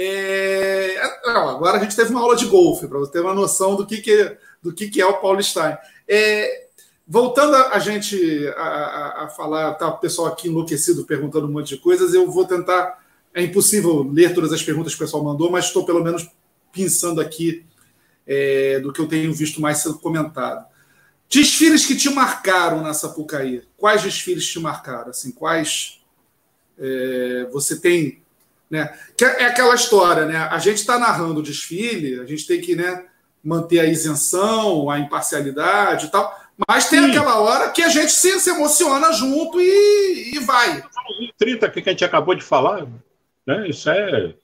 É... 0.00 1.02
Não, 1.24 1.48
agora 1.48 1.76
a 1.76 1.80
gente 1.82 1.96
teve 1.96 2.10
uma 2.10 2.20
aula 2.20 2.36
de 2.36 2.46
golfe, 2.46 2.86
para 2.86 3.00
você 3.00 3.10
ter 3.10 3.20
uma 3.20 3.34
noção 3.34 3.74
do 3.74 3.84
que, 3.84 4.00
que, 4.00 4.36
do 4.62 4.72
que, 4.72 4.88
que 4.88 5.00
é 5.00 5.06
o 5.06 5.20
Paulo. 5.20 5.40
É... 6.06 6.68
Voltando 7.04 7.56
a, 7.56 7.78
gente 7.78 8.46
a, 8.56 8.62
a, 8.62 9.24
a 9.24 9.28
falar, 9.30 9.74
tá 9.74 9.88
o 9.88 9.98
pessoal 9.98 10.28
aqui 10.28 10.46
enlouquecido 10.46 11.04
perguntando 11.04 11.48
um 11.48 11.50
monte 11.50 11.74
de 11.74 11.78
coisas, 11.78 12.14
eu 12.14 12.30
vou 12.30 12.44
tentar. 12.44 13.02
É 13.34 13.42
impossível 13.42 14.08
ler 14.12 14.34
todas 14.34 14.52
as 14.52 14.62
perguntas 14.62 14.94
que 14.94 15.02
o 15.02 15.04
pessoal 15.04 15.24
mandou, 15.24 15.50
mas 15.50 15.66
estou 15.66 15.84
pelo 15.84 16.04
menos 16.04 16.28
pensando 16.72 17.20
aqui 17.20 17.64
é, 18.26 18.78
do 18.80 18.92
que 18.92 19.00
eu 19.00 19.08
tenho 19.08 19.32
visto 19.32 19.60
mais 19.60 19.78
sendo 19.78 19.98
comentado. 19.98 20.66
Desfiles 21.28 21.84
que 21.86 21.96
te 21.96 22.10
marcaram 22.10 22.82
na 22.82 22.94
Sapucaí. 22.94 23.62
Quais 23.76 24.02
desfiles 24.02 24.46
te 24.46 24.60
marcaram? 24.60 25.10
Assim, 25.10 25.32
quais 25.32 26.00
é, 26.78 27.48
você 27.50 27.80
tem, 27.80 28.22
né? 28.70 28.92
Que 29.16 29.24
é, 29.24 29.42
é 29.42 29.46
aquela 29.46 29.74
história, 29.74 30.26
né? 30.26 30.36
A 30.36 30.58
gente 30.58 30.78
está 30.78 30.98
narrando 30.98 31.40
o 31.40 31.42
desfile, 31.42 32.20
a 32.20 32.24
gente 32.24 32.46
tem 32.46 32.60
que, 32.60 32.76
né, 32.76 33.06
manter 33.42 33.80
a 33.80 33.86
isenção, 33.86 34.90
a 34.90 34.98
imparcialidade 34.98 36.06
e 36.06 36.10
tal. 36.10 36.38
Mas 36.68 36.88
tem 36.88 37.00
Sim. 37.00 37.10
aquela 37.10 37.38
hora 37.38 37.70
que 37.70 37.82
a 37.82 37.88
gente 37.88 38.10
se, 38.10 38.40
se 38.40 38.50
emociona 38.50 39.12
junto 39.12 39.60
e, 39.60 40.32
e 40.34 40.38
vai. 40.40 40.82
30 41.38 41.70
que 41.70 41.88
a 41.88 41.92
gente 41.92 42.04
acabou 42.04 42.34
de 42.34 42.42
falar, 42.42 42.86
né? 43.46 43.68
Isso 43.68 43.88
é, 43.88 44.34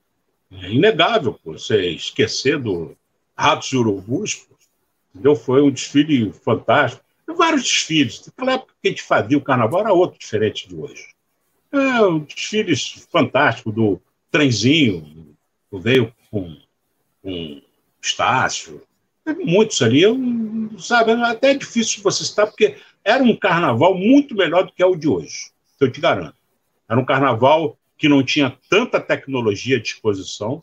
é 0.52 0.70
inegável, 0.70 1.34
pô. 1.34 1.52
você 1.52 1.90
esquecer 1.90 2.58
do 2.58 2.96
Ratos 3.36 3.72
e 3.72 3.76
Urubus, 3.76 4.34
pô 4.34 4.54
Entendeu? 5.14 5.36
Foi 5.36 5.62
um 5.62 5.70
desfile 5.70 6.32
fantástico. 6.32 7.04
Vários 7.36 7.62
desfiles. 7.62 8.26
Naquela 8.26 8.52
época 8.54 8.74
que 8.82 8.88
a 8.88 8.90
gente 8.90 9.02
fazia 9.02 9.38
o 9.38 9.42
carnaval 9.42 9.80
era 9.80 9.92
outro 9.92 10.18
diferente 10.18 10.68
de 10.68 10.74
hoje. 10.74 11.14
É, 11.72 12.02
um 12.02 12.18
desfiles 12.18 13.06
fantástico 13.10 13.70
do 13.70 14.00
trenzinho, 14.34 15.36
veio 15.72 16.12
com, 16.28 16.56
com 17.22 17.62
Estácio. 18.02 18.82
Muitos 19.44 19.80
ali. 19.80 20.02
Eu, 20.02 20.18
sabe, 20.76 21.12
até 21.12 21.52
é 21.52 21.54
difícil 21.54 22.02
você 22.02 22.24
citar, 22.24 22.48
porque 22.48 22.76
era 23.04 23.22
um 23.22 23.36
carnaval 23.36 23.94
muito 23.94 24.34
melhor 24.34 24.64
do 24.64 24.72
que 24.72 24.82
é 24.82 24.86
o 24.86 24.96
de 24.96 25.06
hoje. 25.06 25.52
Eu 25.78 25.90
te 25.90 26.00
garanto. 26.00 26.34
Era 26.88 26.98
um 26.98 27.04
carnaval 27.04 27.78
que 27.96 28.08
não 28.08 28.24
tinha 28.24 28.58
tanta 28.68 29.00
tecnologia 29.00 29.76
à 29.76 29.80
disposição. 29.80 30.60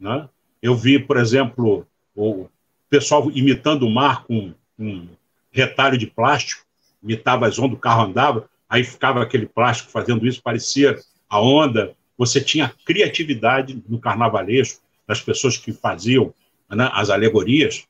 Né? 0.00 0.26
Eu 0.62 0.74
vi, 0.74 0.98
por 0.98 1.18
exemplo, 1.18 1.86
o 2.16 2.46
pessoal 2.88 3.30
imitando 3.32 3.86
o 3.86 3.90
mar 3.90 4.24
com 4.24 4.54
um 4.78 5.08
retalho 5.52 5.98
de 5.98 6.06
plástico, 6.06 6.64
imitava 7.02 7.46
as 7.46 7.58
ondas, 7.58 7.76
o 7.76 7.80
carro 7.80 8.04
andava, 8.04 8.48
aí 8.66 8.82
ficava 8.82 9.22
aquele 9.22 9.46
plástico 9.46 9.90
fazendo 9.90 10.26
isso, 10.26 10.42
parecia 10.42 10.98
a 11.28 11.38
onda. 11.38 11.94
Você 12.16 12.40
tinha 12.40 12.72
criatividade 12.84 13.82
no 13.88 13.98
carnavalesco, 13.98 14.82
das 15.06 15.20
pessoas 15.20 15.56
que 15.56 15.72
faziam 15.72 16.32
né, 16.70 16.88
as 16.92 17.10
alegorias, 17.10 17.86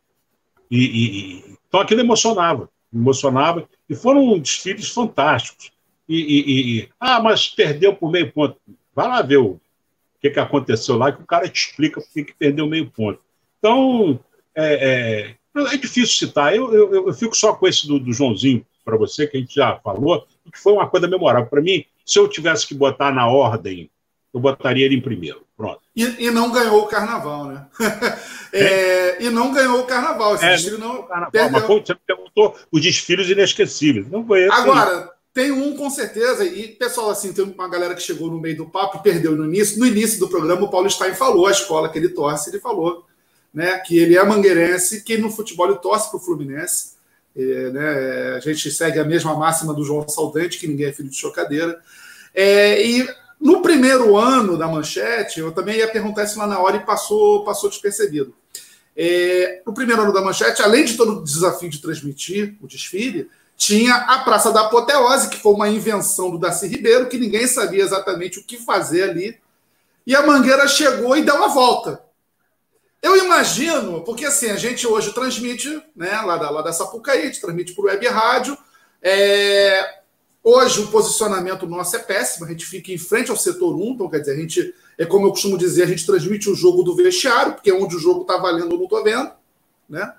e, 0.70 0.84
e, 0.84 1.56
então 1.68 1.80
aquilo 1.80 2.00
emocionava. 2.00 2.68
emocionava, 2.92 3.68
e 3.88 3.94
foram 3.94 4.38
desfiles 4.38 4.88
fantásticos. 4.88 5.72
E, 6.08 6.16
e, 6.16 6.78
e, 6.80 6.88
ah, 6.98 7.20
mas 7.20 7.48
perdeu 7.48 7.94
por 7.94 8.10
meio 8.10 8.30
ponto. 8.32 8.56
Vai 8.94 9.08
lá 9.08 9.22
ver 9.22 9.38
o 9.38 9.60
que, 10.20 10.30
que 10.30 10.40
aconteceu 10.40 10.96
lá, 10.96 11.12
que 11.12 11.22
o 11.22 11.26
cara 11.26 11.48
te 11.48 11.68
explica 11.68 12.00
por 12.00 12.10
que 12.12 12.34
perdeu 12.34 12.66
meio 12.66 12.90
ponto. 12.90 13.20
Então, 13.58 14.18
é, 14.54 15.36
é, 15.56 15.64
é 15.74 15.76
difícil 15.76 16.26
citar. 16.26 16.54
Eu, 16.54 16.72
eu, 16.72 17.06
eu, 17.08 17.14
fico 17.14 17.34
só 17.36 17.54
com 17.54 17.66
esse 17.66 17.86
do, 17.86 17.98
do 17.98 18.12
Joãozinho 18.12 18.64
para 18.84 18.96
você, 18.96 19.26
que 19.26 19.36
a 19.36 19.40
gente 19.40 19.54
já 19.54 19.76
falou, 19.76 20.26
que 20.52 20.58
foi 20.58 20.72
uma 20.72 20.88
coisa 20.88 21.08
memorável. 21.08 21.48
Para 21.48 21.62
mim, 21.62 21.84
se 22.04 22.18
eu 22.18 22.28
tivesse 22.28 22.66
que 22.66 22.74
botar 22.74 23.12
na 23.12 23.26
ordem, 23.26 23.90
eu 24.34 24.40
botaria 24.40 24.84
ele 24.84 24.96
em 24.96 25.00
primeiro. 25.00 25.42
Pronto. 25.56 25.80
E, 25.94 26.26
e 26.26 26.30
não 26.32 26.50
ganhou 26.50 26.82
o 26.82 26.86
carnaval, 26.86 27.46
né? 27.46 27.66
é, 28.52 29.22
e 29.22 29.30
não 29.30 29.52
ganhou 29.52 29.80
o 29.80 29.86
carnaval. 29.86 30.34
Esse 30.34 30.44
é, 30.44 30.50
desfile 30.50 30.78
não. 30.78 31.04
Carnaval, 31.04 31.50
mas 31.50 31.62
você 31.62 31.94
perguntou 31.94 32.56
os 32.72 32.82
desfiles 32.82 33.28
inesquecíveis. 33.28 34.10
Não 34.10 34.26
foi. 34.26 34.48
Agora, 34.50 35.08
tem 35.32 35.52
um 35.52 35.76
com 35.76 35.88
certeza, 35.88 36.44
e 36.44 36.68
pessoal, 36.68 37.10
assim, 37.10 37.32
tem 37.32 37.44
uma 37.44 37.68
galera 37.68 37.94
que 37.94 38.02
chegou 38.02 38.28
no 38.28 38.40
meio 38.40 38.56
do 38.56 38.66
papo 38.66 38.98
e 38.98 39.02
perdeu 39.02 39.36
no 39.36 39.44
início. 39.44 39.78
No 39.78 39.86
início 39.86 40.18
do 40.18 40.28
programa, 40.28 40.62
o 40.62 40.70
Paulo 40.70 40.90
Stein 40.90 41.14
falou, 41.14 41.46
a 41.46 41.52
escola 41.52 41.88
que 41.88 41.98
ele 41.98 42.08
torce, 42.08 42.50
ele 42.50 42.60
falou 42.60 43.06
né, 43.54 43.78
que 43.78 43.96
ele 43.96 44.16
é 44.16 44.24
mangueirense, 44.24 45.02
que 45.04 45.16
no 45.16 45.30
futebol 45.30 45.68
ele 45.68 45.78
torce 45.78 46.10
para 46.10 46.16
o 46.16 46.20
Fluminense. 46.20 46.94
É, 47.36 47.70
né, 47.70 48.34
a 48.36 48.40
gente 48.40 48.70
segue 48.70 48.98
a 48.98 49.04
mesma 49.04 49.34
máxima 49.34 49.72
do 49.72 49.84
João 49.84 50.08
Saldanha, 50.08 50.48
que 50.48 50.66
ninguém 50.66 50.86
é 50.86 50.92
filho 50.92 51.08
de 51.08 51.16
chocadeira. 51.16 51.80
É, 52.34 52.84
e 52.84 53.08
no 53.40 53.62
primeiro 53.62 54.16
ano 54.16 54.56
da 54.56 54.66
manchete, 54.66 55.40
eu 55.40 55.52
também 55.52 55.76
ia 55.76 55.90
perguntar 55.90 56.24
isso 56.24 56.38
lá 56.38 56.46
na 56.46 56.58
hora 56.58 56.76
e 56.76 56.84
passou, 56.84 57.44
passou 57.44 57.68
despercebido. 57.68 58.34
É, 58.96 59.62
no 59.66 59.74
primeiro 59.74 60.02
ano 60.02 60.12
da 60.12 60.22
manchete, 60.22 60.62
além 60.62 60.84
de 60.84 60.96
todo 60.96 61.18
o 61.20 61.24
desafio 61.24 61.68
de 61.68 61.80
transmitir 61.80 62.56
o 62.60 62.66
desfile, 62.66 63.28
tinha 63.56 63.94
a 63.94 64.18
Praça 64.20 64.52
da 64.52 64.62
Apoteose, 64.62 65.28
que 65.28 65.40
foi 65.40 65.52
uma 65.52 65.68
invenção 65.68 66.30
do 66.30 66.38
Darcy 66.38 66.66
Ribeiro, 66.66 67.08
que 67.08 67.18
ninguém 67.18 67.46
sabia 67.46 67.82
exatamente 67.82 68.38
o 68.38 68.44
que 68.44 68.56
fazer 68.56 69.10
ali. 69.10 69.38
E 70.06 70.14
a 70.14 70.26
Mangueira 70.26 70.66
chegou 70.68 71.16
e 71.16 71.22
deu 71.22 71.36
uma 71.36 71.48
volta. 71.48 72.02
Eu 73.02 73.16
imagino, 73.16 74.02
porque 74.02 74.24
assim, 74.24 74.50
a 74.50 74.56
gente 74.56 74.86
hoje 74.86 75.12
transmite, 75.12 75.82
né, 75.94 76.20
lá 76.22 76.36
da, 76.36 76.50
lá 76.50 76.62
da 76.62 76.72
Sapucaí, 76.72 77.22
a 77.22 77.26
gente 77.26 77.40
transmite 77.40 77.74
por 77.74 77.86
web 77.86 78.06
rádio. 78.08 78.56
É, 79.02 80.02
hoje 80.44 80.82
o 80.82 80.88
posicionamento 80.88 81.66
nosso 81.66 81.96
é 81.96 81.98
péssimo, 81.98 82.44
a 82.44 82.48
gente 82.48 82.66
fica 82.66 82.92
em 82.92 82.98
frente 82.98 83.30
ao 83.30 83.36
setor 83.36 83.74
1, 83.74 83.92
então 83.92 84.10
quer 84.10 84.20
dizer, 84.20 84.32
a 84.32 84.36
gente, 84.36 84.74
é 84.98 85.06
como 85.06 85.26
eu 85.26 85.30
costumo 85.30 85.56
dizer, 85.56 85.84
a 85.84 85.86
gente 85.86 86.04
transmite 86.04 86.50
o 86.50 86.54
jogo 86.54 86.82
do 86.82 86.94
vestiário, 86.94 87.54
porque 87.54 87.70
é 87.70 87.74
onde 87.74 87.96
o 87.96 87.98
jogo 87.98 88.20
está 88.20 88.36
valendo 88.36 88.72
eu 88.72 88.76
não 88.76 88.84
estou 88.84 89.02
vendo, 89.02 89.30
né? 89.88 90.12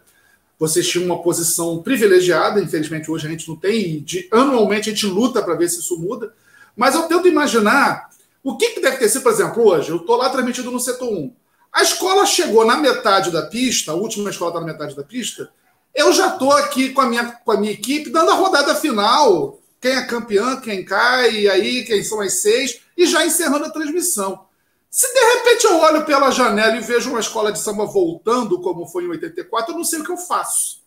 Vocês 0.57 0.87
tinham 0.87 1.05
uma 1.05 1.21
posição 1.21 1.83
privilegiada, 1.83 2.61
infelizmente 2.61 3.11
hoje 3.11 3.27
a 3.27 3.29
gente 3.29 3.47
não 3.47 3.55
tem, 3.55 4.01
de, 4.01 4.27
anualmente 4.31 4.89
a 4.89 4.93
gente 4.93 5.05
luta 5.05 5.43
para 5.43 5.53
ver 5.53 5.69
se 5.69 5.79
isso 5.79 5.99
muda. 5.99 6.33
Mas 6.75 6.95
eu 6.95 7.03
tento 7.03 7.27
imaginar 7.27 8.09
o 8.41 8.55
que, 8.55 8.69
que 8.69 8.79
deve 8.79 8.97
ter 8.97 9.09
sido, 9.09 9.23
por 9.23 9.31
exemplo, 9.31 9.67
hoje, 9.67 9.89
eu 9.89 9.97
estou 9.97 10.15
lá 10.15 10.29
transmitido 10.29 10.71
no 10.71 10.79
setor 10.79 11.11
1. 11.11 11.33
A 11.73 11.81
escola 11.81 12.25
chegou 12.25 12.65
na 12.65 12.77
metade 12.77 13.31
da 13.31 13.41
pista, 13.41 13.91
a 13.91 13.95
última 13.95 14.29
escola 14.29 14.51
está 14.51 14.61
na 14.61 14.67
metade 14.67 14.95
da 14.95 15.03
pista. 15.03 15.51
Eu 15.93 16.13
já 16.13 16.33
estou 16.33 16.51
aqui 16.53 16.91
com 16.91 17.01
a, 17.01 17.05
minha, 17.05 17.31
com 17.43 17.51
a 17.51 17.57
minha 17.57 17.73
equipe 17.73 18.09
dando 18.09 18.31
a 18.31 18.35
rodada 18.35 18.75
final. 18.75 19.59
Quem 19.85 19.93
é 19.93 20.01
campeão, 20.07 20.59
quem 20.61 20.83
cai, 20.83 21.29
e 21.29 21.47
aí 21.47 21.83
quem 21.83 22.03
são 22.03 22.19
as 22.19 22.41
seis, 22.41 22.81
e 22.97 23.05
já 23.05 23.23
encerrando 23.23 23.65
a 23.65 23.69
transmissão. 23.69 24.47
Se 24.89 25.05
de 25.13 25.19
repente 25.19 25.63
eu 25.65 25.77
olho 25.77 26.03
pela 26.03 26.31
janela 26.31 26.75
e 26.75 26.81
vejo 26.81 27.11
uma 27.11 27.19
escola 27.19 27.51
de 27.51 27.59
samba 27.59 27.85
voltando, 27.85 28.59
como 28.61 28.87
foi 28.87 29.03
em 29.03 29.09
84, 29.09 29.71
eu 29.71 29.77
não 29.77 29.83
sei 29.83 29.99
o 29.99 30.03
que 30.03 30.11
eu 30.11 30.17
faço. 30.17 30.81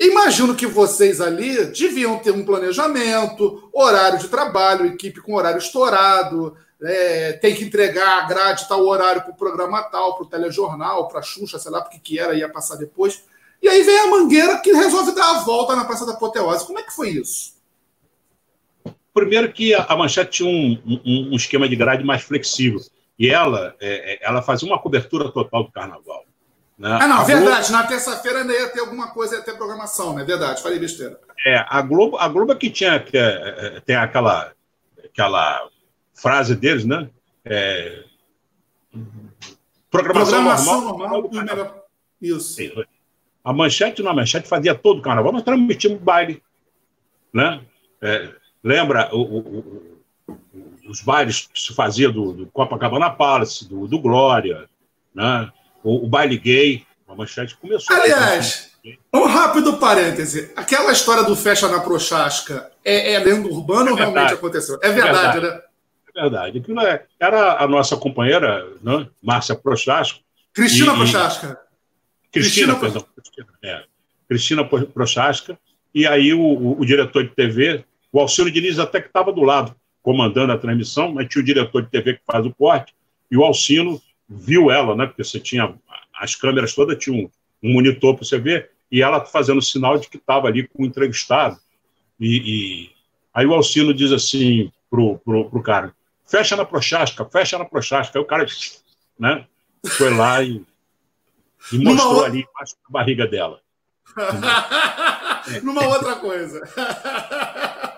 Imagino 0.00 0.54
que 0.54 0.66
vocês 0.66 1.20
ali 1.20 1.66
deviam 1.66 2.18
ter 2.18 2.30
um 2.30 2.46
planejamento, 2.46 3.68
horário 3.74 4.18
de 4.18 4.28
trabalho, 4.28 4.86
equipe 4.86 5.20
com 5.20 5.34
horário 5.34 5.58
estourado, 5.58 6.56
é, 6.82 7.34
tem 7.34 7.54
que 7.54 7.64
entregar 7.64 8.22
a 8.22 8.26
grade 8.26 8.66
tal 8.66 8.86
horário 8.86 9.20
para 9.20 9.32
o 9.32 9.36
programa 9.36 9.82
tal, 9.82 10.16
para 10.16 10.24
o 10.24 10.30
telejornal, 10.30 11.08
para 11.08 11.18
a 11.18 11.22
Xuxa, 11.22 11.58
sei 11.58 11.70
lá, 11.70 11.82
porque 11.82 11.98
que 11.98 12.18
era, 12.18 12.32
ia 12.32 12.48
passar 12.48 12.76
depois. 12.76 13.22
E 13.60 13.68
aí 13.68 13.82
vem 13.82 13.98
a 13.98 14.06
Mangueira 14.06 14.56
que 14.60 14.72
resolve 14.72 15.12
dar 15.12 15.28
a 15.28 15.40
volta 15.40 15.76
na 15.76 15.84
Praça 15.84 16.06
da 16.06 16.12
Apoteose. 16.12 16.64
Como 16.64 16.78
é 16.78 16.82
que 16.82 16.94
foi 16.94 17.10
isso? 17.10 17.57
Primeiro 19.18 19.52
que 19.52 19.74
a 19.74 19.96
Manchete 19.96 20.30
tinha 20.30 20.48
um, 20.48 21.00
um, 21.04 21.32
um 21.32 21.36
esquema 21.36 21.68
de 21.68 21.74
grade 21.74 22.04
mais 22.04 22.22
flexível. 22.22 22.80
E 23.18 23.28
ela, 23.28 23.74
é, 23.80 24.14
é 24.14 24.18
ela 24.22 24.40
fazia 24.40 24.68
uma 24.68 24.78
cobertura 24.78 25.30
total 25.30 25.64
do 25.64 25.72
carnaval. 25.72 26.24
Né? 26.78 26.96
Ah, 27.00 27.08
não, 27.08 27.20
a 27.20 27.24
verdade. 27.24 27.68
Globo... 27.68 27.72
Na 27.72 27.86
terça-feira 27.88 28.40
ainda 28.40 28.52
ia 28.52 28.68
ter 28.68 28.80
alguma 28.80 29.10
coisa, 29.10 29.36
ia 29.36 29.42
ter 29.42 29.56
programação, 29.56 30.14
né? 30.14 30.24
Verdade, 30.24 30.62
falei 30.62 30.78
besteira. 30.78 31.18
É, 31.44 31.64
a 31.68 31.82
Globo, 31.82 32.16
a 32.16 32.28
Globo 32.28 32.52
é 32.52 32.54
que 32.54 32.70
tinha 32.70 33.00
que, 33.00 33.18
é, 33.18 33.76
é 33.76 33.80
tem 33.80 33.96
aquela, 33.96 34.52
aquela 35.04 35.68
frase 36.14 36.54
deles, 36.54 36.84
né? 36.84 37.10
É... 37.44 38.04
Programação, 39.90 40.44
Programação 40.44 40.80
normal. 40.82 41.22
normal 41.30 41.84
Isso. 42.22 42.60
A 43.42 43.52
manchete 43.52 44.02
na 44.02 44.14
manchete 44.14 44.48
fazia 44.48 44.74
todo 44.74 44.98
o 44.98 45.02
carnaval, 45.02 45.32
mas 45.32 45.42
transmitimos 45.42 45.98
baile. 46.00 46.40
Né? 47.32 47.60
É, 48.00 48.32
lembra 48.68 49.08
o, 49.14 49.22
o, 49.22 50.36
os 50.88 51.00
bailes 51.00 51.48
que 51.52 51.60
se 51.60 51.74
fazia 51.74 52.10
do, 52.10 52.32
do 52.32 52.46
Copacabana 52.46 53.08
Palace, 53.10 53.66
do, 53.66 53.88
do 53.88 53.98
Glória, 53.98 54.68
né? 55.14 55.50
o, 55.82 56.04
o 56.04 56.08
baile 56.08 56.38
gay. 56.38 56.86
A 57.08 57.14
manchete 57.14 57.56
começou. 57.56 57.96
Aliás, 57.96 58.72
um 59.14 59.24
rápido 59.24 59.78
parêntese. 59.78 60.52
Aquela 60.54 60.92
história 60.92 61.24
do 61.24 61.34
Fecha 61.34 61.66
na 61.66 61.80
Prochasca 61.80 62.70
é, 62.84 63.14
é 63.14 63.18
lenda 63.18 63.48
urbana 63.48 63.88
é 63.88 63.92
ou 63.92 63.96
realmente 63.96 64.34
aconteceu? 64.34 64.78
É 64.82 64.92
verdade, 64.92 65.38
é 65.38 65.40
verdade. 65.40 65.56
né? 65.56 65.62
verdade. 66.14 66.58
Aquilo 66.58 66.80
é, 66.80 67.04
era 67.18 67.62
a 67.62 67.66
nossa 67.66 67.96
companheira, 67.96 68.66
né? 68.82 69.06
Márcia 69.22 69.54
Prochasco. 69.54 70.20
Cristina 70.52 70.92
e, 70.92 70.96
Prochasca. 70.96 71.58
Cristina, 72.30 72.74
Cristina, 72.74 72.76
perdão. 72.76 73.06
Cristina, 73.14 73.48
é. 73.62 73.82
Cristina 74.28 74.64
Prochasca. 74.64 75.58
E 75.94 76.06
aí 76.06 76.34
o, 76.34 76.40
o, 76.40 76.80
o, 76.80 76.84
diretor 76.84 77.24
de 77.24 77.30
TV, 77.30 77.84
o 78.12 78.20
Alcino 78.20 78.50
Diniz 78.50 78.78
até 78.78 79.00
que 79.00 79.08
estava 79.08 79.32
do 79.32 79.42
lado, 79.42 79.74
comandando 80.02 80.52
a 80.52 80.58
transmissão, 80.58 81.12
mas 81.12 81.28
tinha 81.28 81.42
o 81.42 81.44
diretor 81.44 81.82
de 81.82 81.90
TV 81.90 82.14
que 82.14 82.22
faz 82.26 82.44
o 82.46 82.54
corte, 82.54 82.94
e 83.30 83.36
o 83.36 83.44
Alcino 83.44 84.00
viu 84.28 84.70
ela, 84.70 84.94
né? 84.94 85.06
Porque 85.06 85.22
você 85.22 85.38
tinha 85.38 85.74
as 86.18 86.34
câmeras 86.34 86.74
todas, 86.74 86.98
tinha 86.98 87.14
um, 87.14 87.30
um 87.62 87.72
monitor 87.72 88.14
para 88.14 88.24
você 88.24 88.38
ver, 88.38 88.70
e 88.90 89.02
ela 89.02 89.24
fazendo 89.24 89.60
sinal 89.60 89.98
de 89.98 90.08
que 90.08 90.16
estava 90.16 90.48
ali 90.48 90.66
com 90.66 90.82
o 90.82 90.86
entrevistado. 90.86 91.58
E, 92.18 92.36
e, 92.36 92.90
aí 93.32 93.46
o 93.46 93.54
Alcino 93.54 93.92
diz 93.92 94.10
assim 94.12 94.72
pro, 94.90 95.18
pro, 95.18 95.50
pro 95.50 95.62
cara: 95.62 95.94
fecha 96.26 96.56
na 96.56 96.64
Prochasca, 96.64 97.24
fecha 97.26 97.58
na 97.58 97.64
Prochasca. 97.64 98.18
Aí 98.18 98.22
o 98.22 98.26
cara 98.26 98.46
né, 99.18 99.44
foi 99.86 100.10
lá 100.10 100.42
e, 100.42 100.62
e 101.72 101.78
mostrou 101.78 102.24
ali 102.24 102.46
embaixo 102.48 102.74
da 102.82 102.90
barriga 102.90 103.26
dela. 103.26 103.60
Numa 105.62 105.86
outra 105.86 106.16
coisa. 106.16 106.60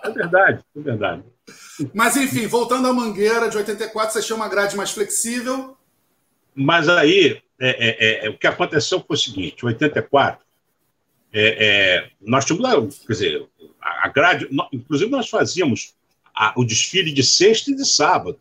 É 0.03 0.11
verdade, 0.11 0.65
é 0.77 0.81
verdade. 0.81 1.23
Mas, 1.95 2.17
enfim, 2.17 2.47
voltando 2.47 2.89
à 2.89 2.93
Mangueira 2.93 3.49
de 3.49 3.57
84, 3.57 4.13
você 4.13 4.23
chama 4.23 4.45
uma 4.45 4.51
grade 4.51 4.77
mais 4.77 4.91
flexível. 4.91 5.77
Mas 6.55 6.89
aí, 6.89 7.41
é, 7.59 7.69
é, 7.69 8.27
é, 8.27 8.31
o 8.31 8.37
que 8.37 8.47
aconteceu 8.47 9.03
foi 9.07 9.17
o 9.17 9.19
seguinte: 9.19 9.65
84, 9.65 10.45
é, 11.33 11.41
é, 11.43 12.11
nós 12.21 12.45
tínhamos 12.45 12.99
quer 12.99 13.13
dizer, 13.13 13.49
a 13.81 14.09
grade, 14.09 14.49
inclusive 14.73 15.11
nós 15.11 15.29
fazíamos 15.29 15.95
a, 16.35 16.53
o 16.57 16.65
desfile 16.65 17.13
de 17.13 17.23
sexta 17.23 17.71
e 17.71 17.77
de 17.77 17.87
sábado. 17.87 18.39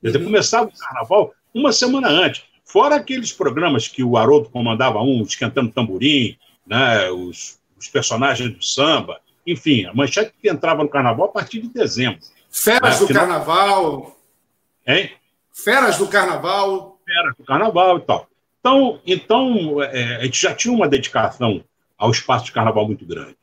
Quer 0.00 0.08
dizer, 0.08 0.18
uhum. 0.18 0.26
começava 0.26 0.68
o 0.68 0.78
carnaval 0.78 1.34
uma 1.52 1.72
semana 1.72 2.08
antes. 2.08 2.44
Fora 2.64 2.96
aqueles 2.96 3.32
programas 3.32 3.88
que 3.88 4.04
o 4.04 4.16
Haroldo 4.16 4.50
comandava 4.50 5.00
um, 5.00 5.22
esquentando 5.22 5.72
tamborim, 5.72 6.36
né, 6.68 7.10
os, 7.10 7.58
os 7.78 7.88
personagens 7.88 8.50
do 8.50 8.62
samba, 8.62 9.20
enfim, 9.46 9.86
a 9.86 9.94
manchete 9.94 10.34
que 10.40 10.48
entrava 10.48 10.82
no 10.82 10.88
carnaval 10.88 11.26
a 11.26 11.32
partir 11.32 11.60
de 11.60 11.68
dezembro. 11.68 12.20
Feras 12.50 13.00
né, 13.00 13.06
do 13.06 13.14
carnaval. 13.14 14.16
Hein? 14.86 15.10
Feras 15.52 15.98
do 15.98 16.08
carnaval. 16.08 17.00
Feras 17.04 17.34
do 17.36 17.44
carnaval 17.44 17.98
e 17.98 18.00
tal. 18.02 18.28
Então, 18.60 19.00
então 19.06 19.82
é, 19.82 20.16
a 20.16 20.24
gente 20.24 20.40
já 20.40 20.54
tinha 20.54 20.74
uma 20.74 20.88
dedicação 20.88 21.64
ao 21.96 22.10
espaço 22.10 22.46
de 22.46 22.52
carnaval 22.52 22.86
muito 22.86 23.06
grande. 23.06 23.36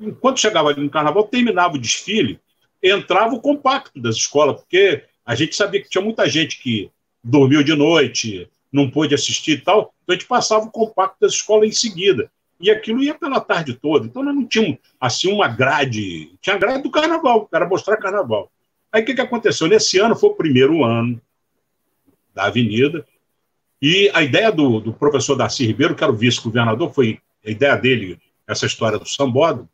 Enquanto 0.00 0.40
chegava 0.40 0.68
ali 0.68 0.82
no 0.82 0.90
carnaval, 0.90 1.24
terminava 1.24 1.74
o 1.74 1.80
desfile, 1.80 2.40
entrava 2.82 3.34
o 3.34 3.40
compacto 3.40 4.00
das 4.00 4.16
escolas, 4.16 4.60
porque 4.60 5.04
a 5.26 5.34
gente 5.34 5.56
sabia 5.56 5.82
que 5.82 5.88
tinha 5.88 6.02
muita 6.02 6.28
gente 6.28 6.58
que 6.60 6.90
dormiu 7.22 7.64
de 7.64 7.74
noite, 7.74 8.48
não 8.72 8.90
pôde 8.90 9.14
assistir 9.14 9.52
e 9.52 9.60
tal, 9.60 9.94
então 10.02 10.14
a 10.14 10.18
gente 10.18 10.26
passava 10.26 10.64
o 10.64 10.70
compacto 10.70 11.16
das 11.20 11.32
escolas 11.32 11.68
em 11.68 11.72
seguida. 11.72 12.30
E 12.60 12.70
aquilo 12.70 13.02
ia 13.02 13.14
pela 13.14 13.40
tarde 13.40 13.74
toda. 13.74 14.06
Então 14.06 14.22
nós 14.22 14.34
não 14.34 14.44
tínhamos 14.44 14.78
assim 15.00 15.32
uma 15.32 15.46
grade. 15.46 16.32
Tinha 16.40 16.56
a 16.56 16.58
grade 16.58 16.82
do 16.82 16.90
carnaval, 16.90 17.48
era 17.52 17.68
mostrar 17.68 17.96
carnaval. 17.98 18.50
Aí 18.92 19.02
o 19.02 19.04
que, 19.04 19.14
que 19.14 19.20
aconteceu? 19.20 19.68
Nesse 19.68 19.98
ano 19.98 20.16
foi 20.16 20.30
o 20.30 20.34
primeiro 20.34 20.82
ano 20.84 21.20
da 22.34 22.46
Avenida, 22.46 23.06
e 23.80 24.10
a 24.12 24.22
ideia 24.22 24.50
do, 24.50 24.80
do 24.80 24.92
professor 24.92 25.36
Darcy 25.36 25.64
Ribeiro, 25.64 25.94
que 25.94 26.02
era 26.02 26.12
o 26.12 26.16
vice-governador, 26.16 26.92
foi 26.92 27.20
a 27.44 27.50
ideia 27.50 27.76
dele 27.76 28.18
essa 28.46 28.66
história 28.66 28.98
do 28.98 29.08
Sambódromo, 29.08 29.68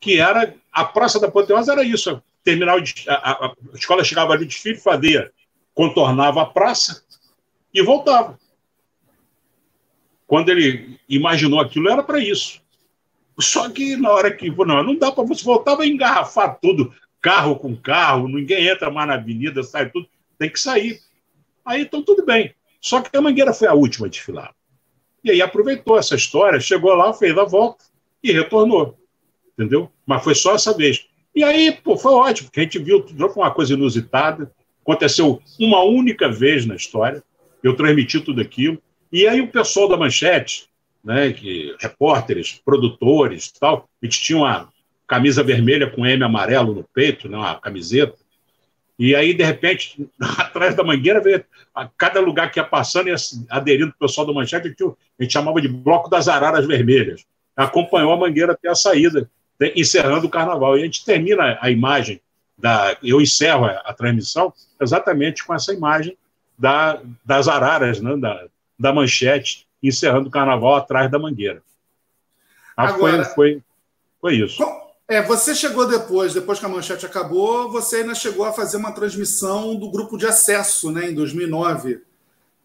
que 0.00 0.18
era 0.18 0.54
a 0.72 0.84
Praça 0.84 1.20
da 1.20 1.28
Apoteose 1.28 1.70
era 1.70 1.84
isso, 1.84 2.20
terminal 2.42 2.80
de, 2.80 2.94
a, 3.08 3.14
a, 3.14 3.46
a, 3.46 3.54
escola 3.74 4.02
chegava 4.02 4.32
ali 4.32 4.44
de 4.44 4.54
desfile, 4.54 4.78
fazia, 4.78 5.30
contornava 5.74 6.42
a 6.42 6.46
praça 6.46 7.03
e 7.74 7.82
voltava. 7.82 8.38
Quando 10.26 10.48
ele 10.50 10.98
imaginou 11.08 11.60
aquilo, 11.60 11.90
era 11.90 12.02
para 12.02 12.18
isso. 12.18 12.62
Só 13.38 13.68
que 13.68 13.96
na 13.96 14.10
hora 14.10 14.32
que. 14.32 14.48
Não, 14.48 14.82
não 14.82 14.96
dá 14.96 15.10
para 15.10 15.24
você 15.24 15.44
voltar, 15.44 15.74
vai 15.74 15.88
engarrafar 15.88 16.58
tudo, 16.60 16.94
carro 17.20 17.56
com 17.56 17.76
carro, 17.76 18.28
ninguém 18.28 18.68
entra 18.68 18.90
mais 18.90 19.08
na 19.08 19.14
avenida, 19.14 19.62
sai 19.62 19.90
tudo, 19.90 20.06
tem 20.38 20.48
que 20.48 20.60
sair. 20.60 21.00
Aí 21.64 21.82
então 21.82 22.02
tudo 22.02 22.24
bem. 22.24 22.54
Só 22.80 23.00
que 23.00 23.16
a 23.16 23.20
Mangueira 23.20 23.52
foi 23.52 23.66
a 23.66 23.74
última 23.74 24.06
a 24.06 24.10
desfilar. 24.10 24.54
E 25.22 25.30
aí 25.30 25.40
aproveitou 25.40 25.98
essa 25.98 26.14
história, 26.14 26.60
chegou 26.60 26.94
lá, 26.94 27.12
fez 27.12 27.36
a 27.36 27.44
volta 27.44 27.84
e 28.22 28.30
retornou. 28.30 28.98
Entendeu? 29.54 29.90
Mas 30.06 30.22
foi 30.22 30.34
só 30.34 30.54
essa 30.54 30.76
vez. 30.76 31.06
E 31.34 31.42
aí, 31.42 31.72
pô, 31.72 31.96
foi 31.96 32.12
ótimo, 32.12 32.48
porque 32.48 32.60
a 32.60 32.62
gente 32.62 32.78
viu, 32.78 33.04
foi 33.08 33.42
uma 33.42 33.50
coisa 33.50 33.72
inusitada. 33.72 34.52
Aconteceu 34.82 35.40
uma 35.58 35.82
única 35.82 36.30
vez 36.30 36.66
na 36.66 36.76
história. 36.76 37.24
Eu 37.64 37.74
transmiti 37.74 38.20
tudo 38.20 38.42
aquilo. 38.42 38.80
E 39.10 39.26
aí 39.26 39.40
o 39.40 39.48
pessoal 39.48 39.88
da 39.88 39.96
Manchete, 39.96 40.68
né, 41.02 41.32
que 41.32 41.74
repórteres, 41.80 42.60
produtores, 42.62 43.50
tal, 43.52 43.88
a 44.02 44.06
gente 44.06 44.20
tinha 44.20 44.38
uma 44.38 44.68
camisa 45.08 45.42
vermelha 45.42 45.88
com 45.88 46.04
M 46.04 46.22
amarelo 46.22 46.74
no 46.74 46.84
peito, 46.84 47.26
né, 47.26 47.38
uma 47.38 47.58
camiseta. 47.58 48.16
E 48.98 49.14
aí, 49.14 49.32
de 49.32 49.42
repente, 49.42 50.06
atrás 50.38 50.74
da 50.76 50.84
mangueira, 50.84 51.22
veio, 51.22 51.42
a 51.74 51.88
cada 51.88 52.20
lugar 52.20 52.52
que 52.52 52.60
ia 52.60 52.64
passando, 52.64 53.08
ia 53.08 53.16
aderindo 53.48 53.90
o 53.90 53.98
pessoal 53.98 54.26
do 54.26 54.34
Manchete, 54.34 54.66
a 54.68 55.22
gente, 55.22 55.32
chamava 55.32 55.60
de 55.60 55.68
Bloco 55.68 56.10
das 56.10 56.28
Araras 56.28 56.66
Vermelhas. 56.66 57.24
Acompanhou 57.56 58.12
a 58.12 58.16
mangueira 58.16 58.52
até 58.52 58.68
a 58.68 58.74
saída, 58.74 59.30
encerrando 59.74 60.26
o 60.26 60.30
carnaval. 60.30 60.76
E 60.76 60.82
a 60.82 60.84
gente 60.84 61.02
termina 61.02 61.58
a 61.62 61.70
imagem, 61.70 62.20
da, 62.58 62.96
eu 63.02 63.20
encerro 63.20 63.64
a, 63.64 63.82
a 63.84 63.94
transmissão 63.94 64.52
exatamente 64.80 65.44
com 65.44 65.54
essa 65.54 65.72
imagem 65.72 66.16
da, 66.58 67.00
das 67.24 67.48
araras, 67.48 68.00
né, 68.00 68.16
da, 68.16 68.46
da 68.78 68.92
manchete, 68.92 69.66
encerrando 69.82 70.28
o 70.28 70.30
carnaval 70.30 70.76
atrás 70.76 71.10
da 71.10 71.18
mangueira. 71.18 71.62
Ah, 72.76 72.88
Agora, 72.88 73.24
foi, 73.24 73.34
foi, 73.34 73.62
foi 74.20 74.34
isso. 74.36 74.64
É, 75.06 75.22
você 75.22 75.54
chegou 75.54 75.86
depois, 75.86 76.32
depois 76.32 76.58
que 76.58 76.64
a 76.64 76.68
manchete 76.68 77.04
acabou, 77.04 77.70
você 77.70 77.96
ainda 77.96 78.14
chegou 78.14 78.44
a 78.46 78.52
fazer 78.52 78.78
uma 78.78 78.92
transmissão 78.92 79.76
do 79.76 79.90
grupo 79.90 80.16
de 80.16 80.26
acesso, 80.26 80.90
né, 80.90 81.10
em 81.10 81.14
2009. 81.14 82.00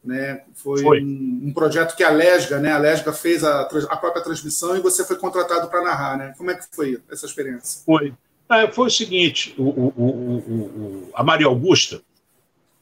Né? 0.01 0.43
Foi, 0.53 0.81
foi. 0.81 1.03
Um, 1.03 1.47
um, 1.47 1.53
projeto 1.53 1.95
que 1.95 2.03
a 2.05 2.09
Lesga, 2.09 2.57
né? 2.57 2.71
A 2.71 2.77
Lesga 2.77 3.11
fez 3.11 3.43
a, 3.43 3.63
a 3.63 3.97
própria 3.97 4.23
transmissão 4.23 4.77
e 4.77 4.79
você 4.79 5.03
foi 5.03 5.17
contratado 5.17 5.67
para 5.67 5.83
narrar, 5.83 6.17
né? 6.17 6.33
Como 6.37 6.49
é 6.49 6.55
que 6.55 6.63
foi 6.71 7.01
essa 7.11 7.25
experiência? 7.25 7.83
Foi. 7.85 8.13
É, 8.49 8.71
foi 8.71 8.87
o 8.87 8.89
seguinte: 8.89 9.53
o, 9.57 9.63
o, 9.63 9.87
o, 9.97 11.09
a 11.13 11.21
Maria 11.21 11.47
Augusta 11.47 12.01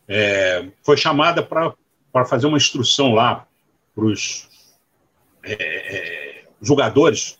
é, 0.07 0.69
foi 0.83 0.97
chamada 0.97 1.43
para 1.43 2.25
fazer 2.25 2.47
uma 2.47 2.57
instrução 2.57 3.13
lá 3.13 3.47
para 3.93 4.05
os 4.05 4.49
é, 5.43 5.53
é, 5.53 6.45
jogadores 6.61 7.39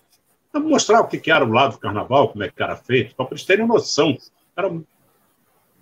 mostrar 0.60 1.02
o 1.02 1.07
que, 1.07 1.31
era 1.31 1.45
o 1.45 1.52
lado 1.52 1.73
do 1.73 1.80
carnaval, 1.80 2.30
como 2.30 2.44
é 2.44 2.49
que 2.49 2.61
era 2.61 2.76
feito, 2.76 3.15
para 3.15 3.27
eles 3.31 3.44
terem 3.44 3.65
noção. 3.65 4.18
Era... 4.56 4.72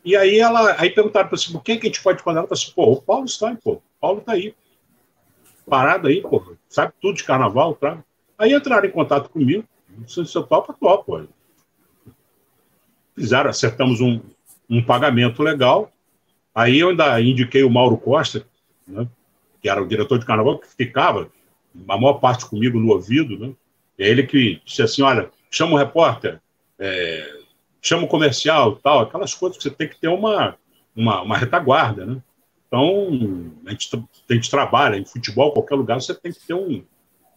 E 0.03 0.15
aí 0.15 0.39
ela 0.39 0.79
aí 0.79 0.89
perguntaram 0.89 1.27
para 1.27 1.35
assim, 1.35 1.59
quem 1.63 1.79
que 1.79 1.87
a 1.87 1.89
gente 1.89 2.03
pode 2.03 2.21
condenar? 2.21 2.43
Ela 2.43 2.47
falou 2.47 2.61
assim, 2.61 2.73
pô, 2.73 2.91
o 2.91 3.01
Paulo 3.01 3.25
está 3.25 3.49
aí, 3.49 3.57
pô. 3.57 3.73
O 3.73 3.81
Paulo 3.99 4.19
está 4.19 4.33
aí. 4.33 4.55
Parado 5.67 6.07
aí, 6.07 6.21
pô. 6.21 6.55
Sabe 6.69 6.93
tudo 7.01 7.15
de 7.15 7.23
carnaval, 7.23 7.73
tá? 7.75 8.03
Aí 8.37 8.53
entraram 8.53 8.87
em 8.87 8.91
contato 8.91 9.29
comigo. 9.29 9.63
Se 10.07 10.19
eu 10.19 10.43
topa, 10.43 10.73
topa. 10.73 11.27
Fizeram, 13.15 13.49
acertamos 13.49 14.01
um, 14.01 14.19
um 14.69 14.83
pagamento 14.83 15.41
legal. 15.41 15.91
Aí 16.55 16.79
eu 16.79 16.89
ainda 16.89 17.21
indiquei 17.21 17.63
o 17.63 17.69
Mauro 17.69 17.97
Costa, 17.97 18.47
né, 18.87 19.05
que 19.61 19.67
era 19.67 19.83
o 19.83 19.87
diretor 19.87 20.17
de 20.17 20.25
carnaval, 20.25 20.57
que 20.57 20.67
ficava 20.67 21.29
a 21.87 21.97
maior 21.97 22.13
parte 22.13 22.45
comigo 22.45 22.79
no 22.79 22.93
ouvido, 22.93 23.37
né? 23.37 23.53
É 23.99 24.07
ele 24.07 24.23
que 24.23 24.61
disse 24.65 24.81
assim: 24.81 25.01
olha, 25.01 25.29
chama 25.51 25.73
o 25.73 25.77
repórter, 25.77 26.39
é, 26.79 27.39
chama 27.81 28.03
o 28.03 28.07
comercial, 28.07 28.77
tal, 28.77 29.01
aquelas 29.01 29.33
coisas 29.33 29.57
que 29.57 29.63
você 29.63 29.69
tem 29.69 29.89
que 29.89 29.99
ter 29.99 30.07
uma, 30.07 30.55
uma, 30.95 31.21
uma 31.21 31.37
retaguarda, 31.37 32.05
né? 32.05 32.21
Então, 32.67 33.51
a 33.65 33.71
gente, 33.71 33.89
a 34.29 34.33
gente 34.33 34.49
trabalha 34.49 34.97
em 34.97 35.05
futebol, 35.05 35.51
qualquer 35.51 35.75
lugar, 35.75 36.01
você 36.01 36.13
tem 36.13 36.31
que 36.31 36.45
ter 36.45 36.53
um, 36.53 36.83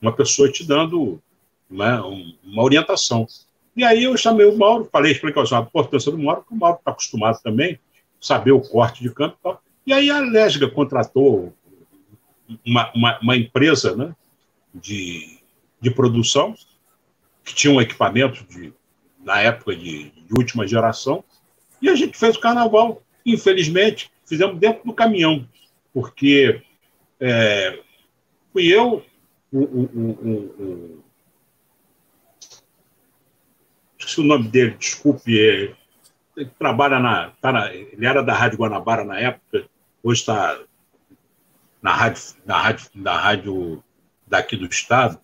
uma 0.00 0.12
pessoa 0.12 0.50
te 0.50 0.66
dando 0.66 1.20
uma, 1.70 2.04
uma 2.04 2.62
orientação. 2.62 3.26
E 3.76 3.84
aí 3.84 4.04
eu 4.04 4.16
chamei 4.16 4.46
o 4.46 4.56
Mauro, 4.56 4.88
falei, 4.90 5.12
expliquei 5.12 5.40
a 5.40 5.60
importância 5.60 6.10
do 6.10 6.18
Mauro, 6.18 6.40
porque 6.40 6.54
o 6.54 6.58
Mauro 6.58 6.78
está 6.78 6.90
acostumado 6.90 7.40
também, 7.42 7.78
saber 8.20 8.52
o 8.52 8.60
corte 8.60 9.02
de 9.02 9.10
campo 9.10 9.36
e 9.38 9.42
tal. 9.42 9.62
E 9.86 9.92
aí 9.92 10.10
a 10.10 10.20
Lesga 10.20 10.68
contratou 10.68 11.54
uma, 12.64 12.92
uma, 12.94 13.18
uma 13.20 13.36
empresa 13.36 13.96
né, 13.96 14.14
de, 14.74 15.38
de 15.80 15.90
produção, 15.90 16.54
que 17.44 17.54
tinha 17.54 17.72
um 17.72 17.80
equipamento 17.80 18.44
de, 18.44 18.72
na 19.24 19.40
época 19.40 19.74
de, 19.74 20.10
de 20.10 20.34
última 20.34 20.66
geração, 20.66 21.24
e 21.80 21.88
a 21.88 21.94
gente 21.94 22.18
fez 22.18 22.36
o 22.36 22.40
carnaval. 22.40 23.02
Infelizmente, 23.24 24.10
fizemos 24.26 24.58
dentro 24.58 24.84
do 24.84 24.92
caminhão, 24.92 25.48
porque 25.92 26.62
é, 27.20 27.80
fui 28.52 28.66
eu, 28.66 29.04
o, 29.52 29.58
o, 29.58 29.82
o, 29.94 30.30
o, 30.62 31.04
esqueci 33.98 34.20
o 34.20 34.24
nome 34.24 34.48
dele, 34.48 34.76
desculpe, 34.78 35.38
é, 35.38 35.74
ele 36.38 36.50
trabalha 36.58 36.98
na, 36.98 37.32
tá 37.40 37.52
na, 37.52 37.72
ele 37.72 38.06
era 38.06 38.22
da 38.22 38.32
Rádio 38.32 38.58
Guanabara 38.58 39.04
na 39.04 39.18
época, 39.18 39.64
hoje 40.02 40.20
está 40.20 40.58
na 41.82 41.92
rádio, 41.92 42.22
na 42.46 42.60
rádio, 42.60 42.90
na 42.94 43.18
rádio 43.18 43.84
daqui 44.26 44.56
do 44.56 44.66
estado, 44.66 45.18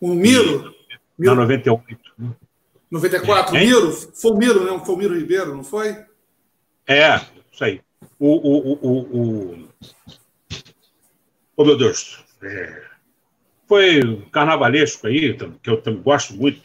o 0.00 0.14
Miro? 0.14 0.74
E. 1.18 1.24
Na 1.24 1.34
98. 1.34 2.00
94. 2.90 3.56
É. 3.56 3.60
Miro? 3.60 3.92
Foi 3.92 4.32
o 4.32 4.36
Miro, 4.36 4.64
né? 4.64 4.84
Foi 4.84 4.94
o 4.94 4.98
Miro 4.98 5.16
Ribeiro, 5.16 5.54
não 5.54 5.62
foi? 5.62 5.96
É, 6.86 7.20
isso 7.52 7.64
aí. 7.64 7.80
O. 8.18 8.28
o, 8.28 8.78
o, 8.82 8.98
o, 8.98 9.68
Oh, 11.56 11.64
meu 11.64 11.76
Deus. 11.76 12.24
É, 12.42 12.82
foi 13.68 14.26
carnavalesco 14.32 15.06
aí, 15.06 15.36
que 15.62 15.70
eu 15.70 15.80
também 15.80 16.02
gosto 16.02 16.34
muito, 16.34 16.60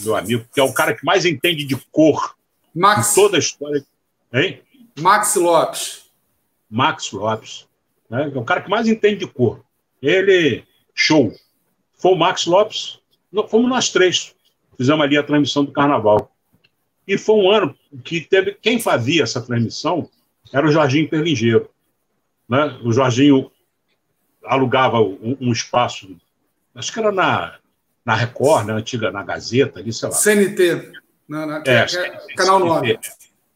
meu 0.00 0.16
amigo, 0.16 0.44
que 0.52 0.58
é 0.58 0.62
o 0.62 0.72
cara 0.72 0.94
que 0.94 1.04
mais 1.04 1.24
entende 1.24 1.64
de 1.64 1.76
cor 1.92 2.34
Max, 2.74 3.12
em 3.12 3.14
toda 3.14 3.36
a 3.36 3.38
história. 3.38 3.84
Hein? 4.32 4.62
Max 4.98 5.34
Lopes. 5.36 6.10
Max 6.70 7.12
Lopes. 7.12 7.66
Né? 8.10 8.32
É 8.34 8.38
o 8.38 8.44
cara 8.44 8.60
que 8.60 8.70
mais 8.70 8.88
entende 8.88 9.20
de 9.20 9.26
cor. 9.26 9.64
Ele, 10.02 10.64
show 10.94 11.32
foi 12.04 12.12
o 12.12 12.16
Max 12.16 12.44
Lopes, 12.44 13.00
fomos 13.48 13.66
nós 13.66 13.88
três, 13.88 14.34
fizemos 14.76 15.02
ali 15.02 15.16
a 15.16 15.22
transmissão 15.22 15.64
do 15.64 15.72
Carnaval. 15.72 16.30
E 17.08 17.16
foi 17.16 17.36
um 17.36 17.50
ano 17.50 17.74
que 18.04 18.20
teve, 18.20 18.52
quem 18.60 18.78
fazia 18.78 19.22
essa 19.22 19.40
transmissão 19.40 20.10
era 20.52 20.66
o 20.66 20.70
Jorginho 20.70 21.08
Perlingeiro. 21.08 21.70
Né? 22.46 22.78
O 22.84 22.92
Jorginho 22.92 23.50
alugava 24.44 25.00
um, 25.00 25.34
um 25.40 25.50
espaço, 25.50 26.14
acho 26.74 26.92
que 26.92 26.98
era 26.98 27.10
na, 27.10 27.56
na 28.04 28.14
Record, 28.14 28.66
na 28.66 28.74
né? 28.74 28.80
antiga, 28.80 29.10
na 29.10 29.22
Gazeta, 29.22 29.80
ali, 29.80 29.90
sei 29.90 30.10
lá. 30.10 30.14
CNT, 30.14 30.92
na, 31.28 31.46
na, 31.46 31.62
é, 31.66 31.84
é, 31.84 32.34
Canal 32.36 32.58
9. 32.60 32.98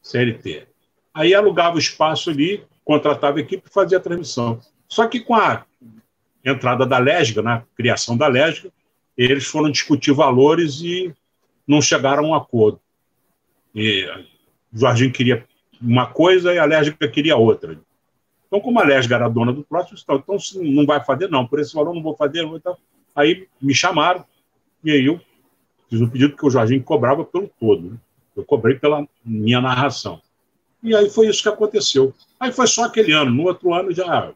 CNT. 0.02 0.66
Aí 1.12 1.34
alugava 1.34 1.76
o 1.76 1.78
espaço 1.78 2.30
ali, 2.30 2.64
contratava 2.84 3.38
a 3.38 3.40
equipe 3.40 3.68
e 3.68 3.72
fazia 3.72 3.98
a 3.98 4.00
transmissão. 4.00 4.60
Só 4.88 5.06
que 5.06 5.20
com 5.20 5.34
a 5.34 5.64
entrada 6.44 6.86
da 6.86 6.98
Lesga, 6.98 7.42
na 7.42 7.56
né, 7.56 7.64
criação 7.76 8.16
da 8.16 8.26
Lesga, 8.26 8.70
eles 9.16 9.46
foram 9.46 9.70
discutir 9.70 10.12
valores 10.12 10.80
e 10.80 11.12
não 11.66 11.82
chegaram 11.82 12.24
a 12.24 12.28
um 12.28 12.34
acordo. 12.34 12.80
E 13.74 14.08
o 14.72 14.78
Jorginho 14.78 15.12
queria 15.12 15.44
uma 15.80 16.06
coisa 16.06 16.54
e 16.54 16.58
a 16.58 16.64
Lesga 16.64 17.08
queria 17.08 17.36
outra. 17.36 17.78
Então, 18.46 18.60
como 18.60 18.80
a 18.80 18.84
Lesga 18.84 19.16
era 19.16 19.28
dona 19.28 19.52
do 19.52 19.62
próximo, 19.62 19.98
então, 20.02 20.38
não 20.62 20.86
vai 20.86 21.04
fazer, 21.04 21.28
não, 21.28 21.46
por 21.46 21.60
esse 21.60 21.74
valor 21.74 21.94
não 21.94 22.02
vou 22.02 22.16
fazer. 22.16 22.44
Então, 22.44 22.76
aí 23.14 23.46
me 23.60 23.74
chamaram 23.74 24.24
e 24.82 24.90
aí 24.90 25.04
eu 25.04 25.20
fiz 25.88 26.00
um 26.00 26.08
pedido 26.08 26.36
que 26.36 26.46
o 26.46 26.50
Jorginho 26.50 26.82
cobrava 26.82 27.24
pelo 27.24 27.50
todo. 27.60 27.90
Né? 27.90 27.96
Eu 28.36 28.44
cobrei 28.44 28.76
pela 28.76 29.06
minha 29.24 29.60
narração. 29.60 30.20
E 30.82 30.94
aí 30.94 31.10
foi 31.10 31.28
isso 31.28 31.42
que 31.42 31.48
aconteceu. 31.48 32.14
Aí 32.38 32.52
foi 32.52 32.66
só 32.66 32.84
aquele 32.84 33.12
ano. 33.12 33.30
No 33.30 33.44
outro 33.44 33.74
ano 33.74 33.92
já 33.92 34.32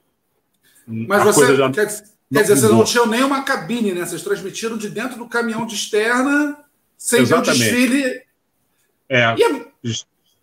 mas 0.87 1.25
você 1.25 1.57
já... 1.57 1.71
quer, 1.71 1.87
dizer, 1.87 2.57
vocês 2.57 2.63
não 2.63 2.85
tinham 2.85 3.07
nem 3.07 3.23
uma 3.23 3.43
cabine, 3.43 3.93
né? 3.93 4.05
Vocês 4.05 4.23
transmitiram 4.23 4.77
de 4.77 4.89
dentro 4.89 5.17
do 5.17 5.29
caminhão 5.29 5.67
de 5.67 5.75
externa, 5.75 6.57
sem 6.97 7.23
o 7.23 7.41
desfile. 7.41 8.23
É, 9.09 9.21
é... 9.21 9.37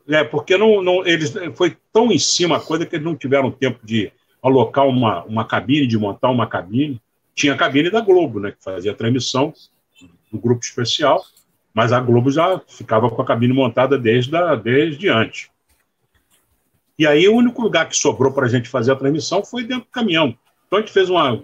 é, 0.09 0.23
porque 0.23 0.57
não, 0.57 0.81
não, 0.81 1.05
eles 1.05 1.33
foi 1.55 1.77
tão 1.91 2.11
em 2.11 2.19
cima 2.19 2.57
a 2.57 2.61
coisa 2.61 2.85
que 2.85 2.95
eles 2.95 3.05
não 3.05 3.15
tiveram 3.15 3.51
tempo 3.51 3.79
de 3.83 4.11
alocar 4.41 4.87
uma, 4.87 5.23
uma 5.25 5.45
cabine, 5.45 5.87
de 5.87 5.97
montar 5.97 6.29
uma 6.29 6.47
cabine. 6.47 7.01
tinha 7.35 7.53
a 7.53 7.57
cabine 7.57 7.89
da 7.89 7.99
Globo, 7.99 8.39
né, 8.39 8.51
que 8.51 8.63
fazia 8.63 8.91
a 8.91 8.95
transmissão 8.95 9.53
do 10.31 10.39
grupo 10.39 10.63
especial, 10.63 11.23
mas 11.73 11.91
a 11.91 11.99
Globo 11.99 12.31
já 12.31 12.59
ficava 12.67 13.09
com 13.09 13.21
a 13.21 13.25
cabine 13.25 13.53
montada 13.53 13.97
desde, 13.97 14.35
a, 14.35 14.55
desde 14.55 15.09
antes. 15.09 15.49
E 16.97 17.07
aí 17.07 17.27
o 17.27 17.35
único 17.35 17.61
lugar 17.61 17.87
que 17.87 17.95
sobrou 17.95 18.33
para 18.33 18.45
a 18.45 18.49
gente 18.49 18.67
fazer 18.67 18.91
a 18.91 18.95
transmissão 18.95 19.43
foi 19.43 19.63
dentro 19.63 19.85
do 19.85 19.91
caminhão. 19.91 20.35
Então 20.67 20.79
a 20.79 20.81
gente 20.81 20.91
fez 20.91 21.09
uma. 21.09 21.41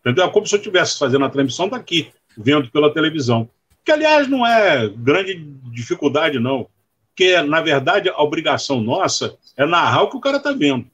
Entendeu? 0.00 0.24
É 0.24 0.30
como 0.30 0.46
se 0.46 0.54
eu 0.54 0.58
estivesse 0.58 0.98
fazendo 0.98 1.24
a 1.24 1.30
transmissão 1.30 1.68
daqui, 1.68 2.12
vendo 2.36 2.70
pela 2.70 2.94
televisão. 2.94 3.50
Que, 3.84 3.90
aliás, 3.90 4.28
não 4.28 4.46
é 4.46 4.88
grande 4.88 5.34
dificuldade, 5.72 6.38
não. 6.38 6.68
Porque, 7.08 7.42
na 7.42 7.60
verdade, 7.60 8.08
a 8.08 8.22
obrigação 8.22 8.80
nossa 8.80 9.36
é 9.56 9.66
narrar 9.66 10.02
o 10.02 10.10
que 10.10 10.16
o 10.16 10.20
cara 10.20 10.36
está 10.36 10.52
vendo. 10.52 10.86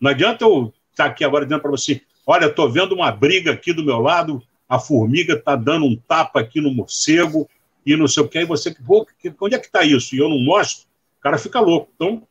Não 0.00 0.10
adianta 0.10 0.44
eu 0.44 0.72
estar 0.90 1.04
tá 1.04 1.10
aqui 1.10 1.24
agora 1.24 1.44
dizendo 1.44 1.60
para 1.60 1.70
você: 1.70 2.00
olha, 2.26 2.46
estou 2.46 2.70
vendo 2.70 2.94
uma 2.94 3.12
briga 3.12 3.52
aqui 3.52 3.72
do 3.72 3.84
meu 3.84 3.98
lado, 3.98 4.42
a 4.68 4.78
formiga 4.78 5.34
está 5.34 5.56
dando 5.56 5.86
um 5.86 5.96
tapa 5.96 6.40
aqui 6.40 6.60
no 6.60 6.70
morcego 6.70 7.48
e 7.86 7.96
não 7.96 8.06
sei 8.06 8.22
o 8.22 8.28
que, 8.28 8.38
aí 8.38 8.44
você, 8.44 8.74
pô, 8.86 9.06
onde 9.40 9.54
é 9.54 9.58
que 9.58 9.66
está 9.66 9.82
isso? 9.82 10.14
E 10.14 10.18
eu 10.18 10.28
não 10.28 10.38
mostro, 10.38 10.86
o 11.18 11.22
cara 11.22 11.38
fica 11.38 11.58
louco. 11.58 11.90
Então, 11.94 12.22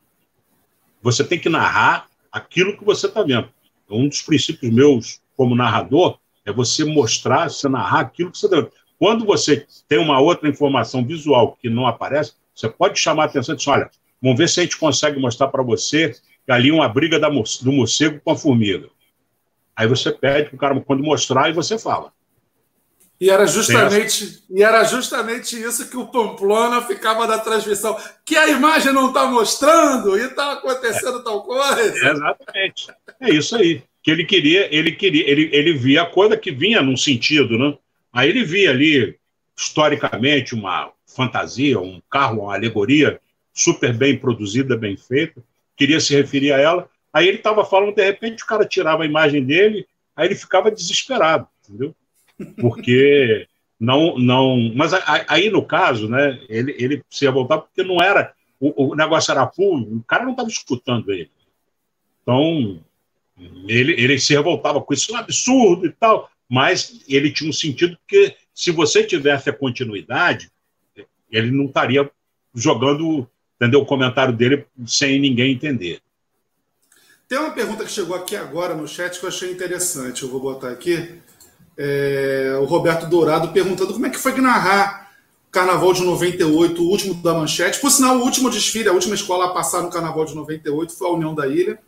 você 1.02 1.24
tem 1.24 1.38
que 1.38 1.48
narrar 1.48 2.06
aquilo 2.30 2.76
que 2.76 2.84
você 2.84 3.06
está 3.06 3.22
vendo. 3.22 3.48
Então, 3.84 3.98
um 3.98 4.08
dos 4.08 4.22
princípios 4.22 4.72
meus 4.72 5.20
como 5.36 5.56
narrador 5.56 6.18
é 6.44 6.52
você 6.52 6.84
mostrar, 6.84 7.50
você 7.50 7.68
narrar 7.68 8.00
aquilo 8.00 8.30
que 8.30 8.38
você 8.38 8.46
está 8.46 8.56
vendo. 8.56 8.72
Quando 8.98 9.24
você 9.24 9.66
tem 9.88 9.98
uma 9.98 10.20
outra 10.20 10.48
informação 10.48 11.04
visual 11.04 11.56
que 11.60 11.68
não 11.68 11.86
aparece, 11.86 12.34
você 12.54 12.68
pode 12.68 12.98
chamar 12.98 13.24
a 13.24 13.26
atenção 13.26 13.54
e 13.54 13.58
dizer, 13.58 13.70
olha, 13.70 13.90
vamos 14.20 14.38
ver 14.38 14.48
se 14.48 14.60
a 14.60 14.62
gente 14.62 14.76
consegue 14.76 15.20
mostrar 15.20 15.48
para 15.48 15.62
você 15.62 16.14
ali 16.48 16.70
uma 16.70 16.88
briga 16.88 17.18
da, 17.18 17.28
do 17.28 17.72
morcego 17.72 18.20
com 18.20 18.30
a 18.30 18.36
formiga. 18.36 18.88
Aí 19.76 19.86
você 19.86 20.10
pede 20.10 20.48
para 20.48 20.56
o 20.56 20.58
cara 20.58 20.80
quando 20.80 21.02
mostrar 21.02 21.48
e 21.48 21.52
você 21.52 21.78
fala. 21.78 22.12
E 23.20 23.30
era 23.30 23.46
justamente 23.46 24.44
e 24.48 24.62
era 24.62 24.84
justamente 24.84 25.60
isso 25.60 25.90
que 25.90 25.96
o 25.96 26.06
Pamplona 26.06 26.82
ficava 26.82 27.26
da 27.26 27.38
transmissão, 27.38 27.96
que 28.24 28.36
a 28.36 28.48
imagem 28.48 28.92
não 28.92 29.08
está 29.08 29.26
mostrando 29.26 30.16
e 30.16 30.22
está 30.22 30.52
acontecendo 30.52 31.18
é. 31.18 31.24
tal 31.24 31.42
coisa. 31.42 31.80
É, 31.80 32.10
exatamente. 32.12 32.86
É 33.20 33.30
isso 33.30 33.56
aí. 33.56 33.82
Que 34.02 34.12
ele 34.12 34.24
queria, 34.24 34.74
ele 34.74 34.92
queria, 34.92 35.28
ele, 35.28 35.50
ele 35.52 35.72
via 35.74 36.02
a 36.02 36.06
coisa 36.06 36.36
que 36.36 36.52
vinha 36.52 36.80
num 36.80 36.96
sentido, 36.96 37.58
né? 37.58 37.76
Aí 38.12 38.28
ele 38.28 38.44
via 38.44 38.70
ali 38.70 39.18
historicamente 39.56 40.54
uma 40.54 40.92
fantasia, 41.06 41.80
um 41.80 42.00
carro, 42.08 42.42
uma 42.42 42.54
alegoria 42.54 43.20
super 43.52 43.92
bem 43.92 44.16
produzida, 44.16 44.76
bem 44.76 44.96
feita. 44.96 45.42
Queria 45.76 45.98
se 45.98 46.14
referir 46.14 46.52
a 46.52 46.58
ela. 46.58 46.88
Aí 47.12 47.26
ele 47.26 47.38
estava 47.38 47.64
falando, 47.64 47.94
de 47.94 48.04
repente 48.04 48.44
o 48.44 48.46
cara 48.46 48.64
tirava 48.64 49.02
a 49.02 49.06
imagem 49.06 49.44
dele, 49.44 49.86
aí 50.14 50.28
ele 50.28 50.36
ficava 50.36 50.70
desesperado, 50.70 51.48
entendeu? 51.68 51.94
Porque 52.60 53.46
não, 53.78 54.18
não. 54.18 54.72
Mas 54.74 54.92
aí 55.28 55.50
no 55.50 55.64
caso, 55.64 56.08
né? 56.08 56.40
Ele, 56.48 56.74
ele 56.78 57.02
precisa 57.02 57.30
voltar 57.30 57.58
porque 57.58 57.82
não 57.82 58.02
era 58.02 58.34
o, 58.60 58.90
o 58.90 58.94
negócio 58.94 59.30
era 59.30 59.46
puro, 59.46 59.96
o 59.96 60.02
cara 60.02 60.24
não 60.24 60.32
estava 60.32 60.48
escutando 60.48 61.12
ele. 61.12 61.30
Então 62.22 62.80
ele, 63.68 63.92
ele 63.92 64.18
se 64.18 64.34
revoltava 64.34 64.80
com 64.80 64.92
isso, 64.92 65.12
um 65.12 65.16
absurdo 65.16 65.86
e 65.86 65.92
tal, 65.92 66.30
mas 66.48 67.00
ele 67.08 67.32
tinha 67.32 67.48
um 67.48 67.52
sentido 67.52 67.96
que 68.06 68.34
se 68.52 68.72
você 68.72 69.04
tivesse 69.04 69.48
a 69.48 69.52
continuidade, 69.52 70.50
ele 71.30 71.50
não 71.50 71.66
estaria 71.66 72.10
jogando, 72.54 73.28
entendeu, 73.56 73.80
o 73.80 73.86
comentário 73.86 74.34
dele 74.34 74.66
sem 74.86 75.20
ninguém 75.20 75.52
entender. 75.52 76.00
Tem 77.28 77.38
uma 77.38 77.50
pergunta 77.50 77.84
que 77.84 77.92
chegou 77.92 78.16
aqui 78.16 78.34
agora 78.34 78.74
no 78.74 78.88
chat 78.88 79.20
que 79.20 79.24
eu 79.24 79.28
achei 79.28 79.52
interessante. 79.52 80.22
Eu 80.22 80.30
vou 80.30 80.40
botar 80.40 80.70
aqui 80.70 81.20
é, 81.78 82.58
o 82.60 82.64
Roberto 82.64 83.06
Dourado 83.06 83.52
perguntando 83.52 83.92
como 83.92 84.06
é 84.06 84.10
que 84.10 84.18
foi 84.18 84.32
que 84.32 84.40
narrar 84.40 85.12
o 85.48 85.50
Carnaval 85.50 85.92
de 85.92 86.02
98, 86.02 86.82
o 86.82 86.86
último 86.90 87.14
da 87.14 87.32
Manchete. 87.32 87.80
Por 87.80 87.90
sinal, 87.90 88.18
o 88.18 88.22
último 88.22 88.50
desfile, 88.50 88.88
a 88.88 88.92
última 88.92 89.14
escola 89.14 89.46
a 89.46 89.52
passar 89.54 89.80
no 89.82 89.88
Carnaval 89.88 90.24
de 90.24 90.34
98 90.34 90.92
foi 90.92 91.08
a 91.08 91.12
União 91.12 91.34
da 91.34 91.46
Ilha. 91.46 91.78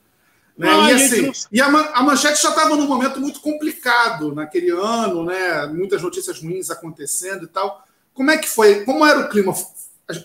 Né? 0.57 0.69
Ah, 0.71 0.93
e 0.93 0.95
assim, 0.95 1.33
e 1.51 1.61
a, 1.61 1.67
a 1.67 2.03
Manchete 2.03 2.41
já 2.41 2.51
estava 2.51 2.77
num 2.77 2.87
momento 2.87 3.19
muito 3.19 3.41
complicado 3.41 4.33
naquele 4.35 4.71
ano, 4.71 5.25
né? 5.25 5.67
muitas 5.67 6.03
notícias 6.03 6.41
ruins 6.41 6.71
acontecendo 6.71 7.45
e 7.45 7.49
tal. 7.49 7.85
Como 8.15 8.31
é 8.31 8.39
que 8.39 8.49
foi? 8.49 8.85
Como 8.85 9.05
era 9.05 9.21
o 9.21 9.29
clima? 9.29 9.53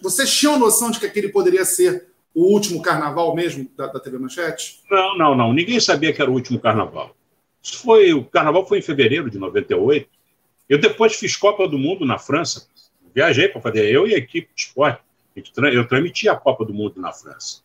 Vocês 0.02 0.32
tinham 0.32 0.60
noção 0.60 0.92
de 0.92 1.00
que 1.00 1.06
aquele 1.06 1.30
poderia 1.30 1.66
ser 1.66 2.08
o 2.34 2.54
último 2.54 2.82
carnaval 2.82 3.34
mesmo 3.34 3.68
da, 3.76 3.88
da 3.88 4.00
TV 4.00 4.20
Manchete? 4.20 4.82
Não, 4.92 5.18
não, 5.18 5.36
não. 5.36 5.54
Ninguém 5.54 5.80
sabia 5.80 6.12
que 6.12 6.22
era 6.22 6.30
o 6.30 6.34
último 6.34 6.60
carnaval. 6.60 7.16
Isso 7.66 7.80
foi, 7.80 8.14
o 8.14 8.24
carnaval 8.24 8.68
foi 8.68 8.78
em 8.78 8.82
fevereiro 8.84 9.28
de 9.28 9.40
98. 9.40 10.08
Eu 10.70 10.78
depois 10.78 11.16
fiz 11.16 11.36
Copa 11.36 11.68
do 11.68 11.80
Mundo 11.80 12.06
na 12.06 12.20
França. 12.20 12.68
Viajei 13.14 13.48
para 13.48 13.60
fazer, 13.60 13.92
eu 13.92 14.08
e 14.08 14.14
a 14.14 14.20
equipe 14.20 14.48
de 14.54 14.62
esporte. 14.62 15.02
Eu 15.74 15.88
transmiti 15.88 16.30
a 16.30 16.36
Copa 16.36 16.64
do 16.64 16.72
Mundo 16.72 17.02
na 17.02 17.12
França. 17.12 17.64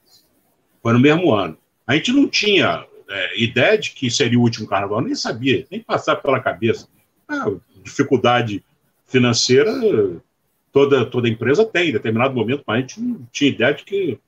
Foi 0.83 0.95
no 0.95 0.99
mesmo 0.99 1.35
ano. 1.35 1.59
A 1.87 1.95
gente 1.95 2.13
não 2.13 2.27
tinha 2.27 2.87
é, 3.11 3.43
ideia 3.43 3.77
de 3.77 3.91
que 3.91 4.11
seria 4.11 4.39
o 4.39 4.43
último 4.43 4.67
carnaval, 4.67 5.03
nem 5.03 5.15
sabia, 5.15 5.67
nem 5.71 5.83
passar 5.83 6.17
pela 6.17 6.41
cabeça. 6.41 6.89
Ah, 7.29 7.51
dificuldade 7.85 8.65
financeira 9.07 9.71
toda, 10.73 11.05
toda 11.05 11.29
empresa 11.29 11.67
tem 11.67 11.91
em 11.91 11.93
determinado 11.93 12.35
momento, 12.35 12.65
mas 12.67 12.79
a 12.79 12.81
gente 12.81 13.01
não 13.03 13.29
tinha 13.31 13.51
ideia 13.51 13.75
de 13.75 13.85
que 13.85 14.19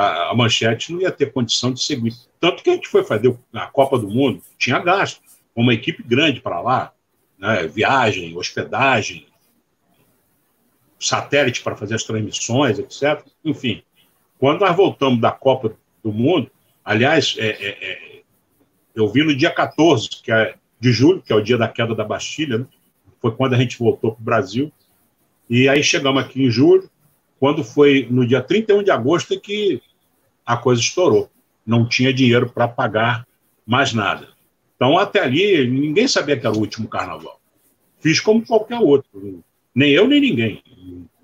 a, 0.00 0.30
a, 0.30 0.34
manchete 0.34 0.92
não 0.92 1.00
ia 1.02 1.12
ter 1.12 1.30
condição 1.30 1.72
de 1.72 1.82
seguir. 1.82 2.14
Tanto 2.40 2.62
que 2.62 2.70
a 2.70 2.72
gente 2.72 2.88
foi 2.88 3.04
fazer 3.04 3.36
a 3.52 3.66
Copa 3.66 3.98
do 3.98 4.08
Mundo, 4.08 4.40
tinha 4.56 4.78
gasto, 4.78 5.20
uma 5.54 5.74
equipe 5.74 6.02
grande 6.02 6.40
para 6.40 6.60
lá, 6.60 6.92
né, 7.38 7.66
viagem, 7.66 8.34
hospedagem, 8.36 9.26
satélite 10.98 11.62
para 11.62 11.76
fazer 11.76 11.96
as 11.96 12.02
transmissões, 12.02 12.78
etc. 12.78 13.22
Enfim, 13.44 13.82
quando 14.38 14.60
nós 14.60 14.74
voltamos 14.74 15.20
da 15.20 15.30
Copa 15.30 15.76
do 16.02 16.12
Mundo, 16.12 16.50
aliás, 16.82 17.36
é, 17.38 17.48
é, 17.48 17.68
é, 17.68 18.22
eu 18.94 19.06
vi 19.08 19.22
no 19.22 19.36
dia 19.36 19.50
14 19.50 20.08
que 20.22 20.32
é, 20.32 20.54
de 20.78 20.92
julho, 20.92 21.20
que 21.20 21.32
é 21.32 21.36
o 21.36 21.42
dia 21.42 21.58
da 21.58 21.68
queda 21.68 21.94
da 21.94 22.04
Bastilha, 22.04 22.58
né, 22.58 22.66
foi 23.20 23.32
quando 23.32 23.52
a 23.52 23.58
gente 23.58 23.78
voltou 23.78 24.12
para 24.12 24.20
o 24.20 24.24
Brasil, 24.24 24.72
e 25.48 25.68
aí 25.68 25.82
chegamos 25.82 26.22
aqui 26.22 26.42
em 26.42 26.50
julho, 26.50 26.88
quando 27.38 27.62
foi 27.64 28.06
no 28.10 28.26
dia 28.26 28.42
31 28.42 28.82
de 28.82 28.90
agosto 28.90 29.38
que 29.40 29.82
a 30.52 30.56
coisa 30.56 30.80
estourou. 30.80 31.30
Não 31.64 31.88
tinha 31.88 32.12
dinheiro 32.12 32.50
para 32.50 32.66
pagar 32.66 33.26
mais 33.64 33.92
nada. 33.92 34.28
Então, 34.74 34.98
até 34.98 35.20
ali, 35.20 35.68
ninguém 35.68 36.08
sabia 36.08 36.36
que 36.36 36.46
era 36.46 36.56
o 36.56 36.58
último 36.58 36.88
carnaval. 36.88 37.40
Fiz 38.00 38.18
como 38.18 38.44
qualquer 38.44 38.78
outro. 38.78 39.44
Nem 39.74 39.92
eu, 39.92 40.08
nem 40.08 40.20
ninguém. 40.20 40.62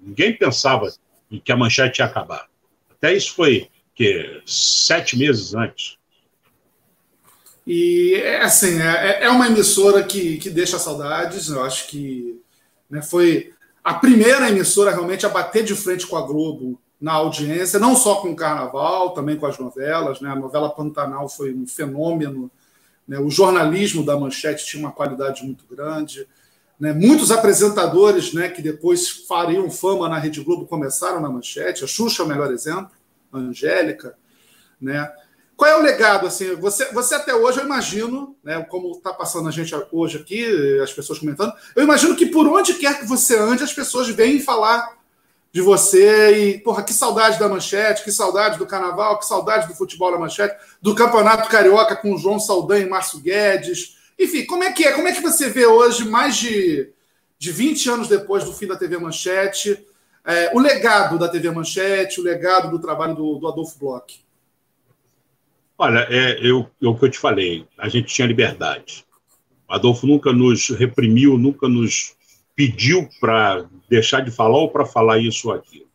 Ninguém 0.00 0.36
pensava 0.36 0.92
que 1.44 1.50
a 1.50 1.56
manchete 1.56 2.00
ia 2.00 2.06
acabar. 2.06 2.46
Até 2.90 3.14
isso 3.14 3.34
foi 3.34 3.68
que 3.94 4.42
sete 4.46 5.18
meses 5.18 5.54
antes. 5.54 5.96
E, 7.66 8.14
é 8.14 8.42
assim, 8.42 8.80
é, 8.80 9.24
é 9.24 9.28
uma 9.28 9.48
emissora 9.48 10.04
que, 10.04 10.36
que 10.36 10.50
deixa 10.50 10.78
saudades. 10.78 11.48
Eu 11.48 11.64
acho 11.64 11.88
que 11.88 12.40
né, 12.88 13.02
foi 13.02 13.52
a 13.82 13.94
primeira 13.94 14.48
emissora 14.50 14.92
realmente 14.92 15.26
a 15.26 15.30
bater 15.30 15.64
de 15.64 15.74
frente 15.74 16.06
com 16.06 16.16
a 16.16 16.22
Globo 16.22 16.80
na 17.01 17.12
audiência, 17.12 17.78
não 17.78 17.94
só 17.94 18.16
com 18.16 18.31
o 18.31 18.36
Carnaval, 18.36 19.10
também 19.10 19.36
com 19.36 19.47
as 19.47 19.59
novelas. 19.59 20.20
Né? 20.20 20.31
A 20.31 20.36
novela 20.36 20.70
Pantanal 20.70 21.28
foi 21.28 21.55
um 21.55 21.66
fenômeno. 21.66 22.51
Né? 23.06 23.18
O 23.18 23.31
jornalismo 23.31 24.05
da 24.05 24.18
Manchete 24.18 24.64
tinha 24.64 24.82
uma 24.82 24.93
qualidade 24.93 25.44
muito 25.44 25.64
grande. 25.66 26.27
Né? 26.81 26.93
Muitos 26.93 27.31
apresentadores 27.31 28.32
né, 28.32 28.48
que 28.48 28.62
depois 28.62 29.09
fariam 29.27 29.70
fama 29.70 30.09
na 30.09 30.18
Rede 30.18 30.43
Globo 30.43 30.66
começaram 30.66 31.20
na 31.20 31.28
Manchete. 31.28 31.85
A 31.85 31.86
Xuxa 31.86 32.23
é 32.23 32.27
o 32.27 32.28
melhor 32.28 32.51
exemplo, 32.51 32.90
a 33.32 33.39
Angélica. 33.39 34.16
Né? 34.81 35.10
Qual 35.56 35.70
é 35.70 35.77
o 35.77 35.82
legado? 35.82 36.27
Assim, 36.27 36.55
você, 36.55 36.93
você 36.93 37.14
até 37.14 37.35
hoje, 37.35 37.59
eu 37.59 37.64
imagino, 37.64 38.36
né, 38.44 38.62
como 38.68 38.93
está 38.93 39.12
passando 39.12 39.48
a 39.48 39.51
gente 39.51 39.74
hoje 39.90 40.18
aqui, 40.18 40.44
as 40.82 40.93
pessoas 40.93 41.18
comentando, 41.18 41.52
eu 41.74 41.82
imagino 41.82 42.14
que 42.14 42.27
por 42.27 42.47
onde 42.47 42.74
quer 42.74 43.01
que 43.01 43.06
você 43.06 43.39
ande, 43.39 43.62
as 43.62 43.73
pessoas 43.73 44.09
vêm 44.09 44.39
falar 44.39 44.97
de 45.56 45.62
você 45.62 46.36
e, 46.36 46.58
porra, 46.58 46.82
que 46.82 46.92
saudade 46.92 47.38
da 47.38 47.48
manchete, 47.48 48.04
que 48.04 48.12
saudade 48.12 48.58
do 48.58 48.66
carnaval, 48.66 49.18
que 49.18 49.24
saudade 49.24 49.66
do 49.66 49.74
futebol 49.74 50.12
da 50.12 50.18
manchete, 50.18 50.54
do 50.82 50.94
campeonato 50.94 51.48
carioca 51.48 51.96
com 51.96 52.18
João 52.18 52.38
Saldanha 52.38 52.84
e 52.84 52.88
Márcio 52.90 53.20
Guedes. 53.20 53.96
Enfim, 54.18 54.44
como 54.44 54.64
é 54.64 54.70
que 54.70 54.84
é? 54.84 54.92
Como 54.92 55.08
é 55.08 55.14
que 55.14 55.22
você 55.22 55.48
vê 55.48 55.64
hoje, 55.64 56.04
mais 56.04 56.36
de, 56.36 56.90
de 57.38 57.52
20 57.52 57.88
anos 57.88 58.06
depois 58.06 58.44
do 58.44 58.52
fim 58.52 58.66
da 58.66 58.76
TV 58.76 58.98
Manchete, 58.98 59.82
é, 60.26 60.50
o 60.52 60.58
legado 60.58 61.18
da 61.18 61.26
TV 61.26 61.50
Manchete, 61.50 62.20
o 62.20 62.22
legado 62.22 62.70
do 62.70 62.78
trabalho 62.78 63.14
do, 63.14 63.38
do 63.38 63.48
Adolfo 63.48 63.78
Bloch? 63.78 64.22
Olha, 65.78 66.06
é, 66.10 66.38
eu, 66.46 66.68
é 66.82 66.86
o 66.86 66.94
que 66.94 67.06
eu 67.06 67.10
te 67.10 67.18
falei, 67.18 67.66
a 67.78 67.88
gente 67.88 68.12
tinha 68.12 68.28
liberdade. 68.28 69.06
Adolfo 69.66 70.06
nunca 70.06 70.34
nos 70.34 70.68
reprimiu, 70.68 71.38
nunca 71.38 71.66
nos 71.66 72.14
pediu 72.54 73.08
para 73.18 73.64
deixar 73.88 74.20
de 74.20 74.30
falar 74.30 74.58
ou 74.58 74.70
para 74.70 74.84
falar 74.84 75.18
isso 75.18 75.48
ou 75.48 75.54
aquilo. 75.54 75.86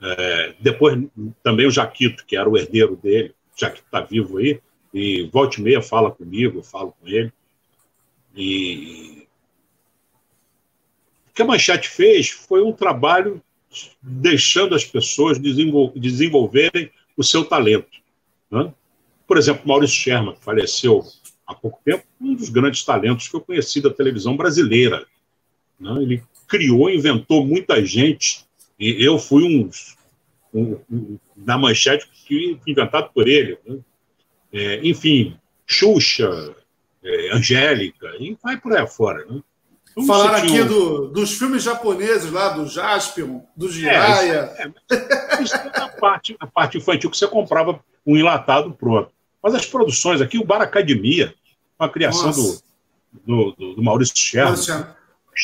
É, 0.00 0.54
depois, 0.60 1.02
também 1.42 1.66
o 1.66 1.70
Jaquito, 1.70 2.24
que 2.26 2.36
era 2.36 2.48
o 2.48 2.56
herdeiro 2.56 2.96
dele, 2.96 3.34
já 3.56 3.70
que 3.70 3.80
está 3.80 4.00
vivo 4.00 4.38
aí, 4.38 4.60
e 4.92 5.28
volta 5.32 5.60
e 5.60 5.62
meia 5.62 5.82
fala 5.82 6.10
comigo, 6.10 6.58
eu 6.58 6.62
falo 6.62 6.94
com 7.00 7.08
ele. 7.08 7.32
E 8.34 9.26
o 11.28 11.34
que 11.34 11.42
a 11.42 11.44
Manchete 11.44 11.88
fez 11.88 12.30
foi 12.30 12.62
um 12.62 12.72
trabalho 12.72 13.42
deixando 14.00 14.74
as 14.74 14.84
pessoas 14.84 15.38
desenvolverem 15.38 16.90
o 17.16 17.22
seu 17.22 17.44
talento. 17.44 17.90
Né? 18.50 18.72
Por 19.26 19.36
exemplo, 19.36 19.66
Maurício 19.66 19.96
Sherman, 19.96 20.34
que 20.34 20.44
faleceu 20.44 21.04
há 21.46 21.54
pouco 21.54 21.80
tempo, 21.84 22.04
um 22.20 22.34
dos 22.34 22.48
grandes 22.48 22.84
talentos 22.84 23.28
que 23.28 23.36
eu 23.36 23.40
conheci 23.40 23.80
da 23.80 23.90
televisão 23.90 24.36
brasileira. 24.36 25.06
Né? 25.78 26.02
Ele 26.02 26.22
criou, 26.46 26.90
inventou 26.90 27.44
muita 27.44 27.84
gente, 27.84 28.44
e 28.78 29.04
eu 29.04 29.18
fui 29.18 29.44
um, 29.44 29.70
um, 30.52 30.78
um 30.90 31.18
na 31.36 31.56
manchete 31.56 32.08
que 32.26 32.58
inventado 32.66 33.10
por 33.12 33.28
ele. 33.28 33.58
Né? 33.66 33.78
É, 34.52 34.86
enfim, 34.86 35.36
Xuxa, 35.66 36.54
é, 37.02 37.32
Angélica, 37.32 38.08
e 38.18 38.36
vai 38.42 38.56
por 38.56 38.72
aí 38.72 38.82
afora. 38.82 39.24
Né? 39.26 39.40
Então, 39.90 40.04
Falaram 40.04 40.36
aqui 40.36 40.62
do, 40.62 41.08
dos 41.08 41.38
filmes 41.38 41.62
japoneses 41.62 42.30
lá, 42.30 42.50
do 42.50 42.66
Jaspion, 42.66 43.40
do 43.56 43.70
Jiraya. 43.70 44.52
É, 44.58 44.62
é, 44.64 45.42
isso 45.42 45.56
é 45.56 45.80
a 45.80 45.88
parte, 45.88 46.36
a 46.38 46.46
parte 46.46 46.76
infantil 46.76 47.10
que 47.10 47.16
você 47.16 47.26
comprava 47.26 47.80
um 48.06 48.14
enlatado 48.16 48.72
pronto. 48.72 49.10
Mas 49.42 49.54
as 49.54 49.64
produções 49.64 50.20
aqui, 50.20 50.38
o 50.38 50.44
Bar 50.44 50.60
Academia, 50.60 51.34
a 51.78 51.88
criação 51.88 52.30
do, 52.30 52.62
do, 53.24 53.52
do, 53.52 53.74
do, 53.76 53.82
Maurício 53.82 54.16
Sherman. 54.16 54.56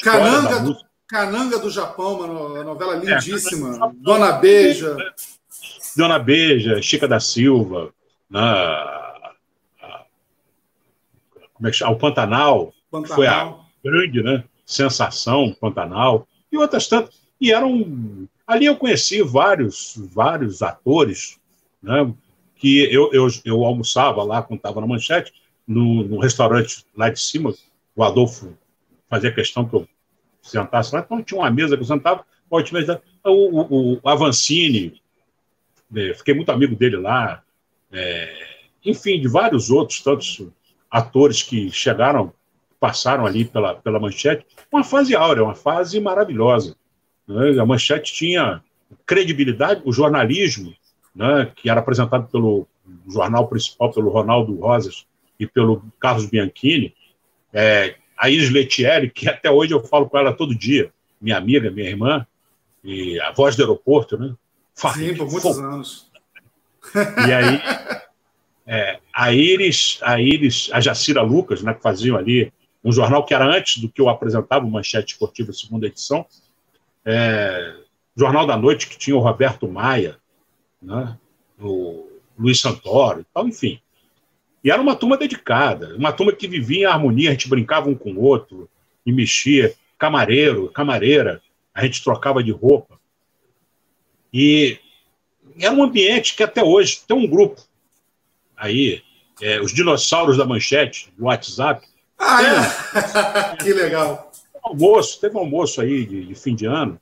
Cananga, 0.03 0.79
Cananga 1.09 1.59
do 1.59 1.71
Japão, 1.71 2.21
uma 2.21 2.65
novela 2.65 2.95
é, 2.95 2.99
lindíssima. 2.99 3.77
É, 3.77 3.91
Dona 3.97 4.33
Beija. 4.33 4.97
Dona 5.97 6.19
Beija, 6.19 6.81
Chica 6.81 7.07
da 7.07 7.21
Silva, 7.21 7.93
na, 8.31 8.41
a, 9.81 10.05
como 11.53 11.69
é 11.69 11.71
que 11.71 11.77
chama? 11.77 11.93
O 11.93 11.99
Pantanal, 11.99 12.73
Pantanal. 12.91 13.15
foi 13.15 13.27
a 13.27 13.55
grande 13.85 14.23
né, 14.23 14.45
sensação, 14.65 15.55
Pantanal, 15.61 16.27
e 16.51 16.57
outras 16.57 16.89
tantas. 16.89 17.21
E 17.41 17.53
eram. 17.53 18.27
Ali 18.47 18.67
eu 18.67 18.77
conheci 18.77 19.23
vários, 19.23 19.95
vários 19.97 20.63
atores, 20.63 21.39
né, 21.83 22.13
que 22.57 22.83
eu, 22.93 23.11
eu, 23.13 23.27
eu 23.45 23.65
almoçava 23.65 24.23
lá 24.23 24.43
quando 24.43 24.59
estava 24.59 24.81
na 24.81 24.87
manchete, 24.87 25.33
no, 25.67 26.05
no, 26.05 26.19
restaurante 26.19 26.85
lá 26.97 27.09
de 27.09 27.21
cima, 27.21 27.53
o 27.95 28.05
Adolfo 28.05 28.57
fazia 29.09 29.33
questão 29.33 29.69
que 29.69 29.75
eu 29.75 29.89
sentasse 30.43 30.95
lá, 30.95 31.01
então 31.01 31.23
tinha 31.23 31.41
uma 31.41 31.51
mesa 31.51 31.77
que 31.77 31.83
eu 31.83 31.87
sentava, 31.87 32.25
o, 32.51 32.61
o, 33.25 34.01
o 34.03 34.09
Avancini, 34.09 35.01
é, 35.95 36.15
fiquei 36.15 36.35
muito 36.35 36.51
amigo 36.51 36.75
dele 36.75 36.97
lá, 36.97 37.43
é, 37.91 38.53
enfim, 38.85 39.21
de 39.21 39.29
vários 39.29 39.71
outros, 39.71 40.01
tantos 40.01 40.47
atores 40.91 41.43
que 41.43 41.71
chegaram, 41.71 42.33
passaram 42.81 43.25
ali 43.25 43.45
pela, 43.45 43.75
pela 43.77 44.01
manchete, 44.01 44.45
uma 44.71 44.83
fase 44.83 45.15
áurea, 45.15 45.45
uma 45.45 45.55
fase 45.55 46.01
maravilhosa. 46.01 46.77
Né? 47.27 47.61
A 47.61 47.65
manchete 47.65 48.13
tinha 48.13 48.63
credibilidade, 49.07 49.83
o 49.85 49.93
jornalismo, 49.93 50.75
né, 51.15 51.51
que 51.55 51.71
era 51.71 51.81
apresentado 51.81 52.29
pelo 52.29 52.67
jornal 53.09 53.47
principal, 53.49 53.93
pelo 53.93 54.11
Ronaldo 54.11 54.55
Rosas 54.57 55.07
e 55.39 55.47
pelo 55.47 55.83
Carlos 56.01 56.27
Bianchini, 56.27 56.95
é, 57.53 57.97
a 58.23 58.31
Iris 58.31 58.51
Letieri, 58.51 59.11
que 59.11 59.29
até 59.29 59.51
hoje 59.51 59.75
eu 59.75 59.83
falo 59.83 60.09
com 60.09 60.17
ela 60.17 60.33
todo 60.33 60.55
dia, 60.55 60.93
minha 61.21 61.37
amiga, 61.37 61.73
minha 61.73 61.91
irmã, 61.91 62.25
e 62.85 63.21
a 63.21 63.33
voz 63.33 63.57
do 63.57 63.63
aeroporto, 63.63 64.17
né? 64.17 64.33
Sim, 64.77 65.17
por 65.17 65.29
muitos 65.29 65.59
anos. 65.59 66.09
E 66.95 67.33
aí, 67.33 67.61
é, 68.65 69.01
a 69.13 69.33
Iris, 69.33 69.99
a 70.03 70.21
Iris, 70.21 70.71
a 70.73 70.81
Jacira 70.81 71.21
Lucas, 71.21 71.65
né, 71.65 71.75
que 71.75 71.83
faziam 71.83 72.17
ali 72.17 72.53
um 72.85 72.93
jornal 72.93 73.25
que 73.25 73.35
era 73.35 73.45
antes 73.45 73.83
do 73.83 73.89
que 73.89 74.01
eu 74.01 74.09
apresentava, 74.09 74.65
o 74.65 74.71
Manchete 74.71 75.15
Esportiva, 75.15 75.53
segunda 75.53 75.89
edição, 75.89 76.25
é, 77.05 77.75
Jornal 78.17 78.47
da 78.47 78.57
Noite, 78.57 78.87
que 78.87 78.97
tinha 78.97 79.17
o 79.17 79.21
Roberto 79.21 79.67
Maia, 79.67 80.17
né, 80.81 81.19
o 81.61 82.09
Luiz 82.39 82.61
Santoro 82.61 83.23
e 83.23 83.27
tal, 83.35 83.49
enfim. 83.49 83.81
E 84.65 84.71
era 84.71 84.81
uma 84.81 84.95
turma 84.95 85.17
dedicada, 85.17 85.97
uma 85.97 86.13
turma 86.13 86.33
que 86.33 86.47
vivia 86.47 86.81
em 86.81 86.85
harmonia, 86.85 87.31
a 87.31 87.33
gente 87.33 87.49
brincava 87.49 87.89
um 87.89 87.95
com 87.95 88.13
o 88.13 88.21
outro 88.21 88.69
e 89.05 89.13
mexia, 89.13 89.75
camareiro, 89.99 90.71
camareira, 90.71 91.43
a 91.75 91.85
gente 91.85 92.03
trocava 92.03 92.43
de 92.43 92.53
roupa. 92.53 93.01
E 94.33 94.79
era 95.61 95.75
um 95.75 95.83
ambiente 95.83 96.35
que 96.35 96.43
até 96.43 96.63
hoje 96.63 97.01
tem 97.07 97.17
um 97.17 97.27
grupo 97.27 97.61
aí, 98.63 99.03
é, 99.41 99.61
os 99.61 99.73
dinossauros 99.73 100.37
da 100.37 100.47
manchete, 100.47 101.13
do 101.19 101.25
WhatsApp. 101.25 101.85
Ah, 102.17 102.41
é? 102.43 103.57
que 103.63 103.73
legal. 103.73 104.31
almoço, 104.63 105.21
teve 105.21 105.37
um 105.37 105.41
almoço 105.41 105.81
aí 105.81 106.07
de, 106.07 106.27
de, 106.27 106.35
fim 106.37 106.55
de 106.55 106.67
ano, 106.67 107.01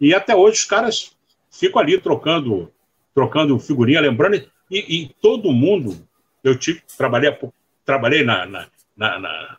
e 0.00 0.14
até 0.14 0.34
hoje 0.34 0.60
os 0.60 0.64
caras 0.64 1.12
ficam 1.50 1.80
ali 1.80 2.00
trocando, 2.00 2.72
trocando 3.14 3.58
figurinha, 3.58 4.00
lembrando, 4.00 4.36
e, 4.70 5.02
e 5.02 5.08
todo 5.20 5.52
mundo, 5.52 6.08
eu 6.42 6.56
tive, 6.56 6.82
trabalhei, 6.96 7.36
trabalhei 7.84 8.24
na, 8.24 8.46
na, 8.46 8.68
na, 8.96 9.18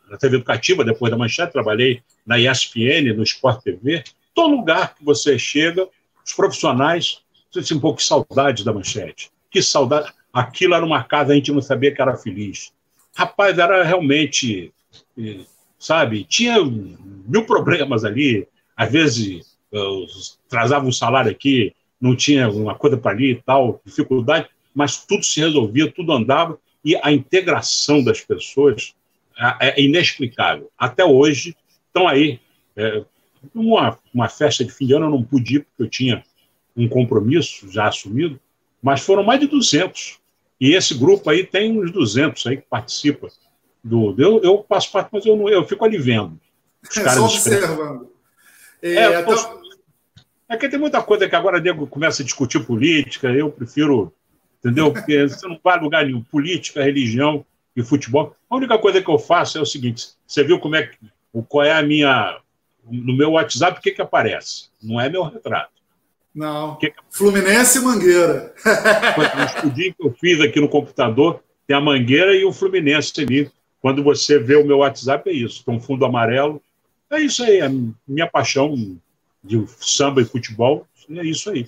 na, 0.09 0.17
TV 0.17 0.37
Educativa, 0.37 0.83
depois 0.83 1.11
da 1.11 1.17
manchete, 1.17 1.53
trabalhei 1.53 2.01
na 2.25 2.39
ESPN, 2.39 3.13
no 3.15 3.23
Sport 3.23 3.63
TV, 3.63 4.03
todo 4.33 4.55
lugar 4.55 4.95
que 4.95 5.03
você 5.03 5.37
chega, 5.37 5.87
os 6.25 6.33
profissionais 6.33 7.21
sentem 7.51 7.77
um 7.77 7.79
pouco 7.79 7.99
de 7.99 8.05
saudade 8.05 8.63
da 8.63 8.73
manchete. 8.73 9.31
Que 9.51 9.61
saudade. 9.61 10.11
Aquilo 10.31 10.73
era 10.73 10.83
uma 10.83 11.03
casa, 11.03 11.31
a 11.31 11.35
gente 11.35 11.51
não 11.51 11.61
sabia 11.61 11.93
que 11.93 12.01
era 12.01 12.17
feliz. 12.17 12.73
Rapaz, 13.15 13.57
era 13.59 13.83
realmente, 13.83 14.73
eh, 15.17 15.41
sabe, 15.77 16.23
tinha 16.23 16.57
mil 16.63 17.45
problemas 17.45 18.03
ali. 18.03 18.47
Às 18.75 18.91
vezes, 18.91 19.53
trazava 20.49 20.85
um 20.85 20.91
salário 20.91 21.29
aqui, 21.29 21.75
não 22.01 22.15
tinha 22.15 22.49
uma 22.49 22.75
coisa 22.75 22.97
para 22.97 23.11
ali 23.11 23.31
e 23.31 23.41
tal, 23.41 23.79
dificuldade, 23.85 24.49
mas 24.73 25.05
tudo 25.05 25.23
se 25.23 25.39
resolvia, 25.39 25.91
tudo 25.91 26.11
andava, 26.11 26.57
e 26.83 26.95
a 27.01 27.11
integração 27.11 28.03
das 28.03 28.21
pessoas 28.21 28.93
é, 29.59 29.81
é 29.81 29.81
inexplicável. 29.81 30.69
Até 30.77 31.03
hoje, 31.03 31.55
estão 31.87 32.07
aí. 32.07 32.39
É, 32.75 33.03
uma, 33.53 33.99
uma 34.13 34.29
festa 34.29 34.63
de 34.63 34.71
fim 34.71 34.87
de 34.87 34.93
ano 34.93 35.07
eu 35.07 35.11
não 35.11 35.23
pude 35.23 35.57
ir, 35.57 35.59
porque 35.61 35.83
eu 35.83 35.89
tinha 35.89 36.23
um 36.75 36.87
compromisso 36.87 37.69
já 37.71 37.87
assumido, 37.87 38.39
mas 38.81 39.01
foram 39.01 39.23
mais 39.23 39.39
de 39.39 39.47
200. 39.47 40.19
E 40.59 40.73
esse 40.73 40.93
grupo 40.93 41.29
aí 41.29 41.45
tem 41.45 41.77
uns 41.79 41.91
200 41.91 42.47
aí 42.47 42.57
que 42.57 42.65
participa. 42.69 43.27
Do, 43.83 44.15
eu, 44.17 44.41
eu 44.41 44.65
faço 44.67 44.91
parte, 44.91 45.09
mas 45.11 45.25
eu, 45.25 45.35
não, 45.35 45.49
eu 45.49 45.65
fico 45.67 45.83
ali 45.83 45.97
vendo. 45.97 46.39
Os 46.81 46.89
caras 46.89 47.15
Só 47.15 47.25
observando. 47.25 48.09
É, 48.81 48.95
é, 48.95 49.21
então... 49.21 49.61
é 50.49 50.57
que 50.57 50.69
tem 50.69 50.79
muita 50.79 51.01
coisa 51.01 51.27
que 51.27 51.35
agora 51.35 51.59
nego 51.59 51.87
começa 51.87 52.21
a 52.21 52.25
discutir 52.25 52.65
política, 52.65 53.29
eu 53.29 53.49
prefiro, 53.49 54.13
entendeu? 54.63 54.91
Porque 54.91 55.27
você 55.27 55.47
não 55.47 55.59
vai 55.61 55.77
a 55.77 55.81
lugar 55.81 56.05
nenhum. 56.05 56.21
Política, 56.23 56.83
religião 56.83 57.45
e 57.75 57.83
futebol. 57.83 58.35
A 58.49 58.55
única 58.55 58.77
coisa 58.77 59.01
que 59.01 59.09
eu 59.09 59.19
faço 59.19 59.57
é 59.57 59.61
o 59.61 59.65
seguinte: 59.65 60.09
você 60.25 60.43
viu 60.43 60.59
como 60.59 60.75
é 60.75 60.83
que. 60.83 60.97
Qual 61.49 61.63
é 61.63 61.73
a 61.73 61.83
minha. 61.83 62.39
No 62.89 63.15
meu 63.15 63.31
WhatsApp, 63.31 63.79
o 63.79 63.81
que, 63.81 63.91
que 63.91 64.01
aparece? 64.01 64.69
Não 64.81 64.99
é 64.99 65.09
meu 65.09 65.23
retrato. 65.23 65.71
Não. 66.33 66.75
Que... 66.75 66.93
Fluminense 67.09 67.77
e 67.77 67.81
Mangueira. 67.81 68.53
o 69.17 69.43
estudinho 69.45 69.93
que 69.93 70.05
eu 70.05 70.13
fiz 70.19 70.41
aqui 70.41 70.59
no 70.59 70.67
computador 70.67 71.41
tem 71.65 71.75
a 71.75 71.81
Mangueira 71.81 72.35
e 72.35 72.43
o 72.43 72.51
Fluminense 72.51 73.13
ali. 73.21 73.51
Quando 73.81 74.03
você 74.03 74.39
vê 74.39 74.55
o 74.55 74.65
meu 74.65 74.77
WhatsApp, 74.79 75.29
é 75.29 75.33
isso. 75.33 75.63
Tem 75.63 75.73
um 75.73 75.79
fundo 75.79 76.05
amarelo. 76.05 76.61
É 77.09 77.19
isso 77.19 77.43
aí. 77.43 77.61
A 77.61 77.69
minha 78.07 78.27
paixão 78.27 78.97
de 79.43 79.65
samba 79.79 80.21
e 80.21 80.25
futebol 80.25 80.87
é 81.09 81.23
isso 81.23 81.49
aí. 81.49 81.67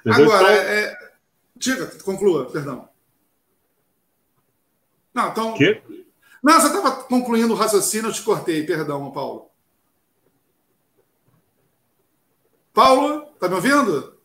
Entendeu? 0.00 0.32
Agora, 0.32 0.52
então... 0.52 0.72
é... 0.72 1.13
diga, 1.56 1.86
conclua, 2.02 2.50
perdão. 2.50 2.88
Não, 5.14 5.28
então. 5.28 5.54
Que? 5.54 5.82
Não, 6.42 6.60
você 6.60 6.66
estava 6.66 7.04
concluindo 7.04 7.52
o 7.54 7.56
raciocínio, 7.56 8.08
eu 8.08 8.12
te 8.12 8.22
cortei, 8.22 8.64
perdão, 8.64 9.10
Paulo. 9.10 9.50
Paulo, 12.72 13.28
está 13.34 13.48
me 13.48 13.54
ouvindo? 13.54 14.18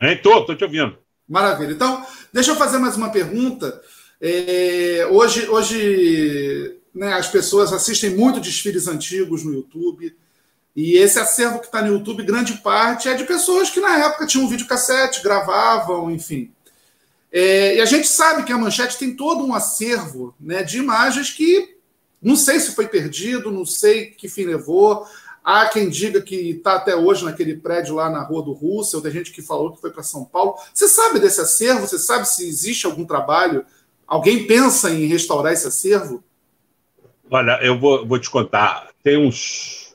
Estou, 0.00 0.40
estou 0.40 0.56
te 0.56 0.64
ouvindo. 0.64 0.98
Maravilha. 1.28 1.72
Então, 1.72 2.04
deixa 2.32 2.52
eu 2.52 2.56
fazer 2.56 2.78
mais 2.78 2.96
uma 2.96 3.10
pergunta. 3.10 3.82
É, 4.20 5.06
hoje, 5.10 5.48
hoje 5.48 6.80
né, 6.94 7.12
as 7.12 7.28
pessoas 7.28 7.72
assistem 7.72 8.16
muito 8.16 8.40
desfiles 8.40 8.88
antigos 8.88 9.44
no 9.44 9.52
YouTube. 9.52 10.16
E 10.76 10.98
esse 10.98 11.18
acervo 11.18 11.58
que 11.58 11.66
está 11.66 11.80
no 11.80 11.94
YouTube, 11.94 12.22
grande 12.22 12.52
parte, 12.58 13.08
é 13.08 13.14
de 13.14 13.24
pessoas 13.24 13.70
que 13.70 13.80
na 13.80 13.98
época 14.04 14.26
tinham 14.26 14.44
um 14.44 14.48
videocassete, 14.48 15.22
gravavam, 15.22 16.10
enfim. 16.10 16.52
É, 17.32 17.76
e 17.76 17.80
a 17.80 17.86
gente 17.86 18.06
sabe 18.06 18.44
que 18.44 18.52
a 18.52 18.58
Manchete 18.58 18.98
tem 18.98 19.16
todo 19.16 19.42
um 19.42 19.54
acervo 19.54 20.34
né, 20.38 20.62
de 20.62 20.78
imagens 20.78 21.30
que 21.30 21.76
não 22.20 22.36
sei 22.36 22.60
se 22.60 22.74
foi 22.74 22.88
perdido, 22.88 23.50
não 23.50 23.64
sei 23.64 24.06
que 24.06 24.28
fim 24.28 24.44
levou. 24.44 25.06
Há 25.42 25.66
quem 25.66 25.88
diga 25.88 26.20
que 26.20 26.50
está 26.50 26.74
até 26.74 26.94
hoje 26.94 27.24
naquele 27.24 27.56
prédio 27.56 27.94
lá 27.94 28.10
na 28.10 28.22
Rua 28.22 28.42
do 28.42 28.52
Russell, 28.52 29.00
tem 29.00 29.12
gente 29.12 29.32
que 29.32 29.40
falou 29.40 29.72
que 29.72 29.80
foi 29.80 29.90
para 29.90 30.02
São 30.02 30.24
Paulo. 30.24 30.56
Você 30.74 30.88
sabe 30.88 31.20
desse 31.20 31.40
acervo? 31.40 31.86
Você 31.86 31.98
sabe 31.98 32.28
se 32.28 32.46
existe 32.46 32.84
algum 32.84 33.04
trabalho? 33.04 33.64
Alguém 34.06 34.46
pensa 34.46 34.90
em 34.90 35.06
restaurar 35.06 35.52
esse 35.52 35.66
acervo? 35.66 36.22
Olha, 37.30 37.58
eu 37.62 37.78
vou, 37.78 38.06
vou 38.06 38.18
te 38.18 38.28
contar. 38.28 38.90
Tem 39.02 39.16
uns, 39.16 39.85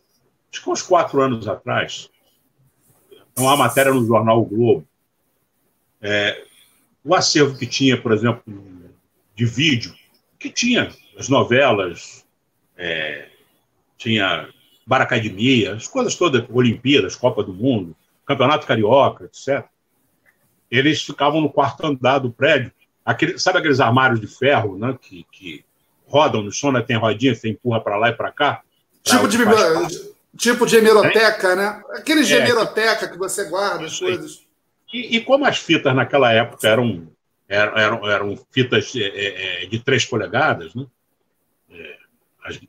acho 0.52 0.64
que 0.64 0.69
uns 0.69 0.82
quatro 0.82 1.22
anos 1.22 1.48
atrás, 1.48 2.10
uma 3.38 3.56
matéria 3.56 3.94
no 3.94 4.06
jornal 4.06 4.41
o 4.41 4.45
Globo. 4.45 4.88
É, 6.02 6.44
o 7.03 7.15
acervo 7.15 7.57
que 7.57 7.65
tinha, 7.65 7.99
por 7.99 8.11
exemplo, 8.11 8.44
de 9.36 9.45
vídeo, 9.45 9.94
que 10.38 10.49
tinha 10.49 10.91
as 11.18 11.30
novelas, 11.30 12.26
é, 12.78 13.30
tinha 13.98 14.49
Baracademia, 14.86 15.76
as 15.76 15.88
coisas 15.88 16.15
todas, 16.15 16.45
Olimpíadas, 16.49 17.15
Copa 17.15 17.44
do 17.44 17.53
Mundo, 17.53 17.95
Campeonato 18.26 18.68
Carioca, 18.68 19.26
etc. 19.26 19.65
Eles 20.69 21.03
ficavam 21.03 21.41
no 21.41 21.52
quarto 21.52 21.86
andar 21.86 22.19
do 22.19 22.32
prédio. 22.32 22.72
Aquele, 23.06 23.38
sabe 23.40 23.60
aqueles 23.60 23.80
armários 23.80 24.19
de 24.19 24.28
ferro 24.28 24.78
né, 24.78 24.98
que, 25.02 25.26
que 25.32 25.65
rodam 26.07 26.44
no 26.44 26.52
chão, 26.52 26.72
né, 26.72 26.82
tem 26.82 26.98
rodinha, 26.98 27.36
você 27.36 27.49
empurra 27.49 27.82
para 27.82 27.98
lá 27.98 28.10
e 28.10 28.14
para 28.14 28.32
cá? 28.32 28.61
Tipo 29.03 29.28
de, 29.28 29.38
tipo 30.38 30.66
de 30.66 30.78
hemeroteca, 30.78 31.49
é? 31.49 31.56
né? 31.56 31.82
Aquele 31.91 32.24
de 32.24 32.34
é, 32.34 32.38
hemeroteca 32.38 33.08
que 33.08 33.18
você 33.18 33.49
guarda 33.49 33.86
as 33.86 33.99
coisas. 33.99 34.45
E, 34.94 35.18
e, 35.18 35.22
como 35.22 35.45
as 35.45 35.58
fitas 35.58 35.95
naquela 35.95 36.32
época 36.34 36.68
eram, 36.68 37.08
eram, 37.48 37.78
eram, 37.78 38.10
eram 38.10 38.40
fitas 38.52 38.94
é, 38.95 38.99
é, 38.99 39.64
é 39.64 39.66
de 39.66 39.80
três 39.80 40.06
polegadas, 40.06 40.76
né? 40.76 40.86
É, 41.70 41.98
as, 42.44 42.60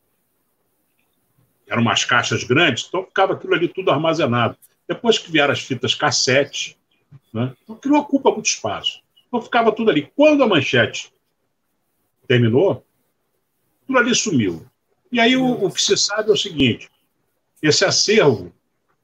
eram 1.67 1.83
umas 1.83 2.05
caixas 2.05 2.45
grandes, 2.45 2.85
então 2.87 3.05
ficava 3.05 3.33
aquilo 3.33 3.55
ali 3.55 3.67
tudo 3.67 3.91
armazenado. 3.91 4.57
Depois 4.87 5.19
que 5.19 5.33
vieram 5.33 5.53
as 5.53 5.61
fitas 5.61 5.95
cassete, 5.95 6.79
né? 7.33 7.55
então 7.63 7.77
aquilo 7.77 7.97
ocupa 7.97 8.31
muito 8.31 8.47
espaço. 8.47 9.01
Então 9.27 9.41
ficava 9.41 9.73
tudo 9.73 9.91
ali. 9.91 10.13
Quando 10.15 10.45
a 10.45 10.47
manchete 10.47 11.13
terminou, 12.29 12.85
tudo 13.87 13.99
ali 13.99 14.15
sumiu. 14.15 14.67
E 15.11 15.19
aí 15.19 15.37
o, 15.37 15.65
o 15.65 15.71
que 15.71 15.83
se 15.83 15.97
sabe 15.97 16.31
é 16.31 16.33
o 16.33 16.37
seguinte: 16.37 16.91
esse 17.63 17.85
acervo 17.85 18.53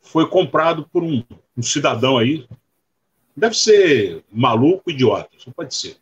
foi 0.00 0.28
comprado 0.28 0.88
por 0.92 1.02
um, 1.02 1.22
um 1.56 1.62
cidadão 1.62 2.18
aí, 2.18 2.46
deve 3.36 3.56
ser 3.56 4.24
maluco, 4.30 4.90
idiota, 4.90 5.30
só 5.38 5.50
pode 5.50 5.74
ser. 5.74 5.96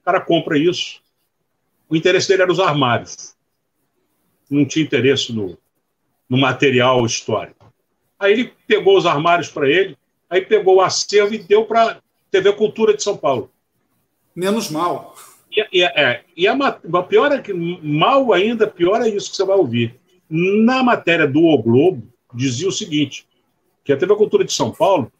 O 0.00 0.04
cara 0.04 0.20
compra 0.20 0.56
isso. 0.56 1.00
O 1.88 1.96
interesse 1.96 2.28
dele 2.28 2.42
era 2.42 2.52
os 2.52 2.60
armários. 2.60 3.34
Não 4.48 4.64
tinha 4.64 4.84
interesse 4.84 5.32
no, 5.32 5.58
no 6.28 6.38
material 6.38 7.04
histórico. 7.04 7.72
Aí 8.18 8.32
ele 8.32 8.52
pegou 8.66 8.96
os 8.96 9.06
armários 9.06 9.48
para 9.48 9.68
ele, 9.68 9.96
aí 10.28 10.40
pegou 10.40 10.76
o 10.76 10.80
acervo 10.80 11.34
e 11.34 11.38
deu 11.38 11.64
para 11.64 12.00
TV 12.30 12.52
Cultura 12.52 12.94
de 12.94 13.02
São 13.02 13.16
Paulo. 13.16 13.50
Menos 14.34 14.70
mal. 14.70 15.16
E, 15.50 15.80
e, 15.80 15.82
é, 15.82 16.24
e 16.36 16.46
a, 16.46 16.56
pior 17.08 17.32
é 17.32 17.40
que, 17.40 17.52
mal 17.52 18.32
ainda, 18.32 18.66
pior 18.66 19.00
é 19.00 19.08
isso 19.08 19.30
que 19.30 19.36
você 19.36 19.44
vai 19.44 19.56
ouvir. 19.56 19.97
Na 20.28 20.82
matéria 20.82 21.26
do 21.26 21.44
O 21.44 21.62
Globo, 21.62 22.06
dizia 22.34 22.68
o 22.68 22.72
seguinte: 22.72 23.26
que 23.84 23.92
a 23.92 23.96
TV 23.96 24.14
Cultura 24.16 24.44
de 24.44 24.52
São 24.52 24.70
Paulo 24.70 25.10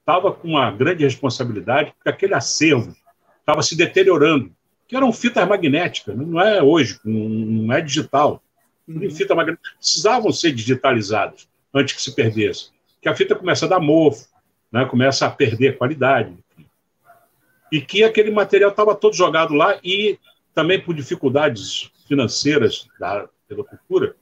estava 0.00 0.32
com 0.32 0.48
uma 0.48 0.70
grande 0.70 1.04
responsabilidade, 1.04 1.92
porque 1.92 2.08
aquele 2.08 2.34
acervo 2.34 2.94
estava 3.40 3.62
se 3.62 3.76
deteriorando, 3.76 4.50
que 4.86 4.96
eram 4.96 5.12
fitas 5.12 5.46
magnéticas, 5.46 6.16
não 6.16 6.40
é 6.40 6.62
hoje, 6.62 6.98
não 7.04 7.72
é 7.72 7.80
digital. 7.80 8.42
Uhum. 8.86 9.10
Fita 9.10 9.34
magnética 9.34 9.76
precisavam 9.78 10.30
ser 10.32 10.52
digitalizadas 10.52 11.48
antes 11.72 11.94
que 11.94 12.02
se 12.02 12.14
perdesse. 12.14 12.70
Que 13.00 13.08
a 13.08 13.14
fita 13.14 13.34
começa 13.34 13.66
a 13.66 13.68
dar 13.68 13.80
mofo, 13.80 14.26
né? 14.70 14.84
começa 14.84 15.26
a 15.26 15.30
perder 15.30 15.78
qualidade. 15.78 16.34
E 17.72 17.80
que 17.80 18.04
aquele 18.04 18.30
material 18.30 18.70
estava 18.70 18.94
todo 18.94 19.14
jogado 19.14 19.54
lá 19.54 19.78
e 19.82 20.18
também 20.54 20.80
por 20.80 20.94
dificuldades 20.94 21.90
financeiras 22.06 22.86
da, 23.00 23.28
da 23.48 23.64
cultura, 23.64 24.14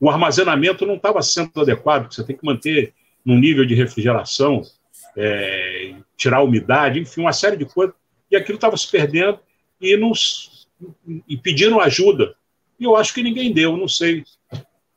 o 0.00 0.10
armazenamento 0.10 0.86
não 0.86 0.94
estava 0.94 1.20
sendo 1.22 1.60
adequado, 1.60 2.12
você 2.12 2.24
tem 2.24 2.36
que 2.36 2.44
manter 2.44 2.94
num 3.24 3.38
nível 3.38 3.64
de 3.64 3.74
refrigeração, 3.74 4.62
é, 5.16 5.94
tirar 6.16 6.38
a 6.38 6.42
umidade, 6.42 7.00
enfim, 7.00 7.22
uma 7.22 7.32
série 7.32 7.56
de 7.56 7.64
coisas. 7.64 7.94
E 8.30 8.36
aquilo 8.36 8.56
estava 8.56 8.76
se 8.76 8.88
perdendo 8.90 9.38
e, 9.80 9.96
nos, 9.96 10.68
e 11.28 11.36
pediram 11.36 11.80
ajuda 11.80 12.36
e 12.78 12.84
eu 12.84 12.94
acho 12.94 13.12
que 13.12 13.22
ninguém 13.22 13.52
deu, 13.52 13.76
não 13.76 13.88
sei 13.88 14.24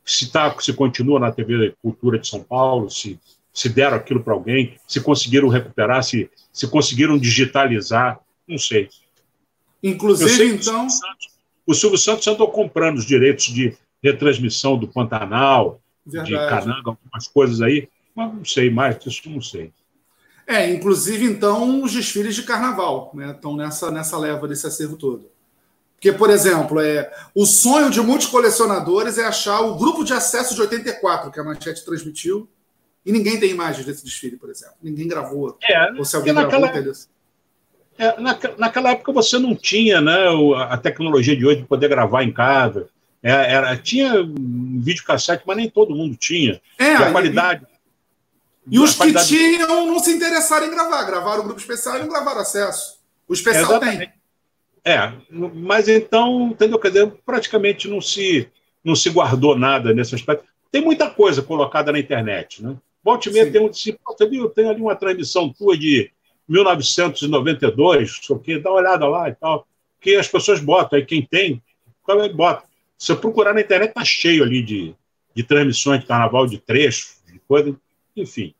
se, 0.05 0.31
tá, 0.31 0.55
se 0.59 0.71
continua 0.73 1.19
na 1.19 1.31
TV 1.31 1.75
Cultura 1.81 2.19
de 2.19 2.27
São 2.27 2.43
Paulo, 2.43 2.89
se, 2.89 3.19
se 3.51 3.69
deram 3.69 3.97
aquilo 3.97 4.23
para 4.23 4.33
alguém, 4.33 4.77
se 4.87 5.01
conseguiram 5.01 5.47
recuperar, 5.47 6.03
se, 6.03 6.29
se 6.53 6.67
conseguiram 6.67 7.17
digitalizar, 7.17 8.19
não 8.47 8.57
sei. 8.57 8.89
Inclusive, 9.81 10.29
sei 10.29 10.49
então. 10.49 10.87
O 11.65 11.73
Silvio, 11.73 11.97
Santos, 11.97 12.27
andou 12.27 12.49
comprando 12.49 12.97
os 12.97 13.05
direitos 13.05 13.45
de 13.45 13.75
retransmissão 14.03 14.77
do 14.77 14.87
Pantanal, 14.87 15.81
Verdade. 16.05 16.31
de 16.31 16.49
Cananga, 16.49 16.89
algumas 16.89 17.27
coisas 17.27 17.61
aí, 17.61 17.87
mas 18.15 18.33
não 18.33 18.45
sei 18.45 18.69
mais, 18.69 18.97
isso 19.05 19.29
não 19.29 19.41
sei. 19.41 19.71
É, 20.47 20.69
inclusive, 20.69 21.25
então, 21.25 21.83
os 21.83 21.93
desfiles 21.93 22.35
de 22.35 22.43
carnaval, 22.43 23.11
né? 23.13 23.31
Estão 23.31 23.55
nessa, 23.55 23.91
nessa 23.91 24.17
leva 24.17 24.47
desse 24.47 24.67
acervo 24.67 24.97
todo. 24.97 25.29
Porque, 25.95 26.11
por 26.11 26.29
exemplo, 26.29 26.81
é, 26.81 27.11
o 27.35 27.45
sonho 27.45 27.89
de 27.91 28.01
muitos 28.01 28.27
colecionadores 28.27 29.17
é 29.17 29.23
achar 29.23 29.61
o 29.61 29.75
grupo 29.75 30.03
de 30.03 30.13
acesso 30.13 30.55
de 30.55 30.61
84 30.61 31.31
que 31.31 31.39
a 31.39 31.43
Manchete 31.43 31.85
transmitiu, 31.85 32.49
e 33.05 33.11
ninguém 33.11 33.39
tem 33.39 33.51
imagens 33.51 33.85
desse 33.85 34.03
desfile, 34.03 34.35
por 34.35 34.49
exemplo. 34.49 34.75
Ninguém 34.81 35.07
gravou. 35.07 35.57
É, 35.63 35.91
ou 35.93 36.03
se 36.03 36.15
alguém 36.15 36.33
naquela, 36.33 36.67
gravou, 36.67 36.93
é, 37.97 38.15
naquela 38.57 38.91
época 38.91 39.11
você 39.11 39.37
não 39.37 39.55
tinha 39.55 40.01
né, 40.01 40.25
a 40.67 40.77
tecnologia 40.77 41.35
de 41.35 41.45
hoje 41.45 41.61
de 41.61 41.67
poder 41.67 41.87
gravar 41.87 42.23
em 42.23 42.31
casa. 42.31 42.89
É, 43.23 43.53
era, 43.53 43.77
tinha 43.77 44.13
videocassete, 44.23 45.43
mas 45.45 45.57
nem 45.57 45.69
todo 45.69 45.95
mundo 45.95 46.15
tinha. 46.15 46.59
É, 46.77 46.95
a 46.95 47.11
qualidade. 47.11 47.65
E, 48.67 48.75
e 48.75 48.79
os 48.79 48.95
que 48.95 49.13
tinham 49.25 49.87
não 49.87 49.99
se 49.99 50.11
interessaram 50.11 50.67
em 50.67 50.71
gravar. 50.71 51.03
Gravaram 51.03 51.41
o 51.41 51.43
grupo 51.43 51.59
especial 51.59 51.97
e 51.97 51.99
não 51.99 52.09
gravaram 52.09 52.41
acesso. 52.41 52.99
O 53.27 53.33
especial 53.33 53.79
tem. 53.79 54.11
É, 54.83 55.13
mas 55.29 55.87
então, 55.87 56.49
entendeu? 56.51 56.79
Quer 56.79 56.89
dizer, 56.89 57.13
praticamente 57.23 57.87
não 57.87 58.01
se, 58.01 58.49
não 58.83 58.95
se 58.95 59.09
guardou 59.09 59.55
nada 59.55 59.93
nesse 59.93 60.15
aspecto. 60.15 60.45
Tem 60.71 60.81
muita 60.81 61.09
coisa 61.09 61.41
colocada 61.41 61.91
na 61.91 61.99
internet, 61.99 62.63
né? 62.63 62.75
Volte 63.03 63.29
e 63.29 63.33
meia 63.33 63.51
tem 63.51 63.61
um 63.61 63.69
discípulo, 63.69 64.15
viu, 64.29 64.49
tem 64.49 64.69
ali 64.69 64.81
uma 64.81 64.95
transmissão 64.95 65.49
tua 65.49 65.77
de 65.77 66.11
1992, 66.47 68.19
sei 68.21 68.35
o 68.35 68.39
quê, 68.39 68.59
dá 68.59 68.69
uma 68.69 68.79
olhada 68.79 69.07
lá 69.07 69.29
e 69.29 69.33
tal, 69.33 69.67
que 69.99 70.15
as 70.15 70.27
pessoas 70.27 70.59
botam, 70.59 70.99
aí 70.99 71.05
quem 71.05 71.21
tem, 71.25 71.61
bota. 72.35 72.63
Se 73.01 73.07
você 73.07 73.15
procurar 73.15 73.55
na 73.55 73.61
internet, 73.61 73.95
tá 73.95 74.05
cheio 74.05 74.43
ali 74.43 74.61
de, 74.61 74.93
de 75.35 75.41
transmissões 75.41 76.01
de 76.01 76.05
carnaval, 76.05 76.45
de 76.45 76.59
trecho, 76.59 77.15
de 77.25 77.39
coisa, 77.47 77.75
enfim. 78.15 78.53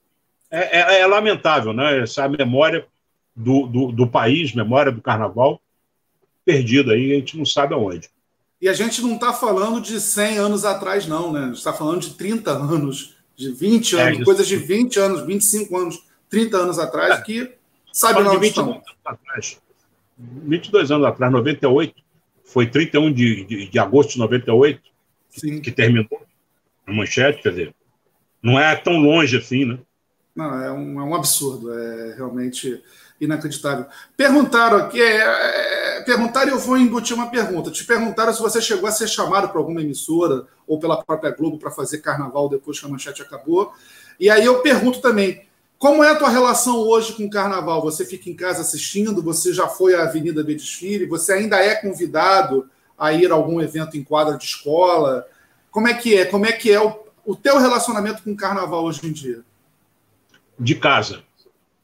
É, 0.49 0.79
é, 0.79 1.01
é 1.01 1.05
lamentável, 1.05 1.73
né? 1.73 1.99
Essa 1.99 2.27
memória 2.27 2.87
do, 3.35 3.67
do, 3.67 3.91
do 3.91 4.07
país, 4.07 4.51
memória 4.55 4.91
do 4.91 4.99
carnaval, 4.99 5.61
perdido 6.43 6.89
aí, 6.89 7.11
a 7.11 7.15
gente 7.17 7.37
não 7.37 7.45
sabe 7.45 7.75
aonde. 7.75 8.09
E 8.59 8.67
a 8.67 8.73
gente 8.73 9.03
não 9.03 9.13
está 9.13 9.31
falando 9.31 9.79
de 9.79 10.01
100 10.01 10.39
anos 10.39 10.65
atrás, 10.65 11.05
não, 11.05 11.31
né? 11.31 11.41
A 11.41 11.45
gente 11.45 11.57
está 11.57 11.71
falando 11.71 12.01
de 12.01 12.15
30 12.15 12.49
anos, 12.49 13.17
de 13.35 13.51
20 13.51 13.95
anos, 13.95 14.21
é, 14.21 14.23
coisas 14.23 14.47
de 14.47 14.55
20 14.55 14.99
anos, 14.99 15.21
25 15.23 15.77
anos, 15.77 16.03
30 16.31 16.57
anos 16.57 16.79
atrás, 16.79 17.19
é. 17.19 17.21
que 17.21 17.51
sabe 17.93 18.23
lá 18.23 18.31
onde 18.31 18.47
estão. 18.47 18.71
Anos 18.71 18.83
atrás, 19.05 19.61
22 20.17 20.89
anos 20.89 21.05
atrás, 21.05 21.31
98, 21.31 21.93
foi 22.51 22.67
31 22.67 23.13
de, 23.13 23.45
de, 23.45 23.67
de 23.67 23.79
agosto 23.79 24.13
de 24.13 24.19
98 24.19 24.81
Sim. 25.29 25.61
que 25.61 25.71
terminou 25.71 26.07
a 26.85 26.93
manchete, 26.93 27.41
quer 27.41 27.49
dizer, 27.49 27.75
não 28.43 28.59
é 28.59 28.75
tão 28.75 28.97
longe 28.97 29.37
assim, 29.37 29.65
né? 29.65 29.79
Não, 30.35 30.63
é 30.63 30.71
um, 30.71 30.99
é 30.99 31.03
um 31.03 31.15
absurdo, 31.15 31.73
é 31.73 32.15
realmente 32.15 32.81
inacreditável. 33.19 33.85
Perguntaram 34.17 34.77
aqui, 34.77 35.01
é, 35.01 35.17
é, 35.17 36.01
perguntaram 36.01 36.49
e 36.49 36.51
eu 36.53 36.59
vou 36.59 36.77
embutir 36.77 37.15
uma 37.15 37.29
pergunta. 37.29 37.69
Te 37.69 37.85
perguntaram 37.85 38.33
se 38.33 38.41
você 38.41 38.61
chegou 38.61 38.87
a 38.87 38.91
ser 38.91 39.07
chamado 39.07 39.49
para 39.49 39.59
alguma 39.59 39.81
emissora 39.81 40.45
ou 40.65 40.79
pela 40.79 41.03
própria 41.03 41.31
Globo 41.31 41.57
para 41.57 41.69
fazer 41.69 41.99
carnaval 41.99 42.49
depois 42.49 42.79
que 42.79 42.85
a 42.85 42.89
manchete 42.89 43.21
acabou. 43.21 43.73
E 44.19 44.29
aí 44.29 44.43
eu 44.43 44.61
pergunto 44.61 45.01
também, 45.01 45.43
como 45.81 46.03
é 46.03 46.11
a 46.11 46.15
tua 46.15 46.29
relação 46.29 46.77
hoje 46.77 47.11
com 47.13 47.25
o 47.25 47.29
carnaval? 47.29 47.81
Você 47.81 48.05
fica 48.05 48.29
em 48.29 48.35
casa 48.35 48.61
assistindo? 48.61 49.19
Você 49.23 49.51
já 49.51 49.67
foi 49.67 49.95
à 49.95 50.03
Avenida 50.03 50.43
de 50.43 50.53
Desfile? 50.53 51.07
Você 51.07 51.33
ainda 51.33 51.57
é 51.57 51.73
convidado 51.73 52.69
a 52.95 53.11
ir 53.11 53.31
a 53.31 53.33
algum 53.33 53.59
evento 53.59 53.97
em 53.97 54.03
quadra 54.03 54.37
de 54.37 54.43
escola? 54.43 55.25
Como 55.71 55.87
é 55.87 55.95
que 55.95 56.13
é? 56.13 56.25
Como 56.25 56.45
é 56.45 56.51
que 56.51 56.71
é 56.71 56.79
o, 56.79 56.99
o 57.25 57.35
teu 57.35 57.57
relacionamento 57.57 58.21
com 58.21 58.31
o 58.31 58.35
carnaval 58.37 58.83
hoje 58.83 59.07
em 59.07 59.11
dia? 59.11 59.41
De 60.59 60.75
casa. 60.75 61.23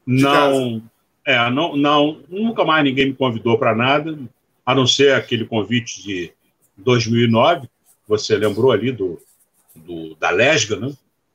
De 0.06 0.22
não, 0.22 0.30
casa 0.30 0.82
é, 1.26 1.50
não, 1.50 1.76
não, 1.76 2.20
nunca 2.28 2.64
mais 2.64 2.84
ninguém 2.84 3.06
me 3.06 3.14
convidou 3.14 3.58
para 3.58 3.74
nada, 3.74 4.16
a 4.64 4.76
não 4.76 4.86
ser 4.86 5.12
aquele 5.12 5.44
convite 5.44 6.04
de 6.04 6.32
2009, 6.76 7.68
você 8.06 8.36
lembrou 8.36 8.70
ali 8.70 8.92
do, 8.92 9.20
do 9.74 10.14
da 10.14 10.30
Lesga, 10.30 10.76
né? 10.76 10.92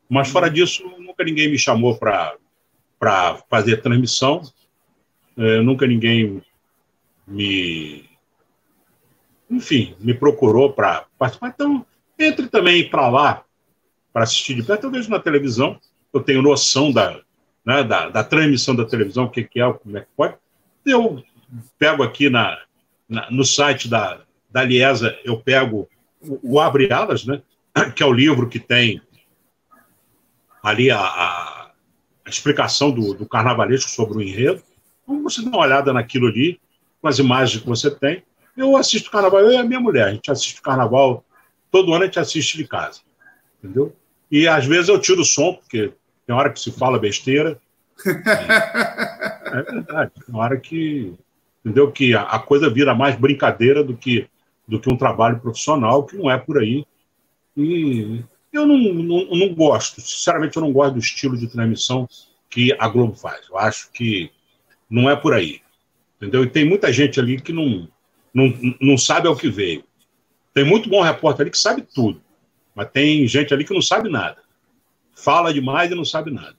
Mas 0.09 0.29
fora 0.29 0.47
uhum. 0.47 0.53
disso, 0.53 0.83
nunca 0.97 1.25
ninguém 1.25 1.51
me 1.51 1.59
chamou 1.59 1.97
para 1.97 2.37
fazer 3.49 3.81
transmissão, 3.81 4.41
é, 5.37 5.61
nunca 5.61 5.87
ninguém 5.87 6.41
me 7.27 8.09
enfim, 9.49 9.95
me 9.99 10.13
procurou 10.13 10.73
para 10.73 11.05
participar. 11.17 11.49
Então, 11.49 11.85
entre 12.17 12.47
também 12.47 12.89
para 12.89 13.07
lá 13.07 13.43
para 14.13 14.23
assistir 14.23 14.53
de 14.53 14.63
perto. 14.63 14.85
Eu 14.85 14.91
vejo 14.91 15.09
na 15.09 15.19
televisão, 15.19 15.79
eu 16.13 16.21
tenho 16.21 16.41
noção 16.41 16.91
da, 16.91 17.19
né, 17.65 17.83
da, 17.83 18.09
da, 18.09 18.23
transmissão 18.23 18.75
da 18.75 18.85
televisão, 18.85 19.25
o 19.25 19.29
que, 19.29 19.43
que 19.43 19.59
é, 19.59 19.73
como 19.73 19.97
é 19.97 20.01
que 20.01 20.07
pode. 20.15 20.35
Eu 20.85 21.23
pego 21.79 22.03
aqui 22.03 22.29
na, 22.29 22.59
na 23.09 23.29
no 23.31 23.43
site 23.43 23.89
da, 23.89 24.21
da 24.51 24.63
Liesa, 24.63 25.17
eu 25.23 25.37
pego 25.39 25.89
o, 26.21 26.55
o 26.55 26.59
Abre 26.59 26.91
Alas, 26.93 27.25
né, 27.25 27.41
que 27.95 28.03
é 28.03 28.05
o 28.05 28.13
livro 28.13 28.47
que 28.47 28.59
tem 28.59 29.01
ali 30.61 30.91
a, 30.91 30.99
a, 30.99 31.62
a 32.25 32.29
explicação 32.29 32.91
do, 32.91 33.13
do 33.13 33.25
carnavalesco 33.25 33.89
sobre 33.89 34.17
o 34.17 34.21
enredo. 34.21 34.61
Então, 35.03 35.23
você 35.23 35.41
dá 35.41 35.49
uma 35.49 35.59
olhada 35.59 35.91
naquilo 35.91 36.27
ali, 36.27 36.59
com 37.01 37.07
as 37.07 37.19
imagens 37.19 37.61
que 37.61 37.67
você 37.67 37.91
tem. 37.91 38.23
Eu 38.55 38.77
assisto 38.77 39.11
carnaval, 39.11 39.41
eu 39.41 39.51
e 39.51 39.57
a 39.57 39.63
minha 39.63 39.79
mulher, 39.79 40.07
a 40.07 40.13
gente 40.13 40.31
assiste 40.31 40.61
carnaval, 40.61 41.25
todo 41.71 41.93
ano 41.93 42.03
a 42.03 42.05
gente 42.05 42.19
assiste 42.19 42.57
de 42.57 42.67
casa, 42.67 43.01
entendeu? 43.57 43.95
E 44.31 44.47
às 44.47 44.65
vezes 44.65 44.89
eu 44.89 44.99
tiro 44.99 45.21
o 45.21 45.25
som, 45.25 45.53
porque 45.53 45.91
tem 46.25 46.35
hora 46.35 46.51
que 46.51 46.59
se 46.59 46.71
fala 46.71 46.99
besteira. 46.99 47.59
é 48.05 49.61
verdade, 49.61 50.11
tem 50.25 50.35
hora 50.35 50.57
que, 50.57 51.13
entendeu? 51.63 51.91
Que 51.91 52.15
a, 52.15 52.21
a 52.21 52.39
coisa 52.39 52.69
vira 52.69 52.95
mais 52.95 53.15
brincadeira 53.15 53.83
do 53.83 53.97
que, 53.97 54.27
do 54.67 54.79
que 54.79 54.91
um 54.91 54.97
trabalho 54.97 55.39
profissional, 55.39 56.03
que 56.03 56.15
não 56.15 56.29
é 56.29 56.37
por 56.37 56.59
aí. 56.59 56.85
E 57.57 58.23
eu 58.53 58.65
não, 58.67 58.77
não, 58.77 59.25
não 59.25 59.53
gosto, 59.53 59.99
sinceramente, 59.99 60.55
eu 60.55 60.61
não 60.61 60.71
gosto 60.71 60.93
do 60.93 60.99
estilo 60.99 61.37
de 61.37 61.47
transmissão 61.47 62.07
que 62.49 62.71
a 62.79 62.87
Globo 62.87 63.15
faz. 63.15 63.47
Eu 63.49 63.57
acho 63.57 63.91
que 63.91 64.31
não 64.89 65.09
é 65.09 65.15
por 65.15 65.33
aí. 65.33 65.61
Entendeu? 66.17 66.43
E 66.43 66.49
tem 66.49 66.63
muita 66.63 66.93
gente 66.93 67.19
ali 67.19 67.41
que 67.41 67.51
não, 67.51 67.89
não, 68.33 68.53
não 68.79 68.97
sabe 68.97 69.27
ao 69.27 69.35
que 69.35 69.49
veio. 69.49 69.83
Tem 70.53 70.63
muito 70.63 70.87
bom 70.87 71.01
repórter 71.01 71.41
ali 71.41 71.51
que 71.51 71.57
sabe 71.57 71.81
tudo, 71.81 72.21
mas 72.75 72.89
tem 72.91 73.27
gente 73.27 73.53
ali 73.53 73.65
que 73.65 73.73
não 73.73 73.81
sabe 73.81 74.09
nada. 74.09 74.37
Fala 75.15 75.53
demais 75.53 75.91
e 75.91 75.95
não 75.95 76.05
sabe 76.05 76.31
nada. 76.31 76.55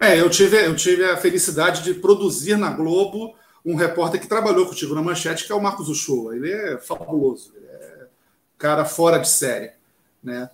É, 0.00 0.20
eu 0.20 0.30
tive, 0.30 0.56
eu 0.64 0.76
tive 0.76 1.04
a 1.04 1.16
felicidade 1.16 1.82
de 1.82 1.94
produzir 1.94 2.56
na 2.56 2.70
Globo 2.70 3.34
um 3.64 3.74
repórter 3.74 4.20
que 4.20 4.28
trabalhou 4.28 4.66
contigo 4.66 4.94
na 4.94 5.02
Manchete, 5.02 5.44
que 5.44 5.50
é 5.50 5.54
o 5.54 5.60
Marcos 5.60 5.88
Uchoa. 5.88 6.36
Ele 6.36 6.52
é 6.52 6.78
fabuloso, 6.78 7.52
ele 7.56 7.66
é 7.66 8.06
cara 8.56 8.84
fora 8.84 9.18
de 9.18 9.28
série, 9.28 9.72
né? 10.22 10.48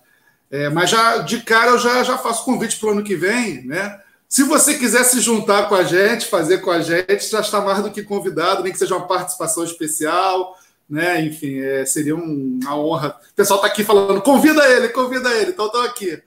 É, 0.53 0.69
mas 0.69 0.91
já 0.91 1.17
de 1.17 1.41
cara 1.41 1.71
eu 1.71 1.79
já, 1.79 2.03
já 2.03 2.15
faço 2.15 2.45
convite 2.45 2.79
para 2.79 2.89
o 2.89 2.91
ano 2.91 3.03
que 3.03 3.15
vem, 3.15 3.65
né? 3.65 3.99
Se 4.29 4.43
você 4.43 4.77
quiser 4.77 5.03
se 5.03 5.19
juntar 5.19 5.67
com 5.67 5.73
a 5.73 5.83
gente, 5.83 6.27
fazer 6.27 6.59
com 6.59 6.69
a 6.69 6.79
gente, 6.79 7.27
já 7.27 7.39
está 7.39 7.59
mais 7.59 7.81
do 7.81 7.89
que 7.89 8.03
convidado, 8.03 8.61
nem 8.61 8.71
que 8.71 8.77
seja 8.77 8.95
uma 8.95 9.07
participação 9.07 9.63
especial, 9.63 10.55
né? 10.87 11.25
Enfim, 11.25 11.59
é, 11.59 11.83
seria 11.87 12.15
um, 12.15 12.59
uma 12.61 12.77
honra. 12.77 13.19
O 13.31 13.33
pessoal 13.33 13.57
está 13.57 13.67
aqui 13.67 13.83
falando, 13.83 14.21
convida 14.21 14.63
ele, 14.69 14.89
convida 14.89 15.33
ele, 15.33 15.49
então 15.49 15.65
estou 15.65 15.81
aqui. 15.81 16.21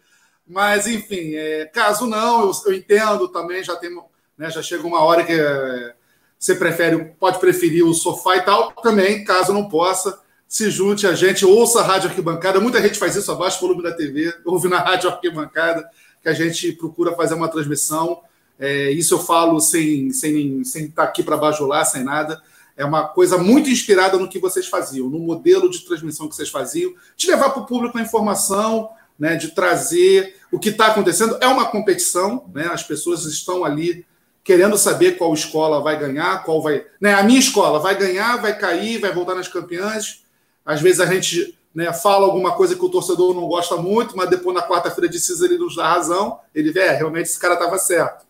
Mas, 0.45 0.89
enfim, 0.89 1.37
é, 1.37 1.67
caso 1.67 2.05
não, 2.09 2.47
eu, 2.47 2.53
eu, 2.67 2.75
entendo 2.75 3.29
também, 3.29 3.63
já 3.63 3.77
tem, 3.77 3.91
né, 4.37 4.51
já 4.51 4.61
chega 4.61 4.85
uma 4.85 5.03
hora 5.05 5.23
que 5.23 5.33
é, 5.33 5.95
você 6.37 6.57
prefere, 6.57 7.15
pode 7.21 7.39
preferir 7.39 7.87
o 7.87 7.95
sofá 7.95 8.39
e 8.39 8.43
tal, 8.43 8.73
também, 8.83 9.23
caso 9.23 9.53
não 9.53 9.69
possa, 9.69 10.19
se 10.57 10.71
junte 10.71 11.07
a 11.07 11.15
gente, 11.15 11.45
ouça 11.45 11.81
a 11.81 11.83
Rádio 11.83 12.09
Arquibancada. 12.09 12.59
Muita 12.59 12.81
gente 12.81 12.99
faz 12.99 13.15
isso, 13.15 13.31
abaixa 13.31 13.59
o 13.59 13.61
volume 13.61 13.83
da 13.83 13.93
TV, 13.93 14.35
ouve 14.43 14.69
na 14.69 14.79
Rádio 14.79 15.11
Arquibancada, 15.11 15.87
que 16.23 16.31
a 16.31 16.33
gente 16.33 16.73
procura 16.73 17.13
fazer 17.13 17.35
uma 17.35 17.49
transmissão. 17.49 18.23
É, 18.59 18.91
isso 18.91 19.13
eu 19.13 19.19
falo 19.19 19.61
sem, 19.61 20.11
sem, 20.13 20.65
sem 20.65 20.87
estar 20.87 21.03
aqui 21.03 21.23
para 21.23 21.37
bajular, 21.37 21.85
sem 21.85 22.03
nada. 22.03 22.41
É 22.75 22.87
uma 22.87 23.07
coisa 23.07 23.37
muito 23.37 23.69
inspirada 23.69 24.17
no 24.17 24.31
que 24.31 24.39
vocês 24.39 24.67
faziam, 24.67 25.11
no 25.11 25.19
modelo 25.19 25.69
de 25.69 25.81
transmissão 25.81 26.27
que 26.27 26.35
vocês 26.35 26.49
faziam, 26.49 26.95
de 27.15 27.27
levar 27.27 27.51
para 27.51 27.63
o 27.63 27.67
público 27.67 27.99
a 27.99 28.01
informação, 28.01 28.89
né, 29.19 29.37
de 29.37 29.49
trazer 29.49 30.37
o 30.51 30.59
que 30.59 30.71
está 30.71 30.87
acontecendo. 30.87 31.37
É 31.43 31.47
uma 31.47 31.67
competição, 31.67 32.51
né, 32.55 32.71
as 32.73 32.83
pessoas 32.83 33.27
estão 33.27 33.63
ali 33.63 34.07
querendo 34.43 34.79
saber 34.79 35.19
qual 35.19 35.35
escola 35.35 35.83
vai 35.83 35.99
ganhar, 35.99 36.45
qual 36.45 36.63
vai. 36.63 36.87
Né, 36.99 37.13
a 37.13 37.23
minha 37.23 37.41
escola 37.41 37.79
vai 37.79 37.95
ganhar, 37.95 38.37
vai 38.39 38.59
cair, 38.59 38.99
vai 38.99 39.13
voltar 39.13 39.35
nas 39.35 39.49
campeãs. 39.49 40.25
Às 40.67 40.83
vezes 40.83 40.99
a 40.99 41.07
gente 41.07 41.57
né, 41.73 41.93
fala 41.93 42.27
alguma 42.27 42.57
coisa 42.57 42.75
que 42.75 42.85
o 42.85 42.89
torcedor 42.89 43.33
não 43.35 43.47
gosta 43.47 43.77
muito, 43.77 44.17
mas 44.17 44.29
depois 44.29 44.57
na 44.57 44.67
quarta-feira 44.67 45.09
de 45.09 45.19
ele 45.45 45.59
nos 45.59 45.77
dá 45.77 45.87
razão. 45.87 46.41
Ele 46.55 46.73
vê, 46.73 46.81
é, 46.81 46.93
realmente 46.93 47.27
esse 47.27 47.39
cara 47.39 47.55
estava 47.55 47.79
certo. 47.79 48.27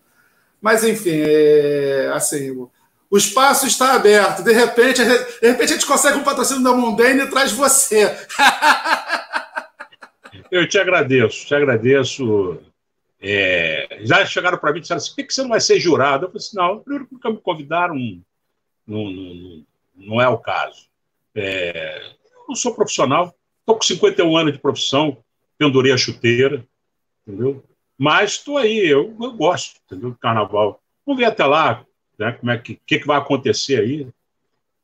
Mas 0.61 0.85
enfim, 0.85 1.23
é, 1.25 2.11
assim, 2.13 2.51
o, 2.51 2.71
espaço 3.17 3.67
está 3.67 3.95
aberto. 3.95 4.43
De 4.43 4.53
repente, 4.53 5.03
de 5.03 5.49
repente 5.49 5.73
a 5.73 5.75
gente 5.75 5.87
consegue 5.87 6.19
um 6.19 6.25
patrocínio 6.25 6.65
da 6.65 6.73
Mondane 6.73 7.23
e 7.23 7.31
traz 7.31 7.53
você. 7.53 8.07
Eu 10.51 10.69
te 10.69 10.79
agradeço, 10.79 11.47
te 11.47 11.55
agradeço. 11.55 12.59
É, 13.21 14.01
já 14.03 14.27
chegaram 14.27 14.59
para 14.59 14.73
mim 14.73 14.79
e 14.79 14.81
disseram 14.83 14.99
assim: 14.99 15.15
por 15.15 15.25
que 15.25 15.33
você 15.33 15.43
não 15.43 15.51
vai 15.51 15.61
ser 15.61 15.79
jurado? 15.79 16.27
Eu 16.27 16.31
falei 16.31 16.45
assim: 16.45 16.57
não, 16.57 16.81
primeiro 16.81 17.07
porque 17.07 17.29
me 17.29 17.39
convidaram, 17.39 17.95
não, 17.95 19.11
não, 19.11 19.65
não 19.95 20.21
é 20.21 20.29
o 20.29 20.39
caso. 20.39 20.89
É, 21.35 22.16
não 22.49 22.55
sou 22.55 22.75
profissional, 22.75 23.35
estou 23.61 23.77
com 23.77 23.83
51 23.83 24.37
anos 24.37 24.53
de 24.53 24.59
profissão, 24.59 25.19
pendurei 25.59 25.93
a 25.93 25.97
chuteira, 25.97 26.67
entendeu? 27.27 27.65
Mas 27.99 28.33
estou 28.33 28.59
aí, 28.59 28.87
eu, 28.87 29.17
eu, 29.21 29.33
gosto, 29.33 29.81
entendeu? 29.87 30.11
Do 30.11 30.19
carnaval. 30.19 30.81
Vamos 31.05 31.19
ver 31.19 31.27
até 31.27 31.45
lá, 31.45 31.85
né? 32.19 32.33
Como 32.33 32.51
é 32.51 32.59
que, 32.59 32.79
que, 32.87 32.99
que 32.99 33.07
vai 33.07 33.19
acontecer 33.19 33.81
aí. 33.81 34.07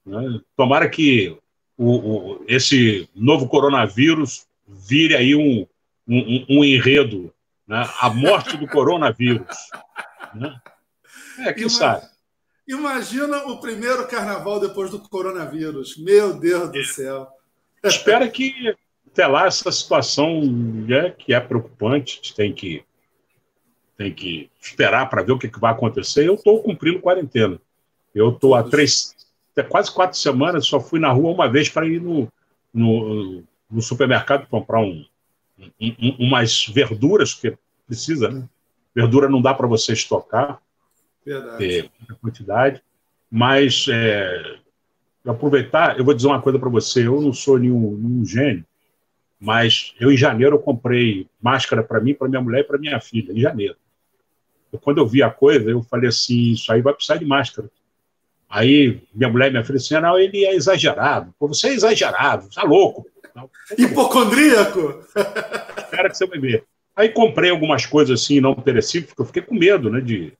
Né? 0.04 0.40
Tomara 0.56 0.88
que 0.88 1.36
o, 1.76 1.90
o, 1.90 2.44
esse 2.48 3.08
novo 3.14 3.48
coronavírus 3.48 4.46
vire 4.66 5.14
aí 5.14 5.34
um, 5.34 5.66
um, 6.08 6.46
um 6.48 6.64
enredo, 6.64 7.32
né? 7.66 7.86
A 8.00 8.08
morte 8.08 8.56
do 8.56 8.66
coronavírus. 8.66 9.56
Né? 10.34 10.58
É, 11.40 11.52
quem 11.52 11.68
sabe. 11.68 12.06
Imagina 12.66 13.48
o 13.48 13.60
primeiro 13.60 14.06
carnaval 14.06 14.60
depois 14.60 14.90
do 14.90 14.98
coronavírus. 15.00 15.96
Meu 15.98 16.38
Deus 16.38 16.70
do 16.70 16.84
céu. 16.84 17.28
Espera 17.84 18.28
que 18.28 18.74
até 19.12 19.26
lá 19.26 19.46
essa 19.46 19.70
situação 19.70 20.40
é, 20.88 21.10
que 21.10 21.34
é 21.34 21.40
preocupante, 21.40 22.34
tem 22.34 22.52
que, 22.52 22.82
tem 23.96 24.12
que 24.12 24.50
esperar 24.60 25.08
para 25.10 25.22
ver 25.22 25.32
o 25.32 25.38
que, 25.38 25.48
que 25.48 25.60
vai 25.60 25.72
acontecer. 25.72 26.26
Eu 26.26 26.34
estou 26.34 26.62
cumprindo 26.62 27.00
quarentena. 27.00 27.60
Eu 28.14 28.30
estou 28.30 28.54
há 28.54 28.62
três, 28.62 29.14
quase 29.68 29.92
quatro 29.92 30.18
semanas, 30.18 30.66
só 30.66 30.80
fui 30.80 30.98
na 30.98 31.12
rua 31.12 31.32
uma 31.32 31.48
vez 31.48 31.68
para 31.68 31.86
ir 31.86 32.00
no, 32.00 32.30
no, 32.72 33.42
no, 33.70 33.82
supermercado 33.82 34.46
comprar 34.46 34.80
um, 34.80 35.04
um, 35.80 36.16
umas 36.18 36.66
verduras, 36.66 37.34
que 37.34 37.56
precisa, 37.86 38.30
né? 38.30 38.48
Verdura 38.94 39.28
não 39.28 39.40
dá 39.40 39.54
para 39.54 39.66
você 39.66 39.94
estocar, 39.94 40.60
Verdade. 41.24 41.90
muita 41.98 42.14
quantidade, 42.16 42.82
mas 43.30 43.86
é, 43.88 44.58
aproveitar, 45.30 45.98
eu 45.98 46.04
vou 46.04 46.14
dizer 46.14 46.26
uma 46.26 46.42
coisa 46.42 46.58
para 46.58 46.68
você, 46.68 47.06
eu 47.06 47.20
não 47.20 47.32
sou 47.32 47.58
nenhum, 47.58 47.96
nenhum, 47.96 48.24
gênio, 48.24 48.64
mas 49.38 49.94
eu 50.00 50.10
em 50.10 50.16
janeiro 50.16 50.56
eu 50.56 50.60
comprei 50.60 51.26
máscara 51.40 51.82
para 51.82 52.00
mim, 52.00 52.14
para 52.14 52.28
minha 52.28 52.40
mulher 52.40 52.60
e 52.60 52.64
para 52.64 52.78
minha 52.78 53.00
filha, 53.00 53.32
em 53.32 53.40
janeiro. 53.40 53.76
Eu, 54.72 54.78
quando 54.78 54.98
eu 54.98 55.06
vi 55.06 55.22
a 55.22 55.30
coisa, 55.30 55.70
eu 55.70 55.82
falei 55.82 56.08
assim, 56.08 56.52
isso 56.52 56.72
aí 56.72 56.80
vai 56.80 56.94
precisar 56.94 57.16
de 57.16 57.24
máscara. 57.24 57.70
Aí 58.48 59.02
minha 59.14 59.30
mulher 59.30 59.48
e 59.48 59.50
minha 59.50 59.64
filha 59.64 59.76
assim, 59.76 59.94
não, 59.94 60.18
ele 60.18 60.44
é 60.44 60.54
exagerado. 60.54 61.34
Pô, 61.38 61.48
você 61.48 61.68
é 61.68 61.74
exagerado, 61.74 62.52
você 62.52 62.60
é 62.60 62.64
louco. 62.64 63.06
Não, 63.34 63.48
Hipocondríaco? 63.78 65.02
Espera 65.78 66.10
que 66.10 66.16
você 66.16 66.26
vai 66.26 66.38
ver. 66.38 66.64
Aí 66.94 67.08
comprei 67.08 67.50
algumas 67.50 67.86
coisas 67.86 68.20
assim, 68.20 68.40
não 68.40 68.54
perecíveis, 68.54 69.08
porque 69.08 69.22
eu 69.22 69.26
fiquei 69.26 69.42
com 69.42 69.54
medo, 69.54 69.88
né, 69.88 70.00
de... 70.00 70.32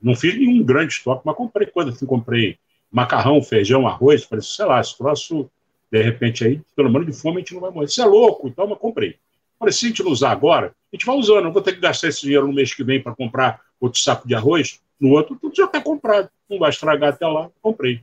Não 0.00 0.14
fiz 0.14 0.34
nenhum 0.34 0.62
grande 0.62 0.94
estoque, 0.94 1.22
mas 1.24 1.36
comprei 1.36 1.66
coisas 1.66 1.94
assim, 1.94 2.06
comprei 2.06 2.58
macarrão, 2.90 3.42
feijão, 3.42 3.86
arroz. 3.86 4.24
Falei, 4.24 4.42
sei 4.42 4.64
lá, 4.64 4.80
esse 4.80 4.96
troço, 4.96 5.50
de 5.90 6.02
repente 6.02 6.44
aí, 6.44 6.60
pelo 6.74 6.90
menos 6.90 7.06
de 7.06 7.12
fome, 7.12 7.36
a 7.36 7.40
gente 7.40 7.54
não 7.54 7.60
vai 7.60 7.70
morrer. 7.70 7.86
Isso 7.86 8.02
é 8.02 8.06
louco, 8.06 8.48
então, 8.48 8.66
mas 8.66 8.78
comprei. 8.78 9.16
Falei, 9.58 9.72
se 9.72 9.86
a 9.86 9.88
gente 9.88 10.02
não 10.02 10.12
usar 10.12 10.30
agora, 10.30 10.74
a 10.92 10.96
gente 10.96 11.04
vai 11.04 11.16
usando. 11.16 11.44
Não 11.44 11.52
vou 11.52 11.62
ter 11.62 11.74
que 11.74 11.80
gastar 11.80 12.08
esse 12.08 12.20
dinheiro 12.22 12.46
no 12.46 12.52
mês 12.52 12.72
que 12.72 12.84
vem 12.84 13.02
para 13.02 13.14
comprar 13.14 13.60
outro 13.80 14.00
saco 14.00 14.26
de 14.26 14.34
arroz. 14.34 14.80
No 15.00 15.10
outro, 15.10 15.36
tudo 15.40 15.54
já 15.54 15.64
está 15.64 15.80
comprado. 15.80 16.30
Não 16.48 16.58
vai 16.58 16.70
estragar 16.70 17.10
até 17.10 17.26
lá. 17.26 17.50
Comprei. 17.60 18.00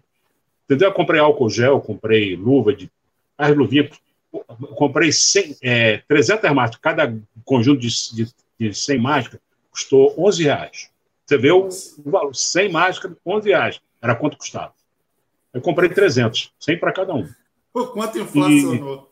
Entendeu? 0.65 0.89
Eu 0.89 0.93
comprei 0.93 1.19
álcool 1.19 1.49
gel, 1.49 1.79
comprei 1.79 2.35
luva 2.35 2.73
de. 2.73 2.89
As 3.37 3.55
luvinhas. 3.55 3.89
Comprei 4.75 5.13
100, 5.13 5.57
é, 5.61 5.97
300 6.09 6.51
máscaras. 6.51 6.81
Cada 6.81 7.17
conjunto 7.45 7.79
de, 7.79 7.87
de, 8.13 8.33
de 8.59 8.73
100 8.73 8.99
máscaras 8.99 9.41
custou 9.71 10.13
11 10.17 10.43
reais. 10.43 10.89
Você 11.25 11.37
vê 11.37 11.51
o, 11.51 11.69
valor: 12.05 12.35
100 12.35 12.69
máscaras, 12.69 13.17
11 13.25 13.49
reais. 13.49 13.81
Era 14.01 14.15
quanto 14.15 14.37
custava. 14.37 14.73
Eu 15.55 15.61
comprei 15.61 15.89
300, 15.89 16.51
100 16.59 16.79
para 16.79 16.91
cada 16.91 17.13
um. 17.13 17.25
Por 17.71 17.93
quanto 17.93 18.19
inflacionou? 18.19 19.09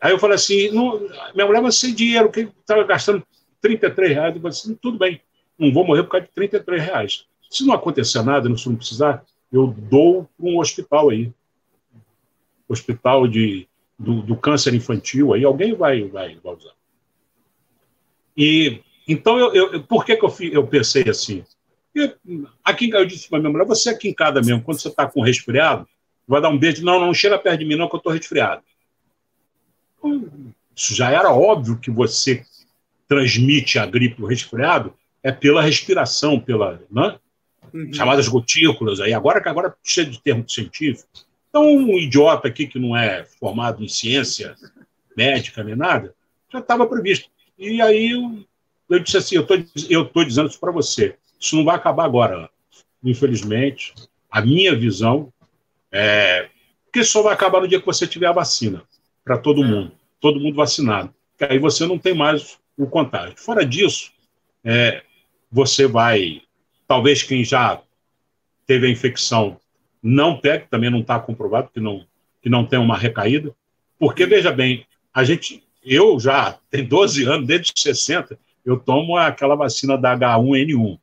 E... 0.00 0.06
Aí 0.06 0.12
eu 0.12 0.18
falei 0.20 0.36
assim, 0.36 0.70
não, 0.70 1.00
minha 1.34 1.44
mulher, 1.44 1.60
mas 1.60 1.74
sem 1.74 1.92
dinheiro, 1.92 2.30
que 2.30 2.42
estava 2.60 2.84
gastando 2.84 3.26
33 3.60 4.12
reais. 4.12 4.34
Eu 4.36 4.40
falei 4.40 4.56
assim, 4.56 4.78
tudo 4.80 4.96
bem, 4.96 5.20
não 5.58 5.72
vou 5.72 5.84
morrer 5.84 6.04
por 6.04 6.10
causa 6.10 6.26
de 6.26 6.32
33 6.32 6.80
reais. 6.80 7.24
Se 7.50 7.66
não 7.66 7.74
acontecer 7.74 8.22
nada, 8.22 8.56
se 8.56 8.68
não 8.68 8.76
precisar, 8.76 9.24
eu 9.50 9.66
dou 9.66 10.28
para 10.38 10.46
um 10.46 10.60
hospital 10.60 11.10
aí. 11.10 11.32
hospital 12.68 13.26
de, 13.26 13.66
do, 13.98 14.22
do 14.22 14.36
câncer 14.36 14.74
infantil, 14.74 15.34
aí 15.34 15.42
alguém 15.42 15.74
vai, 15.74 16.04
vai, 16.04 16.36
vai 16.36 16.54
usar. 16.54 16.74
E 18.36 18.80
então, 19.08 19.36
eu, 19.38 19.72
eu, 19.72 19.82
por 19.82 20.04
que, 20.04 20.16
que 20.16 20.24
eu, 20.24 20.52
eu 20.52 20.66
pensei 20.68 21.08
assim? 21.08 21.44
Eu, 21.98 22.46
aqui 22.64 22.90
eu 22.90 23.04
disse 23.04 23.28
para 23.28 23.38
minha 23.38 23.50
mulher, 23.50 23.66
você 23.66 23.90
aqui 23.90 24.08
em 24.08 24.14
casa 24.14 24.40
mesmo, 24.40 24.62
quando 24.62 24.78
você 24.78 24.88
está 24.88 25.06
com 25.06 25.20
resfriado, 25.20 25.86
vai 26.26 26.40
dar 26.40 26.48
um 26.48 26.58
beijo, 26.58 26.84
não, 26.84 27.00
não 27.00 27.14
chega 27.14 27.38
perto 27.38 27.60
de 27.60 27.64
mim 27.64 27.76
não, 27.76 27.88
que 27.88 27.94
eu 27.94 27.98
estou 27.98 28.12
resfriado. 28.12 28.62
Isso 30.74 30.94
já 30.94 31.10
era 31.10 31.32
óbvio 31.32 31.78
que 31.78 31.90
você 31.90 32.44
transmite 33.08 33.78
a 33.78 33.86
gripe, 33.86 34.22
o 34.22 34.26
resfriado, 34.26 34.94
é 35.22 35.32
pela 35.32 35.62
respiração, 35.62 36.38
pela, 36.38 36.80
né? 36.90 37.18
Uhum. 37.72 37.92
chamadas 37.92 38.28
gotículas, 38.28 38.98
aí 39.00 39.12
agora 39.12 39.42
que 39.42 39.48
agora 39.48 39.74
cheio 39.82 40.08
de 40.08 40.20
termos 40.22 40.52
científicos. 40.54 41.26
Então, 41.48 41.64
um 41.64 41.98
idiota 41.98 42.48
aqui 42.48 42.66
que 42.66 42.78
não 42.78 42.96
é 42.96 43.24
formado 43.24 43.82
em 43.82 43.88
ciência 43.88 44.54
médica 45.16 45.64
nem 45.64 45.74
nada, 45.74 46.14
já 46.50 46.60
estava 46.60 46.86
previsto. 46.86 47.28
E 47.58 47.80
aí 47.82 48.12
eu, 48.12 48.44
eu 48.88 48.98
disse 49.00 49.16
assim, 49.16 49.36
eu 49.36 49.46
tô, 49.46 49.54
estou 49.54 50.24
dizendo 50.24 50.48
isso 50.48 50.60
para 50.60 50.70
você, 50.70 51.16
isso 51.38 51.56
não 51.56 51.64
vai 51.64 51.76
acabar 51.76 52.04
agora, 52.04 52.50
infelizmente. 53.02 53.94
A 54.30 54.40
minha 54.40 54.74
visão 54.74 55.32
é 55.90 56.48
que 56.92 57.04
só 57.04 57.22
vai 57.22 57.34
acabar 57.34 57.60
no 57.60 57.68
dia 57.68 57.80
que 57.80 57.86
você 57.86 58.06
tiver 58.06 58.26
a 58.26 58.32
vacina 58.32 58.82
para 59.24 59.38
todo 59.38 59.62
é. 59.62 59.66
mundo, 59.66 59.92
todo 60.20 60.40
mundo 60.40 60.56
vacinado. 60.56 61.14
Que 61.36 61.44
aí 61.44 61.58
você 61.58 61.86
não 61.86 61.98
tem 61.98 62.14
mais 62.14 62.58
o 62.76 62.86
contágio. 62.86 63.38
Fora 63.38 63.64
disso, 63.64 64.12
é, 64.64 65.02
você 65.50 65.86
vai, 65.86 66.42
talvez 66.86 67.22
quem 67.22 67.44
já 67.44 67.80
teve 68.66 68.86
a 68.86 68.90
infecção 68.90 69.58
não 70.02 70.38
pegue, 70.38 70.66
também 70.68 70.90
não 70.90 71.00
está 71.00 71.18
comprovado 71.18 71.70
que 71.72 71.80
não, 71.80 72.06
que 72.40 72.48
não 72.48 72.64
tem 72.64 72.78
uma 72.78 72.96
recaída, 72.96 73.54
porque, 73.98 74.26
veja 74.26 74.52
bem, 74.52 74.86
a 75.12 75.24
gente, 75.24 75.62
eu 75.82 76.20
já 76.20 76.58
tenho 76.70 76.86
12 76.86 77.24
anos, 77.24 77.46
desde 77.46 77.72
60, 77.74 78.38
eu 78.64 78.78
tomo 78.78 79.16
aquela 79.16 79.56
vacina 79.56 79.98
da 79.98 80.16
H1N1. 80.16 80.98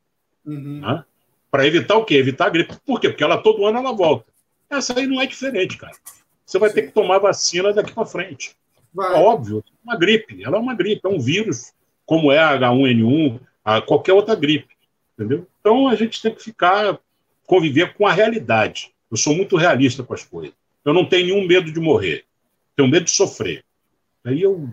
Uhum. 0.45 0.81
Né? 0.81 1.03
Para 1.49 1.65
evitar 1.65 1.97
o 1.97 2.05
quê? 2.05 2.15
Evitar 2.15 2.47
a 2.47 2.49
gripe. 2.49 2.75
Por 2.85 2.99
quê? 2.99 3.09
Porque 3.09 3.23
ela 3.23 3.37
todo 3.37 3.65
ano 3.65 3.77
ela 3.77 3.93
volta. 3.93 4.25
Essa 4.69 4.97
aí 4.97 5.07
não 5.07 5.21
é 5.21 5.25
diferente, 5.25 5.77
cara. 5.77 5.95
Você 6.45 6.59
vai 6.59 6.69
Sim. 6.69 6.75
ter 6.75 6.81
que 6.83 6.91
tomar 6.91 7.19
vacina 7.19 7.73
daqui 7.73 7.93
para 7.93 8.05
frente. 8.05 8.55
Vai. 8.93 9.13
É 9.13 9.23
óbvio, 9.23 9.63
uma 9.83 9.97
gripe. 9.97 10.43
Ela 10.43 10.57
é 10.57 10.59
uma 10.59 10.73
gripe, 10.73 11.01
é 11.03 11.09
um 11.09 11.19
vírus, 11.19 11.73
como 12.05 12.31
é 12.31 12.39
a 12.39 12.57
H1N1, 12.57 13.39
a 13.63 13.81
qualquer 13.81 14.13
outra 14.13 14.35
gripe. 14.35 14.75
Entendeu? 15.13 15.47
Então 15.59 15.87
a 15.87 15.95
gente 15.95 16.21
tem 16.21 16.33
que 16.33 16.43
ficar, 16.43 16.99
conviver 17.45 17.93
com 17.93 18.05
a 18.05 18.11
realidade. 18.11 18.93
Eu 19.09 19.17
sou 19.17 19.35
muito 19.35 19.55
realista 19.55 20.03
com 20.03 20.13
as 20.13 20.23
coisas. 20.23 20.53
Eu 20.83 20.93
não 20.93 21.05
tenho 21.05 21.27
nenhum 21.27 21.47
medo 21.47 21.71
de 21.71 21.79
morrer. 21.79 22.25
Tenho 22.75 22.89
medo 22.89 23.05
de 23.05 23.11
sofrer. 23.11 23.63
Aí 24.23 24.41
eu 24.41 24.69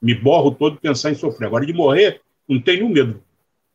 me 0.00 0.14
borro 0.14 0.52
todo 0.52 0.80
pensar 0.80 1.10
em 1.10 1.14
sofrer. 1.14 1.46
Agora, 1.46 1.66
de 1.66 1.72
morrer, 1.72 2.20
não 2.48 2.60
tenho 2.60 2.78
nenhum 2.78 2.92
medo. 2.92 3.22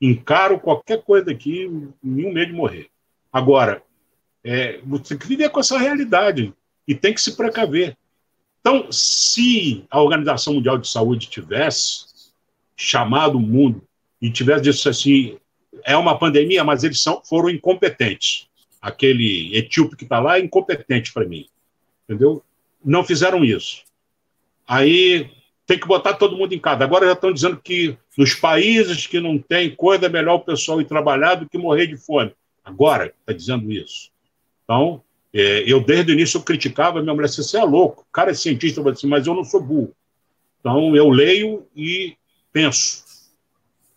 Encaro 0.02 0.60
qualquer 0.60 1.04
coisa 1.04 1.32
aqui, 1.32 1.70
nenhum 2.04 2.34
medo 2.34 2.52
de 2.52 2.58
morrer. 2.58 2.90
Agora, 3.32 3.84
é, 4.44 4.80
você 4.84 5.10
tem 5.10 5.18
que 5.20 5.28
viver 5.28 5.50
com 5.50 5.60
essa 5.60 5.78
realidade 5.78 6.54
e 6.88 6.96
tem 6.96 7.14
que 7.14 7.22
se 7.22 7.38
precaver. 7.38 7.96
Então, 8.60 8.92
se 8.92 9.86
a 9.90 10.02
Organização 10.02 10.56
Mundial 10.56 10.78
de 10.78 10.88
Saúde 10.88 11.28
tivesse 11.28 12.06
chamado 12.76 13.38
o 13.38 13.42
mundo 13.42 13.84
e 14.20 14.32
tivesse 14.32 14.64
dito 14.64 14.90
assim, 14.90 15.38
é 15.84 15.96
uma 15.96 16.18
pandemia, 16.18 16.64
mas 16.64 16.84
eles 16.84 17.00
são, 17.00 17.22
foram 17.24 17.50
incompetentes. 17.50 18.48
Aquele 18.82 19.56
etíope 19.56 19.96
que 19.96 20.04
está 20.04 20.20
lá 20.20 20.38
é 20.38 20.42
incompetente 20.42 21.14
para 21.14 21.26
mim. 21.26 21.48
Entendeu? 22.04 22.44
Não 22.84 23.04
fizeram 23.04 23.46
isso. 23.46 23.84
Aí 24.68 25.30
tem 25.72 25.80
que 25.80 25.88
botar 25.88 26.16
todo 26.16 26.36
mundo 26.36 26.52
em 26.54 26.60
casa. 26.60 26.84
Agora 26.84 27.06
já 27.06 27.14
estão 27.14 27.32
dizendo 27.32 27.56
que 27.56 27.98
nos 28.18 28.34
países 28.34 29.08
que 29.08 29.22
não 29.22 29.40
tem 29.40 29.74
coisa, 29.74 30.08
é 30.08 30.10
melhor 30.10 30.36
o 30.36 30.40
pessoal 30.42 30.82
ir 30.82 30.86
trabalhar 30.86 31.36
do 31.36 31.48
que 31.48 31.58
morrer 31.58 31.88
de 31.88 31.96
fome. 31.96 32.36
Agora 32.62 33.14
está 33.22 33.32
dizendo 33.32 33.72
isso. 33.72 34.12
Então, 34.66 35.02
é, 35.34 35.64
eu 35.66 35.80
desde 35.80 36.12
o 36.12 36.14
início 36.14 36.38
eu 36.38 36.44
criticava, 36.44 37.02
minha 37.02 37.14
mulher 37.14 37.30
você 37.30 37.58
é 37.58 37.64
louco, 37.64 38.02
o 38.02 38.12
cara 38.12 38.32
é 38.32 38.34
cientista, 38.34 38.82
eu 38.82 38.92
disse, 38.92 39.08
mas 39.08 39.26
eu 39.26 39.34
não 39.34 39.46
sou 39.46 39.64
burro. 39.64 39.96
Então, 40.60 40.94
eu 40.94 41.10
leio 41.10 41.66
e 41.74 42.18
penso. 42.52 43.06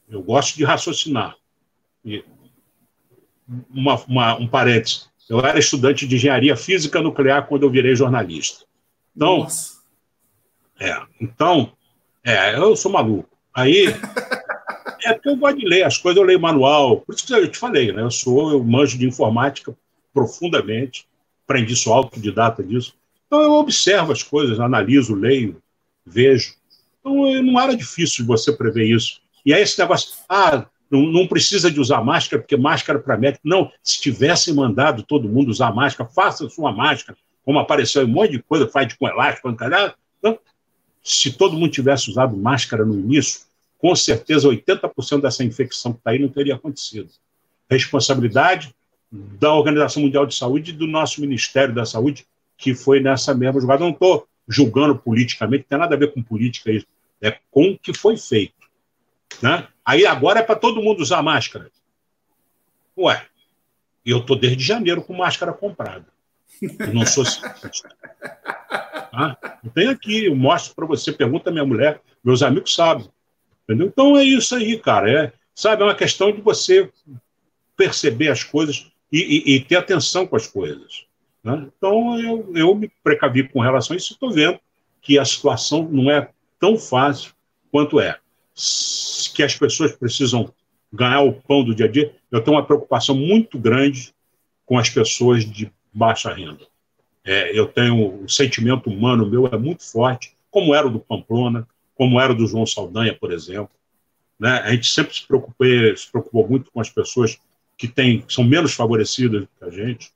Eu 0.08 0.22
gosto 0.22 0.56
de 0.56 0.62
raciocinar. 0.62 1.36
E 2.04 2.24
uma, 3.68 3.96
uma, 4.04 4.36
um 4.36 4.46
parênteses, 4.46 5.08
eu 5.28 5.40
era 5.40 5.58
estudante 5.58 6.06
de 6.06 6.14
engenharia 6.14 6.56
física 6.56 7.02
nuclear 7.02 7.48
quando 7.48 7.64
eu 7.64 7.70
virei 7.70 7.96
jornalista. 7.96 8.64
Então, 9.16 9.38
Nossa 9.38 9.73
é, 10.80 11.00
então, 11.20 11.72
é, 12.24 12.56
eu 12.56 12.74
sou 12.76 12.90
maluco. 12.90 13.28
Aí, 13.52 13.86
é 15.04 15.12
porque 15.12 15.28
eu 15.28 15.36
gosto 15.36 15.58
de 15.58 15.66
ler 15.66 15.84
as 15.84 15.98
coisas, 15.98 16.20
eu 16.20 16.26
leio 16.26 16.40
manual. 16.40 17.00
Por 17.00 17.14
isso 17.14 17.26
que 17.26 17.32
eu 17.32 17.50
te 17.50 17.58
falei, 17.58 17.92
né? 17.92 18.02
Eu 18.02 18.10
sou, 18.10 18.52
eu 18.52 18.64
manjo 18.64 18.98
de 18.98 19.06
informática 19.06 19.76
profundamente, 20.12 21.06
aprendi, 21.44 21.74
sou 21.76 21.92
autodidata 21.92 22.62
disso. 22.62 22.94
Então, 23.26 23.40
eu 23.42 23.52
observo 23.52 24.12
as 24.12 24.22
coisas, 24.22 24.60
analiso, 24.60 25.14
leio, 25.14 25.60
vejo. 26.04 26.54
Então, 27.00 27.42
não 27.42 27.60
era 27.60 27.76
difícil 27.76 28.24
você 28.24 28.52
prever 28.52 28.86
isso. 28.86 29.20
E 29.44 29.52
aí, 29.52 29.62
esse 29.62 29.78
negócio, 29.78 30.12
ah, 30.28 30.66
não, 30.90 31.02
não 31.02 31.26
precisa 31.26 31.70
de 31.70 31.80
usar 31.80 32.02
máscara, 32.02 32.40
porque 32.40 32.56
máscara 32.56 32.98
para 32.98 33.16
médico. 33.16 33.46
Não, 33.46 33.70
se 33.82 34.00
tivessem 34.00 34.54
mandado 34.54 35.02
todo 35.02 35.28
mundo 35.28 35.48
usar 35.50 35.74
máscara, 35.74 36.08
faça 36.08 36.48
sua 36.48 36.72
máscara, 36.72 37.18
como 37.44 37.58
apareceu 37.58 38.04
um 38.04 38.08
monte 38.08 38.32
de 38.32 38.42
coisa, 38.42 38.68
faz 38.68 38.92
com 38.94 39.08
elástico, 39.08 39.50
então, 39.50 40.38
se 41.04 41.32
todo 41.32 41.56
mundo 41.56 41.70
tivesse 41.70 42.10
usado 42.10 42.34
máscara 42.34 42.82
no 42.84 42.98
início, 42.98 43.42
com 43.76 43.94
certeza 43.94 44.48
80% 44.48 45.20
dessa 45.20 45.44
infecção 45.44 45.92
que 45.92 45.98
está 45.98 46.10
aí 46.12 46.18
não 46.18 46.30
teria 46.30 46.54
acontecido. 46.54 47.10
Responsabilidade 47.68 48.74
da 49.12 49.52
Organização 49.52 50.02
Mundial 50.02 50.24
de 50.24 50.34
Saúde 50.34 50.70
e 50.70 50.74
do 50.74 50.86
nosso 50.86 51.20
Ministério 51.20 51.74
da 51.74 51.84
Saúde, 51.84 52.26
que 52.56 52.74
foi 52.74 53.00
nessa 53.00 53.34
mesma 53.34 53.60
jogada. 53.60 53.84
não 53.84 53.90
estou 53.90 54.26
julgando 54.48 54.96
politicamente, 54.96 55.64
não 55.64 55.68
tem 55.68 55.78
nada 55.78 55.94
a 55.94 55.98
ver 55.98 56.14
com 56.14 56.22
política 56.22 56.72
isso, 56.72 56.86
é 57.20 57.38
com 57.50 57.72
o 57.72 57.78
que 57.78 57.92
foi 57.92 58.16
feito. 58.16 58.54
Né? 59.42 59.68
Aí 59.84 60.06
agora 60.06 60.40
é 60.40 60.42
para 60.42 60.56
todo 60.56 60.82
mundo 60.82 61.00
usar 61.00 61.22
máscara. 61.22 61.70
Ué, 62.96 63.26
eu 64.04 64.18
estou 64.18 64.38
desde 64.38 64.64
janeiro 64.64 65.02
com 65.02 65.14
máscara 65.14 65.52
comprada. 65.52 66.06
Eu 66.62 66.94
não 66.94 67.04
sou 67.04 67.24
cientista. 67.24 67.94
Tá? 69.14 69.60
Eu 69.62 69.70
tenho 69.70 69.90
aqui, 69.90 70.26
eu 70.26 70.34
mostro 70.34 70.74
para 70.74 70.86
você, 70.86 71.12
pergunta 71.12 71.50
minha 71.50 71.64
mulher, 71.64 72.00
meus 72.22 72.42
amigos 72.42 72.74
sabem. 72.74 73.08
Entendeu? 73.62 73.86
Então 73.86 74.16
é 74.16 74.24
isso 74.24 74.54
aí, 74.54 74.78
cara. 74.78 75.10
É, 75.10 75.32
sabe, 75.54 75.82
é 75.82 75.84
uma 75.86 75.94
questão 75.94 76.32
de 76.32 76.40
você 76.40 76.90
perceber 77.76 78.28
as 78.28 78.42
coisas 78.42 78.90
e, 79.12 79.18
e, 79.18 79.54
e 79.54 79.60
ter 79.60 79.76
atenção 79.76 80.26
com 80.26 80.36
as 80.36 80.46
coisas. 80.46 81.06
Né? 81.42 81.68
Então 81.76 82.18
eu, 82.18 82.52
eu 82.56 82.74
me 82.74 82.90
precavi 83.02 83.48
com 83.48 83.60
relação 83.60 83.94
a 83.94 83.96
isso 83.96 84.14
estou 84.14 84.32
vendo 84.32 84.58
que 85.00 85.18
a 85.18 85.24
situação 85.24 85.88
não 85.90 86.10
é 86.10 86.30
tão 86.58 86.76
fácil 86.76 87.32
quanto 87.70 88.00
é. 88.00 88.18
Que 89.34 89.42
as 89.42 89.54
pessoas 89.56 89.92
precisam 89.92 90.52
ganhar 90.92 91.20
o 91.20 91.32
pão 91.32 91.64
do 91.64 91.74
dia 91.74 91.86
a 91.86 91.88
dia. 91.90 92.14
Eu 92.30 92.40
tenho 92.40 92.56
uma 92.56 92.64
preocupação 92.64 93.14
muito 93.14 93.58
grande 93.58 94.14
com 94.64 94.78
as 94.78 94.88
pessoas 94.88 95.44
de 95.44 95.70
baixa 95.92 96.32
renda. 96.32 96.66
É, 97.24 97.58
eu 97.58 97.66
tenho 97.66 98.24
o 98.24 98.28
sentimento 98.28 98.90
humano 98.90 99.26
meu 99.26 99.46
é 99.46 99.56
muito 99.56 99.82
forte, 99.82 100.36
como 100.50 100.74
era 100.74 100.86
o 100.86 100.90
do 100.90 101.00
Pamplona, 101.00 101.66
como 101.94 102.20
era 102.20 102.32
o 102.32 102.36
do 102.36 102.46
João 102.46 102.66
Saldanha, 102.66 103.14
por 103.14 103.32
exemplo. 103.32 103.70
Né? 104.38 104.60
A 104.60 104.72
gente 104.72 104.88
sempre 104.88 105.14
se 105.14 105.26
preocupou, 105.26 105.66
se 105.96 106.10
preocupou 106.10 106.48
muito 106.48 106.70
com 106.70 106.80
as 106.80 106.90
pessoas 106.90 107.38
que 107.78 107.88
têm, 107.88 108.20
que 108.20 108.32
são 108.32 108.44
menos 108.44 108.74
favorecidas 108.74 109.46
que 109.58 109.64
a 109.64 109.70
gente. 109.70 110.12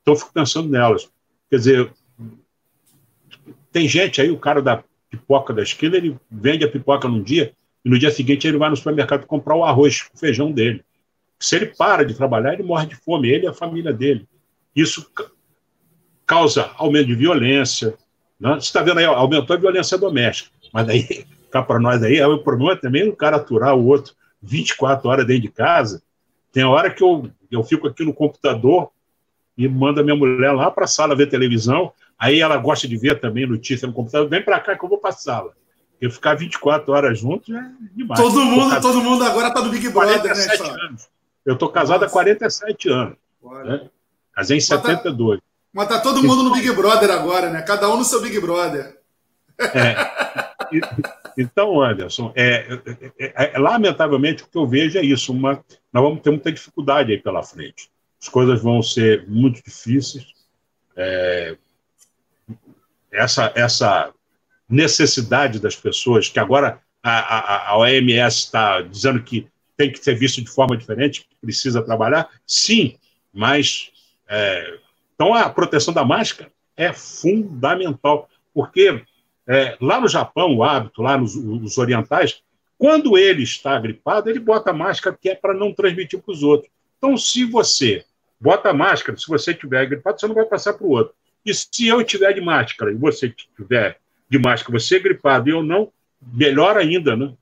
Então 0.00 0.14
eu 0.14 0.18
fico 0.18 0.32
pensando 0.32 0.68
nelas. 0.68 1.10
Quer 1.50 1.56
dizer, 1.56 1.92
tem 3.70 3.86
gente 3.86 4.20
aí, 4.20 4.30
o 4.30 4.38
cara 4.38 4.62
da 4.62 4.82
pipoca 5.10 5.52
da 5.52 5.62
esquina, 5.62 5.96
ele 5.96 6.16
vende 6.30 6.64
a 6.64 6.70
pipoca 6.70 7.06
num 7.06 7.22
dia 7.22 7.52
e 7.84 7.90
no 7.90 7.98
dia 7.98 8.10
seguinte 8.10 8.46
ele 8.46 8.58
vai 8.58 8.70
no 8.70 8.76
supermercado 8.76 9.26
comprar 9.26 9.54
o 9.54 9.64
arroz, 9.64 10.08
o 10.14 10.18
feijão 10.18 10.50
dele. 10.50 10.84
Se 11.38 11.56
ele 11.56 11.66
para 11.66 12.04
de 12.04 12.14
trabalhar, 12.14 12.54
ele 12.54 12.62
morre 12.62 12.86
de 12.86 12.96
fome, 12.96 13.28
ele 13.28 13.44
e 13.44 13.48
a 13.48 13.52
família 13.52 13.92
dele. 13.92 14.26
Isso 14.74 15.08
causa 16.26 16.70
aumento 16.76 17.06
de 17.06 17.14
violência. 17.14 17.94
Né? 18.38 18.54
Você 18.54 18.66
está 18.66 18.82
vendo 18.82 18.98
aí, 18.98 19.04
aumentou 19.04 19.56
a 19.56 19.58
violência 19.58 19.96
doméstica. 19.96 20.50
Mas 20.72 20.86
daí, 20.86 21.24
cá 21.50 21.62
para 21.64 21.78
nós 21.78 22.02
aí, 22.02 22.16
é 22.16 22.26
o 22.26 22.42
problema 22.42 22.76
também 22.76 23.08
o 23.08 23.16
cara 23.16 23.36
aturar 23.36 23.74
o 23.74 23.86
outro 23.86 24.14
24 24.42 25.08
horas 25.08 25.26
dentro 25.26 25.42
de 25.42 25.48
casa. 25.48 26.02
Tem 26.52 26.64
hora 26.64 26.90
que 26.90 27.02
eu, 27.02 27.30
eu 27.50 27.62
fico 27.62 27.86
aqui 27.86 28.04
no 28.04 28.12
computador 28.12 28.90
e 29.56 29.68
mando 29.68 30.00
a 30.00 30.02
minha 30.02 30.16
mulher 30.16 30.52
lá 30.52 30.70
para 30.70 30.84
a 30.84 30.88
sala 30.88 31.14
ver 31.14 31.28
televisão. 31.28 31.92
Aí 32.18 32.40
ela 32.40 32.56
gosta 32.56 32.88
de 32.88 32.96
ver 32.96 33.20
também 33.20 33.46
notícia 33.46 33.86
no 33.86 33.92
computador. 33.92 34.28
Vem 34.28 34.42
para 34.42 34.60
cá 34.60 34.76
que 34.76 34.84
eu 34.84 34.88
vou 34.88 34.98
para 34.98 35.10
a 35.10 35.12
sala. 35.12 35.52
Eu 36.00 36.10
ficar 36.10 36.34
24 36.34 36.92
horas 36.92 37.18
juntos 37.18 37.54
é 37.54 37.70
demais. 37.94 38.20
Todo 38.20 38.44
mundo, 38.44 38.80
todo 38.80 39.02
mundo 39.02 39.24
agora 39.24 39.48
está 39.48 39.62
no 39.62 39.70
Big 39.70 39.88
Brother, 39.88 40.20
47 40.20 40.62
né? 40.62 40.68
Anos. 40.82 41.08
Eu 41.44 41.54
estou 41.54 41.68
casado 41.70 42.02
Nossa. 42.02 42.12
há 42.12 42.12
47 42.12 42.88
anos. 42.90 43.16
Né? 43.64 43.88
Casei 44.34 44.58
em 44.58 44.60
72. 44.60 45.40
Mas 45.76 45.88
tá 45.88 46.00
todo 46.00 46.22
mundo 46.22 46.42
no 46.42 46.54
Big 46.54 46.72
Brother 46.72 47.10
agora, 47.10 47.50
né? 47.50 47.60
Cada 47.60 47.86
um 47.90 47.98
no 47.98 48.04
seu 48.04 48.22
Big 48.22 48.40
Brother. 48.40 48.98
É. 49.60 49.94
Então, 51.36 51.82
Anderson, 51.82 52.32
é, 52.34 52.66
é, 52.98 53.12
é, 53.18 53.52
é, 53.54 53.58
lamentavelmente 53.58 54.42
o 54.42 54.46
que 54.46 54.56
eu 54.56 54.66
vejo 54.66 54.96
é 54.98 55.02
isso. 55.02 55.32
Uma, 55.32 55.62
nós 55.92 56.02
vamos 56.02 56.22
ter 56.22 56.30
muita 56.30 56.50
dificuldade 56.50 57.12
aí 57.12 57.18
pela 57.18 57.42
frente. 57.42 57.90
As 58.18 58.26
coisas 58.26 58.62
vão 58.62 58.82
ser 58.82 59.28
muito 59.28 59.62
difíceis. 59.62 60.24
É, 60.96 61.58
essa, 63.12 63.52
essa 63.54 64.14
necessidade 64.66 65.60
das 65.60 65.76
pessoas, 65.76 66.30
que 66.30 66.40
agora 66.40 66.80
a, 67.02 67.18
a, 67.18 67.70
a 67.72 67.76
OMS 67.76 68.38
está 68.38 68.80
dizendo 68.80 69.22
que 69.22 69.46
tem 69.76 69.92
que 69.92 70.02
ser 70.02 70.14
visto 70.14 70.42
de 70.42 70.48
forma 70.48 70.74
diferente, 70.74 71.26
que 71.28 71.36
precisa 71.38 71.82
trabalhar, 71.82 72.30
sim, 72.46 72.96
mas 73.30 73.90
é, 74.26 74.78
então 75.16 75.34
a 75.34 75.48
proteção 75.48 75.92
da 75.92 76.04
máscara 76.04 76.52
é 76.76 76.92
fundamental, 76.92 78.28
porque 78.54 79.02
é, 79.48 79.76
lá 79.80 80.00
no 80.00 80.08
Japão, 80.08 80.54
o 80.54 80.62
hábito, 80.62 81.02
lá 81.02 81.16
nos, 81.16 81.78
orientais, 81.78 82.42
quando 82.78 83.16
ele 83.16 83.42
está 83.42 83.78
gripado, 83.80 84.28
ele 84.28 84.38
bota 84.38 84.72
máscara 84.72 85.16
que 85.20 85.30
é 85.30 85.34
para 85.34 85.54
não 85.54 85.72
transmitir 85.72 86.20
para 86.20 86.32
os 86.32 86.42
outros. 86.42 86.70
Então, 86.98 87.16
se 87.16 87.44
você 87.44 88.04
bota 88.38 88.72
máscara, 88.72 89.16
se 89.16 89.26
você 89.26 89.54
tiver 89.54 89.86
gripado, 89.86 90.20
você 90.20 90.26
não 90.26 90.34
vai 90.34 90.44
passar 90.44 90.74
para 90.74 90.86
o 90.86 90.90
outro. 90.90 91.14
E 91.44 91.54
se 91.54 91.86
eu 91.86 92.04
tiver 92.04 92.32
de 92.32 92.40
máscara 92.40 92.92
e 92.92 92.94
você 92.94 93.32
tiver 93.56 93.98
de 94.28 94.38
máscara, 94.38 94.78
você 94.78 94.96
é 94.96 95.00
gripado 95.00 95.48
e 95.48 95.52
eu 95.52 95.62
não, 95.62 95.90
melhor 96.20 96.76
ainda, 96.76 97.16
né? 97.16 97.32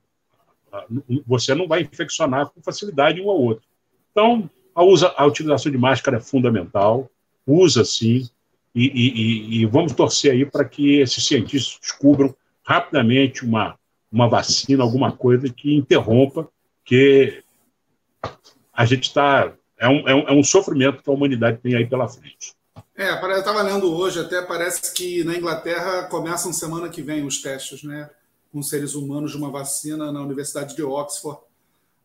Você 1.25 1.55
não 1.55 1.67
vai 1.67 1.81
infeccionar 1.81 2.49
com 2.49 2.61
facilidade 2.61 3.19
um 3.21 3.29
ao 3.29 3.39
outro. 3.39 3.65
Então, 4.11 4.49
a, 4.73 4.83
usa, 4.83 5.13
a 5.17 5.25
utilização 5.25 5.71
de 5.71 5.77
máscara 5.77 6.17
é 6.17 6.19
fundamental, 6.19 7.09
usa 7.45 7.83
sim, 7.85 8.27
e, 8.73 8.87
e, 8.87 9.61
e 9.61 9.65
vamos 9.65 9.93
torcer 9.93 10.33
aí 10.33 10.45
para 10.45 10.65
que 10.65 10.99
esses 10.99 11.25
cientistas 11.25 11.79
descubram 11.79 12.35
rapidamente 12.63 13.45
uma, 13.45 13.77
uma 14.11 14.27
vacina, 14.27 14.83
alguma 14.83 15.11
coisa 15.11 15.47
que 15.49 15.73
interrompa, 15.73 16.49
que 16.83 17.41
a 18.73 18.85
gente 18.85 19.03
está. 19.03 19.53
É 19.77 19.87
um, 19.87 20.07
é, 20.07 20.15
um, 20.15 20.27
é 20.27 20.31
um 20.33 20.43
sofrimento 20.43 21.01
que 21.01 21.09
a 21.09 21.13
humanidade 21.13 21.59
tem 21.59 21.75
aí 21.75 21.85
pela 21.85 22.07
frente. 22.07 22.53
É, 22.97 23.11
eu 23.11 23.39
estava 23.39 23.61
lendo 23.61 23.93
hoje, 23.93 24.19
até 24.19 24.41
parece 24.41 24.93
que 24.93 25.23
na 25.23 25.35
Inglaterra 25.35 26.03
começam 26.03 26.53
semana 26.53 26.89
que 26.89 27.01
vem 27.01 27.25
os 27.25 27.41
testes, 27.41 27.83
né? 27.83 28.09
Com 28.51 28.63
seres 28.63 28.95
humanos 28.95 29.31
de 29.31 29.37
uma 29.37 29.51
vacina 29.51 30.11
na 30.11 30.21
Universidade 30.21 30.75
de 30.75 30.81
Oxford. 30.81 31.39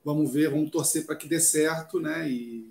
Vamos 0.05 0.33
ver, 0.33 0.51
vamos 0.51 0.71
torcer 0.71 1.07
para 1.07 1.15
que 1.15 1.29
dê 1.29 1.39
certo, 1.39 2.01
né? 2.01 2.29
E 2.29 2.67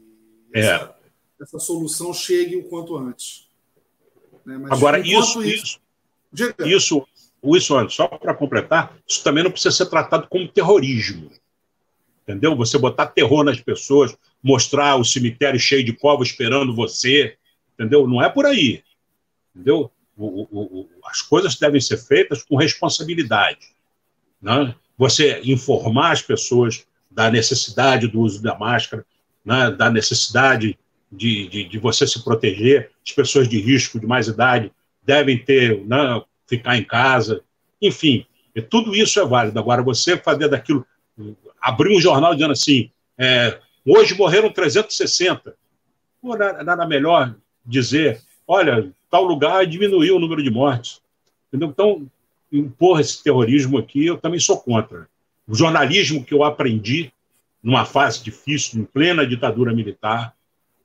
é. 0.54 0.99
Essa, 1.42 1.60
solução 1.60 2.14
chegue 2.14 2.56
o 2.56 2.64
quanto 2.64 2.98
antes. 2.98 3.48
Né? 4.46 4.60
Agora, 4.70 5.00
isso, 5.00 5.44
isso, 5.44 5.80
isso, 6.66 7.08
isso, 7.44 7.78
antes, 7.78 7.96
só 7.96 8.08
para 8.08 8.34
completar, 8.34 8.98
isso 9.08 9.24
também 9.24 9.44
não 9.44 9.52
precisa 9.52 9.76
ser 9.76 9.86
tratado 9.88 10.28
como 10.28 10.48
terrorismo. 10.48 11.32
Entendeu? 12.24 12.56
Você 12.56 12.78
botar 12.78 13.08
terror 13.08 13.44
nas 13.44 13.60
pessoas, 13.60 14.16
mostrar 14.44 14.96
o 14.96 15.04
cemitério 15.04 15.60
cheio 15.60 15.84
de 15.84 15.94
povos 15.94 16.30
esperando 16.30 16.76
você, 16.76 17.38
entendeu? 17.74 18.08
Não 18.08 18.22
é 18.22 18.30
por 18.30 18.46
aí. 18.46 18.84
Entendeu? 19.56 19.92
O, 20.16 20.42
o, 20.42 20.82
o, 20.82 20.90
as 21.06 21.22
coisas 21.22 21.56
devem 21.56 21.82
ser 21.82 21.98
feitas 21.98 22.44
com 22.44 22.56
responsabilidade. 22.56 23.68
Né? 24.42 24.76
Você 24.98 25.42
informar 25.44 26.12
as 26.12 26.22
pessoas 26.22 26.86
da 27.10 27.32
necessidade 27.32 28.08
do 28.08 28.22
uso 28.22 28.42
da 28.42 28.58
máscara, 28.58 29.06
né? 29.44 29.72
da 29.72 29.90
necessidade 29.90 30.78
de, 31.12 31.48
de, 31.48 31.64
de, 31.66 31.80
você 31.80 32.06
se 32.06 32.24
proteger, 32.24 32.92
as 33.06 33.12
pessoas 33.12 33.48
de 33.48 33.60
risco, 33.60 34.00
de 34.00 34.06
mais 34.06 34.28
idade, 34.28 34.72
devem 35.04 35.38
ter, 35.38 35.84
né, 35.86 36.22
ficar 36.48 36.78
em 36.78 36.84
casa, 36.84 37.42
enfim, 37.82 38.26
tudo 38.70 38.96
isso 38.96 39.20
é 39.20 39.26
válido. 39.26 39.58
Agora, 39.58 39.82
você 39.82 40.18
fazer 40.18 40.50
daquilo, 40.50 40.86
abrir 41.62 41.96
um 41.96 42.02
jornal 42.02 42.34
dizendo 42.34 42.52
assim, 42.52 42.92
é, 43.18 43.60
hoje 43.86 44.16
morreram 44.16 44.52
360, 44.52 45.56
Pô, 46.22 46.36
nada 46.36 46.86
melhor 46.86 47.34
dizer, 47.66 48.22
olha, 48.46 48.92
tal 49.10 49.24
lugar 49.24 49.66
diminuiu 49.66 50.18
o 50.18 50.20
número 50.20 50.44
de 50.44 50.50
mortes. 50.50 51.02
Entendeu? 51.48 51.70
Então, 51.70 52.12
impor 52.52 53.00
esse 53.00 53.24
terrorismo 53.24 53.78
aqui, 53.78 54.06
eu 54.06 54.18
também 54.18 54.40
sou 54.40 54.60
contra. 54.60 55.08
O 55.48 55.56
jornalismo 55.56 56.24
que 56.24 56.34
eu 56.34 56.44
aprendi 56.44 57.12
numa 57.64 57.86
fase 57.86 58.24
difícil, 58.24 58.82
em 58.82 58.86
plena 58.86 59.26
ditadura 59.26 59.74
militar, 59.74 60.36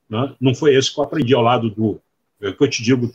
né? 0.09 0.35
Não 0.39 0.53
foi 0.53 0.75
esse 0.75 0.93
que 0.93 0.99
eu 0.99 1.03
aprendi 1.03 1.33
ao 1.33 1.41
lado 1.41 1.69
do, 1.69 1.99
é 2.41 2.51
que 2.51 2.63
eu 2.63 2.69
te 2.69 2.83
digo, 2.83 3.11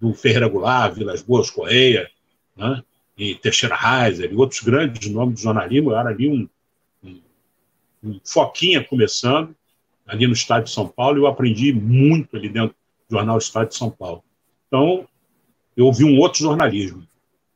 do 0.00 0.14
Ferreira 0.14 0.48
Goulart, 0.48 0.94
Vilas 0.94 1.22
Boas 1.22 1.50
Correia, 1.50 2.10
né? 2.56 2.82
e 3.16 3.34
Teixeira 3.34 3.76
Reiser, 3.76 4.32
e 4.32 4.36
outros 4.36 4.60
grandes 4.60 5.08
nomes 5.10 5.36
do 5.36 5.40
jornalismo. 5.40 5.90
Eu 5.90 5.96
era 5.96 6.08
ali 6.08 6.28
um, 6.28 6.48
um, 7.04 7.20
um 8.02 8.20
foquinha 8.24 8.82
começando, 8.82 9.54
ali 10.06 10.26
no 10.26 10.32
Estado 10.32 10.64
de 10.64 10.70
São 10.70 10.88
Paulo, 10.88 11.18
e 11.18 11.20
eu 11.20 11.26
aprendi 11.26 11.72
muito 11.72 12.36
ali 12.36 12.48
dentro 12.48 12.74
do 13.08 13.16
jornal 13.16 13.38
Estado 13.38 13.68
de 13.68 13.76
São 13.76 13.90
Paulo. 13.90 14.24
Então, 14.66 15.06
eu 15.76 15.92
vi 15.92 16.04
um 16.04 16.18
outro 16.18 16.40
jornalismo, 16.40 17.06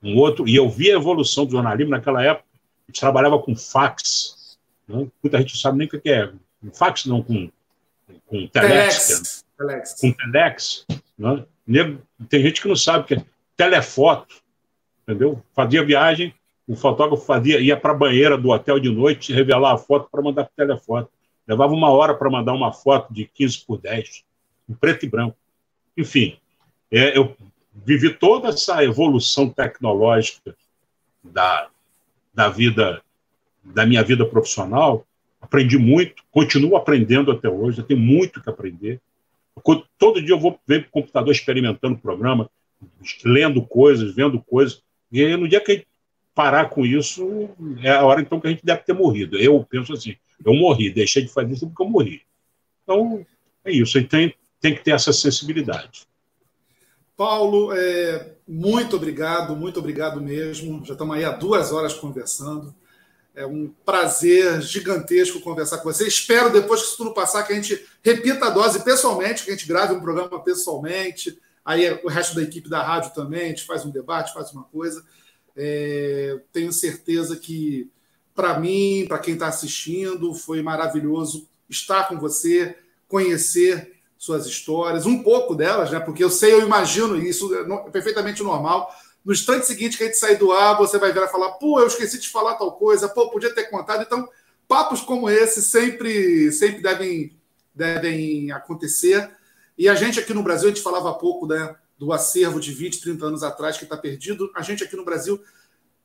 um 0.02 0.16
outro, 0.16 0.46
e 0.46 0.54
eu 0.54 0.68
vi 0.68 0.90
a 0.90 0.96
evolução 0.96 1.44
do 1.44 1.52
jornalismo 1.52 1.90
naquela 1.90 2.22
época. 2.22 2.46
A 2.54 2.90
gente 2.90 3.00
trabalhava 3.00 3.38
com 3.38 3.56
fax, 3.56 4.58
né? 4.86 5.08
muita 5.22 5.38
gente 5.38 5.54
não 5.54 5.60
sabe 5.60 5.78
nem 5.78 5.88
o 5.88 5.90
que 5.90 6.08
é. 6.08 6.32
Fax 6.72 7.06
não, 7.06 7.22
com 7.22 7.50
com 8.26 8.46
telex, 8.48 9.44
telex. 9.56 10.00
com 10.00 10.12
telex, 10.12 10.86
né? 11.18 11.44
tem 12.28 12.42
gente 12.42 12.62
que 12.62 12.68
não 12.68 12.76
sabe 12.76 13.06
que 13.06 13.14
é 13.14 13.24
telefoto, 13.56 14.36
entendeu? 15.02 15.42
Fazia 15.54 15.84
viagem, 15.84 16.34
o 16.66 16.74
fotógrafo 16.74 17.24
fazia, 17.24 17.60
ia 17.60 17.76
para 17.76 17.92
a 17.92 17.96
banheira 17.96 18.36
do 18.36 18.50
hotel 18.50 18.78
de 18.78 18.90
noite 18.90 19.32
revelar 19.32 19.74
a 19.74 19.78
foto 19.78 20.08
para 20.10 20.22
mandar 20.22 20.44
para 20.44 20.66
telefoto. 20.66 21.10
Levava 21.46 21.72
uma 21.72 21.90
hora 21.90 22.14
para 22.14 22.28
mandar 22.28 22.52
uma 22.52 22.72
foto 22.72 23.12
de 23.12 23.24
15 23.24 23.64
por 23.64 23.78
10, 23.78 24.24
em 24.68 24.74
preto 24.74 25.06
e 25.06 25.08
branco. 25.08 25.36
Enfim, 25.96 26.38
é, 26.90 27.16
eu 27.16 27.36
vivi 27.72 28.12
toda 28.12 28.48
essa 28.48 28.82
evolução 28.82 29.48
tecnológica 29.48 30.56
da, 31.22 31.68
da 32.34 32.48
vida, 32.48 33.00
da 33.62 33.86
minha 33.86 34.02
vida 34.02 34.26
profissional, 34.26 35.06
aprendi 35.46 35.78
muito, 35.78 36.22
continuo 36.30 36.76
aprendendo 36.76 37.30
até 37.30 37.48
hoje, 37.48 37.82
tenho 37.82 38.00
muito 38.00 38.42
que 38.42 38.50
aprender. 38.50 39.00
Todo 39.98 40.20
dia 40.20 40.34
eu 40.34 40.40
vou 40.40 40.58
ver 40.66 40.82
o 40.82 40.90
computador 40.90 41.32
experimentando 41.32 41.94
o 41.94 42.00
programa, 42.00 42.50
lendo 43.24 43.62
coisas, 43.62 44.14
vendo 44.14 44.40
coisas, 44.42 44.82
e 45.10 45.36
no 45.36 45.48
dia 45.48 45.60
que 45.60 45.72
a 45.72 45.74
gente 45.76 45.86
parar 46.34 46.68
com 46.68 46.84
isso, 46.84 47.48
é 47.82 47.90
a 47.90 48.04
hora 48.04 48.20
então 48.20 48.38
que 48.38 48.46
a 48.46 48.50
gente 48.50 48.66
deve 48.66 48.82
ter 48.82 48.92
morrido. 48.92 49.38
Eu 49.38 49.64
penso 49.64 49.94
assim, 49.94 50.16
eu 50.44 50.52
morri, 50.52 50.90
deixei 50.90 51.22
de 51.22 51.32
fazer 51.32 51.54
isso 51.54 51.66
porque 51.66 51.82
eu 51.82 51.88
morri. 51.88 52.22
Então, 52.82 53.24
é 53.64 53.72
isso, 53.72 53.96
a 53.96 54.00
gente 54.00 54.10
tem, 54.10 54.34
tem 54.60 54.74
que 54.74 54.84
ter 54.84 54.90
essa 54.90 55.12
sensibilidade. 55.12 56.06
Paulo, 57.16 57.72
é, 57.72 58.34
muito 58.46 58.96
obrigado, 58.96 59.56
muito 59.56 59.78
obrigado 59.78 60.20
mesmo. 60.20 60.84
Já 60.84 60.92
estamos 60.92 61.16
aí 61.16 61.24
há 61.24 61.30
duas 61.30 61.72
horas 61.72 61.94
conversando. 61.94 62.74
É 63.36 63.46
um 63.46 63.70
prazer 63.84 64.62
gigantesco 64.62 65.40
conversar 65.40 65.76
com 65.78 65.92
você. 65.92 66.08
Espero, 66.08 66.50
depois 66.50 66.80
que 66.80 66.86
isso 66.86 66.96
tudo 66.96 67.12
passar, 67.12 67.42
que 67.42 67.52
a 67.52 67.56
gente 67.56 67.86
repita 68.02 68.46
a 68.46 68.50
dose 68.50 68.82
pessoalmente, 68.82 69.44
que 69.44 69.50
a 69.50 69.54
gente 69.54 69.68
grave 69.68 69.92
um 69.92 70.00
programa 70.00 70.42
pessoalmente. 70.42 71.38
Aí 71.62 72.00
o 72.02 72.08
resto 72.08 72.34
da 72.34 72.42
equipe 72.42 72.66
da 72.66 72.82
rádio 72.82 73.12
também, 73.12 73.44
a 73.44 73.48
gente 73.48 73.66
faz 73.66 73.84
um 73.84 73.90
debate, 73.90 74.32
faz 74.32 74.52
uma 74.52 74.64
coisa. 74.64 75.04
É, 75.54 76.40
tenho 76.50 76.72
certeza 76.72 77.36
que, 77.36 77.90
para 78.34 78.58
mim, 78.58 79.04
para 79.06 79.18
quem 79.18 79.34
está 79.34 79.48
assistindo, 79.48 80.32
foi 80.32 80.62
maravilhoso 80.62 81.46
estar 81.68 82.08
com 82.08 82.18
você, 82.18 82.74
conhecer 83.06 83.96
suas 84.16 84.46
histórias, 84.46 85.04
um 85.04 85.22
pouco 85.22 85.54
delas, 85.54 85.90
né? 85.90 86.00
Porque 86.00 86.24
eu 86.24 86.30
sei, 86.30 86.54
eu 86.54 86.62
imagino, 86.62 87.18
isso 87.18 87.54
é 87.54 87.90
perfeitamente 87.90 88.42
normal 88.42 88.90
no 89.26 89.32
instante 89.32 89.66
seguinte 89.66 89.98
que 89.98 90.04
a 90.04 90.06
gente 90.06 90.18
sair 90.18 90.36
do 90.36 90.52
ar, 90.52 90.78
você 90.78 91.00
vai 91.00 91.12
ver 91.12 91.24
e 91.24 91.28
falar: 91.28 91.50
pô, 91.54 91.80
eu 91.80 91.88
esqueci 91.88 92.20
de 92.20 92.28
falar 92.28 92.54
tal 92.54 92.70
coisa, 92.70 93.08
pô, 93.08 93.28
podia 93.28 93.52
ter 93.52 93.64
contado. 93.64 94.02
Então, 94.02 94.28
papos 94.68 95.00
como 95.00 95.28
esse 95.28 95.60
sempre, 95.62 96.52
sempre 96.52 96.80
devem, 96.80 97.36
devem 97.74 98.52
acontecer. 98.52 99.28
E 99.76 99.88
a 99.88 99.96
gente 99.96 100.20
aqui 100.20 100.32
no 100.32 100.44
Brasil, 100.44 100.68
a 100.68 100.72
gente 100.72 100.82
falava 100.82 101.10
há 101.10 101.14
pouco 101.14 101.44
né, 101.44 101.74
do 101.98 102.12
acervo 102.12 102.60
de 102.60 102.72
20, 102.72 103.00
30 103.00 103.26
anos 103.26 103.42
atrás 103.42 103.76
que 103.76 103.82
está 103.82 103.96
perdido. 103.96 104.48
A 104.54 104.62
gente 104.62 104.84
aqui 104.84 104.94
no 104.94 105.04
Brasil 105.04 105.42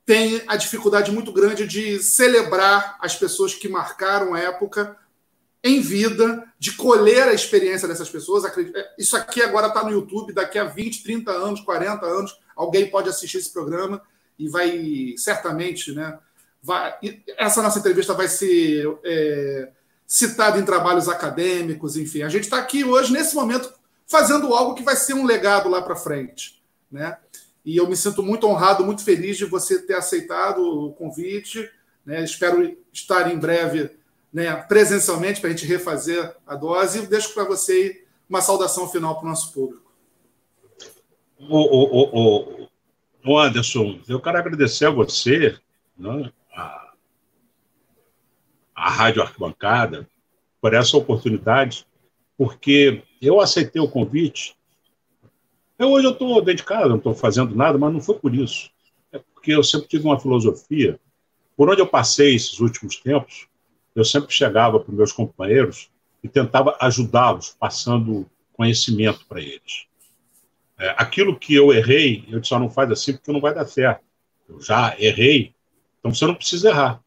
tem 0.04 0.42
a 0.48 0.56
dificuldade 0.56 1.12
muito 1.12 1.32
grande 1.32 1.68
de 1.68 2.00
celebrar 2.00 2.98
as 3.00 3.16
pessoas 3.16 3.54
que 3.54 3.70
marcaram 3.70 4.34
a 4.34 4.40
época 4.40 4.98
em 5.64 5.80
vida, 5.80 6.44
de 6.58 6.74
colher 6.74 7.28
a 7.28 7.34
experiência 7.34 7.88
dessas 7.88 8.10
pessoas. 8.10 8.44
Isso 8.98 9.16
aqui 9.16 9.42
agora 9.42 9.68
está 9.68 9.84
no 9.84 9.92
YouTube, 9.92 10.34
daqui 10.34 10.58
a 10.58 10.64
20, 10.64 11.04
30 11.04 11.32
anos, 11.32 11.62
40 11.62 12.06
anos, 12.06 12.40
alguém 12.56 12.90
pode 12.90 13.10
assistir 13.10 13.38
esse 13.38 13.52
programa 13.52 14.02
e 14.40 14.50
vai 14.50 15.14
certamente, 15.18 15.94
né? 15.94 16.18
Vai, 16.64 16.96
essa 17.38 17.62
nossa 17.62 17.80
entrevista 17.80 18.14
vai 18.14 18.28
ser 18.28 18.88
é, 19.04 19.72
citada 20.06 20.60
em 20.60 20.66
trabalhos 20.66 21.08
acadêmicos, 21.08 21.96
enfim. 21.96 22.22
A 22.24 22.30
gente 22.30 22.44
está 22.44 22.58
aqui 22.58 22.84
hoje, 22.84 23.14
nesse 23.14 23.36
momento, 23.36 23.72
fazendo 24.08 24.54
algo 24.54 24.76
que 24.76 24.84
vai 24.84 24.96
ser 24.96 25.14
um 25.14 25.26
legado 25.26 25.70
lá 25.70 25.82
para 25.82 25.96
frente. 25.96 26.62
Né? 26.92 27.18
E 27.64 27.78
eu 27.78 27.88
me 27.88 27.96
sinto 27.96 28.22
muito 28.22 28.46
honrado, 28.46 28.84
muito 28.84 29.04
feliz 29.04 29.38
de 29.38 29.46
você 29.46 29.80
ter 29.82 29.94
aceitado 29.94 30.60
o 30.60 30.94
convite. 30.94 31.70
Né? 32.06 32.24
Espero 32.24 32.78
estar 32.92 33.32
em 33.32 33.40
breve 33.40 33.92
né, 34.34 34.56
presencialmente 34.56 35.40
para 35.40 35.50
a 35.50 35.54
gente 35.54 35.66
refazer 35.66 36.36
a 36.46 36.56
dose. 36.56 37.00
E 37.00 37.08
deixo 37.08 37.34
para 37.34 37.44
você 37.44 38.06
uma 38.30 38.42
saudação 38.42 38.88
final 38.88 39.16
para 39.16 39.26
o 39.26 39.30
nosso 39.30 39.52
público. 39.54 39.92
O, 41.40 42.62
o, 42.64 42.70
o, 43.26 43.40
Anderson, 43.40 44.00
eu 44.08 44.20
quero 44.22 44.38
agradecer 44.38 44.86
a 44.86 44.92
você, 44.92 45.58
né, 45.98 46.32
a, 46.54 46.94
a 48.76 48.90
Rádio 48.90 49.24
Arquibancada, 49.24 50.08
por 50.62 50.74
essa 50.74 50.96
oportunidade, 50.96 51.88
porque 52.38 53.04
eu 53.20 53.42
aceitei 53.42 53.82
o 53.82 53.90
convite 53.90 54.56
eu, 55.82 55.90
hoje 55.90 56.06
eu 56.06 56.12
estou 56.12 56.40
dentro 56.42 56.58
de 56.58 56.64
casa, 56.64 56.90
não 56.90 56.98
estou 56.98 57.16
fazendo 57.16 57.56
nada, 57.56 57.76
mas 57.76 57.92
não 57.92 58.00
foi 58.00 58.14
por 58.14 58.36
isso. 58.36 58.70
É 59.12 59.18
porque 59.18 59.52
eu 59.52 59.64
sempre 59.64 59.88
tive 59.88 60.06
uma 60.06 60.20
filosofia. 60.20 61.00
Por 61.58 61.68
onde 61.72 61.82
eu 61.82 61.88
passei 61.88 62.36
esses 62.36 62.60
últimos 62.60 62.98
tempos, 62.98 63.48
eu 63.96 64.06
sempre 64.06 64.34
chegava 64.34 64.80
para 64.80 64.94
meus 64.94 65.12
companheiros 65.12 65.90
e 66.24 66.30
tentava 66.30 66.78
ajudá-los, 66.80 67.56
passando 67.60 68.30
conhecimento 68.54 69.26
para 69.26 69.42
eles. 69.42 69.88
É, 70.78 70.90
aquilo 70.98 71.38
que 71.38 71.54
eu 71.54 71.74
errei, 71.74 72.26
eu 72.30 72.44
só 72.44 72.58
não 72.58 72.70
faz 72.70 72.92
assim 72.92 73.14
porque 73.14 73.32
não 73.32 73.42
vai 73.42 73.54
dar 73.54 73.66
certo. 73.66 74.04
Eu 74.48 74.62
já 74.62 74.96
errei, 75.00 75.54
então 76.00 76.14
você 76.14 76.26
não 76.26 76.36
precisa 76.36 76.70
errar. 76.70 77.02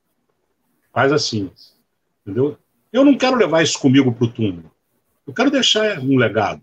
Faz 0.93 1.13
assim. 1.13 1.51
Entendeu? 2.23 2.57
Eu 2.93 3.05
não 3.05 3.17
quero 3.17 3.37
levar 3.37 3.63
isso 3.63 3.79
comigo 3.79 4.13
para 4.13 4.25
o 4.25 4.31
túmulo. 4.31 4.71
Eu 5.27 5.33
quero 5.33 5.51
deixar 5.51 5.99
um 5.99 6.17
legado 6.17 6.63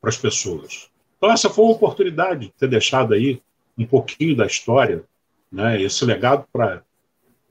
para 0.00 0.10
as 0.10 0.16
pessoas. 0.16 0.88
Então, 1.16 1.32
essa 1.32 1.48
foi 1.48 1.64
uma 1.64 1.72
oportunidade 1.72 2.46
de 2.46 2.52
ter 2.52 2.68
deixado 2.68 3.14
aí 3.14 3.42
um 3.76 3.86
pouquinho 3.86 4.36
da 4.36 4.46
história, 4.46 5.04
né, 5.50 5.80
esse 5.80 6.04
legado 6.04 6.46
para 6.52 6.82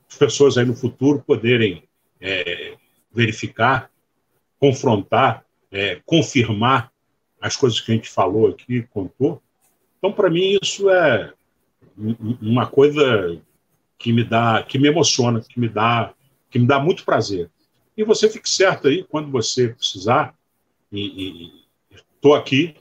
as 0.10 0.18
pessoas 0.18 0.58
aí 0.58 0.66
no 0.66 0.76
futuro 0.76 1.24
poderem 1.26 1.84
é, 2.24 2.76
verificar, 3.14 3.92
confrontar, 4.60 5.46
é, 5.72 6.02
confirmar 6.06 6.92
as 7.40 7.56
coisas 7.56 7.80
que 7.80 7.92
a 7.92 7.96
gente 7.96 8.10
falou 8.10 8.48
aqui, 8.48 8.88
contou. 8.94 9.42
Então, 10.00 10.12
para 10.12 10.30
mim, 10.30 10.58
isso 10.62 10.90
é 10.90 11.34
uma 12.42 12.66
coisa 12.66 13.40
que 13.98 14.12
me 14.12 14.24
dá, 14.24 14.64
que 14.64 14.80
me 14.80 14.88
emociona, 14.88 15.42
que 15.42 15.60
me 15.60 15.70
dá, 15.70 16.14
que 16.50 16.58
me 16.58 16.66
dá 16.66 16.80
muito 16.80 17.06
prazer. 17.06 17.50
E 17.96 18.04
você 18.04 18.30
fique 18.30 18.50
certo 18.50 18.88
aí, 18.88 19.04
quando 19.04 19.30
você 19.30 19.70
precisar, 19.70 20.34
e 20.92 21.52
estou 21.92 22.34
aqui 22.34 22.76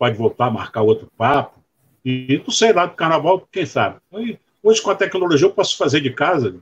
pode 0.00 0.16
voltar 0.16 0.46
a 0.46 0.50
marcar 0.50 0.80
outro 0.80 1.12
papo. 1.14 1.62
E 2.02 2.38
não 2.38 2.50
sei 2.50 2.72
lá 2.72 2.86
do 2.86 2.94
carnaval, 2.94 3.46
quem 3.52 3.66
sabe. 3.66 4.00
Hoje, 4.62 4.80
com 4.80 4.90
a 4.90 4.94
tecnologia, 4.94 5.46
eu 5.46 5.52
posso 5.52 5.76
fazer 5.76 6.00
de 6.00 6.10
casa, 6.10 6.58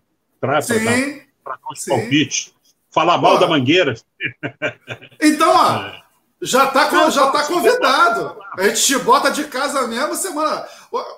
para 1.49 1.57
dar 1.57 1.73
uns 1.73 1.85
palpites, 1.85 2.53
falar 2.91 3.19
mal 3.19 3.35
Pô. 3.35 3.41
da 3.41 3.47
mangueira. 3.49 3.95
Então, 5.21 5.51
ó, 5.51 5.93
já 6.41 6.67
está 6.67 7.11
já 7.11 7.31
tá 7.31 7.45
convidado. 7.45 8.37
A 8.57 8.69
gente 8.69 8.83
te 8.83 8.99
bota 8.99 9.31
de 9.31 9.45
casa 9.45 9.87
mesmo 9.87 10.15
semana. 10.15 10.67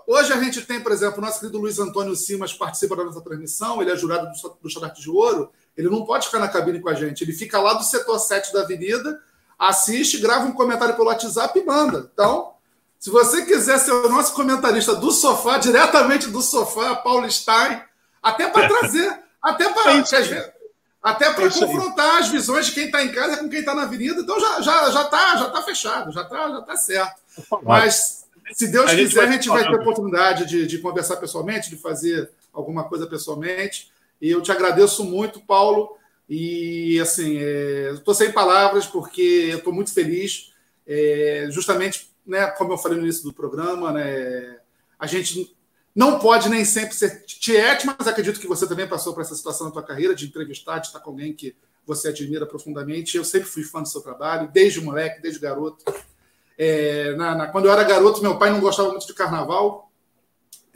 Hoje 0.07 0.32
a 0.32 0.40
gente 0.43 0.62
tem, 0.62 0.81
por 0.81 0.93
exemplo, 0.93 1.19
o 1.19 1.20
nosso 1.20 1.40
querido 1.40 1.59
Luiz 1.59 1.78
Antônio 1.78 2.16
Simas 2.16 2.52
participa 2.52 2.97
da 2.97 3.05
nossa 3.05 3.20
transmissão, 3.20 3.82
ele 3.82 3.90
é 3.93 3.97
jurado 3.97 4.27
do, 4.27 4.59
do 4.62 4.69
Estandarte 4.69 5.02
de 5.02 5.11
Ouro. 5.11 5.51
Ele 5.77 5.89
não 5.89 6.05
pode 6.05 6.27
ficar 6.27 6.39
na 6.39 6.48
cabine 6.48 6.81
com 6.81 6.89
a 6.89 6.94
gente, 6.94 7.23
ele 7.23 7.32
fica 7.32 7.61
lá 7.61 7.74
do 7.74 7.85
setor 7.85 8.19
7 8.19 8.52
da 8.52 8.62
avenida 8.62 9.20
assiste, 9.61 10.19
grava 10.19 10.47
um 10.47 10.52
comentário 10.52 10.97
pelo 10.97 11.09
WhatsApp 11.09 11.59
e 11.59 11.65
manda. 11.65 12.11
Então, 12.12 12.55
se 12.98 13.11
você 13.11 13.44
quiser 13.44 13.78
ser 13.78 13.93
o 13.93 14.09
nosso 14.09 14.32
comentarista 14.32 14.97
do 14.97 15.12
sofá, 15.12 15.59
diretamente 15.59 16.28
do 16.28 16.40
sofá, 16.40 16.97
Paulo 16.97 17.31
Stein, 17.31 17.82
até 18.23 18.48
para 18.48 18.66
trazer, 18.66 19.23
até 19.43 19.73
para 19.73 19.97
é 19.97 20.55
até 21.03 21.33
para 21.33 21.49
confrontar 21.49 22.19
as 22.19 22.29
visões 22.29 22.67
de 22.67 22.73
quem 22.73 22.87
está 22.87 23.03
em 23.03 23.11
casa 23.11 23.39
com 23.39 23.49
quem 23.49 23.61
está 23.61 23.75
na 23.75 23.83
avenida, 23.83 24.21
então 24.21 24.39
já 24.39 24.61
já 24.61 24.91
já 24.91 25.03
está 25.03 25.37
já 25.37 25.51
tá 25.51 25.62
fechado, 25.62 26.12
já 26.12 26.23
está 26.23 26.49
já 26.51 26.61
tá 26.61 26.77
certo. 26.77 27.21
Mas 27.62 28.27
se 28.53 28.69
Deus 28.69 28.91
a 28.91 28.95
quiser, 28.95 29.29
a 29.29 29.33
gente 29.33 29.49
vai 29.49 29.62
ter 29.62 29.75
oportunidade 29.75 30.47
de, 30.47 30.67
de 30.67 30.79
conversar 30.79 31.17
pessoalmente, 31.17 31.71
de 31.71 31.77
fazer 31.77 32.31
alguma 32.53 32.85
coisa 32.85 33.07
pessoalmente. 33.07 33.91
E 34.21 34.31
eu 34.31 34.43
te 34.43 34.53
agradeço 34.53 35.05
muito, 35.05 35.41
Paulo. 35.41 35.97
E, 36.29 36.99
assim, 37.01 37.39
é, 37.39 37.93
estou 37.95 38.15
sem 38.15 38.31
palavras 38.33 38.87
porque 38.87 39.49
eu 39.51 39.59
estou 39.59 39.73
muito 39.73 39.93
feliz. 39.93 40.53
É, 40.87 41.47
justamente, 41.51 42.11
né, 42.27 42.47
como 42.49 42.73
eu 42.73 42.79
falei 42.79 42.99
no 42.99 43.05
início 43.05 43.25
do 43.25 43.33
programa, 43.33 43.93
né, 43.93 44.59
a 44.99 45.07
gente 45.07 45.57
não 45.95 46.19
pode 46.19 46.49
nem 46.49 46.65
sempre 46.65 46.95
ser 46.95 47.25
tiete, 47.25 47.87
mas 47.87 48.07
acredito 48.07 48.41
que 48.41 48.47
você 48.47 48.67
também 48.67 48.87
passou 48.87 49.12
por 49.12 49.23
essa 49.23 49.35
situação 49.35 49.67
na 49.67 49.73
tua 49.73 49.83
carreira 49.83 50.15
de 50.15 50.27
entrevistar, 50.27 50.79
de 50.79 50.87
estar 50.87 51.01
com 51.01 51.11
alguém 51.11 51.33
que 51.33 51.57
você 51.87 52.09
admira 52.09 52.47
profundamente. 52.47 53.17
Eu 53.17 53.25
sempre 53.25 53.49
fui 53.49 53.65
fã 53.65 53.83
do 53.83 53.89
seu 53.89 54.01
trabalho, 54.01 54.51
desde 54.53 54.81
moleque, 54.81 55.21
desde 55.21 55.41
garoto. 55.41 55.85
É, 56.57 57.15
na, 57.17 57.35
na, 57.35 57.47
quando 57.49 57.65
eu 57.65 57.73
era 57.73 57.83
garoto, 57.83 58.23
meu 58.23 58.39
pai 58.39 58.51
não 58.51 58.61
gostava 58.61 58.91
muito 58.91 59.07
de 59.07 59.15
carnaval. 59.15 59.91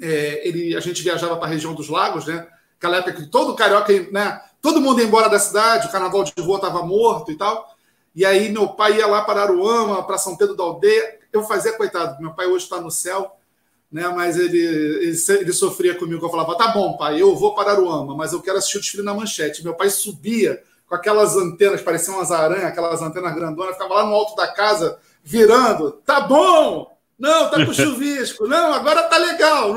É, 0.01 0.47
ele, 0.47 0.77
a 0.77 0.81
gente 0.81 1.03
viajava 1.03 1.37
para 1.37 1.47
a 1.47 1.51
região 1.51 1.75
dos 1.75 1.89
lagos, 1.89 2.27
né? 2.27 2.49
Aquela 2.77 2.97
época 2.97 3.13
que 3.13 3.27
todo 3.27 3.55
carioca, 3.55 3.93
né? 4.11 4.41
Todo 4.61 4.81
mundo 4.81 5.01
ia 5.01 5.07
embora 5.07 5.29
da 5.29 5.39
cidade, 5.39 5.87
o 5.87 5.93
carnaval 5.93 6.25
de 6.25 6.33
rua 6.41 6.57
estava 6.57 6.83
morto 6.83 7.31
e 7.31 7.37
tal. 7.37 7.77
E 8.15 8.25
aí 8.25 8.51
meu 8.51 8.69
pai 8.69 8.99
ia 8.99 9.07
lá 9.07 9.23
para 9.23 9.43
Aruama, 9.43 10.03
para 10.03 10.19
São 10.19 10.37
Pedro 10.37 10.57
da 10.57 10.65
Aldeia. 10.65 11.21
Eu 11.33 11.45
fazia, 11.45 11.73
coitado, 11.77 12.21
meu 12.21 12.33
pai 12.33 12.47
hoje 12.47 12.65
está 12.65 12.81
no 12.81 12.91
céu, 12.91 13.37
né? 13.95 14.09
Mas 14.09 14.37
ele, 14.37 14.59
ele, 14.59 15.17
ele, 15.29 15.53
sofria 15.53 15.95
comigo. 15.95 16.27
Eu 16.27 16.29
falava, 16.29 16.59
tá 16.59 16.67
bom, 16.73 16.97
pai, 16.97 17.23
eu 17.23 17.37
vou 17.37 17.55
para 17.55 17.71
Aruama, 17.71 18.17
mas 18.17 18.33
eu 18.33 18.43
quero 18.43 18.59
assistir 18.59 18.79
o 18.79 18.81
desfile 18.81 19.05
na 19.05 19.15
manchete. 19.15 19.63
Meu 19.63 19.73
pai 19.73 19.89
subia 19.89 20.61
com 20.89 20.97
aquelas 20.97 21.37
antenas, 21.37 21.81
pareciam 21.81 22.17
umas 22.17 22.33
aranhas, 22.33 22.65
aquelas 22.65 23.01
antenas 23.01 23.33
grandonas, 23.33 23.75
ficava 23.75 23.95
lá 23.95 24.05
no 24.05 24.13
alto 24.13 24.35
da 24.35 24.49
casa, 24.49 24.99
virando. 25.23 25.93
Tá 26.05 26.23
bom! 26.23 26.93
Não, 27.17 27.49
tá 27.49 27.65
com 27.65 27.71
chuvisco. 27.73 28.49
Não, 28.49 28.75
agora 28.75 29.05
tá 29.05 29.17
legal. 29.17 29.73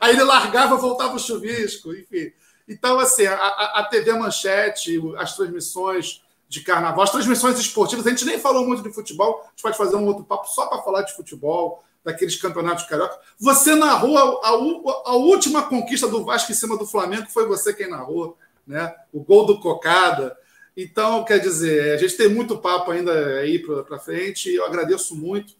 Aí 0.00 0.12
ele 0.12 0.24
largava, 0.24 0.76
voltava 0.76 1.14
o 1.14 1.20
chuvisco, 1.20 1.94
enfim. 1.94 2.32
Então, 2.68 2.98
assim, 2.98 3.26
a, 3.26 3.36
a 3.36 3.84
TV 3.84 4.12
Manchete, 4.14 5.00
as 5.18 5.36
transmissões 5.36 6.20
de 6.48 6.62
carnaval, 6.62 7.04
as 7.04 7.12
transmissões 7.12 7.60
esportivas, 7.60 8.04
a 8.08 8.10
gente 8.10 8.24
nem 8.24 8.40
falou 8.40 8.66
muito 8.66 8.82
de 8.82 8.92
futebol, 8.92 9.40
a 9.44 9.50
gente 9.50 9.62
pode 9.62 9.76
fazer 9.76 9.94
um 9.94 10.06
outro 10.06 10.24
papo 10.24 10.48
só 10.48 10.66
para 10.66 10.82
falar 10.82 11.02
de 11.02 11.14
futebol, 11.14 11.82
daqueles 12.04 12.36
campeonatos 12.36 12.84
carioca. 12.84 13.18
Você 13.38 13.74
narrou 13.74 14.16
a, 14.16 14.48
a, 14.48 14.50
a, 14.50 15.14
última 15.14 15.62
conquista 15.62 16.08
do 16.08 16.24
Vasco 16.24 16.50
em 16.50 16.54
cima 16.54 16.76
do 16.76 16.86
Flamengo, 16.86 17.26
foi 17.28 17.46
você 17.46 17.72
quem 17.72 17.88
narrou, 17.88 18.36
né? 18.66 18.94
O 19.12 19.20
gol 19.20 19.46
do 19.46 19.60
Cocada. 19.60 20.36
Então, 20.76 21.24
quer 21.24 21.38
dizer, 21.38 21.94
a 21.94 21.96
gente 21.96 22.16
tem 22.16 22.28
muito 22.28 22.58
papo 22.58 22.90
ainda 22.90 23.12
aí 23.38 23.58
para 23.58 23.98
frente. 23.98 24.52
Eu 24.52 24.64
agradeço 24.64 25.14
muito, 25.14 25.54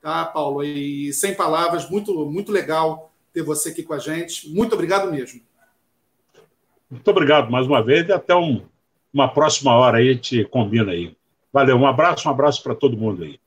tá, 0.00 0.24
Paulo? 0.24 0.62
E 0.62 1.12
sem 1.12 1.34
palavras, 1.34 1.90
muito, 1.90 2.14
muito 2.26 2.52
legal 2.52 3.12
ter 3.32 3.42
você 3.42 3.70
aqui 3.70 3.82
com 3.82 3.94
a 3.94 3.98
gente. 3.98 4.48
Muito 4.48 4.74
obrigado 4.74 5.10
mesmo. 5.10 5.40
Muito 6.88 7.10
obrigado 7.10 7.50
mais 7.50 7.66
uma 7.66 7.82
vez 7.82 8.08
e 8.08 8.12
até 8.12 8.34
um, 8.34 8.64
uma 9.12 9.28
próxima 9.28 9.74
hora 9.74 9.98
aí, 9.98 10.10
a 10.10 10.12
gente 10.12 10.44
combina 10.44 10.92
aí. 10.92 11.16
Valeu, 11.52 11.76
um 11.76 11.86
abraço, 11.86 12.28
um 12.28 12.30
abraço 12.30 12.62
para 12.62 12.74
todo 12.74 12.96
mundo 12.96 13.24
aí. 13.24 13.40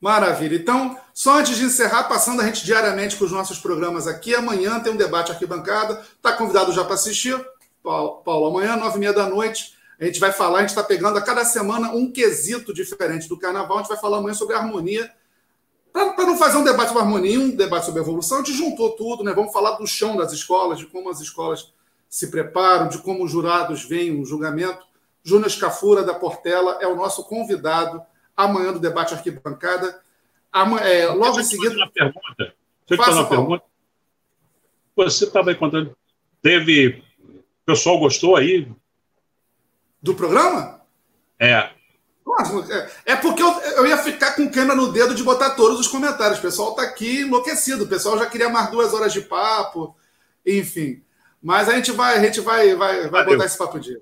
Maravilha. 0.00 0.56
Então, 0.56 0.96
só 1.14 1.38
antes 1.38 1.56
de 1.56 1.64
encerrar, 1.64 2.04
passando 2.04 2.40
a 2.40 2.46
gente 2.46 2.64
diariamente 2.64 3.16
com 3.16 3.24
os 3.24 3.32
nossos 3.32 3.58
programas 3.58 4.06
aqui. 4.06 4.34
Amanhã 4.34 4.80
tem 4.80 4.92
um 4.92 4.96
debate 4.96 5.30
aqui 5.30 5.46
bancada. 5.46 6.02
Está 6.16 6.32
convidado 6.32 6.72
já 6.72 6.84
para 6.84 6.94
assistir. 6.94 7.38
Paulo, 7.82 8.22
Paulo, 8.22 8.46
amanhã, 8.46 8.76
nove 8.76 8.96
e 8.96 9.00
meia 9.00 9.12
da 9.12 9.28
noite, 9.28 9.76
a 10.00 10.04
gente 10.04 10.20
vai 10.20 10.32
falar, 10.32 10.58
a 10.58 10.60
gente 10.62 10.70
está 10.70 10.82
pegando 10.82 11.18
a 11.18 11.22
cada 11.22 11.44
semana 11.44 11.90
um 11.90 12.10
quesito 12.10 12.72
diferente 12.72 13.28
do 13.28 13.38
carnaval. 13.38 13.78
A 13.78 13.80
gente 13.80 13.90
vai 13.90 13.98
falar 13.98 14.18
amanhã 14.18 14.34
sobre 14.34 14.54
harmonia. 14.54 15.12
Para 15.92 16.24
não 16.24 16.38
fazer 16.38 16.56
um 16.56 16.64
debate 16.64 16.88
sobre 16.88 17.02
harmonia, 17.02 17.38
um 17.38 17.50
debate 17.50 17.84
sobre 17.84 18.00
evolução, 18.00 18.38
a 18.38 18.40
gente 18.40 18.56
juntou 18.56 18.92
tudo, 18.92 19.22
né? 19.22 19.32
Vamos 19.34 19.52
falar 19.52 19.72
do 19.72 19.86
chão 19.86 20.16
das 20.16 20.32
escolas, 20.32 20.78
de 20.78 20.86
como 20.86 21.10
as 21.10 21.20
escolas 21.20 21.72
se 22.08 22.28
preparam, 22.28 22.88
de 22.88 22.98
como 22.98 23.24
os 23.24 23.30
jurados 23.30 23.84
veem 23.84 24.18
o 24.18 24.24
julgamento. 24.24 24.86
Júnior 25.22 25.48
Escafura, 25.48 26.02
da 26.02 26.14
Portela, 26.14 26.78
é 26.80 26.86
o 26.86 26.96
nosso 26.96 27.24
convidado 27.24 28.02
amanhã 28.36 28.72
do 28.72 28.78
debate 28.78 29.12
arquibancada. 29.12 30.00
É, 30.54 31.06
logo 31.06 31.40
em 31.40 31.44
seguida. 31.44 31.74
Uma 31.74 31.90
pergunta. 31.90 32.34
Deixa 32.38 32.54
eu 32.90 32.98
te 32.98 33.04
fazer 33.04 33.18
uma 33.18 33.28
pergunta. 33.28 33.64
Você 34.96 35.24
estava 35.24 35.50
aí 35.50 35.56
contando. 35.56 35.96
Teve. 36.42 37.02
O 37.28 37.64
pessoal 37.64 37.98
gostou 37.98 38.36
aí? 38.36 38.70
Do 40.02 40.14
programa? 40.14 40.80
É. 41.38 41.70
É 43.04 43.16
porque 43.16 43.42
eu, 43.42 43.50
eu 43.76 43.86
ia 43.86 43.98
ficar 43.98 44.34
com 44.34 44.50
cana 44.50 44.74
no 44.74 44.92
dedo 44.92 45.14
de 45.14 45.22
botar 45.22 45.50
todos 45.50 45.78
os 45.80 45.88
comentários. 45.88 46.38
O 46.38 46.42
pessoal 46.42 46.70
está 46.70 46.82
aqui 46.82 47.20
enlouquecido. 47.20 47.84
O 47.84 47.88
pessoal 47.88 48.18
já 48.18 48.26
queria 48.26 48.48
mais 48.48 48.70
duas 48.70 48.92
horas 48.92 49.12
de 49.12 49.20
papo. 49.22 49.96
Enfim. 50.46 51.02
Mas 51.42 51.68
a 51.68 51.74
gente 51.74 51.92
vai, 51.92 52.16
a 52.16 52.20
gente 52.20 52.40
vai, 52.40 52.74
vai, 52.74 53.08
vai 53.08 53.24
botar 53.24 53.44
esse 53.44 53.58
papo 53.58 53.80
dia. 53.80 54.00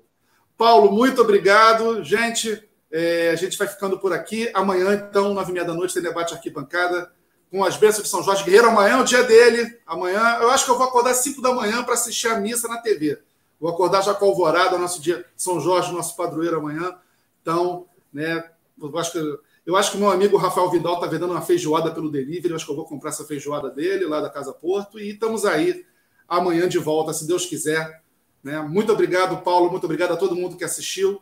Paulo, 0.57 0.91
muito 0.91 1.21
obrigado. 1.21 2.03
Gente, 2.03 2.63
É, 2.91 3.29
a 3.31 3.35
gente 3.35 3.57
vai 3.57 3.67
ficando 3.67 3.99
por 3.99 4.11
aqui. 4.11 4.49
Amanhã, 4.53 4.93
então, 4.93 5.33
nove 5.33 5.51
e 5.51 5.53
meia 5.53 5.65
da 5.65 5.73
noite, 5.73 5.93
tem 5.93 6.03
debate 6.03 6.33
arquibancada 6.33 7.11
com 7.49 7.63
as 7.63 7.77
bênçãos 7.77 8.03
de 8.03 8.09
São 8.09 8.23
Jorge 8.23 8.43
Guerreiro. 8.43 8.67
Amanhã 8.67 8.97
é 8.97 9.01
o 9.01 9.03
dia 9.03 9.23
dele. 9.23 9.79
Amanhã, 9.85 10.39
eu 10.41 10.49
acho 10.49 10.65
que 10.65 10.71
eu 10.71 10.77
vou 10.77 10.87
acordar 10.87 11.13
5 11.13 11.41
da 11.41 11.53
manhã 11.53 11.83
para 11.83 11.93
assistir 11.93 12.27
a 12.27 12.39
missa 12.39 12.67
na 12.67 12.77
TV. 12.77 13.19
Vou 13.59 13.69
acordar 13.69 14.01
já 14.01 14.13
com 14.13 14.25
a 14.25 14.27
alvorada, 14.27 14.77
nosso 14.77 15.01
dia 15.01 15.25
São 15.35 15.59
Jorge, 15.59 15.93
nosso 15.93 16.15
padroeiro 16.15 16.57
amanhã. 16.57 16.97
Então, 17.41 17.85
né, 18.11 18.43
eu 18.81 18.97
acho 18.97 19.11
que 19.11 19.39
eu 19.63 19.75
acho 19.75 19.91
que 19.91 19.97
meu 19.97 20.09
amigo 20.09 20.37
Rafael 20.37 20.71
Vidal 20.71 20.95
está 20.95 21.05
vendendo 21.05 21.31
uma 21.31 21.41
feijoada 21.41 21.91
pelo 21.91 22.09
delivery. 22.09 22.49
Eu 22.49 22.55
acho 22.55 22.65
que 22.65 22.71
eu 22.71 22.75
vou 22.75 22.85
comprar 22.85 23.09
essa 23.09 23.23
feijoada 23.23 23.69
dele 23.69 24.05
lá 24.05 24.19
da 24.19 24.29
Casa 24.29 24.51
Porto. 24.51 24.99
E 24.99 25.11
estamos 25.11 25.45
aí 25.45 25.85
amanhã 26.27 26.67
de 26.67 26.79
volta, 26.79 27.13
se 27.13 27.27
Deus 27.27 27.45
quiser. 27.45 28.01
Né? 28.43 28.59
Muito 28.61 28.91
obrigado, 28.91 29.43
Paulo. 29.43 29.69
Muito 29.69 29.83
obrigado 29.83 30.13
a 30.13 30.17
todo 30.17 30.35
mundo 30.35 30.57
que 30.57 30.63
assistiu. 30.63 31.21